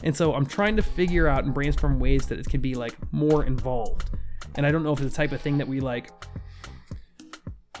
And 0.03 0.15
so 0.15 0.33
I'm 0.33 0.45
trying 0.45 0.75
to 0.75 0.83
figure 0.83 1.27
out 1.27 1.43
and 1.43 1.53
brainstorm 1.53 1.99
ways 1.99 2.27
that 2.27 2.39
it 2.39 2.47
can 2.47 2.61
be 2.61 2.75
like 2.75 2.95
more 3.11 3.45
involved. 3.45 4.09
And 4.55 4.65
I 4.65 4.71
don't 4.71 4.83
know 4.83 4.93
if 4.93 5.01
it's 5.01 5.11
the 5.11 5.15
type 5.15 5.31
of 5.31 5.41
thing 5.41 5.57
that 5.59 5.67
we 5.67 5.79
like 5.79 6.09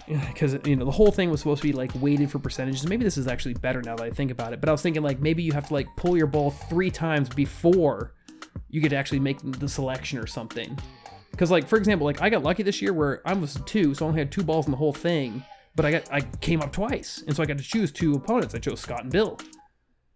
because 0.27 0.57
you 0.65 0.75
know 0.75 0.85
the 0.85 0.91
whole 0.91 1.11
thing 1.11 1.29
was 1.29 1.41
supposed 1.41 1.61
to 1.61 1.67
be 1.67 1.73
like 1.73 1.91
weighted 1.95 2.31
for 2.31 2.39
percentages. 2.39 2.87
Maybe 2.87 3.03
this 3.03 3.17
is 3.17 3.27
actually 3.27 3.55
better 3.55 3.81
now 3.81 3.95
that 3.95 4.03
I 4.03 4.09
think 4.09 4.31
about 4.31 4.53
it. 4.53 4.59
But 4.59 4.69
I 4.69 4.71
was 4.71 4.81
thinking 4.81 5.03
like 5.03 5.19
maybe 5.19 5.43
you 5.43 5.51
have 5.53 5.67
to 5.67 5.73
like 5.73 5.87
pull 5.97 6.15
your 6.17 6.27
ball 6.27 6.51
three 6.51 6.89
times 6.91 7.29
before 7.29 8.13
you 8.69 8.81
get 8.81 8.89
to 8.89 8.95
actually 8.95 9.19
make 9.19 9.39
the 9.43 9.67
selection 9.67 10.19
or 10.19 10.27
something. 10.27 10.77
Because 11.31 11.51
like 11.51 11.67
for 11.67 11.77
example, 11.77 12.05
like 12.05 12.21
I 12.21 12.29
got 12.29 12.43
lucky 12.43 12.63
this 12.63 12.81
year 12.81 12.93
where 12.93 13.21
I 13.25 13.33
was 13.33 13.59
two, 13.65 13.93
so 13.93 14.05
I 14.05 14.09
only 14.09 14.19
had 14.19 14.31
two 14.31 14.43
balls 14.43 14.65
in 14.65 14.71
the 14.71 14.77
whole 14.77 14.93
thing. 14.93 15.43
But 15.75 15.85
I 15.85 15.91
got 15.91 16.11
I 16.11 16.21
came 16.21 16.61
up 16.61 16.71
twice, 16.71 17.23
and 17.27 17.35
so 17.35 17.43
I 17.43 17.45
got 17.45 17.57
to 17.59 17.63
choose 17.63 17.91
two 17.91 18.13
opponents. 18.13 18.55
I 18.55 18.59
chose 18.59 18.79
Scott 18.79 19.03
and 19.03 19.11
Bill 19.11 19.37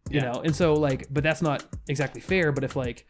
you 0.09 0.19
Yeah. 0.19 0.31
know 0.31 0.41
and 0.41 0.53
so 0.53 0.73
like 0.73 1.05
but 1.11 1.23
that's 1.23 1.43
not 1.43 1.63
exactly 1.87 2.19
fair 2.19 2.51
but 2.51 2.63
if 2.63 2.75
like 2.75 3.05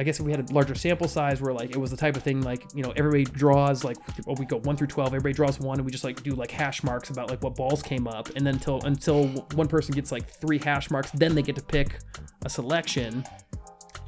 I 0.00 0.02
guess 0.02 0.18
if 0.18 0.24
we 0.24 0.30
had 0.30 0.48
a 0.48 0.52
larger 0.54 0.74
sample 0.74 1.08
size 1.08 1.42
where 1.42 1.52
like 1.52 1.72
it 1.72 1.76
was 1.76 1.90
the 1.90 1.96
type 1.96 2.16
of 2.16 2.22
thing 2.22 2.40
like 2.40 2.64
you 2.74 2.82
know 2.82 2.90
everybody 2.96 3.24
draws 3.24 3.84
like 3.84 3.98
oh, 4.26 4.34
we 4.38 4.46
go 4.46 4.56
one 4.60 4.74
through 4.74 4.86
twelve, 4.86 5.08
everybody 5.08 5.34
draws 5.34 5.60
one, 5.60 5.76
and 5.78 5.84
we 5.84 5.92
just 5.92 6.04
like 6.04 6.22
do 6.22 6.30
like 6.30 6.50
hash 6.50 6.82
marks 6.82 7.10
about 7.10 7.28
like 7.28 7.42
what 7.42 7.54
balls 7.54 7.82
came 7.82 8.08
up, 8.08 8.30
and 8.30 8.46
then 8.46 8.54
until 8.54 8.82
until 8.86 9.26
one 9.54 9.68
person 9.68 9.94
gets 9.94 10.10
like 10.10 10.26
three 10.26 10.58
hash 10.58 10.90
marks, 10.90 11.10
then 11.10 11.34
they 11.34 11.42
get 11.42 11.54
to 11.56 11.62
pick 11.62 11.98
a 12.46 12.48
selection 12.48 13.22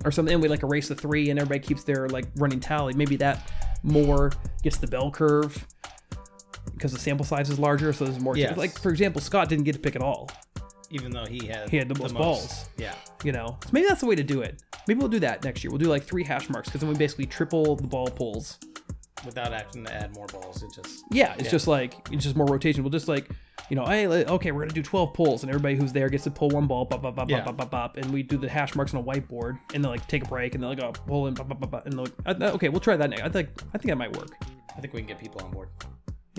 or 0.07 0.11
something. 0.11 0.32
And 0.32 0.43
we 0.43 0.49
like 0.49 0.62
erase 0.62 0.88
the 0.88 0.95
three, 0.95 1.28
and 1.28 1.38
everybody 1.38 1.61
keeps 1.61 1.84
their 1.84 2.09
like 2.09 2.24
running 2.36 2.59
tally. 2.59 2.95
Maybe 2.95 3.16
that 3.16 3.53
more 3.82 4.32
gets 4.62 4.78
the 4.78 4.86
bell 4.86 5.11
curve 5.11 5.66
because 6.72 6.93
the 6.93 6.99
sample 6.99 7.26
size 7.26 7.51
is 7.51 7.59
larger, 7.59 7.93
so 7.93 8.07
there's 8.07 8.18
more. 8.18 8.34
Yes. 8.34 8.57
Like 8.57 8.78
for 8.78 8.88
example, 8.88 9.20
Scott 9.20 9.51
didn't 9.51 9.64
get 9.64 9.74
to 9.74 9.78
pick 9.78 9.95
at 9.95 10.01
all. 10.01 10.30
Even 10.93 11.11
though 11.11 11.24
he 11.26 11.47
had 11.47 11.68
He 11.70 11.76
had 11.78 11.88
the 11.88 11.99
most 11.99 12.14
balls. 12.14 12.66
Yeah. 12.76 12.95
You 13.24 13.32
know, 13.32 13.59
so 13.64 13.70
maybe 13.72 13.86
that's 13.88 14.01
the 14.01 14.07
way 14.07 14.14
to 14.14 14.22
do 14.22 14.43
it. 14.43 14.62
Maybe 14.86 14.99
we'll 15.01 15.09
do 15.09 15.20
that 15.20 15.43
next 15.45 15.64
year. 15.64 15.70
We'll 15.70 15.78
do 15.78 15.88
like 15.88 16.05
three 16.05 16.24
hash 16.24 16.49
marks 16.51 16.68
because 16.68 16.80
then 16.80 16.90
we 16.90 16.97
basically 16.97 17.26
triple 17.26 17.76
the 17.76 17.86
ball 17.86 18.09
pulls. 18.09 18.59
Without 19.24 19.53
having 19.53 19.84
to 19.84 19.95
add 19.95 20.12
more 20.16 20.26
balls, 20.26 20.64
it 20.64 20.72
just 20.74 21.05
Yeah, 21.12 21.34
it's 21.38 21.49
just 21.51 21.68
like 21.68 21.95
it's 22.11 22.24
just 22.24 22.34
more 22.34 22.47
rotation. 22.47 22.82
We'll 22.82 22.90
just 22.90 23.07
like, 23.07 23.30
you 23.70 23.76
know, 23.76 23.84
hey, 23.84 24.07
okay, 24.09 24.51
we're 24.51 24.62
gonna 24.62 24.72
do 24.72 24.82
twelve 24.82 25.14
pulls, 25.14 25.45
and 25.45 25.51
everybody 25.51 25.76
who's 25.76 25.93
there 25.93 26.09
gets 26.09 26.24
to 26.24 26.30
pull 26.32 26.49
one 26.51 26.66
ball, 26.66 26.84
bop, 26.84 27.03
bop, 27.03 27.14
bop, 27.14 27.30
Yeah. 27.30 27.45
bop, 27.45 27.57
bop, 27.57 27.70
bop, 27.70 27.97
and 27.97 28.12
we 28.12 28.24
do 28.24 28.36
the 28.36 28.49
hash 28.49 28.74
marks 28.74 28.93
on 28.95 29.01
a 29.01 29.05
whiteboard, 29.05 29.61
and 29.74 29.84
then 29.84 29.93
like 29.93 30.05
take 30.09 30.24
a 30.24 30.28
break, 30.28 30.55
and 30.57 30.62
then 30.64 30.70
like 30.70 30.82
oh, 30.82 30.90
pull 31.07 31.28
in, 31.28 31.34
bop, 31.34 31.49
bop, 31.49 31.61
bop, 31.61 31.70
bop, 31.70 31.86
and 31.86 31.97
like, 31.97 32.11
uh, 32.26 32.34
okay, 32.55 32.68
we'll 32.68 32.80
try 32.80 32.97
that 32.97 33.11
next. 33.11 33.22
I 33.22 33.28
think 33.28 33.51
I 33.72 33.78
think 33.78 33.90
that 33.90 33.97
might 33.97 34.16
work. 34.16 34.30
I 34.76 34.80
think 34.80 34.93
we 34.93 34.99
can 34.99 35.07
get 35.07 35.20
people 35.20 35.40
on 35.45 35.53
board. 35.53 35.68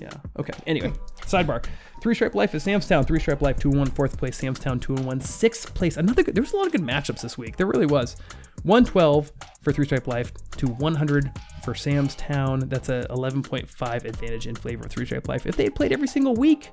Yeah. 0.02 0.12
Okay. 0.40 0.54
Anyway, 0.66 0.92
sidebar. 1.22 1.64
Three 2.02 2.16
stripe 2.16 2.36
life 2.36 2.56
is 2.56 2.66
Samstown. 2.66 3.06
Three 3.06 3.20
stripe 3.20 3.42
life 3.42 3.60
two 3.60 3.70
and 3.70 3.78
one. 3.78 3.90
Fourth 3.92 4.18
place 4.18 4.42
Samstown 4.42 4.82
two 4.82 4.96
and 4.96 5.06
one. 5.06 5.22
Sixth 5.22 5.74
place. 5.74 5.98
Another. 5.98 6.24
Good, 6.24 6.36
there 6.36 6.42
was 6.42 6.52
a 6.52 6.58
lot 6.58 6.66
of 6.66 6.72
good 6.72 6.82
matchups 6.82 7.22
this 7.22 7.38
week. 7.38 7.58
There 7.58 7.68
really 7.68 7.86
was. 7.86 8.18
One 8.64 8.86
twelve 8.86 9.32
for 9.62 9.72
three 9.72 9.86
stripe 9.86 10.08
life 10.08 10.34
to 10.58 10.68
one 10.68 10.96
hundred 10.96 11.32
for 11.64 11.76
Sam's 11.76 12.16
Town. 12.16 12.60
That's 12.68 12.90
a 12.90 13.06
eleven 13.12 13.44
point 13.44 13.70
five 13.70 14.04
advantage 14.04 14.48
in 14.48 14.56
favor 14.56 14.86
of 14.86 14.92
three 14.92 15.06
stripe 15.06 15.28
life. 15.28 15.46
If 15.46 15.56
they 15.56 15.66
had 15.66 15.76
played 15.76 15.92
every 15.94 16.08
single 16.08 16.34
week, 16.34 16.72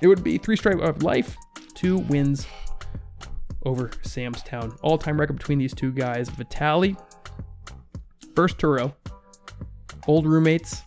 it 0.00 0.06
would 0.06 0.24
be 0.24 0.38
three 0.38 0.56
stripe 0.56 0.80
of 0.80 1.02
life, 1.02 1.36
two 1.74 1.98
wins 1.98 2.46
over 3.64 3.90
Sam's 4.02 4.42
Town. 4.42 4.74
All 4.82 4.96
time 4.96 5.20
record 5.20 5.36
between 5.36 5.58
these 5.58 5.74
two 5.74 5.92
guys. 5.92 6.30
Vitali, 6.30 6.96
first 8.34 8.58
Turo, 8.58 8.94
old 10.08 10.26
roommates. 10.26 10.82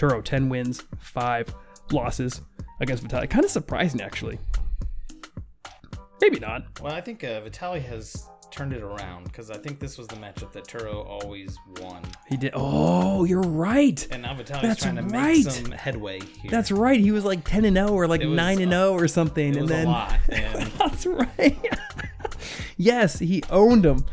Turo 0.00 0.24
10 0.24 0.48
wins, 0.48 0.82
5 0.98 1.54
losses 1.92 2.40
against 2.80 3.02
Vitali. 3.02 3.26
Kind 3.26 3.44
of 3.44 3.50
surprising, 3.50 4.00
actually. 4.00 4.38
Maybe 6.22 6.40
not. 6.40 6.80
Well, 6.80 6.94
I 6.94 7.02
think 7.02 7.22
uh, 7.22 7.40
Vitali 7.42 7.80
has 7.80 8.26
turned 8.50 8.72
it 8.72 8.82
around 8.82 9.24
because 9.24 9.50
I 9.50 9.58
think 9.58 9.78
this 9.78 9.98
was 9.98 10.06
the 10.08 10.16
matchup 10.16 10.52
that 10.52 10.66
Turo 10.66 11.06
always 11.06 11.56
won, 11.82 12.02
He 12.28 12.36
did. 12.38 12.52
Oh, 12.54 13.24
you're 13.24 13.42
right. 13.42 14.06
and 14.10 14.22
now 14.22 14.34
Vitali's 14.34 14.62
That's 14.62 14.82
trying 14.82 14.96
to 14.96 15.02
right. 15.02 15.36
make 15.36 15.50
some 15.50 15.70
headway 15.70 16.20
here. 16.20 16.50
That's 16.50 16.70
right. 16.72 16.98
He 16.98 17.12
was 17.12 17.24
like 17.24 17.44
10 17.44 17.66
and 17.66 17.76
0 17.76 17.90
or 17.90 18.06
like 18.08 18.22
was 18.22 18.30
9 18.30 18.60
and 18.62 18.72
a- 18.72 18.76
0 18.76 18.92
or 18.94 19.06
something. 19.06 19.54
and 19.56 19.68
then 19.68 19.86
a 19.86 19.90
lot. 19.90 20.18
That's 20.28 21.04
right. 21.06 21.58
yes, 22.78 23.18
he 23.18 23.42
owned 23.50 23.84
him. 23.84 24.04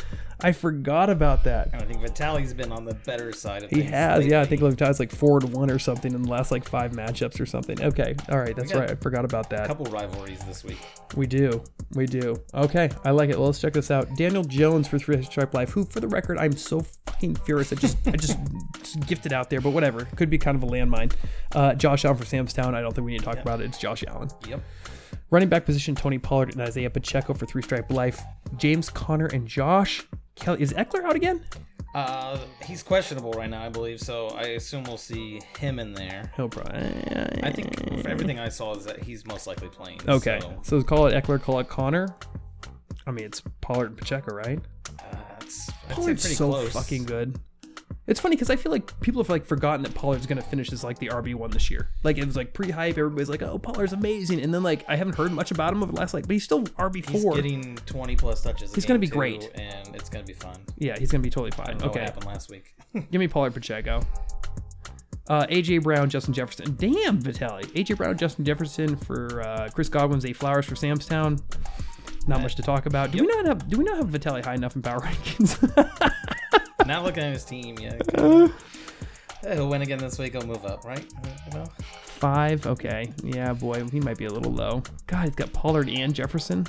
I 0.42 0.52
forgot 0.52 1.10
about 1.10 1.44
that. 1.46 1.70
I 1.74 1.80
think 1.80 2.00
Vitali's 2.00 2.54
been 2.54 2.72
on 2.72 2.86
the 2.86 2.94
better 2.94 3.32
side 3.32 3.64
of 3.64 3.72
it. 3.72 3.76
He 3.76 3.82
things. 3.82 3.92
has, 3.92 4.26
yeah. 4.26 4.40
I 4.40 4.46
think 4.46 4.62
lately. 4.62 4.76
Vitali's 4.76 5.00
like 5.00 5.12
four 5.12 5.40
to 5.40 5.48
one 5.48 5.72
or 5.72 5.80
something 5.80 6.14
in 6.14 6.22
the 6.22 6.30
last 6.30 6.52
like 6.52 6.68
five 6.68 6.92
matchups 6.92 7.40
or 7.40 7.48
something. 7.48 7.82
Okay, 7.82 8.16
all 8.30 8.38
right, 8.38 8.56
that's 8.56 8.74
right. 8.74 8.92
I 8.92 8.96
forgot 8.96 9.26
about 9.26 9.50
that. 9.50 9.66
a 9.66 9.68
couple 9.68 9.86
rivalries 9.88 10.40
this 10.46 10.64
week. 10.64 10.78
We 11.16 11.26
do. 11.26 11.64
We 11.94 12.06
do. 12.06 12.36
Okay, 12.54 12.90
I 13.04 13.12
like 13.12 13.32
it. 13.32 13.38
Well, 13.38 13.48
let's 13.48 13.60
check 13.60 13.74
this 13.74 13.90
out. 13.90 14.16
Daniel 14.16 14.44
Jones 14.44 14.88
for 14.88 15.00
Three 15.00 15.22
Stripe 15.24 15.56
Life, 15.56 15.72
who, 15.72 15.86
for 15.86 16.00
the 16.00 16.08
record, 16.08 16.38
I'm 16.38 16.56
so 16.56 16.82
fucking 16.82 17.38
furious. 17.38 17.74
I 17.74 17.78
just, 17.78 17.98
I 18.08 18.12
just, 18.12 18.38
just 18.80 19.00
gifted 19.08 19.34
out 19.34 19.50
there, 19.50 19.60
but 19.60 19.72
whatever. 19.72 20.06
Could 20.16 20.30
be 20.30 20.38
kind 20.38 20.56
of 20.56 20.64
a 20.64 20.68
landmine. 20.68 21.14
Uh, 21.56 21.74
Josh 21.74 22.06
Allen 22.06 22.18
for 22.18 22.26
Samstown. 22.26 22.76
I 22.76 22.82
don't 22.82 22.94
think 22.94 23.06
we 23.06 23.14
need 23.14 23.20
to 23.20 23.26
talk 23.26 23.40
about 23.40 23.60
it. 23.62 23.66
It's 23.66 23.80
Josh 23.80 24.04
Allen. 24.08 24.30
Yep. 24.48 24.62
Running 25.32 25.50
back 25.50 25.66
position: 25.66 25.96
Tony 25.96 26.20
Pollard 26.20 26.54
and 26.54 26.62
Isaiah 26.62 26.92
Pacheco 26.92 27.34
for 27.34 27.48
Three 27.48 27.64
Stripe 27.64 27.90
Life. 27.92 28.22
James 28.56 28.90
Conner 28.90 29.26
and 29.26 29.48
Josh 29.48 30.06
Kelley. 30.40 30.62
Is 30.62 30.74
Ekeler 30.74 31.04
out 31.04 31.16
again? 31.16 31.42
Uh, 31.96 32.38
he's 32.66 32.84
questionable 32.84 33.32
right 33.32 33.50
now, 33.50 33.64
I 33.64 33.70
believe. 33.70 34.00
So 34.00 34.28
I 34.30 34.42
assume 34.50 34.84
we'll 34.84 34.98
see 34.98 35.42
him 35.60 35.80
in 35.80 35.94
there. 35.94 36.32
He'll 36.36 36.50
probably. 36.50 36.80
I 37.44 37.52
think 37.52 38.02
for 38.02 38.10
everything 38.10 38.40
I 38.40 38.50
saw 38.50 38.76
is 38.76 38.86
that 38.86 39.02
he's 39.02 39.26
most 39.26 39.48
likely 39.48 39.70
playing. 39.70 40.02
Okay, 40.08 40.40
So, 40.42 40.60
so 40.64 40.82
call 40.84 41.08
it 41.08 41.14
Ekeler, 41.24 41.42
call 41.42 41.60
it 41.60 41.68
Conner. 41.70 42.08
I 43.08 43.12
mean, 43.12 43.26
it's 43.26 43.42
Pollard 43.62 43.88
and 43.88 43.98
Pacheco, 43.98 44.36
right? 44.36 44.60
uh, 45.00 45.16
it's, 45.42 45.72
Pollard's 45.90 46.22
pretty 46.24 46.36
so 46.36 46.50
close. 46.50 46.74
fucking 46.74 47.06
good. 47.06 47.40
It's 48.08 48.20
funny 48.22 48.36
because 48.38 48.50
I 48.50 48.56
feel 48.56 48.72
like 48.72 48.98
people 49.02 49.22
have 49.22 49.30
like 49.30 49.46
forgotten 49.46 49.84
that 49.84 49.94
Pollard's 49.94 50.26
gonna 50.26 50.42
finish 50.42 50.72
as 50.72 50.82
like 50.84 50.98
the 50.98 51.08
RB 51.10 51.36
one 51.36 51.52
this 51.52 51.70
year. 51.70 51.90
Like 52.04 52.18
it 52.18 52.26
was 52.26 52.38
like 52.38 52.54
pre-hype, 52.54 52.98
everybody's 52.98 53.30
like, 53.30 53.42
"Oh, 53.42 53.60
Pollard's 53.60 53.92
amazing," 53.94 54.40
and 54.42 54.54
then 54.54 54.64
like 54.64 54.86
I 54.88 54.96
haven't 54.96 55.16
heard 55.16 55.32
much 55.34 55.52
about 55.52 55.74
him 55.74 55.84
over 55.84 55.92
the 55.92 55.98
last 56.00 56.14
like, 56.14 56.26
but 56.26 56.32
he's 56.34 56.44
still 56.46 56.64
RB 56.64 57.04
four. 57.06 57.36
He's 57.36 57.44
getting 57.44 57.76
20 57.86 58.16
plus 58.16 58.42
touches. 58.42 58.72
a 58.72 58.76
He's 58.76 58.86
gonna 58.86 58.98
be 59.00 59.08
too, 59.08 59.14
great. 59.16 59.52
and 59.56 59.94
it's 59.94 60.10
gonna 60.10 60.24
be 60.24 60.34
fun. 60.34 60.56
Yeah, 60.78 60.98
he's 60.98 61.12
gonna 61.12 61.22
be 61.22 61.30
totally 61.30 61.52
I 61.52 61.56
fine. 61.56 61.66
don't 61.68 61.82
know 61.82 61.88
Okay, 61.90 62.00
what 62.00 62.10
happened 62.10 62.26
last 62.28 62.50
week. 62.50 62.74
give 63.12 63.20
me 63.20 63.28
Pollard 63.28 63.54
Pacheco. 63.54 64.02
Uh, 65.30 65.46
AJ 65.48 65.84
Brown, 65.84 66.10
Justin 66.10 66.34
Jefferson. 66.34 66.76
Damn, 66.80 67.22
Vitaly. 67.22 67.66
AJ 67.74 67.98
Brown, 67.98 68.18
Justin 68.18 68.46
Jefferson 68.46 68.96
for 68.96 69.42
uh, 69.42 69.68
Chris 69.74 69.90
Godwin, 69.90 70.22
Zay 70.22 70.32
Flowers 70.32 70.66
for 70.66 70.76
Samstown. 70.76 71.42
Not 72.28 72.42
much 72.42 72.56
to 72.56 72.62
talk 72.62 72.86
about. 72.86 73.12
Do 73.12 73.20
we 73.20 73.28
not 73.28 73.46
have 73.46 73.68
Do 73.70 73.78
we 73.78 73.84
not 73.84 73.98
have 73.98 74.08
Vitaly 74.08 74.46
high 74.46 74.56
enough 74.56 74.78
in 74.78 74.82
power 74.82 75.00
rankings? 75.02 76.14
Not 76.86 77.04
looking 77.04 77.24
at 77.24 77.34
his 77.34 77.44
team 77.46 77.78
yet. 77.80 78.02
kinda- 78.16 78.54
He'll 79.54 79.70
win 79.70 79.82
again 79.82 80.00
this 80.00 80.18
week. 80.18 80.34
He'll 80.34 80.46
move 80.46 80.66
up, 80.66 80.84
right? 80.84 81.06
You 81.52 81.60
know? 81.60 81.66
Five. 82.04 82.66
Okay. 82.66 83.12
Yeah, 83.24 83.54
boy, 83.54 83.86
he 83.86 84.00
might 84.00 84.18
be 84.18 84.26
a 84.26 84.32
little 84.32 84.52
low. 84.52 84.82
God, 85.06 85.26
he's 85.26 85.36
got 85.36 85.54
Pollard 85.54 85.90
and 85.90 86.14
Jefferson. 86.14 86.66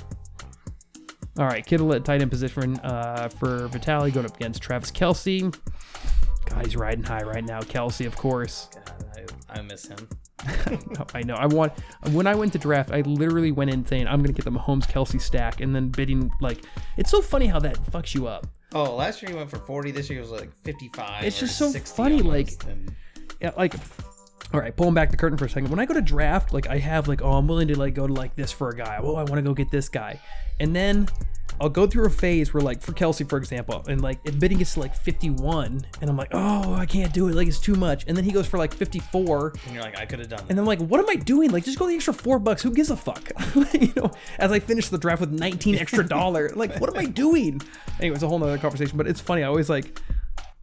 All 1.37 1.45
right, 1.45 1.65
Kittle 1.65 1.93
at 1.93 2.05
tight 2.05 2.21
end 2.21 2.29
position 2.29 2.77
uh, 2.79 3.29
for 3.29 3.67
Vitali 3.69 4.11
going 4.11 4.25
up 4.25 4.35
against 4.35 4.61
Travis 4.61 4.91
Kelce. 4.91 5.53
God, 6.45 6.65
he's 6.65 6.75
riding 6.75 7.03
high 7.03 7.23
right 7.23 7.43
now. 7.43 7.59
Kelce, 7.61 8.05
of 8.05 8.15
course. 8.15 8.69
God, 8.73 9.05
I, 9.49 9.59
I 9.59 9.61
miss 9.61 9.87
him. 9.87 10.07
I 11.13 11.21
know. 11.23 11.35
I 11.35 11.47
want. 11.47 11.73
When 12.11 12.27
I 12.27 12.35
went 12.35 12.51
to 12.53 12.59
draft, 12.59 12.91
I 12.91 13.01
literally 13.01 13.51
went 13.51 13.71
in 13.73 13.85
saying 13.85 14.07
I'm 14.07 14.21
gonna 14.21 14.33
get 14.33 14.45
the 14.45 14.51
Mahomes 14.51 14.85
Kelce 14.85 15.19
stack, 15.19 15.59
and 15.61 15.75
then 15.75 15.89
bidding 15.89 16.31
like. 16.39 16.59
It's 16.97 17.09
so 17.11 17.21
funny 17.21 17.47
how 17.47 17.59
that 17.59 17.75
fucks 17.91 18.13
you 18.13 18.27
up. 18.27 18.47
Oh, 18.73 18.95
last 18.95 19.21
year 19.21 19.31
he 19.31 19.35
went 19.37 19.49
for 19.49 19.57
40. 19.57 19.91
This 19.91 20.09
year 20.09 20.17
he 20.17 20.21
was 20.21 20.31
like 20.31 20.51
55. 20.63 21.23
It's 21.23 21.39
just 21.39 21.57
so 21.57 21.71
funny, 21.71 22.21
like- 22.21 22.51
and- 22.67 22.95
yeah, 23.41 23.51
like 23.57 23.73
all 24.53 24.59
right 24.59 24.75
pulling 24.75 24.93
back 24.95 25.11
the 25.11 25.17
curtain 25.17 25.37
for 25.37 25.45
a 25.45 25.49
second 25.49 25.69
when 25.69 25.79
i 25.79 25.85
go 25.85 25.93
to 25.93 26.01
draft 26.01 26.53
like 26.53 26.67
i 26.67 26.77
have 26.79 27.07
like 27.07 27.21
oh 27.21 27.33
i'm 27.33 27.47
willing 27.47 27.67
to 27.67 27.77
like 27.77 27.93
go 27.93 28.07
to 28.07 28.13
like 28.13 28.35
this 28.35 28.51
for 28.51 28.69
a 28.69 28.75
guy 28.75 28.97
oh 28.99 29.13
i 29.15 29.19
want 29.23 29.35
to 29.35 29.43
go 29.43 29.53
get 29.53 29.69
this 29.69 29.87
guy 29.87 30.19
and 30.59 30.75
then 30.75 31.07
i'll 31.61 31.69
go 31.69 31.87
through 31.87 32.05
a 32.05 32.09
phase 32.09 32.53
where 32.53 32.61
like 32.61 32.81
for 32.81 32.91
kelce 32.93 33.27
for 33.27 33.37
example 33.37 33.83
and 33.87 34.01
like 34.01 34.21
bidding 34.39 34.57
gets 34.57 34.73
to 34.73 34.79
like 34.79 34.95
51 34.95 35.81
and 36.01 36.09
i'm 36.09 36.17
like 36.17 36.29
oh 36.31 36.73
i 36.73 36.85
can't 36.85 37.13
do 37.13 37.27
it 37.27 37.35
like 37.35 37.47
it's 37.47 37.59
too 37.59 37.75
much 37.75 38.05
and 38.07 38.15
then 38.15 38.23
he 38.23 38.31
goes 38.31 38.47
for 38.47 38.57
like 38.57 38.73
54 38.73 39.53
and 39.65 39.73
you're 39.73 39.83
like, 39.83 39.97
I 39.97 40.05
could 40.05 40.19
have 40.19 40.29
done 40.29 40.39
that. 40.39 40.49
and 40.49 40.59
I'm 40.59 40.65
like, 40.65 40.79
what 40.79 40.99
am 40.99 41.09
I 41.09 41.15
doing? 41.15 41.51
Like, 41.51 41.63
just 41.63 41.77
go 41.77 41.87
the 41.87 41.95
extra 41.95 42.13
four 42.13 42.39
bucks. 42.39 42.61
Who 42.61 42.71
gives 42.71 42.89
a 42.89 42.97
fuck? 42.97 43.31
you 43.73 43.91
know, 43.95 44.11
as 44.37 44.51
I 44.51 44.59
finish 44.59 44.89
the 44.89 44.97
draft 44.97 45.21
with 45.21 45.31
19 45.31 45.75
extra 45.75 46.07
dollar. 46.07 46.49
like, 46.55 46.79
what 46.79 46.89
am 46.89 46.97
I 46.97 47.05
doing? 47.05 47.61
Anyway, 47.99 48.15
it's 48.15 48.23
a 48.23 48.27
whole 48.27 48.39
nother 48.39 48.57
conversation, 48.57 48.97
but 48.97 49.07
it's 49.07 49.19
funny. 49.19 49.43
I 49.43 49.47
always 49.47 49.69
like, 49.69 49.99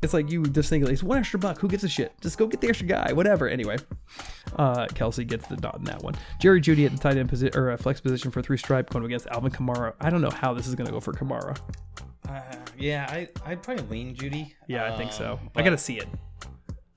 it's 0.07 0.15
like 0.15 0.31
you 0.31 0.45
just 0.45 0.71
think, 0.71 0.89
it's 0.89 1.03
one 1.03 1.19
extra 1.19 1.39
buck. 1.39 1.59
Who 1.59 1.69
gives 1.69 1.85
a 1.85 1.89
shit? 1.89 2.13
Just 2.21 2.39
go 2.39 2.47
get 2.47 2.61
the 2.61 2.69
extra 2.69 2.87
guy, 2.87 3.13
whatever. 3.13 3.49
Anyway, 3.49 3.77
uh, 4.57 4.87
Kelce 4.87 5.27
gets 5.27 5.47
the 5.49 5.57
dot 5.57 5.77
in 5.77 5.85
that 5.85 6.03
one. 6.03 6.15
Jerry 6.41 6.61
Jeudy 6.61 6.87
at 6.87 6.93
the 6.93 6.99
tight 6.99 7.17
end 7.17 7.29
position 7.29 7.59
or 7.59 7.73
uh, 7.73 7.77
flex 7.77 8.01
position 8.01 8.31
for 8.31 8.41
three 8.41 8.57
stripe 8.57 8.89
going 8.91 9.05
against 9.05 9.27
Alvin 9.27 9.51
Kamara. 9.51 9.95
I 10.01 10.09
don't 10.09 10.23
know 10.23 10.31
how 10.31 10.55
this 10.55 10.69
is 10.69 10.77
going 10.77 10.87
to 10.87 10.93
go 10.93 11.01
for 11.01 11.13
Kamara. 11.13 11.59
Uh, 12.29 12.41
yeah, 12.79 13.07
I, 13.11 13.29
I'd 13.45 13.63
probably 13.63 13.85
lean 13.87 14.15
Jeudy. 14.15 14.55
Yeah, 14.69 14.93
I 14.93 14.97
think 14.97 15.13
so. 15.13 15.41
Um, 15.43 15.51
I 15.57 15.63
got 15.63 15.71
to 15.71 15.79
see 15.79 15.99
it. 15.99 16.07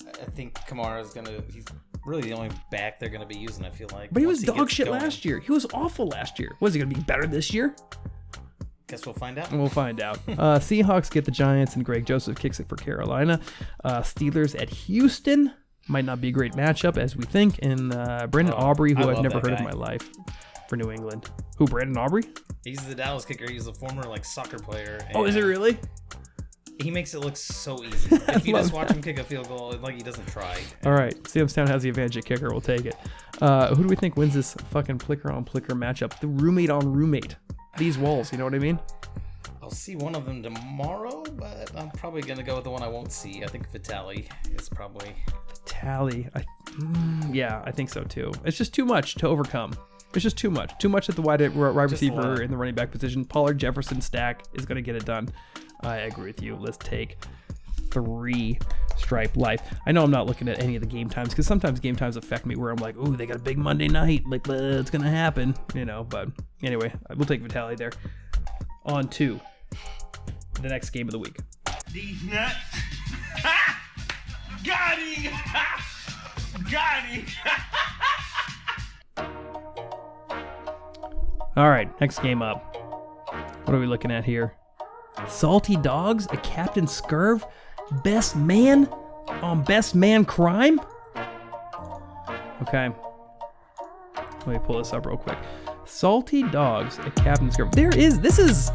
I 0.05 0.25
think 0.25 0.53
Kamara's 0.59 1.11
going 1.11 1.25
to. 1.25 1.43
He's 1.51 1.65
really 2.05 2.21
the 2.21 2.33
only 2.33 2.49
back 2.71 2.99
they're 2.99 3.09
going 3.09 3.21
to 3.21 3.27
be 3.27 3.37
using, 3.37 3.65
I 3.65 3.71
feel 3.71 3.89
like. 3.91 4.11
But 4.11 4.21
he 4.21 4.27
was 4.27 4.43
dog 4.43 4.69
shit 4.69 4.85
going. 4.85 5.01
last 5.01 5.25
year. 5.25 5.39
He 5.39 5.51
was 5.51 5.65
awful 5.73 6.07
last 6.07 6.39
year. 6.39 6.51
Was 6.59 6.73
he 6.73 6.79
going 6.79 6.89
to 6.89 6.95
be 6.95 7.03
better 7.03 7.25
this 7.25 7.53
year? 7.53 7.75
Guess 8.89 9.05
we'll 9.05 9.13
find 9.13 9.37
out. 9.37 9.51
We'll 9.51 9.69
find 9.69 10.01
out. 10.01 10.19
Uh, 10.29 10.57
Seahawks 10.59 11.11
get 11.11 11.25
the 11.25 11.31
Giants, 11.31 11.75
and 11.75 11.85
Greg 11.85 12.05
Joseph 12.05 12.37
kicks 12.37 12.59
it 12.59 12.67
for 12.67 12.75
Carolina. 12.75 13.39
Uh, 13.83 14.01
Steelers 14.01 14.59
at 14.59 14.69
Houston 14.69 15.53
might 15.87 16.05
not 16.05 16.19
be 16.21 16.29
a 16.29 16.31
great 16.31 16.53
matchup 16.53 16.97
as 16.97 17.15
we 17.15 17.23
think. 17.25 17.59
And 17.61 17.93
uh, 17.93 18.27
Brandon 18.27 18.53
Oh, 18.57 18.67
Aubrey, 18.67 18.93
who 18.93 19.09
I've 19.09 19.21
never 19.21 19.35
that 19.39 19.43
heard 19.43 19.53
of 19.53 19.59
in 19.59 19.65
my 19.65 19.71
life, 19.71 20.09
for 20.69 20.75
New 20.77 20.91
England. 20.91 21.29
Who? 21.57 21.65
Brandon 21.65 21.97
Aubrey? 21.97 22.23
He's 22.63 22.79
the 22.87 22.95
Dallas 22.95 23.25
kicker. 23.25 23.49
He's 23.49 23.67
a 23.67 23.73
former 23.73 24.03
like 24.03 24.23
soccer 24.25 24.59
player. 24.59 24.99
Oh, 25.13 25.25
is 25.25 25.35
it 25.35 25.41
really? 25.43 25.77
He 26.81 26.89
makes 26.91 27.13
it 27.13 27.19
look 27.19 27.35
so 27.35 27.83
easy. 27.83 28.15
If 28.29 28.47
you 28.47 28.53
just 28.53 28.71
watch 28.71 28.89
him 28.89 29.01
kick 29.01 29.19
a 29.19 29.23
field 29.23 29.49
goal, 29.49 29.75
like 29.81 29.95
he 29.95 30.01
doesn't 30.01 30.27
try. 30.27 30.61
All 30.85 30.93
right, 30.93 31.13
Samstown 31.23 31.67
has 31.67 31.83
the 31.83 31.89
advantage 31.89 32.17
at 32.17 32.25
kicker. 32.25 32.49
We'll 32.51 32.61
take 32.61 32.85
it. 32.85 32.95
Uh, 33.41 33.75
who 33.75 33.83
do 33.83 33.89
we 33.89 33.95
think 33.97 34.15
wins 34.15 34.33
this 34.33 34.53
fucking 34.71 34.99
plicker 34.99 35.29
on 35.31 35.43
plicker 35.43 35.75
matchup? 35.75 36.17
The 36.21 36.27
roommate 36.27 36.69
on 36.69 36.91
roommate. 36.93 37.35
These 37.77 37.97
walls, 37.97 38.31
you 38.31 38.37
know 38.37 38.43
what 38.43 38.55
I 38.55 38.59
mean? 38.59 38.79
I'll 39.61 39.69
see 39.71 39.95
one 39.95 40.15
of 40.15 40.25
them 40.25 40.41
tomorrow, 40.41 41.23
but 41.23 41.71
I'm 41.75 41.91
probably 41.91 42.21
gonna 42.21 42.43
go 42.43 42.55
with 42.55 42.63
the 42.63 42.71
one 42.71 42.81
I 42.81 42.87
won't 42.87 43.11
see. 43.11 43.43
I 43.43 43.47
think 43.47 43.69
Vitali 43.71 44.27
is 44.51 44.67
probably. 44.69 45.15
Tally. 45.65 46.27
I, 46.35 46.43
mm, 46.71 47.35
yeah, 47.35 47.61
I 47.65 47.71
think 47.71 47.89
so 47.89 48.03
too. 48.03 48.31
It's 48.43 48.57
just 48.57 48.73
too 48.73 48.85
much 48.85 49.15
to 49.15 49.27
overcome. 49.27 49.73
It's 50.13 50.23
just 50.23 50.37
too 50.37 50.49
much. 50.49 50.75
Too 50.79 50.89
much 50.89 51.07
at 51.07 51.15
the 51.15 51.21
wide 51.21 51.41
wide 51.55 51.91
receiver 51.91 52.41
in 52.41 52.49
the 52.49 52.57
running 52.57 52.73
back 52.73 52.89
position. 52.89 53.23
Pollard 53.25 53.59
Jefferson 53.59 54.01
stack 54.01 54.43
is 54.53 54.65
going 54.65 54.77
to 54.77 54.81
get 54.81 54.95
it 54.95 55.05
done. 55.05 55.29
I 55.81 55.97
agree 55.97 56.25
with 56.25 56.41
you. 56.41 56.55
Let's 56.55 56.77
take 56.77 57.17
three 57.91 58.57
stripe 58.99 59.35
life. 59.35 59.61
I 59.85 59.91
know 59.91 60.03
I'm 60.03 60.11
not 60.11 60.27
looking 60.27 60.47
at 60.47 60.61
any 60.61 60.75
of 60.75 60.81
the 60.81 60.87
game 60.87 61.09
times 61.09 61.29
because 61.29 61.47
sometimes 61.47 61.79
game 61.79 61.95
times 61.95 62.17
affect 62.17 62.45
me 62.45 62.55
where 62.55 62.71
I'm 62.71 62.77
like, 62.77 62.97
ooh, 62.97 63.15
they 63.15 63.25
got 63.25 63.37
a 63.37 63.39
big 63.39 63.57
Monday 63.57 63.87
night. 63.87 64.23
Like, 64.27 64.47
uh, 64.47 64.53
it's 64.53 64.89
going 64.89 65.03
to 65.03 65.09
happen, 65.09 65.55
you 65.73 65.85
know. 65.85 66.03
But 66.03 66.29
anyway, 66.61 66.93
we'll 67.15 67.25
take 67.25 67.41
Vitali 67.41 67.75
there. 67.75 67.91
On 68.85 69.07
to 69.09 69.39
the 70.61 70.69
next 70.69 70.91
game 70.91 71.07
of 71.07 71.11
the 71.11 71.19
week. 71.19 71.37
These 71.91 72.23
nuts. 72.23 72.55
Ha! 73.43 73.81
Got 74.65 74.99
him! 74.99 75.31
Got 76.71 77.03
him! 77.03 77.25
All 81.55 81.69
right, 81.69 81.89
next 81.99 82.19
game 82.19 82.41
up. 82.41 82.75
What 83.65 83.75
are 83.75 83.79
we 83.79 83.85
looking 83.85 84.11
at 84.11 84.23
here? 84.23 84.55
Salty 85.27 85.75
Dogs, 85.75 86.27
a 86.31 86.37
Captain 86.37 86.85
Scurv, 86.85 87.43
best 88.03 88.35
man 88.35 88.87
on 89.41 89.63
best 89.63 89.95
man 89.95 90.25
crime? 90.25 90.79
Okay. 92.61 92.89
Let 94.15 94.47
me 94.47 94.59
pull 94.59 94.77
this 94.77 94.93
up 94.93 95.05
real 95.05 95.17
quick. 95.17 95.37
Salty 95.85 96.43
Dogs, 96.43 96.97
a 96.99 97.11
Captain 97.11 97.49
Scurv. 97.49 97.71
There 97.73 97.95
is, 97.95 98.19
this 98.19 98.39
is, 98.39 98.71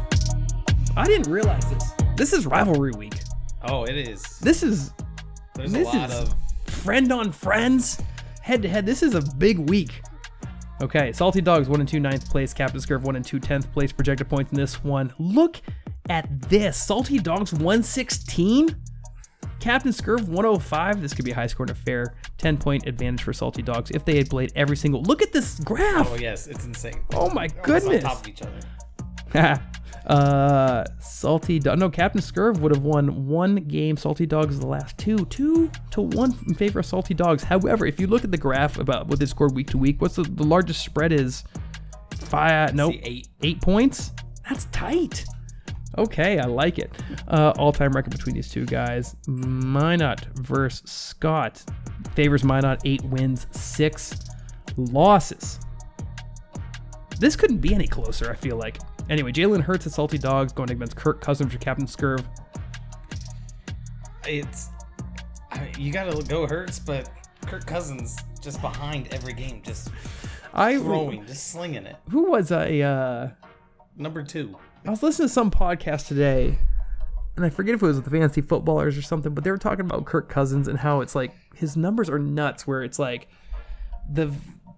I 0.95 1.05
didn't 1.05 1.31
realize 1.31 1.65
this. 1.69 1.91
This 2.15 2.33
is 2.33 2.45
rivalry 2.45 2.91
week. 2.97 3.15
Oh, 3.67 3.83
it 3.83 3.97
is. 3.97 4.21
This 4.39 4.63
is 4.63 4.93
There's 5.55 5.71
this 5.71 5.87
a 5.93 5.97
lot 5.97 6.09
is 6.09 6.19
of. 6.19 6.33
friend 6.67 7.11
on 7.11 7.31
friends, 7.31 8.01
head 8.41 8.61
to 8.61 8.69
head. 8.69 8.85
This 8.85 9.01
is 9.01 9.15
a 9.15 9.21
big 9.37 9.57
week. 9.69 10.01
Okay, 10.81 11.11
Salty 11.13 11.41
Dogs 11.41 11.69
one 11.69 11.79
and 11.79 11.87
two 11.87 11.99
ninth 12.01 12.29
place, 12.29 12.53
Captain 12.53 12.79
Scurv 12.79 13.01
one 13.01 13.15
and 13.15 13.25
two 13.25 13.39
tenth 13.39 13.71
place. 13.71 13.91
Projected 13.91 14.29
points 14.29 14.51
in 14.51 14.57
this 14.57 14.83
one. 14.83 15.13
Look 15.17 15.61
at 16.09 16.27
this. 16.49 16.77
Salty 16.77 17.17
Dogs 17.17 17.53
116. 17.53 18.75
Captain 19.65 19.91
Scurv 19.91 20.27
105. 20.27 21.01
This 21.01 21.11
could 21.15 21.25
be 21.25 21.31
a 21.31 21.33
high 21.33 21.47
score 21.47 21.63
and 21.63 21.71
a 21.71 21.75
fair 21.75 22.13
10 22.37 22.57
point 22.57 22.85
advantage 22.85 23.23
for 23.23 23.33
Salty 23.33 23.63
Dogs 23.63 23.89
if 23.89 24.05
they 24.05 24.15
had 24.15 24.29
played 24.29 24.51
every 24.55 24.77
single. 24.77 25.01
Look 25.01 25.23
at 25.23 25.33
this 25.33 25.59
graph. 25.61 26.07
Oh 26.07 26.13
yes, 26.13 26.45
it's 26.45 26.65
insane. 26.65 27.03
Oh 27.15 27.31
my 27.31 27.47
Almost 27.47 27.63
goodness. 27.63 28.03
On 28.03 28.11
top 28.11 28.21
of 28.21 28.27
each 28.27 28.43
other. 29.33 29.59
uh, 30.05 30.83
Salty 30.99 31.57
Dog. 31.57 31.79
No, 31.79 31.89
Captain 31.89 32.21
Scurv 32.21 32.59
would 32.59 32.75
have 32.75 32.83
won 32.83 33.25
one 33.25 33.55
game. 33.55 33.97
Salty 33.97 34.27
Dogs 34.27 34.59
the 34.59 34.67
last 34.67 34.99
two, 34.99 35.25
two 35.31 35.71
to 35.89 36.01
one 36.03 36.37
in 36.47 36.53
favor 36.53 36.81
of 36.81 36.85
Salty 36.85 37.15
Dogs. 37.15 37.41
However, 37.41 37.87
if 37.87 37.99
you 37.99 38.05
look 38.05 38.23
at 38.23 38.29
the 38.29 38.37
graph 38.37 38.77
about 38.77 39.07
what 39.07 39.17
they 39.17 39.25
scored 39.25 39.55
week 39.55 39.71
to 39.71 39.79
week, 39.79 39.99
what's 39.99 40.17
the, 40.17 40.25
the 40.25 40.43
largest 40.43 40.85
spread 40.85 41.11
is 41.11 41.43
five? 42.13 42.75
No, 42.75 42.91
See, 42.91 43.01
eight. 43.03 43.27
eight 43.41 43.61
points. 43.61 44.11
That's 44.47 44.65
tight. 44.65 45.25
Okay, 45.97 46.39
I 46.39 46.45
like 46.45 46.79
it. 46.79 46.91
Uh, 47.27 47.53
all-time 47.57 47.91
record 47.93 48.11
between 48.11 48.35
these 48.35 48.49
two 48.49 48.65
guys. 48.65 49.15
Minot 49.27 50.25
versus 50.35 50.89
Scott 50.89 51.63
favors 52.13 52.43
Minot. 52.43 52.81
Eight 52.85 53.03
wins, 53.03 53.47
six 53.51 54.19
losses. 54.77 55.59
This 57.19 57.35
couldn't 57.35 57.59
be 57.59 57.73
any 57.73 57.87
closer. 57.87 58.29
I 58.31 58.35
feel 58.35 58.57
like. 58.57 58.77
Anyway, 59.09 59.31
Jalen 59.31 59.61
Hurts 59.61 59.85
at 59.85 59.93
Salty 59.93 60.17
Dogs 60.17 60.51
going 60.51 60.71
against 60.71 60.95
Kirk 60.95 61.21
Cousins 61.21 61.53
for 61.53 61.59
Captain 61.59 61.85
Scurv. 61.85 62.25
It's. 64.27 64.69
I, 65.51 65.71
you 65.77 65.91
gotta 65.93 66.21
go 66.23 66.47
Hurts, 66.47 66.79
but 66.79 67.09
Kirk 67.45 67.65
Cousins 67.65 68.17
just 68.41 68.59
behind 68.61 69.13
every 69.13 69.33
game, 69.33 69.61
just 69.63 69.89
I 70.53 70.77
throwing, 70.77 71.25
just 71.25 71.51
slinging 71.51 71.85
it. 71.85 71.95
who 72.09 72.31
was 72.31 72.51
a 72.51 72.81
uh, 72.81 73.29
Number 73.97 74.23
two. 74.23 74.57
I 74.85 74.91
was 74.91 75.01
listening 75.01 75.29
to 75.29 75.33
some 75.33 75.49
podcast 75.49 76.07
today, 76.07 76.59
and 77.35 77.43
I 77.43 77.49
forget 77.49 77.73
if 77.73 77.81
it 77.81 77.85
was 77.85 77.95
with 77.95 78.05
the 78.05 78.11
fantasy 78.11 78.41
footballers 78.41 78.95
or 78.95 79.01
something, 79.01 79.33
but 79.33 79.43
they 79.43 79.49
were 79.49 79.57
talking 79.57 79.83
about 79.83 80.05
Kirk 80.05 80.29
Cousins 80.29 80.67
and 80.67 80.77
how 80.77 81.01
it's 81.01 81.15
like 81.15 81.31
his 81.55 81.75
numbers 81.75 82.07
are 82.07 82.19
nuts. 82.19 82.67
Where 82.67 82.83
it's 82.83 82.99
like 82.99 83.27
the 84.07 84.31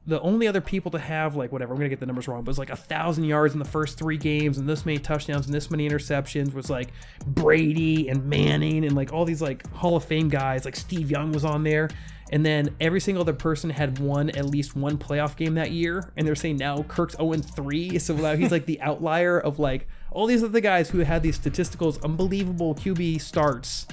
the 0.05 0.22
only 0.22 0.47
other 0.47 0.62
people 0.62 0.91
to 0.91 0.97
have 0.97 1.36
like 1.36 1.51
whatever 1.51 1.74
I'm 1.74 1.80
gonna 1.80 1.89
get 1.89 1.99
the 1.99 2.05
numbers 2.05 2.30
wrong, 2.30 2.43
but 2.43 2.49
it 2.49 2.51
was 2.51 2.58
like 2.58 2.70
a 2.70 2.78
thousand 2.78 3.26
yards 3.26 3.53
in 3.53 3.60
the 3.60 3.66
first 3.66 3.97
three 3.97 4.18
games 4.18 4.58
and 4.58 4.68
this 4.68 4.86
many 4.86 4.97
touchdowns 4.97 5.45
and 5.45 5.53
this 5.53 5.70
many 5.70 5.89
interceptions 5.89 6.53
was 6.53 6.70
like 6.70 6.88
Brady 7.26 8.08
and 8.08 8.26
Manning 8.26 8.86
and 8.86 8.95
like 8.95 9.12
all 9.12 9.26
these 9.26 9.41
like 9.41 9.70
Hall 9.74 9.97
of 9.97 10.05
Fame 10.05 10.30
guys. 10.30 10.64
Like 10.64 10.78
Steve 10.78 11.12
Young 11.12 11.34
was 11.34 11.43
on 11.43 11.64
there. 11.64 11.89
And 12.32 12.45
then 12.45 12.76
every 12.82 12.99
single 12.99 13.22
other 13.22 13.34
person 13.34 13.70
had 13.70 13.99
won 13.99 14.30
at 14.32 14.45
least 14.45 14.76
one 14.76 14.97
playoff 14.97 15.36
game 15.36 15.55
that 15.55 15.72
year. 15.72 16.12
And 16.16 16.28
they're 16.28 16.36
saying 16.36 16.58
now 16.58 16.84
Kirk's 16.84 17.16
0 17.16 17.34
3. 17.34 17.99
So 17.99 18.16
now 18.16 18.36
he's 18.36 18.51
like 18.51 18.66
the 18.66 18.82
outlier 18.89 19.39
of 19.39 19.60
like 19.60 19.88
all 20.12 20.26
these 20.26 20.43
other 20.43 20.60
guys 20.60 20.89
who 20.89 20.99
had 20.99 21.24
these 21.24 21.38
statisticals, 21.38 22.01
unbelievable 22.03 22.76
QB 22.76 23.22
starts, 23.22 23.88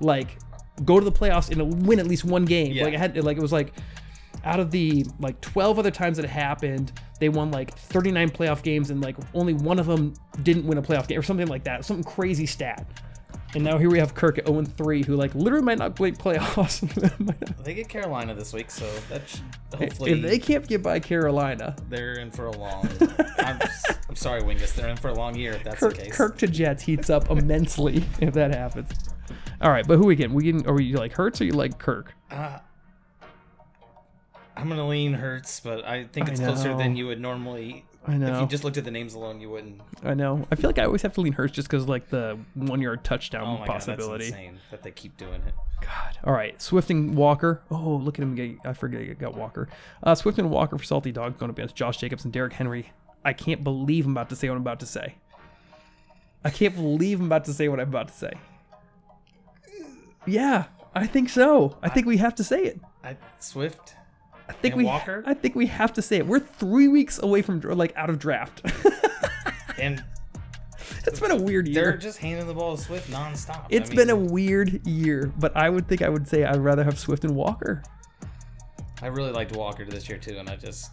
like 0.00 0.38
go 0.84 0.98
to 0.98 1.04
the 1.04 1.12
playoffs 1.12 1.50
and 1.50 1.86
win 1.86 1.98
at 1.98 2.06
least 2.06 2.24
one 2.24 2.44
game. 2.44 2.72
Yeah. 2.72 2.84
Like 2.84 2.94
I 2.94 2.98
had 2.98 3.16
like 3.24 3.36
it 3.36 3.42
was 3.42 3.52
like 3.52 3.72
out 4.44 4.60
of 4.60 4.70
the 4.70 5.06
like 5.18 5.40
12 5.40 5.78
other 5.78 5.90
times 5.90 6.16
that 6.16 6.24
it 6.24 6.30
happened, 6.30 6.92
they 7.18 7.28
won 7.28 7.50
like 7.50 7.76
39 7.76 8.30
playoff 8.30 8.62
games 8.62 8.90
and 8.90 9.00
like 9.00 9.16
only 9.32 9.54
one 9.54 9.78
of 9.78 9.86
them 9.86 10.14
didn't 10.42 10.66
win 10.66 10.78
a 10.78 10.82
playoff 10.82 11.08
game 11.08 11.18
or 11.18 11.22
something 11.22 11.46
like 11.46 11.64
that. 11.64 11.84
Something 11.84 12.04
crazy 12.04 12.46
stat. 12.46 12.86
And 13.54 13.62
now 13.62 13.78
here 13.78 13.88
we 13.88 14.00
have 14.00 14.14
Kirk 14.14 14.38
at 14.38 14.48
0 14.48 14.64
3, 14.64 15.04
who 15.04 15.14
like 15.14 15.32
literally 15.34 15.64
might 15.64 15.78
not 15.78 15.94
play 15.94 16.10
playoffs. 16.10 16.82
They 17.64 17.72
get 17.72 17.88
Carolina 17.88 18.34
this 18.34 18.52
week, 18.52 18.70
so 18.70 18.84
that 19.08 19.26
should 19.26 19.40
if 19.72 19.78
hopefully 19.78 20.20
they 20.20 20.38
can't 20.38 20.66
get 20.68 20.82
by 20.82 21.00
Carolina, 21.00 21.74
they're 21.88 22.14
in 22.14 22.30
for 22.30 22.46
a 22.46 22.50
long. 22.50 22.88
I'm, 23.38 23.58
I'm 24.08 24.16
sorry, 24.16 24.42
Wingus. 24.42 24.74
They're 24.74 24.88
in 24.88 24.96
for 24.98 25.08
a 25.08 25.14
long 25.14 25.34
year 25.34 25.52
if 25.52 25.64
that's 25.64 25.80
Kirk, 25.80 25.96
the 25.96 26.02
case. 26.02 26.16
Kirk 26.16 26.36
to 26.38 26.46
Jets 26.46 26.82
heats 26.82 27.08
up 27.08 27.30
immensely 27.30 28.04
if 28.20 28.34
that 28.34 28.54
happens. 28.54 28.90
All 29.62 29.70
right, 29.70 29.86
but 29.86 29.96
who 29.96 30.04
we 30.04 30.14
getting? 30.14 30.34
We 30.34 30.44
getting? 30.44 30.68
Are 30.68 30.78
you 30.80 30.96
like 30.98 31.12
Hurts 31.12 31.40
or 31.40 31.44
you 31.44 31.52
like 31.52 31.78
Kirk? 31.78 32.12
Uh, 32.30 32.58
I'm 34.56 34.68
gonna 34.68 34.86
lean 34.86 35.14
Hurts, 35.14 35.60
but 35.60 35.84
I 35.84 36.04
think 36.04 36.28
I 36.28 36.32
it's 36.32 36.40
closer 36.40 36.76
than 36.76 36.96
you 36.96 37.06
would 37.06 37.20
normally. 37.20 37.84
I 38.06 38.16
know. 38.18 38.34
If 38.34 38.40
you 38.42 38.46
just 38.48 38.64
looked 38.64 38.76
at 38.76 38.84
the 38.84 38.90
names 38.90 39.14
alone, 39.14 39.40
you 39.40 39.48
wouldn't. 39.48 39.80
I 40.02 40.12
know. 40.14 40.46
I 40.50 40.56
feel 40.56 40.68
like 40.68 40.78
I 40.78 40.84
always 40.84 41.00
have 41.02 41.14
to 41.14 41.20
lean 41.22 41.32
Hurts 41.32 41.54
just 41.54 41.68
because 41.68 41.88
like 41.88 42.08
the 42.10 42.38
one 42.54 42.82
yard 42.82 43.02
touchdown 43.02 43.44
Oh 43.46 43.58
my 43.58 43.66
possibility. 43.66 44.24
god, 44.30 44.32
that's 44.34 44.42
insane 44.42 44.58
that 44.70 44.82
they 44.82 44.90
keep 44.90 45.16
doing 45.16 45.34
it. 45.46 45.54
God. 45.80 46.18
All 46.24 46.32
right. 46.34 46.60
Swift 46.60 46.90
and 46.90 47.14
Walker. 47.16 47.62
Oh, 47.70 47.96
look 47.96 48.18
at 48.18 48.22
him 48.22 48.34
get. 48.34 48.56
I 48.64 48.74
forget 48.74 49.00
he 49.00 49.14
got 49.14 49.34
Walker. 49.34 49.68
Uh, 50.02 50.14
Swift 50.14 50.38
and 50.38 50.50
Walker 50.50 50.76
for 50.76 50.84
Salty 50.84 51.12
Dog 51.12 51.38
going 51.38 51.50
up 51.50 51.56
against 51.58 51.76
Josh 51.76 51.96
Jacobs 51.96 52.24
and 52.24 52.32
Derrick 52.32 52.52
Henry. 52.52 52.90
I 53.24 53.32
can't 53.32 53.64
believe 53.64 54.04
I'm 54.04 54.12
about 54.12 54.28
to 54.30 54.36
say 54.36 54.48
what 54.50 54.56
I'm 54.56 54.60
about 54.62 54.80
to 54.80 54.86
say. 54.86 55.14
I 56.44 56.50
can't 56.50 56.74
believe 56.76 57.20
I'm 57.20 57.26
about 57.26 57.46
to 57.46 57.54
say 57.54 57.68
what 57.68 57.80
I'm 57.80 57.88
about 57.88 58.08
to 58.08 58.14
say. 58.14 58.32
Yeah, 60.26 60.64
I 60.94 61.06
think 61.06 61.28
so. 61.30 61.76
I 61.82 61.88
think 61.88 62.06
we 62.06 62.18
have 62.18 62.34
to 62.36 62.44
say 62.44 62.64
it. 62.64 62.80
I 63.02 63.16
Swift. 63.40 63.93
I 64.48 64.52
think 64.52 64.74
And 64.74 64.82
we. 64.82 64.84
Walker? 64.84 65.22
I 65.26 65.34
think 65.34 65.54
we 65.54 65.66
have 65.66 65.92
to 65.94 66.02
say 66.02 66.18
it. 66.18 66.26
We're 66.26 66.40
three 66.40 66.88
weeks 66.88 67.18
away 67.22 67.42
from 67.42 67.60
like 67.60 67.96
out 67.96 68.10
of 68.10 68.18
draft. 68.18 68.62
And 69.76 70.04
it's 71.06 71.18
been 71.18 71.32
a 71.32 71.36
weird 71.36 71.66
year. 71.66 71.84
they're 71.84 71.96
just 71.96 72.18
handing 72.18 72.46
the 72.46 72.54
ball 72.54 72.76
to 72.76 72.82
Swift 72.82 73.10
nonstop. 73.10 73.66
It's 73.70 73.90
I 73.90 73.94
been 73.94 74.10
a 74.10 74.16
weird 74.16 74.86
year, 74.86 75.32
but 75.38 75.56
I 75.56 75.68
would 75.68 75.88
think 75.88 76.00
I 76.00 76.08
would 76.08 76.28
say 76.28 76.44
I'd 76.44 76.60
rather 76.60 76.84
have 76.84 76.98
Swift 76.98 77.24
and 77.24 77.34
Walker. 77.34 77.82
I 79.02 79.08
really 79.08 79.32
liked 79.32 79.56
Walker 79.56 79.84
this 79.84 80.08
year 80.08 80.18
too, 80.18 80.38
and 80.38 80.48
I 80.48 80.56
just 80.56 80.92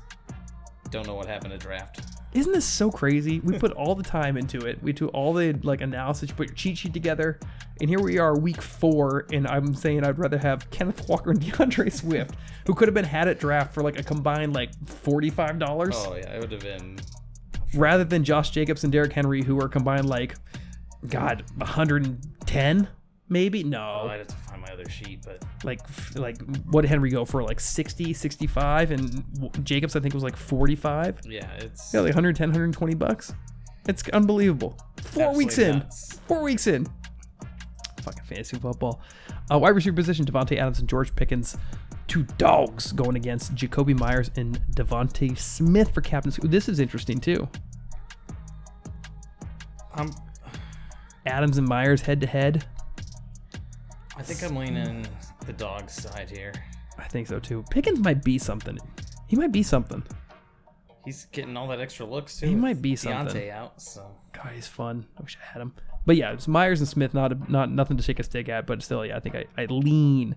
don't 0.89 1.05
know 1.05 1.15
what 1.15 1.27
happened 1.27 1.51
to 1.51 1.57
draft. 1.57 2.01
Isn't 2.33 2.53
this 2.53 2.65
so 2.65 2.89
crazy? 2.89 3.41
We 3.41 3.59
put 3.59 3.73
all 3.73 3.93
the 3.93 4.03
time 4.03 4.37
into 4.37 4.59
it. 4.65 4.81
We 4.81 4.93
do 4.93 5.09
all 5.09 5.33
the 5.33 5.51
like 5.63 5.81
analysis. 5.81 6.29
You 6.29 6.35
put 6.35 6.47
your 6.47 6.55
cheat 6.55 6.77
sheet 6.77 6.93
together, 6.93 7.37
and 7.81 7.89
here 7.89 7.99
we 7.99 8.19
are, 8.19 8.37
week 8.39 8.61
four, 8.61 9.25
and 9.33 9.45
I'm 9.47 9.75
saying 9.75 10.05
I'd 10.05 10.17
rather 10.17 10.37
have 10.37 10.69
Kenneth 10.71 11.09
Walker 11.09 11.31
and 11.31 11.41
D'Andre 11.57 11.89
Swift, 11.89 12.35
who 12.67 12.73
could 12.73 12.87
have 12.87 12.95
been 12.95 13.03
had 13.03 13.27
at 13.27 13.37
draft 13.39 13.73
for 13.73 13.83
like 13.83 13.99
a 13.99 14.03
combined 14.03 14.53
like 14.53 14.71
forty-five 14.87 15.59
dollars, 15.59 15.93
Oh 15.97 16.15
yeah, 16.15 16.35
it 16.35 16.39
would 16.39 16.53
have 16.53 16.61
been. 16.61 16.99
rather 17.75 18.05
than 18.05 18.23
Josh 18.23 18.51
Jacobs 18.51 18.85
and 18.85 18.93
Derrick 18.93 19.11
Henry, 19.11 19.43
who 19.43 19.59
are 19.61 19.67
combined 19.67 20.07
like, 20.07 20.35
God, 21.09 21.43
110 21.57 22.87
maybe. 23.31 23.63
Oh, 23.63 23.67
No, 23.67 24.07
I'd 24.09 24.19
have 24.19 24.27
to 24.27 24.35
find 24.35 24.61
my 24.61 24.67
other 24.71 24.87
sheet, 24.89 25.23
but 25.25 25.43
like 25.63 25.79
like 26.15 26.37
what 26.65 26.81
did 26.81 26.89
Henry 26.89 27.09
go 27.09 27.25
for? 27.25 27.41
Like 27.41 27.59
60, 27.59 28.13
65, 28.13 28.91
and 28.91 29.23
Jacobs 29.65 29.95
I 29.95 29.99
think 29.99 30.13
was 30.13 30.23
like 30.23 30.35
45. 30.37 31.21
yeah, 31.27 31.49
it's 31.53 31.91
Yeah, 31.93 32.01
like 32.01 32.09
110, 32.09 32.49
120 32.49 32.93
bucks. 32.95 33.33
It's 33.87 34.07
unbelievable. 34.09 34.77
Four 35.01 35.29
Absolutely 35.29 35.37
weeks 35.45 35.57
in. 35.57 35.83
Four 36.27 36.43
weeks 36.43 36.67
in. 36.67 36.85
Fucking 38.03 38.23
fantasy 38.25 38.57
football. 38.57 39.01
Uh, 39.51 39.57
wide 39.57 39.69
receiver 39.75 39.95
position: 39.95 40.25
Davante 40.25 40.57
Adams 40.57 40.79
and 40.79 40.87
George 40.87 41.15
Pickens. 41.15 41.57
Two 42.07 42.23
dogs 42.37 42.91
going 42.91 43.15
against 43.15 43.55
Jakobi 43.55 43.97
Meyers 43.97 44.29
and 44.35 44.61
DeVonta 44.75 45.37
Smith 45.37 45.93
for 45.93 46.01
captains. 46.01 46.37
This 46.43 46.67
is 46.67 46.79
interesting 46.79 47.19
too. 47.19 47.47
I'm 49.95 50.11
Adams 51.25 51.57
and 51.57 51.67
Meyers 51.67 52.01
head 52.01 52.21
to 52.21 52.27
head. 52.27 52.65
I 54.21 54.23
think 54.23 54.43
I'm 54.43 54.55
leaning 54.55 55.07
the 55.47 55.53
dog's 55.53 55.93
side 55.93 56.29
here. 56.29 56.53
I 56.99 57.05
think 57.07 57.25
so 57.25 57.39
too. 57.39 57.65
Pickens 57.71 57.99
might 57.99 58.23
be 58.23 58.37
something. 58.37 58.77
He 59.25 59.35
might 59.35 59.51
be 59.51 59.63
something. 59.63 60.03
He's 61.03 61.25
getting 61.31 61.57
all 61.57 61.67
that 61.69 61.79
extra 61.79 62.05
looks 62.05 62.39
too. 62.39 62.45
He 62.45 62.53
might 62.53 62.83
be 62.83 62.95
something. 62.95 63.35
Diontae 63.35 63.49
out, 63.49 63.81
so 63.81 64.15
God, 64.31 64.51
he's 64.53 64.67
fun. 64.67 65.07
I 65.17 65.23
wish 65.23 65.39
I 65.41 65.53
had 65.53 65.59
him. 65.63 65.73
But 66.05 66.17
yeah, 66.17 66.33
it's 66.33 66.47
Meyers 66.47 66.79
and 66.79 66.87
Smith. 66.87 67.15
Not 67.15 67.49
not 67.49 67.71
nothing 67.71 67.97
to 67.97 68.03
shake 68.03 68.19
a 68.19 68.23
stick 68.23 68.47
at, 68.47 68.67
but 68.67 68.83
still, 68.83 69.03
yeah, 69.03 69.17
I 69.17 69.19
think 69.19 69.33
I, 69.33 69.45
I 69.57 69.65
lean 69.65 70.35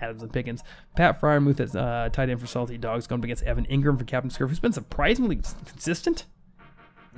Adams 0.00 0.22
and 0.22 0.32
Pickens. 0.32 0.62
Pat 0.94 1.20
Freiermuth 1.20 1.58
as 1.58 1.74
uh, 1.74 2.08
tight 2.12 2.30
end 2.30 2.40
for 2.40 2.46
Salty 2.46 2.78
Dogs 2.78 3.08
going 3.08 3.20
up 3.20 3.24
against 3.24 3.42
Evan 3.42 3.66
Engram 3.66 3.98
for 3.98 4.04
Captain 4.04 4.30
Scurv, 4.30 4.50
who's 4.50 4.60
been 4.60 4.72
surprisingly 4.72 5.34
consistent. 5.34 6.26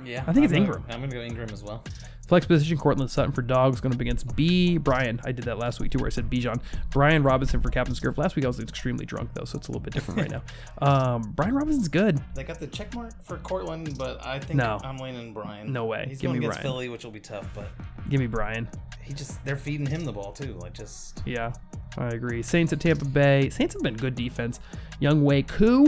yeah. 0.03 0.23
I 0.25 0.33
think 0.33 0.45
it's 0.45 0.53
I'm 0.55 0.65
Engram. 0.65 0.87
Gonna, 0.87 0.93
I'm 0.95 1.01
gonna 1.01 1.13
go 1.13 1.19
Engram 1.19 1.51
as 1.53 1.63
well. 1.63 1.83
Flex 2.29 2.45
position, 2.45 2.77
Courtland 2.77 3.09
Sutton 3.09 3.31
for 3.31 3.41
Dogs 3.41 3.81
going 3.81 3.93
up 3.93 3.99
against 3.99 4.35
B. 4.35 4.77
Brian. 4.77 5.19
I 5.25 5.31
did 5.31 5.45
that 5.45 5.57
last 5.57 5.79
week 5.81 5.91
too, 5.91 5.97
where 5.97 6.05
I 6.07 6.11
said 6.11 6.29
Bijan. 6.29 6.61
Brian 6.91 7.23
Robinson 7.23 7.59
for 7.59 7.69
Captain 7.69 7.95
Scurv. 7.95 8.17
Last 8.19 8.35
week 8.35 8.45
I 8.45 8.47
was 8.47 8.59
extremely 8.59 9.03
drunk 9.05 9.31
though, 9.33 9.45
so 9.45 9.57
it's 9.57 9.67
a 9.67 9.71
little 9.71 9.81
bit 9.81 9.93
different 9.93 10.19
right 10.21 10.29
now. 10.31 10.41
Um, 10.81 11.33
Brian 11.35 11.53
Robinson's 11.55 11.87
good. 11.89 12.21
They 12.35 12.43
got 12.43 12.59
the 12.59 12.67
check 12.67 12.93
mark 12.95 13.11
for 13.23 13.37
Courtland, 13.37 13.97
but 13.97 14.25
I 14.25 14.39
think 14.39 14.57
No. 14.57 14.79
I'm 14.83 14.97
leaning 14.97 15.33
Brian. 15.33 15.73
No 15.73 15.85
way. 15.85 16.05
He's 16.07 16.19
Give 16.21 16.29
going 16.29 16.39
me 16.39 16.45
against 16.45 16.61
Brian. 16.61 16.73
Philly, 16.73 16.89
which 16.89 17.03
will 17.03 17.11
be 17.11 17.19
tough, 17.19 17.47
but 17.53 17.67
Give 18.09 18.19
me 18.19 18.27
Brian. 18.27 18.69
he 19.03 19.13
just 19.13 19.43
they're 19.43 19.55
feeding 19.57 19.85
him 19.87 20.05
the 20.05 20.13
ball 20.13 20.31
too. 20.31 20.53
Like 20.61 20.73
just 20.73 21.21
Yeah, 21.25 21.51
I 21.97 22.09
agree. 22.09 22.41
Saints 22.43 22.71
at 22.73 22.79
Tampa 22.79 23.05
Bay. 23.05 23.49
Saints 23.49 23.73
have 23.73 23.81
been 23.83 23.95
good 23.97 24.13
defense. 24.15 24.59
Younghoe 25.01 25.47
Koo 25.47 25.87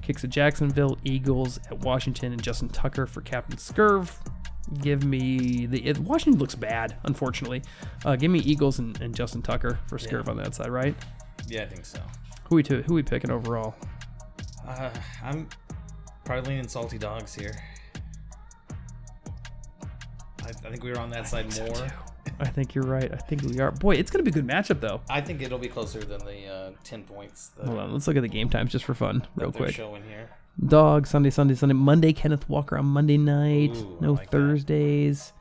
kicks 0.00 0.22
at 0.24 0.30
Jacksonville. 0.30 0.96
Eagles 1.04 1.58
at 1.70 1.78
Washington 1.80 2.32
and 2.32 2.42
Justin 2.42 2.68
Tucker 2.68 3.06
for 3.06 3.20
Captain 3.20 3.56
Scurv. 3.56 4.12
Give 4.80 5.04
me 5.04 5.66
the 5.66 5.86
it, 5.86 5.98
Washington 5.98 6.38
looks 6.38 6.54
bad, 6.54 6.96
unfortunately. 7.04 7.62
Uh, 8.04 8.16
give 8.16 8.30
me 8.30 8.38
Eagles 8.40 8.78
and, 8.78 8.98
and 9.00 9.14
Justin 9.14 9.42
Tucker 9.42 9.78
for 9.86 9.98
Scurv 9.98 10.28
on 10.28 10.36
that 10.36 10.54
side, 10.54 10.70
right? 10.70 10.94
yeah, 11.48 11.62
I 11.62 11.66
think 11.66 11.84
so. 11.84 12.00
Who 12.48 12.56
we 12.56 12.62
to, 12.64 12.82
who 12.82 12.94
we 12.94 13.02
picking 13.02 13.30
overall? 13.30 13.74
Uh, 14.66 14.90
I'm 15.22 15.48
probably 16.24 16.50
leaning 16.52 16.68
salty 16.68 16.98
dogs 16.98 17.34
here. 17.34 17.54
I, 20.44 20.48
I 20.48 20.52
think 20.52 20.82
we 20.82 20.90
were 20.90 20.98
on 20.98 21.10
that 21.10 21.26
side 21.28 21.54
more. 21.58 21.88
I 22.40 22.46
think 22.48 22.74
you're 22.74 22.84
right. 22.84 23.12
I 23.12 23.16
think 23.16 23.42
we 23.42 23.60
are. 23.60 23.70
Boy, 23.70 23.96
it's 23.96 24.10
gonna 24.10 24.22
be 24.24 24.30
a 24.30 24.34
good 24.34 24.46
matchup 24.46 24.80
though. 24.80 25.00
I 25.08 25.20
think 25.20 25.42
it'll 25.42 25.58
be 25.58 25.68
closer 25.68 26.00
than 26.00 26.24
the 26.24 26.46
uh, 26.46 26.70
ten 26.84 27.04
points 27.04 27.52
Hold 27.64 27.78
on, 27.78 27.92
let's 27.92 28.06
look 28.06 28.16
at 28.16 28.22
the 28.22 28.28
game 28.28 28.48
times 28.48 28.72
just 28.72 28.84
for 28.84 28.94
fun, 28.94 29.26
real 29.36 29.52
quick. 29.52 29.74
showing 29.74 30.02
here. 30.04 30.30
Dog 30.66 31.06
Sunday, 31.06 31.30
Sunday, 31.30 31.54
Sunday. 31.54 31.74
Monday, 31.74 32.12
Kenneth 32.12 32.48
Walker 32.48 32.76
on 32.78 32.86
Monday 32.86 33.16
night. 33.18 33.76
Ooh, 33.76 33.98
no 34.00 34.12
like. 34.12 34.30
Thursdays. 34.30 35.32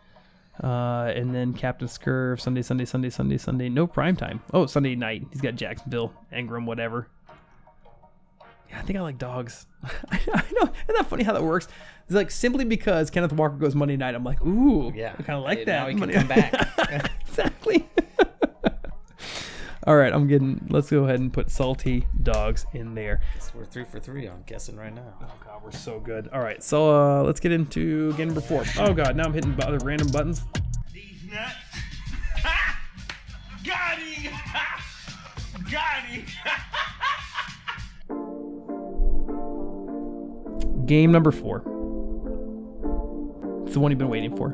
Uh, 0.63 1.11
and 1.15 1.33
then 1.33 1.53
Captain 1.53 1.87
Scurv 1.87 2.39
Sunday, 2.39 2.61
Sunday, 2.61 2.85
Sunday, 2.85 3.09
Sunday, 3.09 3.37
Sunday. 3.37 3.69
No 3.69 3.87
prime 3.87 4.15
time. 4.15 4.41
Oh, 4.53 4.65
Sunday 4.65 4.95
night. 4.95 5.25
He's 5.31 5.41
got 5.41 5.55
Jacksonville, 5.55 6.13
Engram, 6.33 6.65
whatever. 6.65 7.07
Yeah, 8.69 8.79
I 8.79 8.81
think 8.83 8.97
I 8.97 9.01
like 9.01 9.17
dogs. 9.17 9.65
I 10.11 10.43
know. 10.53 10.63
Isn't 10.63 10.95
that 10.95 11.07
funny 11.07 11.23
how 11.23 11.33
that 11.33 11.43
works? 11.43 11.67
It's 12.05 12.15
like 12.15 12.31
simply 12.31 12.63
because 12.63 13.09
Kenneth 13.09 13.33
Walker 13.33 13.55
goes 13.57 13.75
Monday 13.75 13.97
night. 13.97 14.15
I'm 14.15 14.23
like, 14.23 14.41
ooh, 14.45 14.93
Yeah, 14.95 15.13
I 15.17 15.23
kind 15.23 15.37
of 15.37 15.43
like 15.43 15.65
that. 15.65 15.81
Now 15.81 15.87
he 15.87 15.93
can 15.93 15.99
Monday- 15.99 16.15
come 16.15 16.27
back. 16.27 17.11
exactly. 17.27 17.89
All 19.91 19.97
right, 19.97 20.13
I'm 20.13 20.25
getting. 20.25 20.65
Let's 20.69 20.89
go 20.89 21.03
ahead 21.03 21.19
and 21.19 21.33
put 21.33 21.51
salty 21.51 22.07
dogs 22.23 22.65
in 22.71 22.95
there. 22.95 23.19
Guess 23.33 23.53
we're 23.53 23.65
three 23.65 23.83
for 23.83 23.99
three 23.99 24.25
I'm 24.25 24.41
guessing 24.45 24.77
right 24.77 24.95
now. 24.95 25.13
Oh 25.21 25.27
god, 25.45 25.61
we're 25.61 25.71
so 25.71 25.99
good. 25.99 26.29
All 26.29 26.39
right, 26.39 26.63
so 26.63 26.95
uh, 26.95 27.23
let's 27.23 27.41
get 27.41 27.51
into 27.51 28.13
game 28.13 28.27
number 28.27 28.39
four. 28.39 28.63
Oh 28.77 28.93
god, 28.93 29.17
now 29.17 29.25
I'm 29.25 29.33
hitting 29.33 29.51
bu- 29.51 29.63
other 29.63 29.85
random 29.85 30.07
buttons. 30.07 30.43
These 30.93 31.25
nuts. 31.29 31.55
Ha! 32.37 32.79
Got 33.65 33.99
him! 33.99 34.31
Ha! 34.31 34.81
Got 35.69 36.05
him! 36.05 36.25
Game 40.85 41.11
number 41.11 41.33
four. 41.33 41.57
It's 43.65 43.73
the 43.73 43.81
one 43.81 43.91
you've 43.91 43.99
been 43.99 44.07
waiting 44.07 44.37
for. 44.37 44.51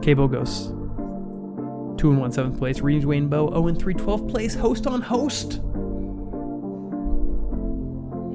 Cable 0.00 0.26
Ghosts. 0.26 0.72
2 2.02 2.10
and 2.10 2.20
1 2.20 2.32
7th 2.32 2.58
place. 2.58 2.80
Reed 2.80 3.04
Wayne 3.04 3.28
Bow 3.28 3.48
0 3.50 3.68
and 3.68 3.78
3 3.78 3.94
12th 3.94 4.28
place. 4.28 4.56
Host 4.56 4.88
on 4.88 5.00
host. 5.00 5.60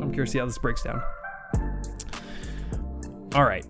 I'm 0.01 0.09
curious 0.13 0.30
to 0.30 0.32
see 0.32 0.39
how 0.39 0.45
this 0.45 0.57
breaks 0.57 0.84
down. 0.84 1.01
All 3.36 3.43
right. 3.43 3.65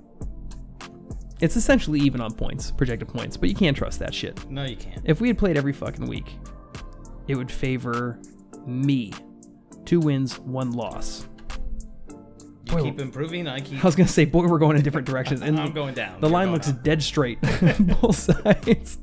It's 1.41 1.55
essentially 1.55 1.99
even 2.01 2.21
on 2.21 2.31
points, 2.35 2.69
projected 2.69 3.07
points, 3.07 3.37
but 3.37 3.49
you 3.49 3.55
can't 3.55 3.75
trust 3.75 3.97
that 3.97 4.13
shit. 4.13 4.47
No, 4.51 4.65
you 4.65 4.75
can't. 4.75 5.01
If 5.03 5.19
we 5.19 5.29
had 5.29 5.37
played 5.39 5.57
every 5.57 5.73
fucking 5.73 6.05
week, 6.05 6.35
it 7.27 7.35
would 7.35 7.49
favor 7.51 8.19
me. 8.67 9.13
Two 9.85 9.99
wins, 9.99 10.37
one 10.37 10.73
loss. 10.73 11.27
You 12.09 12.15
Boy, 12.71 12.83
keep 12.83 12.99
improving. 12.99 13.47
I 13.47 13.61
keep. 13.61 13.83
I 13.83 13.87
was 13.87 13.95
gonna 13.95 14.07
say, 14.07 14.25
boy, 14.25 14.45
we're 14.45 14.59
going 14.59 14.77
in 14.77 14.83
different 14.83 15.07
directions, 15.07 15.41
and 15.43 15.59
I'm 15.59 15.71
going 15.71 15.95
down. 15.95 16.21
the 16.21 16.27
You're 16.27 16.33
line 16.33 16.51
looks 16.51 16.69
up. 16.69 16.83
dead 16.83 17.01
straight, 17.01 17.41
both 18.01 18.15
sides. 18.15 18.99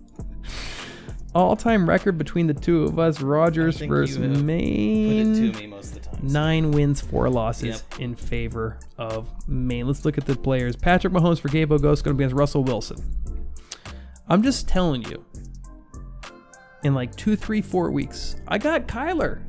All-time 1.34 1.88
record 1.88 2.16
between 2.16 2.46
the 2.46 2.54
two 2.54 2.84
of 2.84 2.98
us: 2.98 3.20
Rogers 3.20 3.78
think 3.78 3.90
versus 3.90 4.16
you 4.16 4.22
have 4.22 4.32
Put 4.32 4.40
it 4.40 4.44
Maine. 4.44 5.34
to 5.34 5.60
me 5.60 5.66
most 5.66 5.96
of 5.96 6.02
the 6.02 6.08
time. 6.10 6.20
Nine 6.22 6.70
wins, 6.70 7.00
four 7.00 7.28
losses 7.28 7.82
in 7.98 8.14
favor 8.14 8.78
of 8.98 9.28
Maine. 9.48 9.86
Let's 9.86 10.04
look 10.04 10.16
at 10.16 10.26
the 10.26 10.36
players. 10.36 10.76
Patrick 10.76 11.12
Mahomes 11.12 11.40
for 11.40 11.48
Gabo 11.48 11.80
Ghost 11.82 12.04
going 12.04 12.14
to 12.14 12.18
be 12.18 12.24
against 12.24 12.38
Russell 12.38 12.62
Wilson. 12.62 12.98
I'm 14.28 14.42
just 14.42 14.68
telling 14.68 15.02
you. 15.02 15.24
In 16.84 16.94
like 16.94 17.16
two, 17.16 17.34
three, 17.34 17.62
four 17.62 17.90
weeks, 17.90 18.36
I 18.46 18.58
got 18.58 18.86
Kyler. 18.86 19.40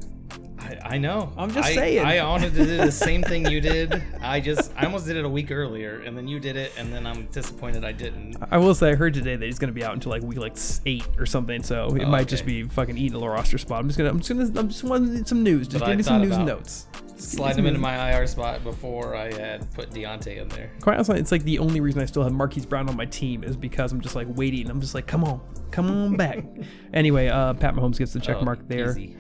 I, 0.66 0.96
I 0.96 0.98
know. 0.98 1.32
I'm 1.38 1.52
just 1.52 1.68
I, 1.70 1.76
saying. 1.76 2.06
I 2.06 2.24
wanted 2.28 2.54
to 2.56 2.66
do 2.66 2.78
the 2.78 2.92
same 3.08 3.22
thing 3.24 3.46
you 3.50 3.62
did. 3.62 4.02
I 4.22 4.40
just, 4.40 4.72
I 4.76 4.86
almost 4.86 5.06
did 5.06 5.16
it 5.18 5.26
a 5.26 5.30
week 5.30 5.52
earlier, 5.52 6.02
and 6.06 6.18
then 6.18 6.28
you 6.28 6.40
did 6.40 6.56
it, 6.56 6.74
and 6.78 6.92
then 6.94 7.06
I'm 7.06 7.26
disappointed 7.28 7.86
I 7.86 7.92
didn't. 7.92 8.38
I 8.52 8.58
will 8.58 8.74
say 8.76 8.92
I 8.92 8.96
heard 8.96 9.14
today 9.14 9.36
that 9.36 9.46
he's 9.46 9.60
going 9.60 9.70
to 9.70 9.74
be 9.74 9.84
out 9.84 9.94
until 9.94 10.12
like 10.12 10.22
week 10.24 10.40
like 10.40 10.58
eight 10.86 11.08
or 11.18 11.26
something. 11.26 11.62
So 11.64 11.88
it 11.96 12.04
Oh, 12.04 12.08
might 12.10 12.28
just 12.28 12.46
be 12.46 12.64
fucking 12.64 12.98
eating 12.98 13.14
a 13.16 13.18
little 13.20 13.34
roster 13.34 13.58
spot. 13.58 13.80
I'm 13.82 13.88
just 13.88 13.98
gonna, 13.98 14.10
I'm 14.10 14.20
just 14.20 14.30
gonna, 14.30 14.60
I'm 14.60 14.70
just 14.70 14.84
wanting 14.84 15.26
some 15.26 15.44
news. 15.44 15.68
Just 15.68 15.82
But 15.84 15.90
give 15.90 15.98
me 15.98 16.04
some 16.04 16.22
news 16.22 16.36
and 16.36 16.46
notes. 16.46 16.88
Slide 17.18 17.56
him 17.58 17.66
into 17.66 17.80
my 17.80 18.12
IR 18.12 18.28
spot 18.28 18.62
before 18.64 19.16
I 19.16 19.32
had 19.34 19.74
put 19.74 19.90
Diontae 19.92 20.36
in 20.42 20.50
there. 20.50 20.70
Quite 20.82 20.96
honestly, 20.96 21.18
it's 21.18 21.32
like 21.32 21.44
the 21.44 21.60
only 21.60 21.80
reason 21.80 22.02
I 22.02 22.06
still 22.06 22.24
have 22.24 22.34
Marquise 22.34 22.66
Brown 22.66 22.90
on 22.90 22.98
my 22.98 23.06
team 23.06 23.42
is 23.46 23.56
because 23.56 23.94
I'm 23.94 24.02
just 24.02 24.16
like 24.16 24.28
waiting. 24.36 24.70
I'm 24.70 24.82
just 24.82 24.94
like, 24.94 25.08
come 25.08 25.24
on, 25.24 25.40
come 25.72 25.90
on 25.90 26.18
back. 26.18 26.44
anyway, 26.94 27.28
uh, 27.30 27.54
Pat 27.54 27.74
Mahomes 27.74 27.98
gets 27.98 28.12
the 28.12 28.20
check 28.20 28.38
Oh, 28.42 28.44
mark 28.44 28.68
there. 28.68 28.92
easy. 28.92 29.16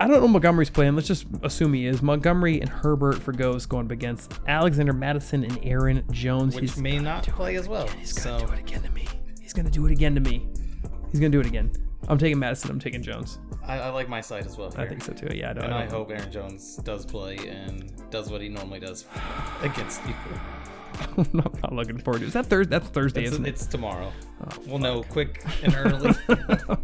I 0.00 0.06
don't 0.08 0.20
know 0.22 0.28
Montgomery's 0.28 0.70
playing. 0.70 0.96
Let's 0.96 1.06
just 1.06 1.26
assume 1.42 1.74
he 1.74 1.86
is. 1.86 2.00
Montgomery 2.00 2.58
and 2.60 2.68
Herbert 2.70 3.16
for 3.22 3.32
Ghost 3.32 3.68
going 3.68 3.84
up 3.86 3.92
against 3.92 4.32
Alexander 4.48 4.94
Mattison 4.94 5.44
and 5.44 5.58
Aaron 5.62 6.02
Jones. 6.10 6.54
Which 6.56 6.76
may 6.78 6.98
not 6.98 7.24
play 7.26 7.56
as 7.56 7.68
well. 7.68 7.86
He's 7.88 8.12
gonna 8.14 8.40
So 8.40 8.46
do 8.46 8.52
it 8.54 8.58
again 8.60 8.82
to 8.82 8.90
me. 8.90 9.06
He's 9.42 9.52
gonna 9.52 9.68
do 9.70 9.84
it 9.86 9.92
again 9.92 10.14
to 10.14 10.20
me. 10.22 10.48
He's 11.10 11.20
gonna 11.20 11.28
do 11.30 11.40
it 11.40 11.46
again. 11.46 11.70
I'm 12.08 12.16
taking 12.16 12.38
Mattison. 12.38 12.70
I'm 12.70 12.80
taking 12.80 13.02
Jones. 13.02 13.38
I, 13.66 13.78
I 13.78 13.88
like 13.90 14.08
my 14.08 14.22
side 14.22 14.46
as 14.46 14.56
well. 14.56 14.72
I 14.78 14.86
think 14.86 15.04
so 15.04 15.12
too. 15.12 15.28
Yeah, 15.34 15.50
I 15.50 15.52
don't. 15.52 15.64
And 15.64 15.74
I 15.74 15.80
I 15.80 15.82
don't- 15.82 15.90
hope 15.90 16.10
Aaron 16.10 16.32
Jones 16.32 16.76
does 16.76 17.04
play 17.04 17.36
and 17.36 17.92
does 18.10 18.30
what 18.30 18.40
he 18.40 18.48
normally 18.48 18.80
does 18.80 19.04
against 19.62 20.00
you. 20.08 20.14
I'm 21.18 21.28
not, 21.34 21.62
not 21.62 21.72
looking 21.74 21.98
forward 21.98 22.20
to. 22.20 22.24
it. 22.24 22.28
Is 22.28 22.32
that 22.32 22.46
Thursday? 22.46 22.70
That's 22.70 22.88
Thursday, 22.88 23.22
It's, 23.24 23.32
isn't 23.32 23.44
it? 23.46 23.50
it's 23.50 23.66
tomorrow. 23.66 24.10
Oh, 24.44 24.58
we'll 24.66 24.78
know 24.78 25.02
quick 25.02 25.44
and 25.62 25.74
early. 25.74 26.14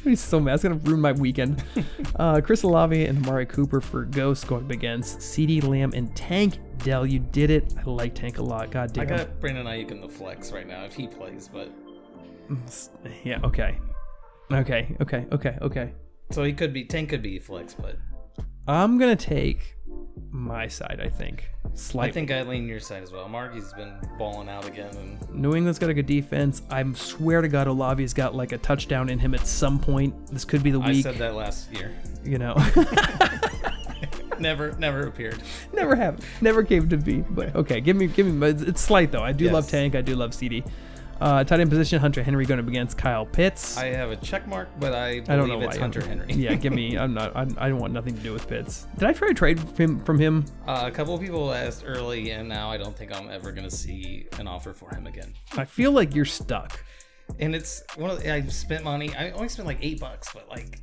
He's 0.04 0.20
so 0.20 0.40
mad. 0.40 0.54
It's 0.54 0.62
gonna 0.62 0.76
ruin 0.76 1.00
my 1.00 1.12
weekend. 1.12 1.62
uh, 2.16 2.40
Chris 2.40 2.62
Olave 2.62 3.04
and 3.04 3.18
Amari 3.18 3.46
Cooper 3.46 3.80
for 3.80 4.04
Ghost 4.04 4.46
going 4.46 4.64
up 4.64 4.70
against 4.70 5.18
CeeDee 5.18 5.62
Lamb 5.62 5.92
and 5.94 6.14
Tank 6.16 6.58
Dell. 6.78 7.06
You 7.06 7.18
did 7.18 7.50
it. 7.50 7.74
I 7.78 7.82
like 7.88 8.14
Tank 8.14 8.38
a 8.38 8.42
lot. 8.42 8.70
God 8.70 8.92
damn. 8.92 9.02
I 9.02 9.16
got 9.16 9.40
Brandon 9.40 9.66
Aiyuk 9.66 9.90
in 9.90 10.00
the 10.00 10.08
flex 10.08 10.52
right 10.52 10.66
now 10.66 10.84
if 10.84 10.94
he 10.94 11.06
plays, 11.06 11.50
but 11.52 11.70
Yeah. 13.24 13.40
Okay. 13.44 13.78
Okay. 14.50 14.96
Okay. 15.00 15.26
Okay. 15.32 15.58
Okay. 15.60 15.92
so 16.30 16.44
he 16.44 16.52
could 16.52 16.72
be 16.72 16.84
Tank 16.84 17.10
could 17.10 17.22
be 17.22 17.38
flex, 17.38 17.74
but 17.74 17.96
I'm 18.66 18.98
gonna 18.98 19.16
take 19.16 19.76
my 20.30 20.68
side. 20.68 21.00
I 21.02 21.08
think. 21.08 21.48
Slightly. 21.74 22.08
I 22.10 22.12
think 22.12 22.30
I 22.30 22.42
lean 22.42 22.66
your 22.66 22.80
side 22.80 23.02
as 23.02 23.12
well. 23.12 23.28
Marky's 23.28 23.72
been 23.74 23.94
balling 24.18 24.48
out 24.48 24.66
again, 24.66 24.94
and 24.96 25.34
New 25.34 25.54
England's 25.54 25.78
got 25.78 25.90
a 25.90 25.94
good 25.94 26.06
defense. 26.06 26.62
I 26.70 26.84
swear 26.94 27.42
to 27.42 27.48
God, 27.48 27.68
Olave's 27.68 28.12
got 28.14 28.34
like 28.34 28.52
a 28.52 28.58
touchdown 28.58 29.08
in 29.08 29.18
him 29.18 29.34
at 29.34 29.46
some 29.46 29.78
point. 29.78 30.14
This 30.28 30.44
could 30.44 30.62
be 30.62 30.70
the 30.70 30.78
week. 30.80 30.86
I 30.88 30.92
week. 30.92 31.02
said 31.04 31.18
that 31.18 31.34
last 31.34 31.72
year. 31.72 31.92
You 32.24 32.38
know, 32.38 32.54
Never, 34.38 34.72
never 34.78 35.06
appeared. 35.06 35.42
never 35.72 35.94
happened. 35.94 36.24
Never 36.40 36.62
came 36.62 36.88
to 36.88 36.96
be. 36.96 37.18
But 37.18 37.54
okay, 37.54 37.80
give 37.80 37.96
me, 37.96 38.06
give 38.06 38.26
me. 38.26 38.48
It's, 38.48 38.62
it's 38.62 38.80
slight 38.80 39.12
though. 39.12 39.22
I 39.22 39.32
do 39.32 39.50
love 39.50 39.64
Yes. 39.64 39.70
Tank. 39.70 39.94
I 39.94 40.00
do 40.00 40.16
love 40.16 40.30
CeeDee. 40.30 40.66
Uh, 41.20 41.44
tight 41.44 41.60
end 41.60 41.68
position, 41.68 42.00
Hunter 42.00 42.22
Henry 42.22 42.46
going 42.46 42.60
up 42.60 42.66
against 42.66 42.96
Kyle 42.96 43.26
Pitts. 43.26 43.76
I 43.76 43.86
have 43.86 44.10
a 44.10 44.16
check 44.16 44.48
mark, 44.48 44.68
but 44.78 44.94
I 44.94 45.20
believe 45.20 45.30
I 45.30 45.36
don't 45.36 45.48
know 45.48 45.60
if 45.60 45.66
it's 45.68 45.76
why. 45.76 45.80
Hunter 45.82 46.04
Henry. 46.04 46.32
yeah, 46.32 46.54
give 46.54 46.72
me. 46.72 46.96
I'm 46.96 47.12
not. 47.12 47.36
I, 47.36 47.42
I 47.58 47.68
don't 47.68 47.78
want 47.78 47.92
nothing 47.92 48.14
to 48.14 48.20
do 48.20 48.32
with 48.32 48.48
Pitts. 48.48 48.86
Did 48.98 49.04
I 49.08 49.12
try 49.12 49.28
to 49.28 49.34
trade 49.34 49.58
him 49.76 50.00
from 50.00 50.18
him? 50.18 50.44
Uh, 50.66 50.84
a 50.86 50.90
couple 50.90 51.14
of 51.14 51.20
people 51.20 51.52
asked 51.52 51.84
early, 51.86 52.30
and 52.30 52.48
now 52.48 52.70
I 52.70 52.78
don't 52.78 52.96
think 52.96 53.14
I'm 53.14 53.28
ever 53.28 53.52
going 53.52 53.68
to 53.68 53.74
see 53.74 54.26
an 54.38 54.46
offer 54.48 54.72
for 54.72 54.94
him 54.94 55.06
again. 55.06 55.34
I 55.56 55.64
feel 55.66 55.92
like 55.92 56.14
you're 56.14 56.24
stuck. 56.24 56.82
And 57.38 57.54
it's 57.54 57.82
one 57.96 58.10
of 58.10 58.22
the, 58.22 58.32
I 58.32 58.40
spent 58.46 58.82
money. 58.84 59.14
I 59.14 59.30
only 59.32 59.48
spent 59.48 59.68
like 59.68 59.78
eight 59.82 60.00
bucks, 60.00 60.30
but 60.32 60.48
like 60.48 60.78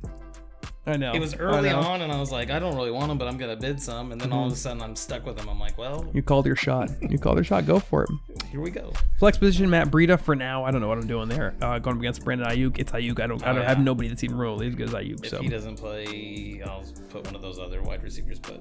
I 0.88 0.96
know. 0.96 1.12
it 1.12 1.18
was 1.20 1.34
early 1.36 1.70
on, 1.70 2.00
and 2.02 2.10
I 2.12 2.18
was 2.18 2.30
like, 2.32 2.50
I 2.50 2.58
don't 2.58 2.74
really 2.76 2.90
want 2.90 3.10
him, 3.10 3.18
but 3.18 3.28
I'm 3.28 3.36
gonna 3.36 3.56
bid 3.56 3.80
some. 3.82 4.12
And 4.12 4.20
then 4.20 4.32
all 4.32 4.46
of 4.46 4.52
a 4.52 4.54
Mm-hmm. 4.54 4.56
sudden, 4.56 4.82
I'm 4.82 4.96
stuck 4.96 5.24
with 5.26 5.38
him. 5.38 5.48
I'm 5.48 5.58
like, 5.60 5.76
well, 5.78 6.08
You 6.14 6.22
called 6.22 6.46
your 6.46 6.56
shot. 6.56 6.90
You 7.02 7.18
called 7.18 7.36
your 7.36 7.44
shot. 7.44 7.66
Go 7.66 7.78
for 7.78 8.04
it. 8.04 8.10
here 8.50 8.60
we 8.60 8.70
go. 8.70 8.92
Flex 9.18 9.36
position, 9.38 9.68
Matt 9.70 9.90
Breida 9.90 10.18
for 10.20 10.34
now. 10.34 10.64
I 10.64 10.70
don't 10.70 10.80
know 10.80 10.88
what 10.88 10.98
I'm 10.98 11.06
doing 11.06 11.28
there. 11.28 11.54
Uh, 11.60 11.78
going 11.78 11.96
up 11.96 12.00
against 12.00 12.24
Brandon 12.24 12.48
Aiyuk. 12.48 12.78
It's 12.78 12.92
Aiyuk. 12.92 13.20
I 13.20 13.26
don't. 13.26 13.42
I 13.44 13.50
Oh, 13.50 13.54
don't 13.54 13.64
have 13.64 13.78
yeah. 13.78 13.84
nobody 13.84 14.08
that's 14.08 14.24
even 14.24 14.36
remotely 14.38 14.68
as 14.68 14.74
good 14.74 14.88
as 14.88 14.94
Aiyuk. 14.94 15.24
If 15.24 15.30
So 15.30 15.40
he 15.42 15.48
doesn't 15.48 15.76
play, 15.76 16.62
I'll 16.66 16.84
put 17.10 17.24
one 17.26 17.34
of 17.36 17.42
those 17.42 17.58
other 17.58 17.82
wide 17.82 18.02
receivers. 18.02 18.38
But 18.38 18.60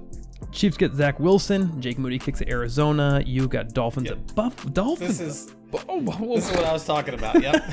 Chiefs 0.52 0.78
get 0.78 0.94
Zach 0.94 1.20
Wilson. 1.20 1.80
Jake 1.82 1.98
Moody 1.98 2.20
kicks 2.20 2.42
at 2.42 2.50
Arizona. 2.50 3.22
You 3.26 3.48
got 3.48 3.74
Dolphins 3.74 4.12
at 4.12 4.36
Buff. 4.36 4.72
Dolphins. 4.74 5.18
this 5.20 5.48
is 5.48 5.56
Oh, 5.74 6.02
this 6.36 6.50
is 6.50 6.56
what 6.56 6.66
I 6.66 6.74
was 6.74 6.86
talking 6.86 7.14
about. 7.14 7.42
Yep. 7.42 7.64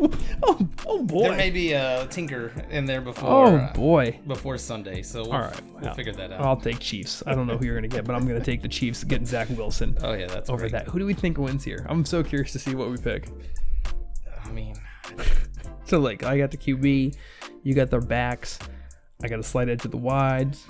oh, 0.42 0.68
oh 0.86 1.02
boy. 1.02 1.22
there 1.22 1.36
may 1.36 1.50
be 1.50 1.72
a 1.72 2.06
tinker 2.10 2.52
in 2.70 2.86
there 2.86 3.00
before. 3.00 3.28
oh 3.28 3.56
uh, 3.56 3.72
boy. 3.72 4.18
before 4.26 4.58
Sunday, 4.58 5.02
so 5.02 5.22
we'll, 5.22 5.32
All 5.32 5.40
right. 5.40 5.60
we'll 5.72 5.82
well, 5.82 5.94
figure 5.94 6.12
that 6.12 6.32
out. 6.32 6.40
I'll 6.40 6.56
take 6.56 6.78
Chiefs. 6.78 7.22
I 7.26 7.34
don't 7.34 7.46
know 7.46 7.56
who 7.56 7.66
you're 7.66 7.74
gonna 7.74 7.88
get, 7.88 8.04
but 8.04 8.14
I'm 8.14 8.26
gonna 8.26 8.40
take 8.42 8.62
the 8.62 8.68
Chiefs 8.68 9.04
getting 9.04 9.26
Zach 9.26 9.48
Wilson 9.50 9.96
oh 10.02 10.12
yeah, 10.12 10.26
that's 10.26 10.50
over 10.50 10.60
great. 10.60 10.72
that. 10.72 10.88
Who 10.88 10.98
do 10.98 11.06
we 11.06 11.14
think 11.14 11.38
wins 11.38 11.64
here? 11.64 11.84
I'm 11.88 12.04
so 12.04 12.22
curious 12.22 12.52
to 12.52 12.58
see 12.58 12.74
what 12.74 12.90
we 12.90 12.96
pick. 12.96 13.28
I 14.44 14.50
mean, 14.50 14.74
So 15.84 15.98
like 15.98 16.24
I 16.24 16.38
got 16.38 16.50
the 16.50 16.56
QB, 16.56 17.16
you 17.62 17.74
got 17.74 17.90
their 17.90 18.00
backs, 18.00 18.58
I 19.22 19.28
got 19.28 19.38
a 19.38 19.42
slight 19.42 19.68
edge 19.68 19.82
to 19.82 19.88
the 19.88 19.96
wides, 19.96 20.66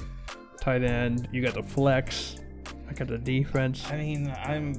tight 0.60 0.82
end, 0.82 1.28
you 1.32 1.42
got 1.42 1.54
the 1.54 1.62
flex, 1.62 2.36
I 2.88 2.92
got 2.92 3.08
the 3.08 3.18
defense. 3.18 3.88
I 3.90 3.96
mean, 3.96 4.34
I'm 4.44 4.74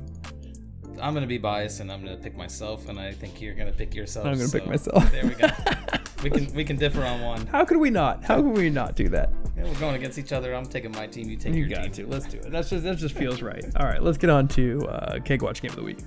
I'm 1.02 1.14
gonna 1.14 1.28
be 1.28 1.38
biased 1.38 1.80
and 1.80 1.92
I'm 1.92 2.04
gonna 2.04 2.18
pick 2.18 2.36
myself, 2.38 2.88
and 2.90 3.00
I 3.00 3.12
think 3.14 3.42
you're 3.42 3.54
gonna 3.56 3.72
pick 3.72 3.94
yourself. 3.96 4.26
I'm 4.26 4.38
gonna 4.38 4.50
pick 4.50 4.68
myself. 4.68 5.12
There 5.12 5.26
we 5.26 5.36
go. 5.36 5.48
we 6.24 6.30
can 6.30 6.54
we 6.54 6.64
can 6.64 6.76
differ 6.78 7.04
on 7.04 7.22
one. 7.22 7.48
How 7.48 7.66
could 7.66 7.78
we 7.78 7.90
not? 7.90 8.24
How 8.24 8.38
could 8.42 8.56
we 8.58 8.70
not 8.70 8.96
do 8.96 9.10
that? 9.10 9.32
Yeah, 9.58 9.64
we're 9.66 9.80
going 9.80 9.96
against 9.96 10.18
each 10.18 10.32
other. 10.32 10.54
I'm 10.56 10.66
taking 10.66 10.92
my 10.92 11.08
team. 11.08 11.30
You 11.30 11.36
take 11.38 11.54
You 11.54 11.66
your 11.66 11.78
got 11.78 11.84
team. 11.94 12.06
to. 12.06 12.08
Let's 12.08 12.28
do 12.28 12.38
it. 12.38 12.52
That's 12.52 12.70
just 12.70 12.84
that 12.84 12.98
just 12.98 13.16
feels 13.16 13.42
right. 13.42 13.64
All 13.78 13.86
right, 13.86 14.02
let's 14.02 14.18
get 14.18 14.30
on 14.30 14.48
to 14.50 14.80
uh, 14.88 15.20
Keg 15.20 15.42
Watch 15.42 15.62
Game 15.62 15.72
of 15.72 15.78
the 15.78 15.84
Week. 15.84 16.00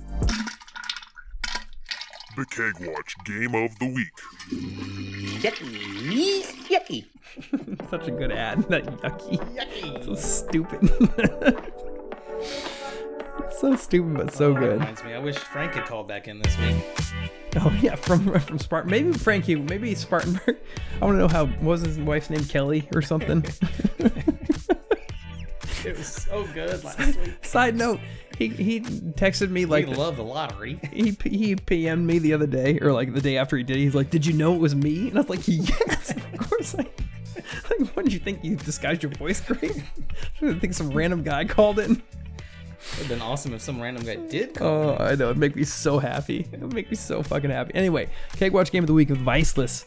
The 2.35 2.45
Keg 2.45 2.87
Watch 2.87 3.15
Game 3.25 3.55
of 3.55 3.77
the 3.79 3.93
Week. 3.93 4.13
Yucky. 5.41 6.43
Yucky. 6.69 7.05
Such 7.89 8.07
a 8.07 8.11
good 8.11 8.31
ad. 8.31 8.63
That 8.69 8.85
yucky. 9.01 9.37
yucky. 9.55 10.05
So 10.05 10.15
stupid. 10.15 10.89
So 13.51 13.75
stupid, 13.75 14.13
but 14.15 14.33
so 14.33 14.51
oh, 14.51 14.53
That 14.53 14.59
good. 14.59 14.71
reminds 14.79 15.03
me. 15.03 15.13
I 15.13 15.19
wish 15.19 15.35
Frank 15.37 15.73
had 15.73 15.85
called 15.85 16.07
back 16.07 16.27
in 16.27 16.39
this 16.39 16.57
week. 16.59 16.75
Oh 17.55 17.75
yeah, 17.81 17.95
from 17.95 18.39
from 18.39 18.59
Spartan. 18.59 18.91
Maybe 18.91 19.13
Frankie. 19.13 19.55
Maybe 19.55 19.95
Spartanburg. 19.95 20.57
I 21.01 21.05
want 21.05 21.15
to 21.15 21.19
know 21.19 21.27
how 21.27 21.45
was 21.61 21.81
his 21.81 21.97
wife's 21.99 22.29
name 22.29 22.43
Kelly 22.45 22.87
or 22.93 23.01
something. 23.01 23.43
It 25.85 25.97
was 25.97 26.07
so 26.07 26.45
good 26.53 26.83
last 26.83 26.99
week. 27.17 27.45
Side 27.45 27.75
note, 27.75 28.01
he 28.37 28.49
he 28.49 28.81
texted 28.81 29.49
me 29.49 29.65
Like, 29.65 29.87
like 29.87 29.95
we 29.95 30.03
love 30.03 30.17
the 30.17 30.23
lottery. 30.23 30.79
he 30.91 31.15
he 31.23 31.55
PM'd 31.55 32.05
me 32.05 32.19
the 32.19 32.33
other 32.33 32.47
day 32.47 32.77
or 32.81 32.91
like 32.91 33.13
the 33.13 33.21
day 33.21 33.37
after 33.37 33.55
he 33.55 33.63
did. 33.63 33.77
He's 33.77 33.95
like, 33.95 34.09
"Did 34.09 34.25
you 34.25 34.33
know 34.33 34.53
it 34.53 34.59
was 34.59 34.75
me?" 34.75 35.07
And 35.07 35.17
I 35.17 35.21
was 35.21 35.29
like, 35.29 35.47
"Yes, 35.47 36.11
of 36.11 36.37
course 36.49 36.75
I." 36.75 36.85
Like, 37.69 37.95
what 37.95 38.03
did 38.03 38.11
you 38.11 38.19
think? 38.19 38.43
You 38.43 38.57
disguised 38.57 39.01
your 39.01 39.13
voice 39.13 39.39
great? 39.39 39.81
I 40.41 40.53
think 40.55 40.73
some 40.73 40.89
random 40.89 41.23
guy 41.23 41.45
called 41.45 41.79
in. 41.79 42.01
It'd 42.95 43.07
been 43.07 43.21
awesome 43.21 43.53
if 43.53 43.61
some 43.61 43.81
random 43.81 44.03
guy 44.03 44.15
did 44.15 44.55
call. 44.55 44.67
Oh, 44.67 44.97
I 44.99 45.15
know. 45.15 45.25
It'd 45.25 45.37
make 45.37 45.55
me 45.55 45.63
so 45.63 45.99
happy. 45.99 46.47
It 46.51 46.59
would 46.59 46.73
make 46.73 46.89
me 46.89 46.95
so 46.95 47.23
fucking 47.23 47.49
happy. 47.49 47.73
Anyway, 47.75 48.09
Keg 48.33 48.53
Watch 48.53 48.71
Game 48.71 48.83
of 48.83 48.87
the 48.87 48.93
Week 48.93 49.09
with 49.09 49.19
Viceless. 49.19 49.85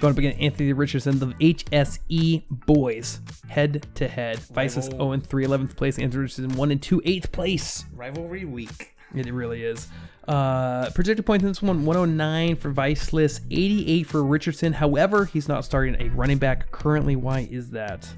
Going 0.00 0.12
up 0.12 0.18
against 0.18 0.40
Anthony 0.40 0.72
Richardson, 0.72 1.20
the 1.20 1.26
HSE 1.26 2.42
boys, 2.50 3.20
head 3.48 3.86
to 3.94 4.08
head. 4.08 4.38
Viceless 4.38 4.86
Rival. 4.86 4.98
0 4.98 5.12
and 5.12 5.26
3, 5.26 5.46
11th 5.46 5.76
place. 5.76 5.98
Anthony 5.98 6.22
Richardson 6.22 6.56
1 6.56 6.70
and 6.72 6.82
2, 6.82 7.00
8th 7.02 7.30
place. 7.30 7.84
Rivalry 7.94 8.44
week. 8.44 8.96
It 9.14 9.32
really 9.32 9.62
is. 9.62 9.88
Uh, 10.26 10.90
projected 10.90 11.26
points 11.26 11.42
in 11.42 11.48
this 11.48 11.62
one 11.62 11.84
109 11.84 12.56
for 12.56 12.70
Viceless, 12.70 13.40
88 13.50 14.06
for 14.06 14.24
Richardson. 14.24 14.72
However, 14.72 15.24
he's 15.24 15.48
not 15.48 15.64
starting 15.64 16.00
a 16.00 16.08
running 16.10 16.38
back 16.38 16.70
currently. 16.70 17.16
Why 17.16 17.48
is 17.50 17.70
that? 17.70 18.08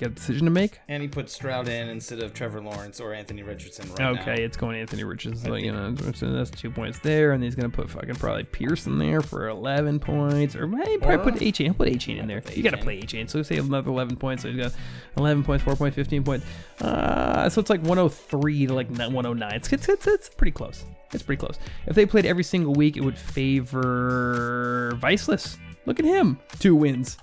Got 0.00 0.12
a 0.12 0.14
decision 0.14 0.46
to 0.46 0.50
make? 0.50 0.80
And 0.88 1.02
he 1.02 1.08
put 1.08 1.28
Stroud 1.28 1.68
in 1.68 1.90
instead 1.90 2.20
of 2.20 2.32
Trevor 2.32 2.62
Lawrence 2.62 3.00
or 3.00 3.12
Anthony 3.12 3.42
Richardson 3.42 3.86
right 3.90 3.98
now. 3.98 4.10
Okay, 4.22 4.42
it's 4.42 4.56
going 4.56 4.80
Anthony 4.80 5.04
Richardson. 5.04 5.44
So, 5.44 5.56
you 5.56 5.72
know, 5.72 5.94
so 6.14 6.32
that's 6.32 6.50
two 6.50 6.70
points 6.70 6.98
there, 7.00 7.32
and 7.32 7.44
he's 7.44 7.54
gonna 7.54 7.68
put 7.68 7.90
fucking 7.90 8.14
probably 8.14 8.44
Pearson 8.44 8.98
there 8.98 9.20
for 9.20 9.48
eleven 9.48 9.98
points, 10.00 10.56
or 10.56 10.66
maybe 10.66 10.96
probably 10.96 11.32
put 11.32 11.40
Achane. 11.42 11.76
Put 11.76 11.88
Achane 11.88 12.18
in 12.18 12.26
there. 12.26 12.42
You 12.54 12.62
gotta 12.62 12.78
play 12.78 13.00
Achane. 13.02 13.28
So 13.28 13.38
we 13.40 13.44
say 13.44 13.58
another 13.58 13.90
eleven 13.90 14.16
points. 14.16 14.42
So 14.42 14.50
he's 14.50 14.58
got 14.58 14.72
eleven 15.18 15.44
points, 15.44 15.64
four 15.64 15.76
points, 15.76 15.96
fifteen 15.96 16.24
points. 16.24 16.46
Uh, 16.80 17.50
so 17.50 17.60
it's 17.60 17.68
like 17.68 17.82
one 17.82 17.98
hundred 17.98 18.14
three 18.14 18.66
to 18.66 18.72
like 18.72 18.88
one 18.88 19.12
hundred 19.12 19.38
nine. 19.38 19.54
It's, 19.54 19.70
it's 19.70 19.86
it's 19.88 20.06
it's 20.06 20.30
pretty 20.30 20.52
close. 20.52 20.86
It's 21.12 21.22
pretty 21.22 21.40
close. 21.40 21.58
If 21.86 21.94
they 21.94 22.06
played 22.06 22.24
every 22.24 22.44
single 22.44 22.72
week, 22.72 22.96
it 22.96 23.02
would 23.02 23.18
favor 23.18 24.92
Viceless. 24.96 25.58
Look 25.86 25.98
at 25.98 26.04
him, 26.04 26.38
two 26.58 26.76
wins, 26.76 27.18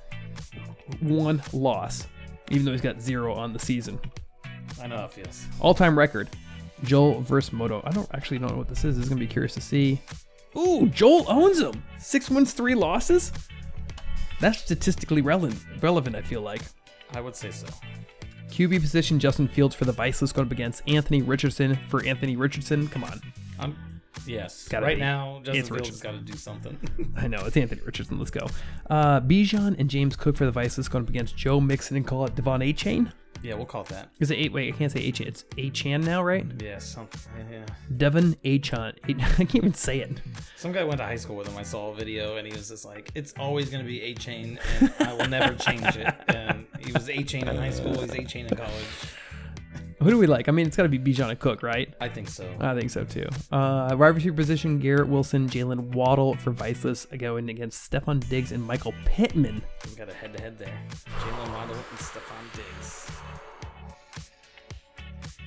one 1.00 1.42
loss, 1.54 2.08
even 2.50 2.66
though 2.66 2.72
he's 2.72 2.82
got 2.82 3.02
zero 3.02 3.34
on 3.34 3.54
the 3.54 3.60
season. 3.60 4.00
I 4.82 4.88
know 4.88 4.98
how 4.98 5.06
it 5.06 5.12
feels. 5.14 5.45
all-time 5.60 5.98
record 5.98 6.30
joel 6.84 7.22
versus 7.22 7.52
moto. 7.54 7.82
I 7.86 7.91
don't 7.91 8.10
actually 8.14 8.39
know 8.39 8.50
what 8.50 8.68
this 8.68 8.84
is. 8.86 8.95
This 8.95 9.04
is 9.06 9.10
gonna 9.10 9.20
be 9.20 9.28
curious 9.28 9.54
to 9.56 9.62
see. 9.62 10.00
Ooh 10.56 10.88
joel 10.89 11.26
owns 11.28 11.60
him. 11.60 11.84
Six 11.98 12.30
wins 12.30 12.54
three 12.54 12.76
losses? 12.76 13.32
That's 14.39 14.60
statistically 14.60 15.22
relevant 15.22 15.60
relevant 15.82 16.16
i 16.16 16.22
feel 16.22 16.41
like. 16.41 16.62
I 17.14 17.22
would 17.22 17.36
say 17.36 17.52
so. 17.52 17.68
qb 18.50 18.80
position 18.82 19.20
justin 19.20 19.48
fields 19.48 19.74
for 19.76 19.86
the 19.86 19.91
viceless 19.93 20.32
going 20.32 20.48
up 20.48 20.52
against 20.52 20.84
anthony 20.88 21.22
richardson 21.22 21.78
for 21.89 22.04
anthony 22.06 22.36
richardson. 22.36 22.88
Come 22.89 23.04
on. 23.04 23.22
I'm 23.60 23.76
yes. 24.26 24.68
Gotta 24.68 24.86
right 24.86 24.97
be. 24.97 25.01
now, 25.01 25.39
Justin 25.43 25.59
It's 25.59 25.70
Fields 25.70 25.89
has 25.89 26.01
got 26.01 26.11
to 26.11 26.18
do 26.20 26.34
something. 26.38 26.78
i 27.18 27.28
know 27.28 27.39
it's 27.45 27.57
anthony 27.57 27.82
richardson 27.86 28.18
let's 28.18 28.32
go 28.32 28.47
uh 28.89 29.20
bijan 29.22 29.78
and 29.80 29.89
james 29.89 30.15
cook 30.15 30.36
for 30.38 30.45
the 30.45 30.51
viceless 30.51 30.88
going 30.88 31.03
up 31.03 31.09
against 31.09 31.36
joe 31.36 31.59
mixon 31.59 31.97
and 31.97 32.05
call 32.07 32.26
it 32.26 32.36
devon 32.36 32.61
a 32.61 32.72
chain 32.74 33.11
yeah, 33.43 33.53
we'll 33.53 33.68
call 33.68 33.82
it 33.82 33.89
that. 33.89 34.09
is 34.20 34.32
it 34.32 34.36
eight 34.36 34.51
wait 34.51 34.74
i 34.74 34.78
can't 34.78 34.91
say 34.91 34.99
a 35.01 35.11
chain 35.11 35.28
it's 35.28 35.45
a 35.59 35.70
chan 35.70 36.01
now 36.01 36.24
right 36.24 36.45
Yeah, 36.59 36.80
some, 36.80 37.07
yeah. 37.51 37.65
devon 37.95 38.36
a 38.43 38.57
chan 38.59 38.93
i 39.03 39.13
can't 39.13 39.55
even 39.55 39.74
say 39.76 39.99
it 39.99 40.20
Some 40.55 40.72
guy 40.72 40.84
went 40.84 40.97
to 40.99 41.03
high 41.05 41.18
school 41.18 41.36
with 41.36 41.47
him. 41.47 41.55
I 41.55 41.61
saw 41.63 41.91
a 41.91 41.95
video, 41.95 42.38
and 42.38 42.47
he 42.47 42.51
was 42.53 42.70
just 42.70 42.84
like, 42.84 43.11
"It's 43.13 43.32
always 43.38 43.70
going 43.70 43.84
to 43.84 43.88
be 43.88 44.01
A 44.01 44.15
chain, 44.15 44.59
and 44.80 44.91
I 45.01 45.13
will 45.13 45.28
never 45.30 45.53
change 45.53 45.86
it." 45.95 46.11
And 46.30 46.65
he 46.80 46.91
was 46.91 47.07
A 47.11 47.22
chain 47.22 47.47
in 47.47 47.55
high 47.55 47.70
school. 47.70 47.93
He's 48.01 48.11
A 48.11 48.24
chain 48.24 48.47
in 48.47 48.55
college. 48.57 48.74
Who 50.00 50.12
do 50.12 50.18
we 50.20 50.28
like? 50.28 50.48
I 50.48 50.52
mean, 50.52 50.68
it's 50.68 50.78
got 50.78 50.84
to 50.84 50.89
be 50.89 51.00
Bijan 51.00 51.30
and 51.30 51.39
Cook, 51.39 51.64
right? 51.64 51.91
I 52.00 52.08
think 52.08 52.30
so. 52.30 52.48
I 52.60 52.76
think 52.76 52.91
so 52.91 53.04
too. 53.04 53.26
Uh, 53.52 53.95
wide 53.98 54.10
receiver 54.16 54.36
position: 54.36 54.78
Garrett 54.78 55.08
Wilson, 55.08 55.50
Jaylen 55.50 55.91
Waddle 55.93 56.36
for 56.36 56.52
Viceless, 56.52 57.06
going 57.18 57.50
against 57.50 57.89
Stefon 57.91 58.28
Diggs 58.30 58.52
and 58.52 58.64
Michael 58.64 58.93
Pittman. 59.06 59.64
we 59.89 59.95
got 59.95 60.08
a 60.10 60.14
head-to-head 60.14 60.60
there. 60.60 60.80
Jaylen 61.06 61.52
Waddle 61.54 61.76
and 61.76 62.00
Stefon 62.00 62.56
Diggs. 62.56 63.10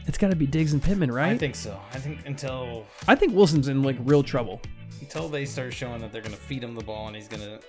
It's 0.06 0.18
got 0.18 0.30
to 0.30 0.36
be 0.36 0.46
Diggs 0.46 0.72
and 0.72 0.82
Pittman, 0.82 1.12
right? 1.12 1.32
I 1.32 1.38
think 1.38 1.54
so. 1.54 1.80
I 1.92 1.98
think 1.98 2.26
until 2.26 2.86
I 3.06 3.14
think 3.14 3.32
Wilson's 3.34 3.68
in 3.68 3.84
like 3.84 3.96
real 4.00 4.24
trouble. 4.24 4.60
until 5.00 5.28
they 5.28 5.44
start 5.44 5.72
showing 5.72 6.00
that 6.00 6.10
they're 6.10 6.22
going 6.22 6.34
to 6.34 6.40
feed 6.40 6.64
him 6.64 6.74
the 6.74 6.82
ball, 6.82 7.06
and 7.06 7.14
he's 7.14 7.28
going 7.28 7.42
to 7.42 7.60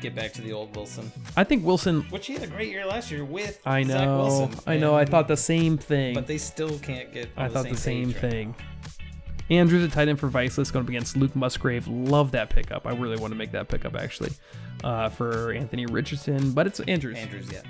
get 0.00 0.14
back 0.14 0.32
to 0.34 0.42
the 0.42 0.52
old 0.52 0.74
Wilson, 0.76 1.10
I 1.36 1.44
think 1.44 1.64
Wilson. 1.64 2.02
which 2.10 2.26
he 2.26 2.34
had 2.34 2.42
a 2.42 2.46
great 2.46 2.70
year 2.70 2.86
last 2.86 3.10
year 3.10 3.24
with. 3.24 3.60
I 3.66 3.82
know. 3.82 3.94
Zach 3.94 4.06
know. 4.06 4.16
Wilson, 4.18 4.60
I 4.66 4.76
know. 4.76 4.94
I 4.94 5.02
and- 5.02 5.10
thought 5.10 5.28
the 5.28 5.36
same 5.36 5.78
thing. 5.78 6.14
but 6.14 6.26
they 6.26 6.38
still 6.38 6.78
can't 6.78 7.12
get. 7.12 7.30
On 7.36 7.44
I 7.44 7.48
thought 7.48 7.68
the 7.68 7.76
same 7.76 8.12
page 8.12 8.22
right 8.22 8.30
thing. 8.32 8.54
Andrews 9.50 9.82
a 9.82 9.88
tight 9.88 10.08
end 10.08 10.20
for 10.20 10.28
Viceless 10.28 10.70
going 10.70 10.84
up 10.84 10.88
against 10.90 11.16
Luke 11.16 11.34
Musgrave. 11.34 11.88
Love 11.88 12.32
that 12.32 12.50
pickup. 12.50 12.86
I 12.86 12.92
really 12.92 13.16
want 13.16 13.32
to 13.32 13.38
make 13.38 13.52
that 13.52 13.68
pickup 13.68 13.96
actually 13.96 14.30
uh, 14.84 15.08
for 15.08 15.52
Anthony 15.52 15.86
Richardson, 15.86 16.52
but 16.52 16.66
it's 16.66 16.80
Andrews. 16.80 17.16
Andrews, 17.16 17.50
yeah. 17.50 17.62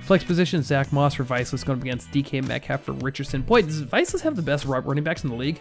Flex 0.00 0.24
position, 0.24 0.62
Zack 0.62 0.92
Moss 0.94 1.14
for 1.14 1.24
Viceless 1.24 1.62
going 1.62 1.78
up 1.78 1.82
against 1.84 2.10
DK 2.10 2.46
Metcalf 2.46 2.84
for 2.84 2.92
Richardson. 2.92 3.42
Boy, 3.42 3.60
does 3.62 3.80
Viceless 3.80 4.22
have 4.22 4.34
the 4.34 4.40
best 4.40 4.64
ru- 4.64 4.78
running 4.78 5.04
backs 5.04 5.22
in 5.22 5.28
the 5.30 5.36
league? 5.36 5.60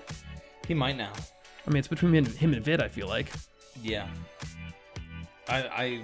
He 0.65 0.73
might 0.73 0.95
now. 0.95 1.11
I 1.67 1.71
mean, 1.71 1.79
it's 1.79 1.87
between 1.89 2.13
him 2.13 2.25
him 2.25 2.53
and 2.53 2.63
Vid, 2.63 2.81
I 2.81 2.87
feel 2.87 3.07
like. 3.09 3.27
Yeah. 3.83 4.07
I 5.49 5.57
I 5.83 6.01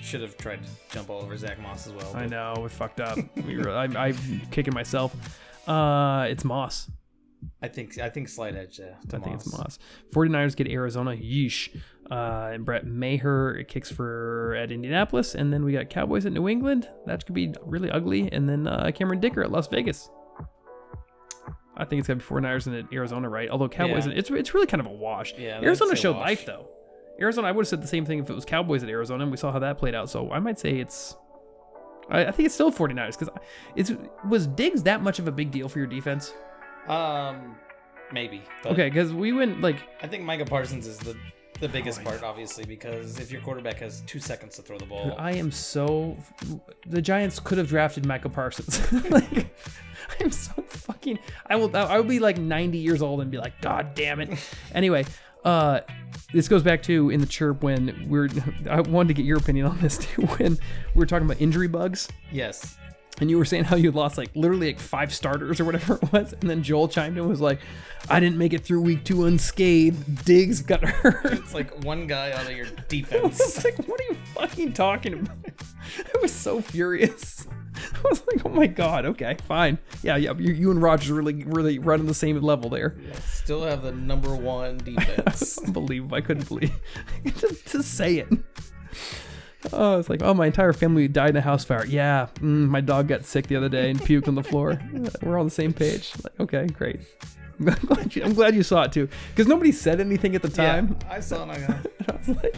should 0.00 0.20
have 0.20 0.36
tried 0.36 0.62
to 0.64 0.68
jump 0.90 1.10
all 1.10 1.22
over 1.22 1.36
Zack 1.36 1.60
Moss 1.60 1.86
as 1.86 1.92
well. 1.92 2.10
I 2.14 2.22
but 2.22 2.30
know, 2.30 2.54
we 2.62 2.68
fucked 2.68 3.00
up. 3.00 3.18
we 3.46 3.56
were, 3.58 3.70
I, 3.70 3.84
I'm 3.84 4.16
kicking 4.50 4.74
myself. 4.74 5.14
Uh, 5.68 6.26
it's 6.28 6.44
Moss. 6.44 6.90
I 7.62 7.68
think 7.68 7.98
I 7.98 8.08
think 8.08 8.28
slight 8.28 8.54
edge. 8.56 8.80
Uh, 8.80 8.94
to 9.08 9.16
I 9.16 9.20
think 9.20 9.36
it's 9.36 9.50
Moss. 9.52 9.58
Moss. 9.60 9.78
49ers 10.14 10.56
get 10.56 10.68
Arizona. 10.68 11.12
Yeesh. 11.12 11.74
Uh, 12.10 12.50
and 12.52 12.64
Brett 12.64 12.86
Maher 12.86 13.64
kicks 13.64 13.90
for 13.90 14.54
at 14.54 14.70
Indianapolis. 14.70 15.34
And 15.34 15.52
then 15.52 15.64
we 15.64 15.72
got 15.72 15.90
Cowboys 15.90 16.24
at 16.24 16.32
New 16.32 16.48
England. 16.48 16.88
That 17.06 17.26
could 17.26 17.34
be 17.34 17.52
really 17.62 17.90
ugly. 17.90 18.30
And 18.30 18.48
then 18.48 18.66
uh, 18.68 18.90
Cameron 18.94 19.20
Dicker 19.20 19.42
at 19.42 19.50
Las 19.50 19.66
Vegas. 19.68 20.08
I 21.76 21.84
think 21.84 21.98
it's 22.00 22.08
gonna 22.08 22.18
be 22.18 22.24
49ers 22.24 22.66
and 22.68 22.76
at 22.76 22.92
Arizona, 22.92 23.28
right? 23.28 23.50
Although 23.50 23.68
Cowboys, 23.68 24.06
Yeah. 24.06 24.14
it's, 24.14 24.30
it's 24.30 24.54
really 24.54 24.66
kind 24.66 24.80
of 24.80 24.86
a 24.86 24.92
wash. 24.92 25.34
Yeah, 25.36 25.60
Arizona 25.60 25.94
showed 25.94 26.16
wash. 26.16 26.24
life, 26.26 26.46
though. 26.46 26.68
Arizona, 27.20 27.48
I 27.48 27.52
would 27.52 27.62
have 27.62 27.68
said 27.68 27.82
the 27.82 27.88
same 27.88 28.04
thing 28.04 28.18
if 28.18 28.28
it 28.28 28.34
was 28.34 28.44
Cowboys 28.44 28.82
at 28.82 28.88
Arizona, 28.88 29.22
and 29.22 29.30
we 29.30 29.36
saw 29.36 29.52
how 29.52 29.58
that 29.58 29.78
played 29.78 29.94
out. 29.94 30.10
So 30.10 30.30
I 30.30 30.38
might 30.38 30.58
say 30.58 30.78
it's. 30.78 31.16
I, 32.08 32.26
I 32.26 32.30
think 32.30 32.46
it's 32.46 32.54
still 32.54 32.70
49ers 32.70 33.18
because 33.18 33.28
it's 33.74 33.92
was 34.28 34.46
Diggs 34.46 34.82
that 34.84 35.02
much 35.02 35.18
of 35.18 35.26
a 35.26 35.32
big 35.32 35.50
deal 35.50 35.68
for 35.68 35.78
your 35.78 35.88
defense? 35.88 36.32
Um, 36.88 37.56
maybe. 38.12 38.42
Okay, 38.64 38.88
because 38.88 39.12
we 39.12 39.32
went 39.32 39.60
like 39.60 39.78
I 40.02 40.06
think 40.06 40.24
Micah 40.24 40.44
Parsons 40.44 40.86
is 40.86 40.98
the 40.98 41.16
the 41.60 41.68
biggest 41.68 42.04
part, 42.04 42.22
obviously, 42.22 42.64
because 42.64 43.18
if 43.18 43.30
your 43.30 43.40
quarterback 43.40 43.78
has 43.78 44.02
two 44.02 44.20
seconds 44.20 44.56
to 44.56 44.62
throw 44.62 44.78
the 44.78 44.86
ball, 44.86 45.14
I 45.18 45.32
am 45.32 45.50
so. 45.50 46.16
The 46.86 47.00
Giants 47.00 47.40
could 47.40 47.58
have 47.58 47.68
drafted 47.68 48.06
Michael 48.06 48.30
Parsons. 48.30 48.92
like, 49.10 49.54
I'm 50.20 50.30
so 50.30 50.52
fucking. 50.68 51.18
I 51.46 51.56
will. 51.56 51.74
I 51.74 51.96
will 51.96 52.04
be 52.04 52.18
like 52.18 52.38
90 52.38 52.78
years 52.78 53.02
old 53.02 53.20
and 53.20 53.30
be 53.30 53.38
like, 53.38 53.60
God 53.60 53.94
damn 53.94 54.20
it. 54.20 54.38
Anyway, 54.74 55.06
uh, 55.46 55.80
this 56.32 56.48
goes 56.48 56.62
back 56.62 56.82
to 56.82 57.10
in 57.10 57.20
the 57.20 57.26
chirp 57.26 57.62
when 57.62 58.06
we're. 58.08 58.28
I 58.70 58.80
wanted 58.80 59.08
to 59.08 59.14
get 59.14 59.24
your 59.24 59.38
opinion 59.38 59.66
on 59.66 59.80
this 59.80 59.96
too. 60.06 60.22
When 60.22 60.58
we 60.94 60.98
were 60.98 61.06
talking 61.06 61.26
about 61.26 61.40
injury 61.40 61.68
bugs, 61.68 62.08
yes, 62.32 62.76
and 63.20 63.30
you 63.30 63.38
were 63.38 63.44
saying 63.44 63.64
how 63.64 63.76
you 63.76 63.92
lost 63.92 64.18
like 64.18 64.30
literally 64.34 64.66
like 64.66 64.80
five 64.80 65.14
starters 65.14 65.60
or 65.60 65.64
whatever 65.64 65.94
it 66.02 66.12
was, 66.12 66.32
and 66.32 66.50
then 66.50 66.62
Joel 66.62 66.88
chimed 66.88 67.16
in 67.16 67.20
and 67.20 67.30
was 67.30 67.40
like, 67.40 67.60
"I 68.10 68.18
didn't 68.18 68.38
make 68.38 68.52
it 68.52 68.64
through 68.64 68.82
week 68.82 69.04
two 69.04 69.24
unscathed. 69.26 70.24
Diggs 70.24 70.62
got 70.62 70.82
hurt." 70.82 71.32
it's 71.32 71.54
like 71.54 71.84
one 71.84 72.08
guy 72.08 72.32
out 72.32 72.46
of 72.46 72.56
your 72.56 72.66
I 72.66 72.70
was 72.70 72.84
defense. 72.88 73.64
like, 73.64 73.78
what 73.86 74.00
are 74.00 74.04
you 74.10 74.16
fucking 74.34 74.72
talking 74.72 75.14
about? 75.14 75.36
I 76.14 76.18
was 76.20 76.32
so 76.32 76.60
furious. 76.60 77.46
I 78.04 78.08
was 78.08 78.22
like, 78.26 78.44
oh 78.44 78.50
my 78.50 78.66
god, 78.66 79.04
okay, 79.06 79.36
fine. 79.46 79.78
Yeah, 80.02 80.16
yeah, 80.16 80.32
you, 80.38 80.52
you 80.52 80.70
and 80.70 80.80
Rogers 80.80 81.10
really, 81.10 81.44
really 81.44 81.78
running 81.78 82.06
the 82.06 82.14
same 82.14 82.40
level 82.40 82.70
there. 82.70 82.96
Still 83.24 83.62
have 83.64 83.82
the 83.82 83.92
number 83.92 84.34
one 84.34 84.78
defense. 84.78 85.58
Unbelievable. 85.64 86.16
I 86.16 86.20
couldn't 86.20 86.48
believe 86.48 86.72
just 87.24 87.66
to 87.68 87.82
say 87.82 88.16
it. 88.16 88.28
Oh, 89.72 89.98
it's 89.98 90.08
like, 90.08 90.22
oh, 90.22 90.34
my 90.34 90.46
entire 90.46 90.72
family 90.72 91.08
died 91.08 91.30
in 91.30 91.36
a 91.36 91.40
house 91.40 91.64
fire. 91.64 91.84
Yeah, 91.84 92.28
mm, 92.36 92.68
my 92.68 92.80
dog 92.80 93.08
got 93.08 93.24
sick 93.24 93.48
the 93.48 93.56
other 93.56 93.68
day 93.68 93.90
and 93.90 94.00
puked 94.00 94.28
on 94.28 94.34
the 94.34 94.42
floor. 94.42 94.80
We're 95.22 95.38
on 95.38 95.46
the 95.46 95.50
same 95.50 95.72
page. 95.72 96.12
Like, 96.22 96.40
okay, 96.40 96.66
great. 96.66 97.00
I'm 97.58 97.74
glad 97.74 98.14
you, 98.14 98.22
I'm 98.22 98.34
glad 98.34 98.54
you 98.54 98.62
saw 98.62 98.82
it 98.82 98.92
too, 98.92 99.08
because 99.30 99.46
nobody 99.46 99.72
said 99.72 100.00
anything 100.00 100.34
at 100.34 100.42
the 100.42 100.48
time. 100.48 100.96
Yeah, 101.00 101.12
I 101.12 101.20
saw 101.20 101.50
it. 101.50 101.58
I 102.08 102.16
was 102.16 102.28
like, 102.28 102.54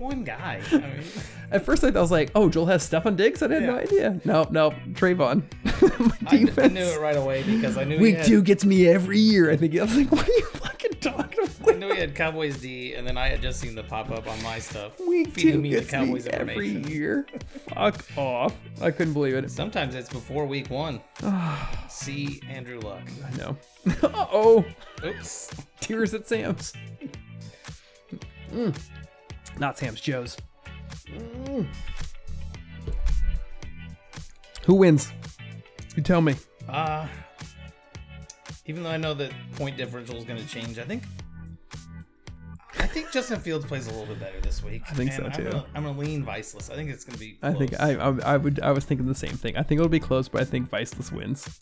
one 0.00 0.24
guy. 0.24 0.60
I 0.72 0.76
mean, 0.76 1.02
At 1.52 1.64
first, 1.64 1.84
I 1.84 1.90
was 1.90 2.10
like, 2.10 2.30
"Oh, 2.34 2.48
Joel 2.48 2.66
has 2.66 2.88
Stefon 2.88 3.16
Diggs." 3.16 3.42
I 3.42 3.52
had 3.52 3.62
no 3.64 3.76
idea. 3.76 4.20
No, 4.24 4.46
no, 4.50 4.70
Trevon. 4.92 5.42
My 6.00 6.06
I, 6.26 6.30
kn- 6.30 6.42
I 6.42 6.44
defense. 6.46 6.72
knew 6.74 6.80
it 6.80 7.00
right 7.00 7.16
away 7.16 7.42
because 7.42 7.76
I 7.76 7.84
knew 7.84 7.96
he 7.96 8.02
Week 8.02 8.16
had, 8.16 8.26
two 8.26 8.42
gets 8.42 8.64
me 8.64 8.86
every 8.88 9.18
year. 9.18 9.50
I 9.50 9.56
think 9.56 9.74
I 9.78 9.82
was 9.82 9.96
like, 9.96 10.10
"What 10.10 10.28
are 10.28 10.32
you 10.32 10.46
fucking 10.46 10.92
talking 11.00 11.44
about?" 11.44 11.50
I 11.60 11.62
about?" 11.62 11.78
knew 11.78 11.92
he 11.94 12.00
had 12.00 12.14
Cowboys 12.14 12.58
D, 12.60 12.94
and 12.94 13.06
then 13.06 13.18
I 13.18 13.28
had 13.28 13.42
just 13.42 13.60
seen 13.60 13.74
the 13.74 13.82
pop 13.82 14.10
up 14.10 14.26
on 14.28 14.42
my 14.42 14.58
stuff, 14.58 14.98
Week 15.00 15.28
feeding 15.28 15.52
two 15.54 15.58
me 15.60 15.70
the 15.74 15.80
gets 15.80 15.90
Cowboys 15.90 16.24
me 16.26 16.30
every 16.32 16.68
year. 16.68 17.26
Fuck 17.74 18.04
off! 18.16 18.54
I 18.80 18.90
couldn't 18.90 19.12
believe 19.14 19.34
it. 19.34 19.50
Sometimes 19.50 19.94
it's 19.94 20.08
before 20.08 20.46
week 20.46 20.70
one. 20.70 21.00
See 21.88 22.40
Andrew 22.48 22.80
Luck. 22.80 23.02
I 23.26 23.36
know. 23.36 23.56
uh 24.02 24.26
oh, 24.32 24.64
Oops. 25.04 25.50
tears 25.80 26.14
at 26.14 26.26
Sam's. 26.28 26.72
Mm. 28.52 28.76
Not 29.60 29.78
Sam's. 29.78 30.00
Joe's. 30.00 30.38
Mm. 31.06 31.66
Who 34.64 34.74
wins? 34.74 35.12
You 35.94 36.02
tell 36.02 36.22
me. 36.22 36.34
Uh, 36.68 37.06
even 38.66 38.82
though 38.82 38.90
I 38.90 38.96
know 38.96 39.14
that 39.14 39.32
point 39.56 39.76
differential 39.76 40.16
is 40.16 40.24
going 40.24 40.40
to 40.40 40.48
change, 40.48 40.78
I 40.78 40.84
think. 40.84 41.02
I 42.78 42.86
think 42.86 43.12
Justin 43.12 43.38
Fields 43.38 43.66
plays 43.66 43.86
a 43.86 43.90
little 43.90 44.06
bit 44.06 44.18
better 44.18 44.40
this 44.40 44.62
week. 44.64 44.82
I 44.90 44.94
think 44.94 45.12
so, 45.12 45.28
too. 45.28 45.44
I'm 45.44 45.50
gonna, 45.50 45.66
I'm 45.74 45.84
gonna 45.84 45.98
lean 45.98 46.24
Viceless. 46.24 46.70
I 46.70 46.74
think 46.74 46.90
it's 46.90 47.04
gonna 47.04 47.18
be. 47.18 47.38
I 47.42 47.52
think. 47.52 47.78
I, 47.78 47.94
I 47.94 48.34
I 48.34 48.36
would 48.36 48.60
I 48.60 48.72
was 48.72 48.84
thinking 48.84 49.06
the 49.06 49.14
same 49.14 49.36
thing. 49.36 49.56
I 49.56 49.62
think 49.62 49.78
it'll 49.80 49.90
be 49.90 50.00
close, 50.00 50.28
but 50.28 50.40
I 50.40 50.44
think 50.44 50.70
Viceless 50.70 51.12
wins. 51.12 51.60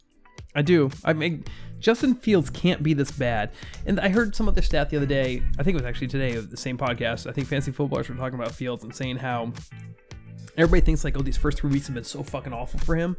I 0.59 0.63
do. 0.63 0.91
I 1.05 1.13
mean, 1.13 1.45
Justin 1.79 2.17
Fields 2.17 2.51
can't 2.51 2.83
be 2.83 2.93
this 2.93 3.13
bad. 3.13 3.53
And 3.87 4.01
I 4.01 4.09
heard 4.09 4.35
some 4.35 4.49
other 4.49 4.61
stat 4.61 4.91
the 4.91 4.97
other 4.97 5.07
day. 5.07 5.41
I 5.57 5.63
think 5.63 5.77
it 5.77 5.81
was 5.81 5.85
actually 5.85 6.09
today 6.09 6.35
of 6.35 6.51
the 6.51 6.57
same 6.57 6.77
podcast. 6.77 7.29
I 7.29 7.33
think 7.33 7.47
fancy 7.47 7.71
footballers 7.71 8.09
were 8.09 8.17
talking 8.17 8.37
about 8.37 8.51
Fields 8.53 8.83
and 8.83 8.93
saying 8.93 9.19
how 9.19 9.53
everybody 10.57 10.81
thinks 10.85 11.05
like, 11.05 11.17
oh, 11.17 11.23
these 11.23 11.37
first 11.37 11.59
three 11.59 11.71
weeks 11.71 11.87
have 11.87 11.95
been 11.95 12.03
so 12.03 12.25
fucking 12.25 12.53
awful 12.53 12.81
for 12.81 12.97
him. 12.97 13.17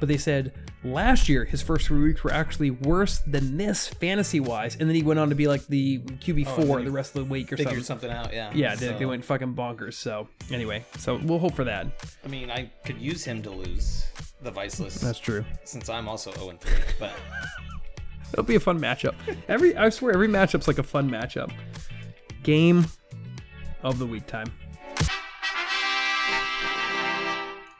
But 0.00 0.08
they 0.08 0.18
said 0.18 0.52
last 0.82 1.28
year 1.28 1.44
his 1.44 1.62
first 1.62 1.86
three 1.86 2.02
weeks 2.02 2.24
were 2.24 2.32
actually 2.32 2.72
worse 2.72 3.20
than 3.20 3.56
this 3.56 3.86
fantasy 3.86 4.40
wise, 4.40 4.74
and 4.74 4.88
then 4.88 4.96
he 4.96 5.04
went 5.04 5.20
on 5.20 5.28
to 5.28 5.36
be 5.36 5.46
like 5.46 5.64
the 5.68 6.00
QB 6.00 6.44
Oh, 6.48 6.54
and 6.56 6.66
four 6.66 6.76
then 6.78 6.86
the 6.86 6.90
rest 6.90 7.14
of 7.14 7.24
the 7.24 7.30
week 7.30 7.52
or 7.52 7.56
figured 7.56 7.84
something. 7.84 8.10
something 8.10 8.10
out. 8.10 8.34
Yeah. 8.34 8.50
Yeah, 8.52 8.74
they, 8.74 8.88
So, 8.88 8.98
they 8.98 9.06
went 9.06 9.24
fucking 9.24 9.54
bonkers. 9.54 9.94
So 9.94 10.26
anyway, 10.50 10.84
so 10.98 11.20
we'll 11.22 11.38
hope 11.38 11.54
for 11.54 11.62
that. 11.62 11.86
I 12.24 12.26
mean, 12.26 12.50
I 12.50 12.72
could 12.84 12.98
use 12.98 13.22
him 13.22 13.42
to 13.42 13.50
lose 13.50 14.04
the 14.42 14.50
Viceless. 14.50 14.96
That's 14.96 15.18
true. 15.18 15.44
since 15.64 15.88
I'm 15.88 16.08
also 16.08 16.32
0 16.32 16.56
3. 16.60 16.72
But 16.98 17.12
It'll 18.32 18.44
be 18.44 18.54
a 18.54 18.60
fun 18.60 18.80
matchup. 18.80 19.14
Every 19.48 19.76
I 19.76 19.90
swear 19.90 20.14
every 20.14 20.28
matchup's 20.28 20.66
like 20.66 20.78
a 20.78 20.82
fun 20.82 21.10
matchup. 21.10 21.52
Game 22.42 22.86
of 23.82 23.98
the 23.98 24.06
week 24.06 24.26
time. 24.26 24.50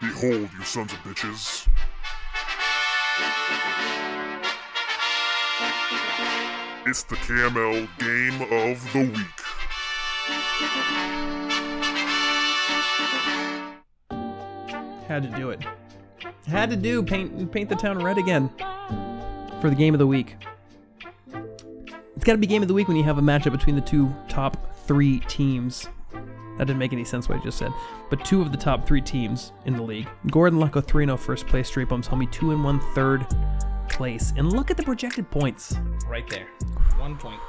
Behold, 0.01 0.51
you 0.59 0.65
sons 0.65 0.93
of 0.93 0.99
bitches. 0.99 1.67
It's 6.85 7.05
the 7.05 7.15
KML 7.17 7.89
Game 7.99 8.43
of 8.43 8.93
the 8.93 9.11
Week. 9.17 9.39
Had 15.09 15.23
to 15.23 15.29
do 15.37 15.51
it. 15.51 15.61
Had 16.47 16.71
to 16.71 16.77
do 16.77 17.03
paint 17.03 17.53
paint 17.53 17.69
the 17.69 17.77
town 17.77 18.03
red 18.03 18.19
again 18.19 18.51
for 19.61 19.71
the 19.71 19.77
game 19.77 19.95
of 19.95 19.99
the 19.99 20.07
week. 20.07 20.37
It's 22.17 22.25
got 22.25 22.33
to 22.33 22.39
be 22.39 22.47
game 22.47 22.63
of 22.63 22.69
the 22.69 22.75
week 22.75 22.89
when 22.89 22.97
you 22.97 23.05
have 23.05 23.19
a 23.19 23.23
matchup 23.23 23.53
between 23.53 23.75
the 23.75 23.83
two 23.83 24.15
top 24.29 24.77
three 24.87 25.21
teams. 25.21 25.89
That 26.59 26.67
didn't 26.67 26.79
make 26.79 26.93
any 26.93 27.05
sense 27.05 27.29
what 27.29 27.41
I 27.41 27.43
just 27.43 27.59
said. 27.59 27.73
But 28.11 28.25
two 28.25 28.43
of 28.43 28.53
the 28.53 28.59
top 28.59 28.87
three 28.87 29.01
teams 29.01 29.53
in 29.65 29.75
the 29.75 29.83
league. 29.83 30.09
Gordon 30.31 30.61
Lucko 30.61 30.85
3 30.85 31.07
0 31.07 31.17
first 31.17 31.47
place. 31.47 31.69
Straight 31.69 31.89
Bums 31.89 32.07
Homie 32.07 32.31
2 32.31 32.53
and 32.53 32.63
1 32.63 32.81
third 32.95 33.27
place. 33.89 34.33
And 34.37 34.53
look 34.53 34.71
at 34.71 34.77
the 34.77 34.83
projected 34.83 35.31
points. 35.31 35.77
right 36.07 36.29
there, 36.29 36.47
one 36.99 37.17
point. 37.17 37.41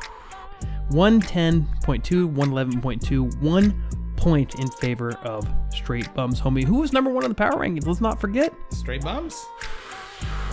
110.2, 0.89 2.33
111.2, 2.33 3.41
one 3.41 3.83
point 4.23 4.55
in 4.55 4.69
favor 4.69 5.11
of 5.23 5.45
Straight 5.69 6.11
Bums 6.13 6.39
Homie, 6.39 6.63
who 6.63 6.79
was 6.79 6.93
number 6.93 7.09
one 7.09 7.25
in 7.25 7.29
the 7.29 7.35
power 7.35 7.59
rankings. 7.59 7.85
Let's 7.85 7.99
not 7.99 8.21
forget. 8.21 8.53
Straight 8.69 9.03
bums. 9.03 9.45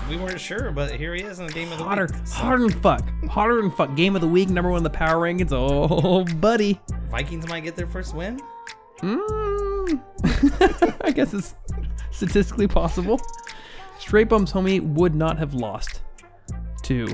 We 0.08 0.16
weren't 0.16 0.40
sure, 0.40 0.72
but 0.72 0.90
here 0.96 1.14
he 1.14 1.22
is 1.22 1.38
in 1.38 1.46
the 1.46 1.52
game 1.52 1.70
of 1.70 1.78
the 1.78 1.84
Hotter, 1.84 2.08
week. 2.12 2.26
So, 2.26 2.34
hotter 2.34 2.58
than 2.58 2.70
fuck. 2.80 3.08
Hotter 3.28 3.62
than 3.62 3.70
fuck. 3.70 3.94
Game 3.94 4.16
of 4.16 4.22
the 4.22 4.28
week, 4.28 4.48
number 4.48 4.70
one 4.70 4.78
in 4.78 4.82
the 4.82 4.90
power 4.90 5.24
rankings. 5.24 5.52
Oh, 5.52 6.24
buddy. 6.40 6.80
Vikings 7.12 7.46
might 7.46 7.60
get 7.60 7.76
their 7.76 7.86
first 7.86 8.12
win. 8.12 8.40
Mm. 8.98 10.02
I 11.04 11.12
guess 11.12 11.32
it's 11.32 11.54
statistically 12.10 12.66
possible. 12.66 13.20
Straight 14.00 14.28
Bums 14.28 14.52
Homie 14.52 14.82
would 14.82 15.14
not 15.14 15.38
have 15.38 15.54
lost 15.54 16.00
to 16.82 17.06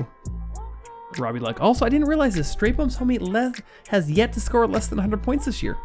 Robbie 1.19 1.39
Luck. 1.39 1.61
Also, 1.61 1.85
I 1.85 1.89
didn't 1.89 2.07
realize 2.07 2.33
this. 2.33 2.49
Straight 2.49 2.77
Bums 2.77 2.97
Homie 2.97 3.61
has 3.89 4.09
yet 4.09 4.33
to 4.33 4.39
score 4.39 4.65
less 4.65 4.87
than 4.87 4.97
100 4.97 5.21
points 5.21 5.45
this 5.45 5.61
year. 5.61 5.77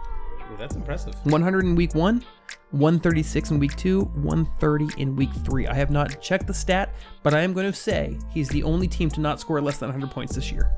Ooh, 0.53 0.57
that's 0.57 0.75
impressive. 0.75 1.15
100 1.25 1.65
in 1.65 1.75
week 1.75 1.95
one, 1.95 2.25
136 2.73 3.51
in 3.51 3.59
week 3.59 3.77
two, 3.77 4.03
130 4.03 5.01
in 5.01 5.17
week 5.17 5.33
three. 5.45 5.67
I 5.67 5.75
have 5.75 5.91
not 5.91 6.21
checked 6.21 6.47
the 6.47 6.55
stat, 6.55 6.95
but 7.23 7.35
I 7.35 7.41
am 7.41 7.53
going 7.53 7.71
to 7.71 7.77
say 7.77 8.19
he's 8.31 8.49
the 8.49 8.63
only 8.63 8.89
team 8.89 9.11
to 9.11 9.21
not 9.21 9.41
score 9.41 9.61
less 9.61 9.79
than 9.79 9.89
100 9.89 10.11
points 10.11 10.35
this 10.35 10.51
year. 10.51 10.75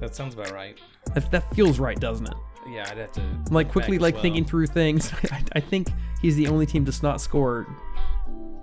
That 0.00 0.14
sounds 0.14 0.34
about 0.34 0.52
right. 0.52 0.78
That, 1.14 1.30
that 1.30 1.54
feels 1.54 1.78
right, 1.78 1.98
doesn't 1.98 2.26
it? 2.26 2.34
Yeah, 2.70 2.86
I'd 2.90 2.98
have 2.98 3.12
to. 3.12 3.20
I'm 3.20 3.44
like 3.50 3.70
quickly 3.70 3.98
like 3.98 4.14
well. 4.14 4.22
thinking 4.22 4.44
through 4.44 4.66
things. 4.66 5.12
I, 5.32 5.42
I 5.52 5.60
think 5.60 5.88
he's 6.20 6.36
the 6.36 6.48
only 6.48 6.66
team 6.66 6.84
to 6.84 7.02
not 7.02 7.20
score 7.20 7.66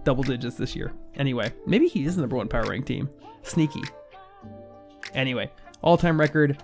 double 0.03 0.23
digits 0.23 0.55
this 0.55 0.75
year. 0.75 0.93
Anyway, 1.15 1.51
maybe 1.65 1.87
he 1.87 2.05
is 2.05 2.15
the 2.15 2.21
number 2.21 2.35
one 2.35 2.47
power 2.47 2.65
rank 2.65 2.85
team. 2.85 3.09
Sneaky. 3.41 3.81
Anyway, 5.13 5.51
all 5.81 5.97
time 5.97 6.19
record 6.19 6.63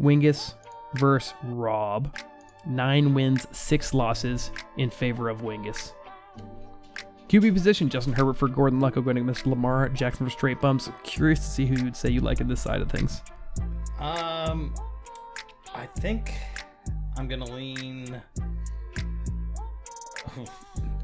Wingus 0.00 0.54
versus 0.94 1.34
Rob. 1.42 2.16
Nine 2.66 3.14
wins, 3.14 3.46
six 3.50 3.94
losses 3.94 4.50
in 4.76 4.90
favor 4.90 5.28
of 5.28 5.42
Wingus. 5.42 5.92
QB 7.28 7.52
position: 7.52 7.88
Justin 7.88 8.14
Herbert 8.14 8.34
for 8.34 8.48
Gordon 8.48 8.80
Lucko 8.80 9.04
going 9.04 9.18
against 9.18 9.46
Lamar 9.46 9.88
Jackson 9.90 10.26
for 10.26 10.30
straight 10.30 10.60
bumps. 10.60 10.90
Curious 11.04 11.40
to 11.40 11.46
see 11.46 11.66
who 11.66 11.76
you'd 11.84 11.96
say 11.96 12.10
you 12.10 12.20
like 12.20 12.40
in 12.40 12.48
this 12.48 12.60
side 12.60 12.80
of 12.80 12.90
things. 12.90 13.22
Um, 14.00 14.74
I 15.74 15.86
think 15.98 16.32
I'm 17.16 17.28
gonna 17.28 17.44
lean. 17.44 18.20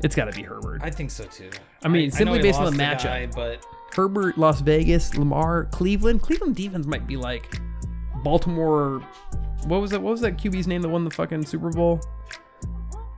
It's 0.02 0.14
got 0.14 0.26
to 0.26 0.32
be 0.32 0.42
Herbert. 0.42 0.80
I 0.82 0.90
think 0.90 1.10
so 1.10 1.24
too. 1.24 1.50
I 1.82 1.88
mean, 1.88 2.10
know 2.10 2.14
simply 2.16 2.38
he 2.38 2.42
based 2.42 2.58
on 2.58 2.66
the 2.66 2.70
the 2.72 2.76
matchup. 2.82 3.04
guy, 3.04 3.26
but 3.26 3.64
Herbert, 3.94 4.38
Las 4.38 4.60
Vegas, 4.60 5.14
Lamar, 5.16 5.64
Cleveland. 5.66 6.22
Cleveland 6.22 6.56
defense 6.56 6.86
might 6.86 7.06
be 7.06 7.16
like 7.16 7.58
Baltimore. 8.22 9.06
What 9.66 9.80
was 9.80 9.90
that? 9.92 10.00
What 10.02 10.10
was 10.12 10.20
that 10.22 10.36
QB's 10.36 10.66
name 10.66 10.82
that 10.82 10.88
won 10.88 11.04
the 11.04 11.10
fucking 11.10 11.44
Super 11.46 11.70
Bowl? 11.70 12.00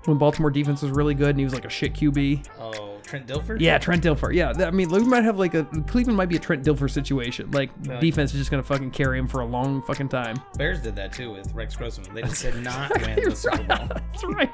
When 0.05 0.19
Baltimore 0.19 0.51
defense 0.51 0.83
was 0.83 0.93
really 0.93 1.15
good 1.15 1.31
and 1.31 1.39
he 1.39 1.45
was 1.45 1.53
like 1.55 1.65
a 1.65 1.69
shit 1.69 1.93
QB. 1.95 2.47
oh, 2.61 2.99
Trent 3.03 3.27
Dilfer. 3.27 3.61
Yeah, 3.61 3.77
Trent 3.79 4.05
Dilfer. 4.05 4.33
Yeah, 4.33 4.53
I 4.65 4.71
mean, 4.71 4.89
we 4.89 5.01
might 5.01 5.25
have 5.25 5.37
like 5.39 5.55
a 5.55 5.65
Cleveland 5.89 6.17
might 6.17 6.29
be 6.29 6.37
a 6.37 6.41
Trent 6.41 6.65
Dilfer 6.65 6.89
situation. 6.89 7.51
Like 7.51 7.71
Yeah. 7.83 7.99
defense 7.99 8.33
is 8.33 8.39
just 8.39 8.51
gonna 8.53 8.63
fucking 8.63 8.93
carry 8.93 9.19
him 9.19 9.27
for 9.27 9.41
a 9.41 9.45
long 9.47 9.83
fucking 9.83 10.09
time. 10.09 10.37
Bears 10.57 10.81
did 10.81 10.95
that 10.97 11.13
too 11.13 11.33
with 11.33 11.53
Rex 11.55 11.75
Grossman. 11.75 12.15
They 12.15 12.23
just 12.23 12.41
did 12.43 12.63
not 12.63 12.91
win 13.01 13.17
the 13.25 13.35
Super 13.35 13.57
Bowl. 13.65 13.89
That's 13.89 14.25
right. 14.25 14.53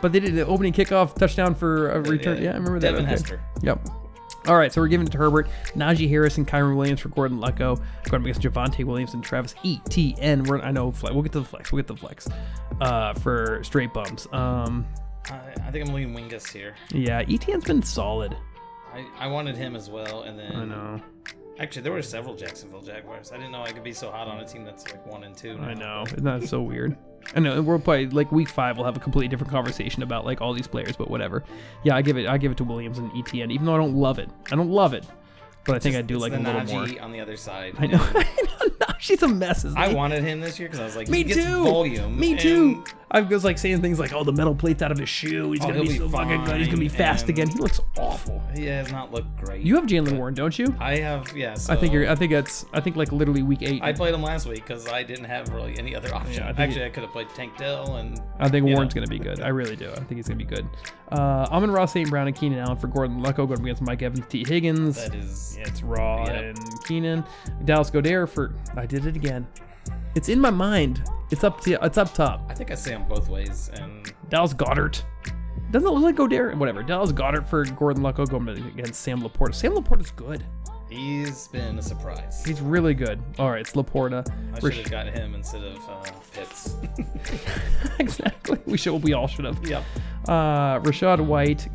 But 0.00 0.12
they 0.12 0.18
did 0.20 0.34
the 0.34 0.46
opening 0.46 0.72
kickoff 0.72 1.14
touchdown 1.14 1.54
for 1.54 1.90
a 1.90 2.00
return. 2.00 2.42
Yeah, 2.42 2.50
I 2.50 2.54
remember 2.54 2.80
that. 2.80 2.90
Devin 2.90 3.04
Okay. 3.04 3.10
Hester. 3.10 3.40
Yep. 3.62 3.88
All 4.46 4.56
right, 4.56 4.72
so 4.72 4.80
we're 4.80 4.88
giving 4.88 5.06
it 5.06 5.10
to 5.10 5.18
Herbert, 5.18 5.48
Najee 5.74 6.08
Harris, 6.08 6.38
and 6.38 6.46
Kyren 6.48 6.76
Williams 6.76 7.00
for 7.00 7.08
Gordon 7.10 7.38
Lucko. 7.38 7.80
Going 8.08 8.22
against 8.22 8.40
Javonte 8.40 8.84
Williams 8.84 9.12
and 9.12 9.22
Travis 9.22 9.54
Etienne. 9.64 10.44
We're 10.44 10.60
I 10.60 10.70
know 10.70 10.90
flex. 10.90 11.12
We'll 11.12 11.22
get 11.22 11.32
to 11.32 11.40
the 11.40 11.46
flex. 11.46 11.70
We'll 11.72 11.82
get 11.82 11.88
to 11.88 11.94
the 11.94 12.00
flex. 12.00 12.28
Uh, 12.80 13.12
for 13.14 13.62
straight 13.64 13.92
bumps. 13.92 14.26
Um, 14.32 14.86
I, 15.26 15.34
I 15.66 15.70
think 15.70 15.88
I'm 15.88 15.94
leaning 15.94 16.14
Wingus 16.14 16.50
here. 16.50 16.76
yeah, 16.92 17.22
Etienne's 17.28 17.64
been 17.64 17.82
solid. 17.82 18.36
I, 18.94 19.04
I 19.18 19.26
wanted 19.26 19.56
him 19.56 19.76
as 19.76 19.90
well, 19.90 20.22
and 20.22 20.38
then 20.38 20.56
I 20.56 20.64
know. 20.64 21.02
actually 21.58 21.82
there 21.82 21.92
were 21.92 22.00
several 22.00 22.34
Jacksonville 22.34 22.80
Jaguars. 22.80 23.32
I 23.32 23.36
didn't 23.36 23.52
know 23.52 23.62
I 23.62 23.72
could 23.72 23.84
be 23.84 23.92
so 23.92 24.10
hot 24.10 24.28
on 24.28 24.38
a 24.38 24.46
team 24.46 24.64
that's 24.64 24.84
like 24.90 25.04
one 25.06 25.24
and 25.24 25.36
two. 25.36 25.58
I 25.60 25.74
know. 25.74 26.04
Isn't 26.06 26.24
that 26.24 26.44
so 26.44 26.62
weird? 26.62 26.96
I 27.34 27.40
know. 27.40 27.60
We'll 27.60 27.78
probably 27.78 28.08
like 28.08 28.32
week 28.32 28.48
five. 28.48 28.76
We'll 28.76 28.86
have 28.86 28.96
a 28.96 29.00
completely 29.00 29.28
different 29.28 29.52
conversation 29.52 30.02
about 30.02 30.24
like 30.24 30.40
all 30.40 30.54
these 30.54 30.66
players, 30.66 30.96
but 30.96 31.10
whatever. 31.10 31.44
Yeah, 31.84 31.94
I 31.96 32.02
give 32.02 32.16
it. 32.16 32.26
I 32.26 32.38
give 32.38 32.52
it 32.52 32.58
to 32.58 32.64
Williams 32.64 32.98
and 32.98 33.10
Etienne, 33.16 33.50
even 33.50 33.66
though 33.66 33.74
I 33.74 33.78
don't 33.78 33.94
love 33.94 34.18
it. 34.18 34.30
I 34.50 34.56
don't 34.56 34.70
love 34.70 34.94
it, 34.94 35.04
but 35.64 35.76
I 35.76 35.78
think 35.78 35.96
I 35.96 36.02
do 36.02 36.18
like 36.18 36.32
a 36.32 36.38
little 36.38 36.64
more. 36.64 37.02
On 37.02 37.12
the 37.12 37.20
other 37.20 37.36
side. 37.36 37.74
I 37.78 37.86
know. 37.86 38.06
She's 38.98 39.22
a 39.22 39.28
mess. 39.28 39.64
Isn't 39.64 39.78
I 39.78 39.92
wanted 39.92 40.24
him 40.24 40.40
this 40.40 40.58
year 40.58 40.68
because 40.68 40.80
I 40.80 40.84
was 40.84 40.96
like, 40.96 41.08
Me 41.08 41.22
too. 41.22 41.64
volume. 41.64 42.18
Me 42.18 42.32
and 42.32 42.40
too. 42.40 42.84
I 43.10 43.22
was 43.22 43.42
like 43.44 43.56
saying 43.56 43.80
things 43.80 43.98
like, 43.98 44.12
"Oh, 44.12 44.22
the 44.22 44.32
metal 44.32 44.54
plate's 44.54 44.82
out 44.82 44.92
of 44.92 44.98
his 44.98 45.08
shoe. 45.08 45.52
He's 45.52 45.60
Oh, 45.62 45.68
gonna 45.68 45.74
he'll 45.76 45.82
be, 45.84 45.88
be 45.92 45.98
so 45.98 46.08
fucking 46.10 46.44
good. 46.44 46.58
He's 46.58 46.66
gonna 46.68 46.78
be 46.78 46.88
fine, 46.88 46.98
fast 46.98 47.22
and- 47.22 47.30
again." 47.30 47.48
He 47.48 47.58
looks 47.58 47.80
awful. 47.98 48.42
He 48.54 48.66
has 48.66 48.92
not 48.92 49.12
looked 49.12 49.34
great. 49.38 49.64
You 49.64 49.76
have 49.76 49.86
Jaylen 49.86 50.16
Warren, 50.18 50.34
don't 50.34 50.58
you? 50.58 50.74
I 50.78 50.96
have, 50.96 51.34
yeah. 51.36 51.54
So 51.54 51.72
I 51.72 51.76
think 51.76 51.92
you're. 51.94 52.08
I 52.10 52.14
think 52.14 52.32
that's. 52.32 52.66
I 52.74 52.80
think 52.80 52.96
like 52.96 53.10
literally 53.10 53.42
week 53.42 53.62
eight. 53.62 53.82
I 53.82 53.92
played 53.94 54.12
him 54.14 54.22
last 54.22 54.46
week 54.46 54.66
because 54.66 54.86
I 54.88 55.02
didn't 55.02 55.24
have 55.24 55.48
really 55.54 55.78
any 55.78 55.96
other 55.96 56.14
option. 56.14 56.42
I 56.42 56.48
think 56.48 56.58
Actually, 56.58 56.84
I 56.84 56.88
could 56.90 57.02
have 57.04 57.12
played 57.12 57.28
Tank 57.30 57.56
Dell 57.56 57.96
and. 57.96 58.20
I 58.40 58.48
think 58.48 58.66
you 58.68 58.74
Warren's 58.74 58.94
know. 58.94 59.00
going 59.00 59.08
to 59.08 59.10
be 59.10 59.18
good. 59.18 59.40
I 59.40 59.48
really 59.48 59.76
do. 59.76 59.90
I 59.90 59.94
think 59.96 60.16
he's 60.16 60.28
going 60.28 60.38
to 60.38 60.44
be 60.44 60.54
good. 60.54 60.66
Uh, 61.10 61.46
Amon-Ra 61.50 61.86
St. 61.86 62.10
Brown 62.10 62.26
and 62.26 62.36
Keenan 62.36 62.58
Allen 62.58 62.76
for 62.76 62.86
Gordon 62.88 63.20
Lucko 63.22 63.48
going 63.48 63.60
against 63.62 63.80
Mike 63.82 64.02
Evans, 64.02 64.26
Tee 64.28 64.44
Higgins. 64.46 64.96
That 64.96 65.14
is. 65.14 65.56
It's 65.60 65.82
Raw 65.82 66.26
Yep. 66.26 66.34
and 66.44 66.84
Keenan. 66.84 67.24
Dallas 67.64 67.90
Godere 67.90 68.28
for. 68.28 68.52
I 68.76 68.84
did 68.84 69.06
it 69.06 69.16
again. 69.16 69.46
It's 70.14 70.28
in 70.28 70.40
my 70.40 70.50
mind. 70.50 71.02
It's 71.30 71.44
up 71.44 71.60
to. 71.62 71.78
It's 71.84 71.98
up 71.98 72.12
top. 72.14 72.46
I 72.48 72.54
think 72.54 72.70
I 72.70 72.74
say 72.74 72.90
them 72.90 73.06
both 73.08 73.28
ways, 73.28 73.70
and 73.74 74.12
Dallas 74.28 74.54
Goedert. 74.54 75.02
Doesn't 75.70 75.86
it 75.86 75.92
look 75.92 76.02
like 76.02 76.16
Godere? 76.16 76.54
Whatever. 76.56 76.82
Dallas 76.82 77.12
Goedert 77.12 77.46
for 77.46 77.64
Gordon 77.64 78.02
Lucko 78.02 78.28
going 78.28 78.48
against 78.48 79.00
Sam 79.02 79.20
Laporta. 79.20 79.54
Sam 79.54 79.72
Laporta's 79.74 80.10
good. 80.12 80.42
he's 80.88 81.48
been 81.48 81.78
a 81.78 81.82
surprise. 81.82 82.42
He's 82.44 82.62
really 82.62 82.94
good. 82.94 83.22
All 83.38 83.50
right, 83.50 83.60
it's 83.60 83.72
Laporta. 83.72 84.26
I 84.30 84.58
We're 84.62 84.72
should 84.72 84.84
have 84.84 84.90
got 84.90 85.06
him 85.08 85.34
instead 85.34 85.62
of 85.62 85.76
uh, 85.88 86.02
Pitts. 86.32 86.76
exactly. 87.98 88.58
We 88.66 88.78
should. 88.78 89.02
We 89.02 89.12
all 89.12 89.26
should 89.28 89.44
have. 89.44 89.64
yep. 89.66 89.84
Uh, 90.26 90.80
Rachaad 90.80 91.20
White 91.24 91.68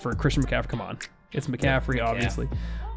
for 0.00 0.14
Christian 0.14 0.42
McCaffrey. 0.42 0.68
Come 0.68 0.80
on, 0.80 0.98
it's 1.32 1.46
McCaffrey, 1.46 1.98
McCaff. 1.98 2.06
obviously. 2.08 2.48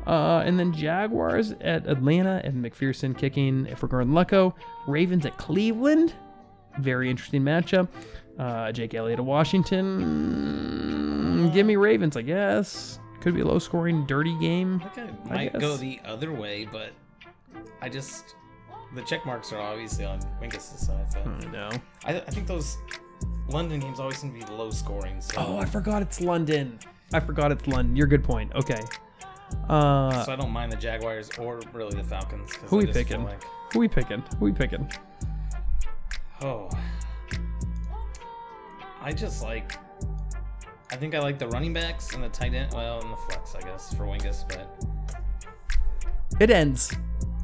Uh, 0.07 0.41
and 0.45 0.57
then 0.57 0.71
Jaguars 0.73 1.51
at 1.61 1.85
Atlanta 1.85 2.41
and 2.45 2.63
McPherson 2.63 3.17
kicking 3.17 3.75
for 3.75 3.87
Gordon 3.87 4.13
Lucko. 4.13 4.53
Ravens 4.87 5.25
at 5.25 5.37
Cleveland. 5.37 6.13
Very 6.79 7.09
interesting 7.09 7.41
matchup. 7.43 7.89
Uh, 8.39 8.71
Jake 8.71 8.93
Elliott 8.93 9.19
at 9.19 9.25
Washington. 9.25 11.51
Give 11.53 11.65
me 11.65 11.75
Ravens, 11.75 12.15
I 12.17 12.21
guess. 12.21 12.99
Could 13.21 13.35
be 13.35 13.41
a 13.41 13.45
low 13.45 13.59
scoring, 13.59 14.05
dirty 14.05 14.37
game. 14.39 14.81
I 14.85 14.89
think 14.89 15.09
I 15.29 15.31
I 15.33 15.33
might 15.35 15.59
go 15.59 15.75
the 15.75 15.99
other 16.05 16.31
way, 16.31 16.67
but 16.71 16.91
I 17.81 17.89
just 17.89 18.35
the 18.95 19.01
check 19.01 19.25
marks 19.25 19.51
are 19.51 19.59
obviously 19.59 20.05
on 20.05 20.19
Wingus' 20.41 20.77
side. 20.77 21.05
But 21.13 21.47
I 21.47 21.51
know. 21.51 21.69
I, 22.05 22.15
I 22.15 22.19
think 22.31 22.47
those 22.47 22.77
London 23.49 23.79
games 23.79 23.99
always 23.99 24.17
seem 24.19 24.39
to 24.39 24.45
be 24.45 24.53
low 24.53 24.69
scoring. 24.71 25.19
So, 25.19 25.35
Oh, 25.37 25.57
I 25.57 25.65
forgot 25.65 26.01
it's 26.01 26.21
London. 26.21 26.79
I 27.13 27.19
forgot 27.19 27.51
it's 27.51 27.67
London. 27.67 27.95
You're 27.95 28.07
good 28.07 28.23
point. 28.23 28.53
Okay. 28.55 28.79
Uh, 29.69 30.23
so 30.23 30.31
I 30.31 30.35
don't 30.35 30.51
mind 30.51 30.71
the 30.71 30.77
Jaguars 30.77 31.29
or 31.39 31.61
really 31.73 31.95
the 31.95 32.03
Falcons. 32.03 32.53
who 32.65 32.77
I 32.81 32.85
we 32.85 32.91
picking? 32.91 33.23
Like, 33.23 33.43
Who 33.73 33.79
we 33.79 33.87
picking? 33.87 34.23
Who 34.39 34.45
we 34.45 34.51
picking? 34.51 34.89
oh, 36.41 36.69
I 39.01 39.11
just 39.11 39.43
like. 39.43 39.73
I 40.89 40.95
think 40.95 41.15
I 41.15 41.19
like 41.19 41.37
the 41.37 41.47
running 41.49 41.73
backs 41.73 42.13
and 42.13 42.23
the 42.23 42.29
tight 42.29 42.53
end. 42.53 42.73
Well, 42.73 43.01
and 43.01 43.11
the 43.11 43.17
flex, 43.17 43.55
I 43.55 43.61
guess, 43.61 43.93
for 43.93 44.03
Wingus, 44.05 44.45
but 44.47 44.83
It 46.39 46.49
ends. 46.49 46.93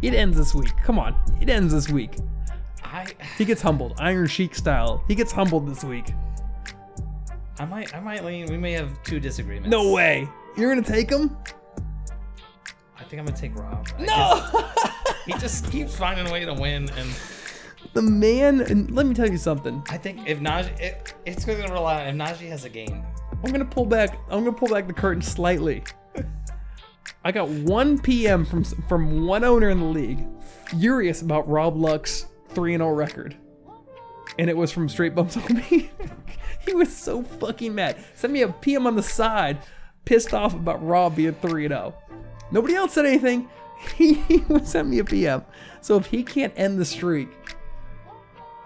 It 0.01 0.13
ends 0.13 0.37
this 0.37 0.53
week. 0.55 0.71
Come 0.83 0.97
on. 0.97 1.15
It 1.41 1.49
ends 1.49 1.73
this 1.73 1.89
week. 1.89 2.17
I 2.83 3.05
He 3.37 3.43
gets 3.45 3.61
humbled. 3.61 3.95
Iron 3.99 4.27
Sheik 4.27 4.55
style. 4.55 5.03
He 5.07 5.15
gets 5.15 5.31
humbled 5.31 5.67
this 5.69 5.83
week. 5.83 6.13
I 7.59 7.65
might 7.65 7.93
I 7.93 7.99
might 7.99 8.23
lean. 8.23 8.47
We 8.47 8.57
may 8.57 8.71
have 8.73 9.01
two 9.03 9.19
disagreements. 9.19 9.69
No 9.69 9.91
way. 9.91 10.27
You're 10.55 10.71
going 10.71 10.83
to 10.83 10.91
take 10.91 11.09
him? 11.09 11.35
I 13.13 13.15
think 13.15 13.19
I'm 13.19 13.25
gonna 13.27 13.37
take 13.37 13.55
Rob. 13.55 13.87
I 13.99 14.05
No. 14.05 14.63
just- 14.65 15.25
he 15.27 15.33
just 15.33 15.71
keeps 15.71 15.95
finding 15.95 16.27
a 16.27 16.31
way 16.31 16.45
to 16.45 16.53
win, 16.53 16.89
and 16.97 17.09
the 17.93 18.01
man, 18.01 18.59
and 18.61 18.89
let 18.95 19.05
me 19.05 19.13
tell 19.13 19.29
you 19.29 19.37
something. 19.37 19.83
I 19.89 19.97
think 19.97 20.27
if 20.27 20.39
Najee, 20.39 20.79
it, 20.79 21.13
it's 21.25 21.45
gonna 21.45 21.71
rely 21.71 22.01
on 22.01 22.07
if 22.07 22.15
Najee 22.15 22.49
has 22.49 22.65
a 22.65 22.69
game. 22.69 23.03
I'm 23.43 23.53
to 23.53 23.65
pull 23.65 23.85
back. 23.85 24.17
I'm 24.31 24.43
to 24.45 24.51
pull 24.51 24.67
back 24.69 24.87
the 24.87 24.93
curtain 24.93 25.21
slightly. 25.21 25.83
I 27.23 27.31
got 27.31 27.49
1 27.49 27.99
p.m. 27.99 28.45
from 28.45 28.63
from 28.63 29.27
one 29.27 29.43
owner 29.43 29.69
in 29.69 29.79
the 29.79 29.85
league 29.85 30.25
furious 30.79 31.21
about 31.21 31.47
Rob 31.47 31.75
Luck's 31.77 32.25
3 32.49 32.73
and 32.73 32.81
0 32.81 32.93
record. 32.93 33.35
And 34.39 34.49
it 34.49 34.57
was 34.57 34.71
from 34.71 34.89
Straight 34.89 35.13
Bumps 35.13 35.37
on 35.37 35.53
me. 35.69 35.91
he 36.65 36.73
was 36.73 36.91
so 36.95 37.21
fucking 37.21 37.75
mad. 37.75 37.97
Sent 38.15 38.33
me 38.33 38.41
a 38.41 38.47
PM 38.47 38.87
on 38.87 38.95
the 38.95 39.03
side, 39.03 39.59
pissed 40.05 40.33
off 40.33 40.55
about 40.55 40.83
Rob 40.83 41.15
being 41.15 41.33
3 41.35 41.65
and 41.65 41.73
0. 41.73 41.93
Nobody 42.51 42.75
else 42.75 42.93
said 42.93 43.05
anything. 43.05 43.49
He, 43.97 44.23
sent 44.63 44.87
me 44.87 44.99
a 44.99 45.03
PM. 45.03 45.43
So 45.81 45.97
if 45.97 46.05
he 46.05 46.23
can't 46.23 46.53
end 46.55 46.79
the 46.79 46.85
streak, 46.85 47.27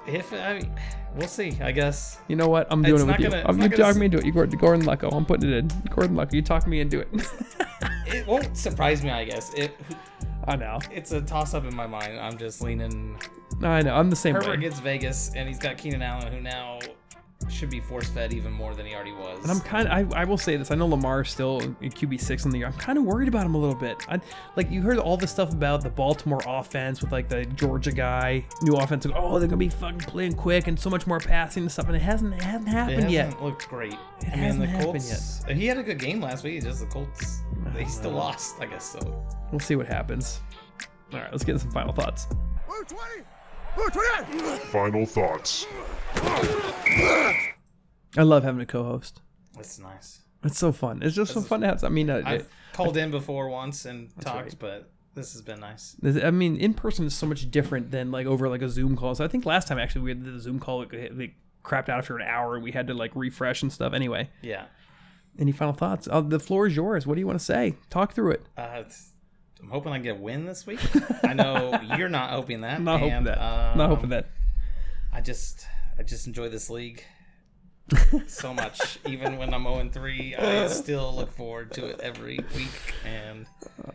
If 0.05 0.31
I, 0.31 0.59
mean, 0.59 0.71
we'll 1.15 1.27
see. 1.27 1.57
I 1.59 1.71
guess. 1.71 2.19
you 2.27 2.35
know 2.35 2.47
what? 2.47 2.67
I'm 2.69 2.83
doing 2.83 2.93
It's 2.95 3.03
it 3.03 3.07
with 3.07 3.19
you. 3.21 3.29
gonna- 3.31 3.43
I'm, 3.47 3.59
you 3.59 3.67
gonna 3.67 3.93
me 3.95 4.05
into 4.05 4.19
it. 4.19 4.25
You 4.25 4.31
Gordon, 4.31 4.59
Gordon 4.59 4.85
Lucko. 4.85 5.11
I'm 5.11 5.25
putting 5.25 5.49
it 5.51 5.57
in. 5.57 5.67
Gordon 5.89 6.15
Lucko. 6.15 6.33
You 6.33 6.43
talk 6.43 6.67
me 6.67 6.81
into 6.81 6.99
it. 6.99 7.07
It 8.09 8.25
won't 8.25 8.55
surprise 8.55 9.03
me. 9.03 9.09
I 9.09 9.25
guess 9.25 9.53
it. 9.55 9.75
I 10.47 10.55
know. 10.55 10.79
It's 10.91 11.11
a 11.11 11.19
toss 11.21 11.53
up 11.53 11.65
in 11.65 11.75
my 11.75 11.87
mind. 11.87 12.17
I'm 12.19 12.37
just 12.37 12.61
leaning. 12.61 13.19
I 13.61 13.81
know. 13.81 13.93
I'm 13.95 14.09
the 14.09 14.15
same 14.15 14.33
Herbert 14.35 14.51
way. 14.51 14.57
gets 14.57 14.79
Vegas, 14.79 15.31
and 15.35 15.45
he's 15.49 15.59
got 15.59 15.77
Keenan 15.77 16.01
Allen, 16.01 16.31
who 16.31 16.39
now 16.39 16.79
should 17.49 17.69
be 17.69 17.79
force 17.79 18.07
fed 18.09 18.33
even 18.33 18.51
more 18.51 18.75
than 18.75 18.85
he 18.85 18.93
already 18.93 19.13
was. 19.13 19.39
And 19.41 19.51
I'm 19.51 19.59
kind 19.61 19.87
of, 19.87 20.13
I, 20.13 20.21
I 20.21 20.23
will 20.25 20.37
say 20.37 20.57
this. 20.57 20.69
I 20.71 20.75
know 20.75 20.85
Lamar 20.87 21.21
is 21.21 21.29
still 21.29 21.59
in 21.59 21.75
QB 21.75 22.19
six 22.19 22.45
in 22.45 22.51
the 22.51 22.57
year. 22.57 22.67
I'm 22.67 22.73
kind 22.73 22.97
of 22.97 23.05
worried 23.05 23.27
about 23.27 23.45
him 23.45 23.55
a 23.55 23.57
little 23.57 23.75
bit. 23.75 23.97
I, 24.09 24.19
like 24.55 24.69
you 24.69 24.81
heard 24.81 24.97
all 24.97 25.17
this 25.17 25.31
stuff 25.31 25.53
about 25.53 25.81
the 25.83 25.89
Baltimore 25.89 26.41
offense 26.45 27.01
with 27.01 27.11
like 27.11 27.29
the 27.29 27.45
Georgia 27.45 27.91
guy, 27.91 28.45
new 28.61 28.75
offense. 28.75 29.05
like, 29.05 29.15
Oh, 29.17 29.39
they're 29.39 29.47
gonna 29.47 29.57
be 29.57 29.69
fucking 29.69 29.99
playing 29.99 30.33
quick 30.33 30.67
and 30.67 30.79
so 30.79 30.89
much 30.89 31.07
more 31.07 31.19
passing 31.19 31.63
and 31.63 31.71
stuff. 31.71 31.87
And 31.87 31.95
it 31.95 32.01
hasn't, 32.01 32.33
it 32.35 32.41
hasn't 32.41 32.67
It 32.67 32.71
happened 32.71 32.95
hasn't 33.03 33.11
yet. 33.13 33.41
looked 33.41 33.67
great. 33.69 33.93
It 33.93 33.99
I 34.23 34.25
mean, 34.31 34.37
hasn't 34.39 34.61
the 34.63 34.67
happened 34.67 34.91
Colts. 34.93 35.43
He 35.47 35.65
had 35.67 35.77
a 35.77 35.83
good 35.83 35.99
game 35.99 36.21
last 36.21 36.43
week. 36.43 36.63
Just 36.63 36.81
the 36.81 36.85
Colts. 36.87 37.41
They 37.73 37.85
still 37.85 38.11
lost, 38.11 38.59
I 38.59 38.65
guess. 38.65 38.91
So 38.91 39.25
We'll 39.51 39.59
see 39.59 39.75
what 39.75 39.87
happens. 39.87 40.41
All 41.13 41.19
right, 41.19 41.31
let's 41.31 41.43
get 41.45 41.59
some 41.59 41.71
final 41.71 41.93
thoughts. 41.93 42.27
Final 44.71 45.05
thoughts. 45.05 45.65
I 48.17 48.23
love 48.23 48.43
having 48.43 48.61
a 48.61 48.65
co-host. 48.65 49.21
it's 49.57 49.79
nice. 49.79 50.21
It's 50.43 50.57
so 50.57 50.71
fun. 50.71 51.01
It's 51.03 51.15
just 51.15 51.33
so 51.33 51.41
fun 51.41 51.61
to 51.61 51.67
have. 51.67 51.83
I 51.83 51.89
mean, 51.89 52.09
uh, 52.09 52.21
I've 52.25 52.47
called 52.73 52.95
in 52.97 53.11
before 53.11 53.49
once 53.49 53.85
and 53.85 54.09
talked, 54.21 54.37
right. 54.45 54.55
but 54.59 54.89
this 55.13 55.33
has 55.33 55.41
been 55.41 55.59
nice. 55.59 55.95
I 56.23 56.31
mean, 56.31 56.57
in 56.57 56.73
person 56.73 57.05
is 57.05 57.15
so 57.15 57.25
much 57.25 57.49
different 57.49 57.91
than 57.91 58.11
like 58.11 58.27
over 58.27 58.47
like 58.47 58.61
a 58.61 58.69
Zoom 58.69 58.95
call. 58.95 59.15
So 59.15 59.25
I 59.25 59.27
think 59.27 59.45
last 59.45 59.67
time 59.67 59.79
actually 59.79 60.01
we 60.01 60.11
had 60.11 60.23
the 60.23 60.39
Zoom 60.39 60.59
call, 60.59 60.79
like, 60.79 60.91
they 60.91 61.33
crapped 61.63 61.89
out 61.89 61.99
after 61.99 62.15
an 62.15 62.21
hour 62.21 62.55
and 62.55 62.63
we 62.63 62.71
had 62.71 62.87
to 62.87 62.93
like 62.93 63.11
refresh 63.15 63.61
and 63.61 63.73
stuff. 63.73 63.93
Anyway, 63.93 64.29
Yeah. 64.41 64.65
Any 65.39 65.51
final 65.51 65.73
thoughts? 65.73 66.07
Uh, 66.09 66.21
the 66.21 66.39
floor 66.39 66.65
is 66.65 66.75
yours. 66.75 67.05
What 67.05 67.13
do 67.13 67.19
you 67.19 67.27
want 67.27 67.37
to 67.37 67.45
say? 67.45 67.75
Talk 67.91 68.13
through 68.13 68.31
it. 68.31 68.45
Uh, 68.57 68.83
I'm 69.61 69.69
hoping 69.69 69.91
I 69.91 69.99
get 69.99 70.17
a 70.17 70.19
win 70.19 70.45
this 70.45 70.65
week. 70.65 70.79
I 71.23 71.33
know 71.33 71.79
you're 71.97 72.09
not 72.09 72.31
hoping 72.31 72.61
that. 72.61 72.81
Not 72.81 73.01
hoping 73.01 73.23
that. 73.25 73.37
Um, 73.39 73.77
Not 73.77 73.89
hoping 73.89 74.09
that. 74.09 74.29
I 75.13 75.21
just, 75.21 75.67
I 75.99 76.03
just 76.03 76.27
enjoy 76.27 76.49
this 76.49 76.69
league 76.69 77.03
so 78.27 78.53
much. 78.53 78.99
Even 79.07 79.37
when 79.37 79.53
I'm 79.53 79.63
0 79.63 79.89
3, 79.91 80.35
I 80.35 80.67
still 80.67 81.13
look 81.15 81.31
forward 81.31 81.71
to 81.73 81.85
it 81.87 81.99
every 82.01 82.39
week, 82.55 82.93
and 83.05 83.45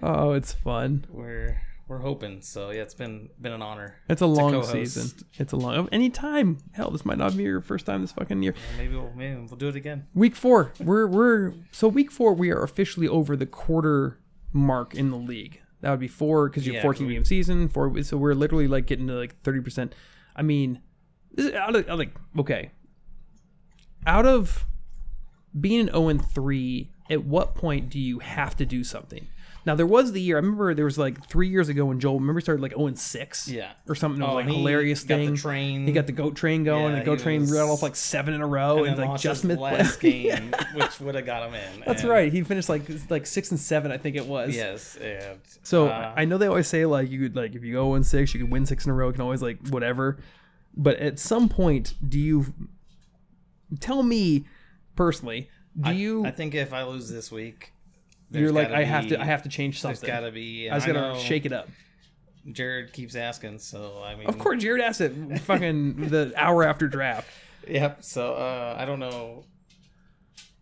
Oh, 0.03 0.33
it's 0.33 0.53
fun. 0.53 1.05
we're 1.11 1.61
we're 1.89 1.99
hoping. 1.99 2.41
So 2.41 2.71
yeah, 2.71 2.83
it's 2.83 2.95
been 2.95 3.29
been 3.41 3.53
an 3.53 3.63
honor. 3.63 3.97
It's 4.09 4.23
a 4.23 4.27
long 4.27 4.53
co-host. 4.53 4.73
season. 4.73 5.27
It's 5.35 5.53
a 5.53 5.57
long. 5.57 5.75
Oh, 5.77 5.89
Any 5.93 6.11
time. 6.11 6.59
Hell, 6.73 6.91
this 6.91 7.05
might 7.05 7.19
not 7.19 7.37
be 7.37 7.43
your 7.43 7.61
first 7.61 7.85
time 7.87 8.01
this 8.01 8.13
fucking 8.13 8.43
year. 8.43 8.55
Maybe 8.79 8.95
we'll 8.97 9.13
maybe 9.15 9.37
we'll 9.37 9.57
do 9.59 9.69
it 9.69 9.77
again. 9.77 10.07
Week 10.15 10.35
four. 10.35 10.73
We're 10.81 11.07
we're 11.07 11.53
so 11.71 11.89
week 11.89 12.11
four. 12.11 12.35
We 12.35 12.51
are 12.51 12.63
officially 12.63 13.09
over 13.09 13.37
the 13.37 13.47
quarter 13.47 14.19
mark 14.53 14.95
in 14.95 15.11
the 15.11 15.17
league. 15.19 15.61
That 15.83 15.91
would 15.91 16.01
be 16.01 16.09
four 16.09 16.49
because 16.49 16.65
you're 16.65 16.77
Yeah, 16.77 16.83
14 16.83 17.07
we- 17.07 17.15
game 17.15 17.25
season. 17.25 17.69
Four. 17.69 18.03
So 18.05 18.17
we're 18.17 18.35
literally 18.35 18.69
like 18.69 18.87
getting 18.87 19.07
to 19.09 19.15
like 19.15 19.41
30 19.43 19.61
percent. 19.61 19.95
I 20.35 20.41
mean, 20.43 20.81
this 21.35 21.47
is 21.47 21.53
out 21.55 21.75
of 21.75 21.85
out 21.85 21.91
of, 21.91 21.99
like 21.99 22.15
okay. 22.39 22.71
Out 24.07 24.27
of 24.27 24.65
being 25.59 25.81
an 25.81 25.87
0 25.89 26.09
and 26.09 26.25
3, 26.27 26.91
at 27.11 27.25
what 27.25 27.55
point 27.55 27.89
do 27.89 28.01
you 28.01 28.19
have 28.19 28.57
to 28.57 28.67
do 28.67 28.83
something? 28.83 29.29
Now 29.65 29.77
there 29.77 29.87
was 29.87 30.11
the 30.11 30.21
year 30.21 30.39
I 30.39 30.41
remember 30.41 30.75
there 30.75 30.85
was 30.87 30.99
like 30.99 31.29
three 31.29 31.47
years 31.49 31.69
ago 31.69 31.85
when 31.85 32.01
Joel 32.01 32.19
remember 32.19 32.41
he 32.41 32.43
started 32.43 32.61
like 32.63 32.73
0 32.73 32.89
and 32.89 32.99
6 32.99 33.47
Yeah. 33.49 33.71
or 33.89 33.95
something. 33.95 34.21
It 34.21 34.25
was 34.25 34.33
Oh, 34.33 34.35
like 34.35 34.47
and 34.47 34.51
he 34.51 34.59
hilarious 34.59 35.05
got 35.05 35.19
the 35.19 35.27
thing. 35.27 35.37
train. 35.37 35.87
He 35.87 35.93
got 35.93 36.07
the 36.07 36.13
goat 36.13 36.35
train 36.35 36.65
going. 36.65 36.95
Yeah, 36.95 36.99
the 36.99 37.05
goat 37.05 37.21
train 37.21 37.43
was- 37.43 37.53
rattled 37.53 37.71
off 37.71 37.83
like 37.83 37.95
seven 37.95 38.35
in 38.35 38.41
a 38.41 38.47
row, 38.47 38.79
and 38.83 38.99
and, 38.99 39.09
like 39.11 39.21
Just 39.21 39.43
Smith 39.43 39.61
last 39.61 40.01
game, 40.01 40.53
which 40.75 40.99
would 40.99 41.15
have 41.15 41.25
got 41.27 41.47
him 41.49 41.55
in. 41.55 41.85
That's 41.87 42.03
and- 42.03 42.11
right. 42.11 42.33
He 42.33 42.43
finished 42.43 42.69
like 42.69 42.83
like 43.09 43.25
six 43.25 43.53
and 43.53 43.61
seven, 43.61 43.93
I 43.93 43.99
think 43.99 44.17
it 44.17 44.27
was. 44.27 44.53
Yes, 44.53 44.97
and 44.97 45.39
So 45.63 45.87
uh, 45.87 46.13
I 46.17 46.25
know 46.25 46.39
they 46.39 46.49
always 46.49 46.67
say 46.67 46.85
like 46.85 47.09
you 47.09 47.21
could 47.21 47.37
like 47.37 47.55
if 47.55 47.63
you 47.63 47.73
go 47.75 47.87
one 47.87 48.03
six, 48.03 48.35
you 48.35 48.41
can 48.41 48.51
win 48.51 48.67
six 48.67 48.85
in 48.85 48.91
a 48.91 48.95
row. 48.95 49.07
You 49.09 49.13
can 49.13 49.23
always 49.23 49.43
like 49.43 49.69
whatever. 49.69 50.19
But 50.75 50.97
at 50.97 51.19
some 51.19 51.49
point, 51.49 51.95
do 52.07 52.19
you 52.19 52.55
tell 53.81 54.03
me 54.03 54.45
personally? 54.97 55.49
Do 55.81 55.91
I- 55.91 55.93
you? 55.93 56.25
I, 56.27 56.31
think 56.31 56.55
if 56.55 56.73
I 56.73 56.83
lose 56.85 57.11
this 57.11 57.31
week, 57.31 57.73
you're 58.31 58.53
like 58.53 58.69
gotta 58.69 58.81
I 58.81 58.85
have 58.85 59.09
to. 59.09 59.21
I 59.21 59.25
have 59.25 59.43
to 59.43 59.49
change 59.49 59.83
There's 59.83 59.99
something. 59.99 60.07
got 60.07 60.21
to 60.21 60.31
be. 60.31 60.71
I 60.71 60.75
was 60.75 60.85
and 60.85 60.95
gonna 60.95 61.13
know 61.15 61.19
shake 61.19 61.45
it 61.45 61.53
up. 61.53 61.69
Jared 62.51 62.93
keeps 62.93 63.15
asking, 63.15 63.59
so 63.61 64.03
I 64.05 64.17
mean, 64.17 64.27
Of 64.27 64.39
course, 64.39 64.63
Jared 64.63 64.81
asked 64.83 65.01
it. 65.01 65.13
Fucking 65.43 66.09
the 66.09 66.33
hour 66.37 66.65
after 66.65 66.89
draft. 66.89 67.29
Yep. 67.69 68.03
So 68.03 68.35
uh, 68.35 68.75
I 68.77 68.85
don't 68.85 68.99
know. 68.99 69.45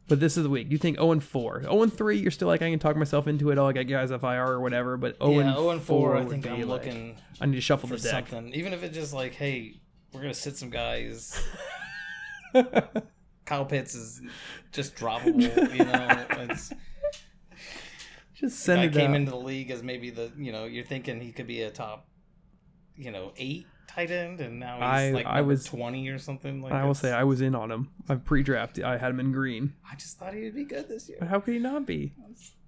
But 0.06 0.20
this 0.20 0.36
is 0.36 0.42
the 0.42 0.50
week. 0.50 0.70
You 0.70 0.76
think 0.76 0.98
0 0.98 1.12
and 1.12 1.24
4. 1.24 1.62
0 1.62 1.82
and 1.82 1.90
3, 1.90 2.18
you're 2.18 2.30
still 2.30 2.46
like, 2.48 2.60
I 2.60 2.68
can 2.68 2.78
talk 2.78 2.94
myself 2.94 3.26
into 3.26 3.50
it. 3.50 3.58
I 3.58 3.72
got 3.72 3.86
guys 3.86 4.10
FIR 4.10 4.46
or 4.46 4.60
whatever. 4.60 4.98
But 4.98 5.16
0 5.16 5.30
yeah, 5.30 5.40
and 5.40 5.54
0 5.56 5.70
and 5.70 5.80
4. 5.80 6.16
I 6.16 6.24
think 6.26 6.46
I'm 6.46 6.58
like, 6.58 6.66
looking 6.66 7.16
I 7.40 7.46
need 7.46 7.54
to 7.54 7.62
shuffle 7.62 7.88
the 7.88 7.96
deck. 7.96 8.28
something, 8.28 8.52
even 8.52 8.74
if 8.74 8.82
it's 8.82 8.94
just 8.94 9.14
like, 9.14 9.32
hey, 9.32 9.76
we're 10.12 10.20
gonna 10.22 10.34
sit 10.34 10.56
some 10.56 10.70
guys. 10.70 11.40
Kyle 13.44 13.64
Pitts 13.64 13.94
is 13.94 14.22
just 14.72 14.94
droppable, 14.96 15.40
you 15.74 15.84
know. 15.84 16.26
It's, 16.50 16.72
Just 18.34 18.60
send 18.60 18.80
guy 18.80 18.86
it 18.86 18.92
came 18.94 19.10
out. 19.10 19.16
into 19.16 19.30
the 19.32 19.36
league 19.36 19.70
as 19.70 19.82
maybe 19.82 20.08
the 20.10 20.32
you 20.38 20.50
know 20.50 20.64
you're 20.64 20.84
thinking 20.84 21.20
he 21.20 21.30
could 21.30 21.46
be 21.46 21.60
a 21.62 21.70
top, 21.70 22.08
you 22.96 23.10
know, 23.10 23.32
eight 23.36 23.66
tight 23.86 24.10
end, 24.10 24.40
and 24.40 24.58
now 24.58 24.76
he's 24.76 24.82
I- 24.82 25.10
like 25.10 25.26
I 25.26 25.42
was- 25.42 25.64
twenty 25.64 26.08
or 26.08 26.18
something. 26.18 26.62
Like 26.62 26.72
I 26.72 26.84
will 26.86 26.94
say 26.94 27.12
I 27.12 27.24
was 27.24 27.42
in 27.42 27.54
on 27.54 27.70
him. 27.70 27.90
I 28.08 28.14
pre-draft. 28.14 28.78
I 28.80 28.96
had 28.96 29.10
him 29.10 29.20
in 29.20 29.32
green. 29.32 29.74
I 29.90 29.94
just 29.96 30.18
thought 30.18 30.32
he 30.32 30.44
would 30.44 30.54
be 30.54 30.64
good 30.64 30.88
this 30.88 31.06
year. 31.08 31.18
But 31.20 31.28
how 31.28 31.40
could 31.40 31.52
he 31.54 31.60
not 31.60 31.84
be? 31.86 32.14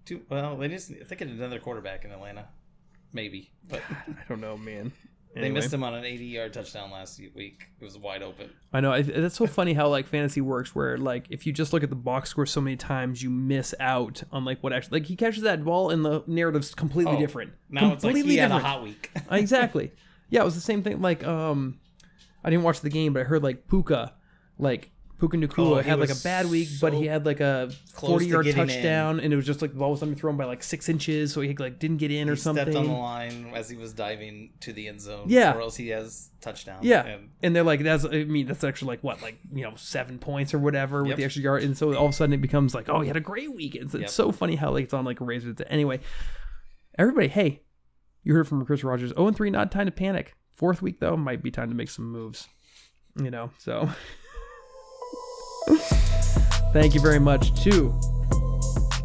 Too, 0.04 0.20
well, 0.28 0.56
they 0.58 0.68
just 0.68 0.90
I 0.90 1.04
think 1.04 1.22
it's 1.22 1.30
another 1.32 1.58
quarterback 1.58 2.04
in 2.04 2.10
Atlanta, 2.10 2.48
maybe, 3.14 3.50
but 3.70 3.80
I 3.90 4.24
don't 4.28 4.40
know, 4.42 4.58
man. 4.58 4.92
They 5.34 5.50
missed 5.50 5.72
him 5.72 5.82
on 5.82 5.94
an 5.94 6.04
80 6.04 6.24
yard 6.26 6.52
touchdown 6.52 6.90
last 6.90 7.20
week. 7.34 7.64
It 7.80 7.84
was 7.84 7.96
wide 7.98 8.22
open. 8.22 8.50
I 8.72 8.80
know. 8.80 9.00
That's 9.02 9.36
so 9.36 9.46
funny 9.46 9.72
how 9.72 9.88
like 9.88 10.06
fantasy 10.06 10.40
works, 10.40 10.74
where 10.74 10.98
like 10.98 11.26
if 11.30 11.46
you 11.46 11.52
just 11.52 11.72
look 11.72 11.82
at 11.82 11.88
the 11.90 11.96
box 11.96 12.30
score 12.30 12.46
so 12.46 12.60
many 12.60 12.76
times, 12.76 13.22
you 13.22 13.30
miss 13.30 13.74
out 13.80 14.22
on 14.30 14.44
like 14.44 14.62
what 14.62 14.72
actually 14.72 15.00
like 15.00 15.08
he 15.08 15.16
catches 15.16 15.42
that 15.42 15.64
ball 15.64 15.90
and 15.90 16.04
the 16.04 16.22
narrative's 16.26 16.74
completely 16.74 17.16
Oh, 17.16 17.20
different. 17.20 17.52
Now 17.70 17.92
it's 17.92 18.04
like 18.04 18.12
completely 18.12 18.32
he 18.34 18.38
had 18.38 18.50
a 18.50 18.58
hot 18.58 18.82
week. 18.82 19.10
exactly. 19.30 19.90
Yeah, 20.30 20.42
it 20.42 20.44
was 20.44 20.54
the 20.54 20.60
same 20.60 20.82
thing. 20.82 21.00
Like, 21.02 21.24
um, 21.26 21.78
I 22.44 22.48
didn't 22.50 22.64
watch 22.64 22.80
the 22.80 22.88
game, 22.90 23.12
but 23.12 23.20
I 23.20 23.24
heard 23.24 23.42
like 23.42 23.68
Puka, 23.68 24.14
like 24.58 24.90
Puka 25.22 25.36
Nacua 25.36 25.78
Oh, 25.78 25.82
had 25.82 26.00
like 26.00 26.10
a 26.10 26.16
bad 26.24 26.50
week, 26.50 26.68
but 26.80 26.92
he 26.92 27.06
had 27.06 27.24
like 27.24 27.38
a 27.38 27.70
forty-yard 27.94 28.44
getting 28.44 28.62
in. 28.62 28.66
touchdown, 28.66 29.20
and 29.20 29.32
it 29.32 29.36
was 29.36 29.46
just 29.46 29.62
like 29.62 29.72
the 29.72 29.78
ball 29.78 29.92
was 29.92 30.00
underthrown 30.00 30.36
by 30.36 30.44
like 30.46 30.64
six 30.64 30.88
inches, 30.88 31.32
so 31.32 31.40
he 31.42 31.54
like 31.54 31.78
didn't 31.78 31.98
get 31.98 32.10
in 32.10 32.28
or 32.28 32.34
something. 32.34 32.64
stepped 32.64 32.76
on 32.76 32.86
the 32.88 32.92
line 32.92 33.52
as 33.54 33.70
he 33.70 33.76
was 33.76 33.92
diving 33.92 34.50
to 34.62 34.72
the 34.72 34.88
end 34.88 35.00
zone. 35.00 35.26
Yeah. 35.28 35.54
or 35.54 35.60
else 35.60 35.76
he 35.76 35.90
has 35.90 36.30
touchdown. 36.40 36.80
Yeah, 36.82 37.06
and 37.06 37.30
and 37.40 37.54
they're 37.54 37.62
like, 37.62 37.84
that's 37.84 38.04
I 38.04 38.24
mean, 38.24 38.46
that's 38.48 38.64
actually 38.64 38.88
like 38.88 39.04
what, 39.04 39.22
like 39.22 39.38
you 39.54 39.62
know, 39.62 39.74
seven 39.76 40.18
points 40.18 40.52
or 40.54 40.58
whatever 40.58 41.04
with 41.04 41.16
the 41.18 41.22
extra 41.24 41.40
yard, 41.44 41.62
and 41.62 41.78
so 41.78 41.94
all 41.94 42.06
of 42.06 42.10
a 42.10 42.14
sudden 42.14 42.32
it 42.32 42.40
becomes 42.40 42.74
like, 42.74 42.88
oh, 42.88 43.00
he 43.00 43.06
had 43.06 43.16
a 43.16 43.20
great 43.20 43.54
week. 43.54 43.76
It's, 43.76 43.94
Yep. 43.94 44.02
it's 44.02 44.12
so 44.12 44.32
funny 44.32 44.56
how 44.56 44.72
like 44.72 44.82
it's 44.84 44.94
on 44.94 45.04
like 45.04 45.20
a 45.20 45.24
razor. 45.24 45.54
Anyway, 45.68 46.00
everybody, 46.98 47.28
hey, 47.28 47.62
you 48.24 48.34
heard 48.34 48.48
from 48.48 48.64
Chris 48.66 48.82
Rogers. 48.82 49.10
Zero 49.10 49.28
and 49.28 49.36
three, 49.36 49.50
not 49.50 49.70
time 49.70 49.86
to 49.86 49.92
panic. 49.92 50.34
Fourth 50.50 50.82
week 50.82 50.98
though, 50.98 51.16
might 51.16 51.44
be 51.44 51.52
time 51.52 51.68
to 51.68 51.76
make 51.76 51.90
some 51.90 52.10
moves. 52.10 52.48
You 53.22 53.30
know, 53.30 53.50
so 53.58 53.88
thank 56.72 56.94
you 56.94 57.00
very 57.00 57.18
much 57.18 57.62
to 57.64 57.92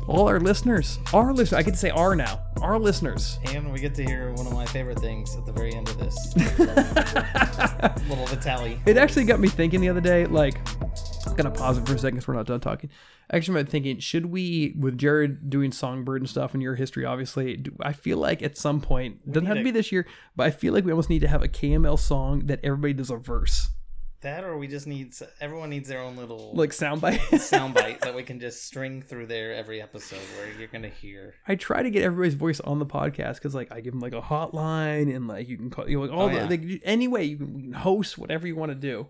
all 0.07 0.27
our 0.27 0.39
listeners. 0.39 0.99
Our 1.13 1.33
listeners, 1.33 1.53
I 1.53 1.63
get 1.63 1.71
to 1.71 1.77
say 1.77 1.89
our 1.89 2.15
now. 2.15 2.41
Our 2.61 2.79
listeners. 2.79 3.39
and 3.45 3.71
we 3.71 3.79
get 3.79 3.93
to 3.95 4.03
hear 4.03 4.31
one 4.33 4.47
of 4.47 4.53
my 4.53 4.65
favorite 4.65 4.99
things 4.99 5.35
at 5.35 5.45
the 5.45 5.51
very 5.51 5.73
end 5.73 5.89
of 5.89 5.97
this. 5.99 6.35
Little 8.09 8.25
Vitali. 8.25 8.79
It 8.85 8.97
actually 8.97 9.25
got 9.25 9.39
me 9.39 9.49
thinking 9.49 9.81
the 9.81 9.89
other 9.89 10.01
day, 10.01 10.25
like, 10.25 10.57
I'm 11.27 11.35
gonna 11.35 11.51
pause 11.51 11.77
it 11.77 11.85
for 11.85 11.93
a 11.93 11.99
second 11.99 12.15
because 12.15 12.27
we're 12.27 12.35
not 12.35 12.47
done 12.47 12.59
talking. 12.59 12.89
Actually, 13.31 13.59
I'm 13.59 13.65
thinking, 13.65 13.99
should 13.99 14.27
we, 14.27 14.73
with 14.79 14.97
Jared 14.97 15.49
doing 15.49 15.71
Songbird 15.71 16.21
and 16.21 16.29
stuff 16.29 16.53
and 16.53 16.63
your 16.63 16.75
history, 16.75 17.03
obviously, 17.05 17.57
do, 17.57 17.75
I 17.81 17.91
feel 17.91 18.17
like 18.17 18.41
at 18.41 18.57
some 18.57 18.79
point, 18.79 19.29
doesn't 19.31 19.45
have 19.45 19.57
to 19.57 19.63
be 19.63 19.71
this 19.71 19.91
year, 19.91 20.07
but 20.35 20.47
I 20.47 20.51
feel 20.51 20.73
like 20.73 20.85
we 20.85 20.91
almost 20.91 21.09
need 21.09 21.19
to 21.19 21.27
have 21.27 21.43
a 21.43 21.47
KML 21.49 21.99
song 21.99 22.47
that 22.47 22.61
everybody 22.63 22.93
does 22.93 23.09
a 23.11 23.17
verse, 23.17 23.69
That 24.21 24.43
or 24.43 24.57
we 24.57 24.67
just 24.67 24.87
need 24.87 25.13
everyone 25.39 25.69
needs 25.69 25.87
their 25.87 26.01
own 26.01 26.15
little 26.17 26.51
like 26.55 26.71
soundbite. 26.71 27.19
soundbite 27.31 27.99
that 27.99 28.15
we 28.15 28.23
can 28.23 28.39
just 28.39 28.63
string 28.67 29.01
through 29.03 29.27
there 29.27 29.53
every 29.53 29.79
episode 29.79 30.19
where 30.37 30.51
you're 30.57 30.67
gonna 30.69 30.89
hear. 30.89 31.35
I 31.47 31.53
try 31.55 31.83
to 31.83 31.89
get 31.91 32.01
everybody's 32.03 32.33
voice 32.33 32.59
on 32.61 32.79
the 32.79 32.85
podcast 32.85 33.35
because, 33.35 33.53
like, 33.53 33.71
I 33.71 33.79
give 33.79 33.93
them 33.93 33.99
like 34.01 34.13
a 34.13 34.21
hotline 34.21 35.15
and 35.15 35.27
like 35.27 35.47
you 35.47 35.55
can 35.55 35.69
call, 35.69 35.87
you 35.87 35.97
know, 35.97 36.03
like 36.05 36.11
all 36.11 36.23
Oh, 36.23 36.29
the 36.29 36.35
yeah. 36.35 36.45
like, 36.47 36.81
anyway 36.83 37.25
you 37.25 37.37
can, 37.37 37.59
you 37.59 37.63
can 37.65 37.73
host 37.73 38.17
whatever 38.17 38.47
you 38.47 38.55
want 38.55 38.71
to 38.71 38.75
do, 38.75 39.07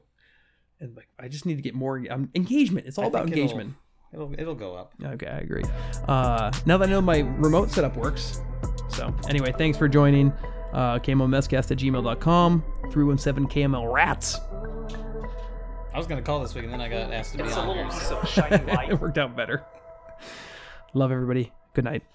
and 0.81 0.93
like 0.95 1.07
I 1.17 1.29
just 1.29 1.45
need 1.45 1.55
to 1.55 1.61
get 1.61 1.73
more 1.73 2.03
um, 2.09 2.29
engagement. 2.35 2.85
It's 2.85 2.97
all 2.97 3.05
I 3.05 3.07
about 3.07 3.23
think 3.25 3.37
it'll- 3.37 3.43
engagement. 3.43 3.75
It'll 4.13 4.33
it'll 4.37 4.55
go 4.55 4.75
up. 4.75 4.93
Okay, 5.03 5.27
I 5.27 5.39
agree. 5.39 5.63
Uh, 6.07 6.51
now 6.65 6.77
that 6.77 6.87
I 6.87 6.91
know 6.91 7.01
my 7.01 7.19
remote 7.19 7.69
setup 7.71 7.95
works. 7.97 8.41
So, 8.89 9.13
anyway, 9.29 9.53
thanks 9.57 9.77
for 9.77 9.87
joining. 9.89 10.31
Uh, 10.73 10.99
KMLMesscast 10.99 11.71
at 11.71 11.77
gmail.com, 11.77 12.63
317 12.91 13.47
KML 13.47 13.91
Rats. 13.91 14.37
I 15.97 15.99
was 15.99 16.05
gonna 16.05 16.21
call 16.21 16.41
this 16.41 16.53
week 16.53 16.65
and 16.65 16.71
then 16.73 16.79
I 16.79 16.89
got 16.89 17.11
asked 17.11 17.31
to 17.31 17.39
be 17.39 17.43
It's 17.45 17.55
a 17.55 17.59
on 17.59 17.69
little 17.69 17.81
here. 17.83 17.91
piece 17.91 18.07
So. 18.07 18.23
shiny 18.25 18.63
light. 18.71 18.89
it 18.91 19.01
worked 19.01 19.17
out 19.17 19.35
better. 19.35 19.63
Love 20.93 21.11
everybody. 21.11 21.51
Good 21.73 21.85
night. 21.85 22.03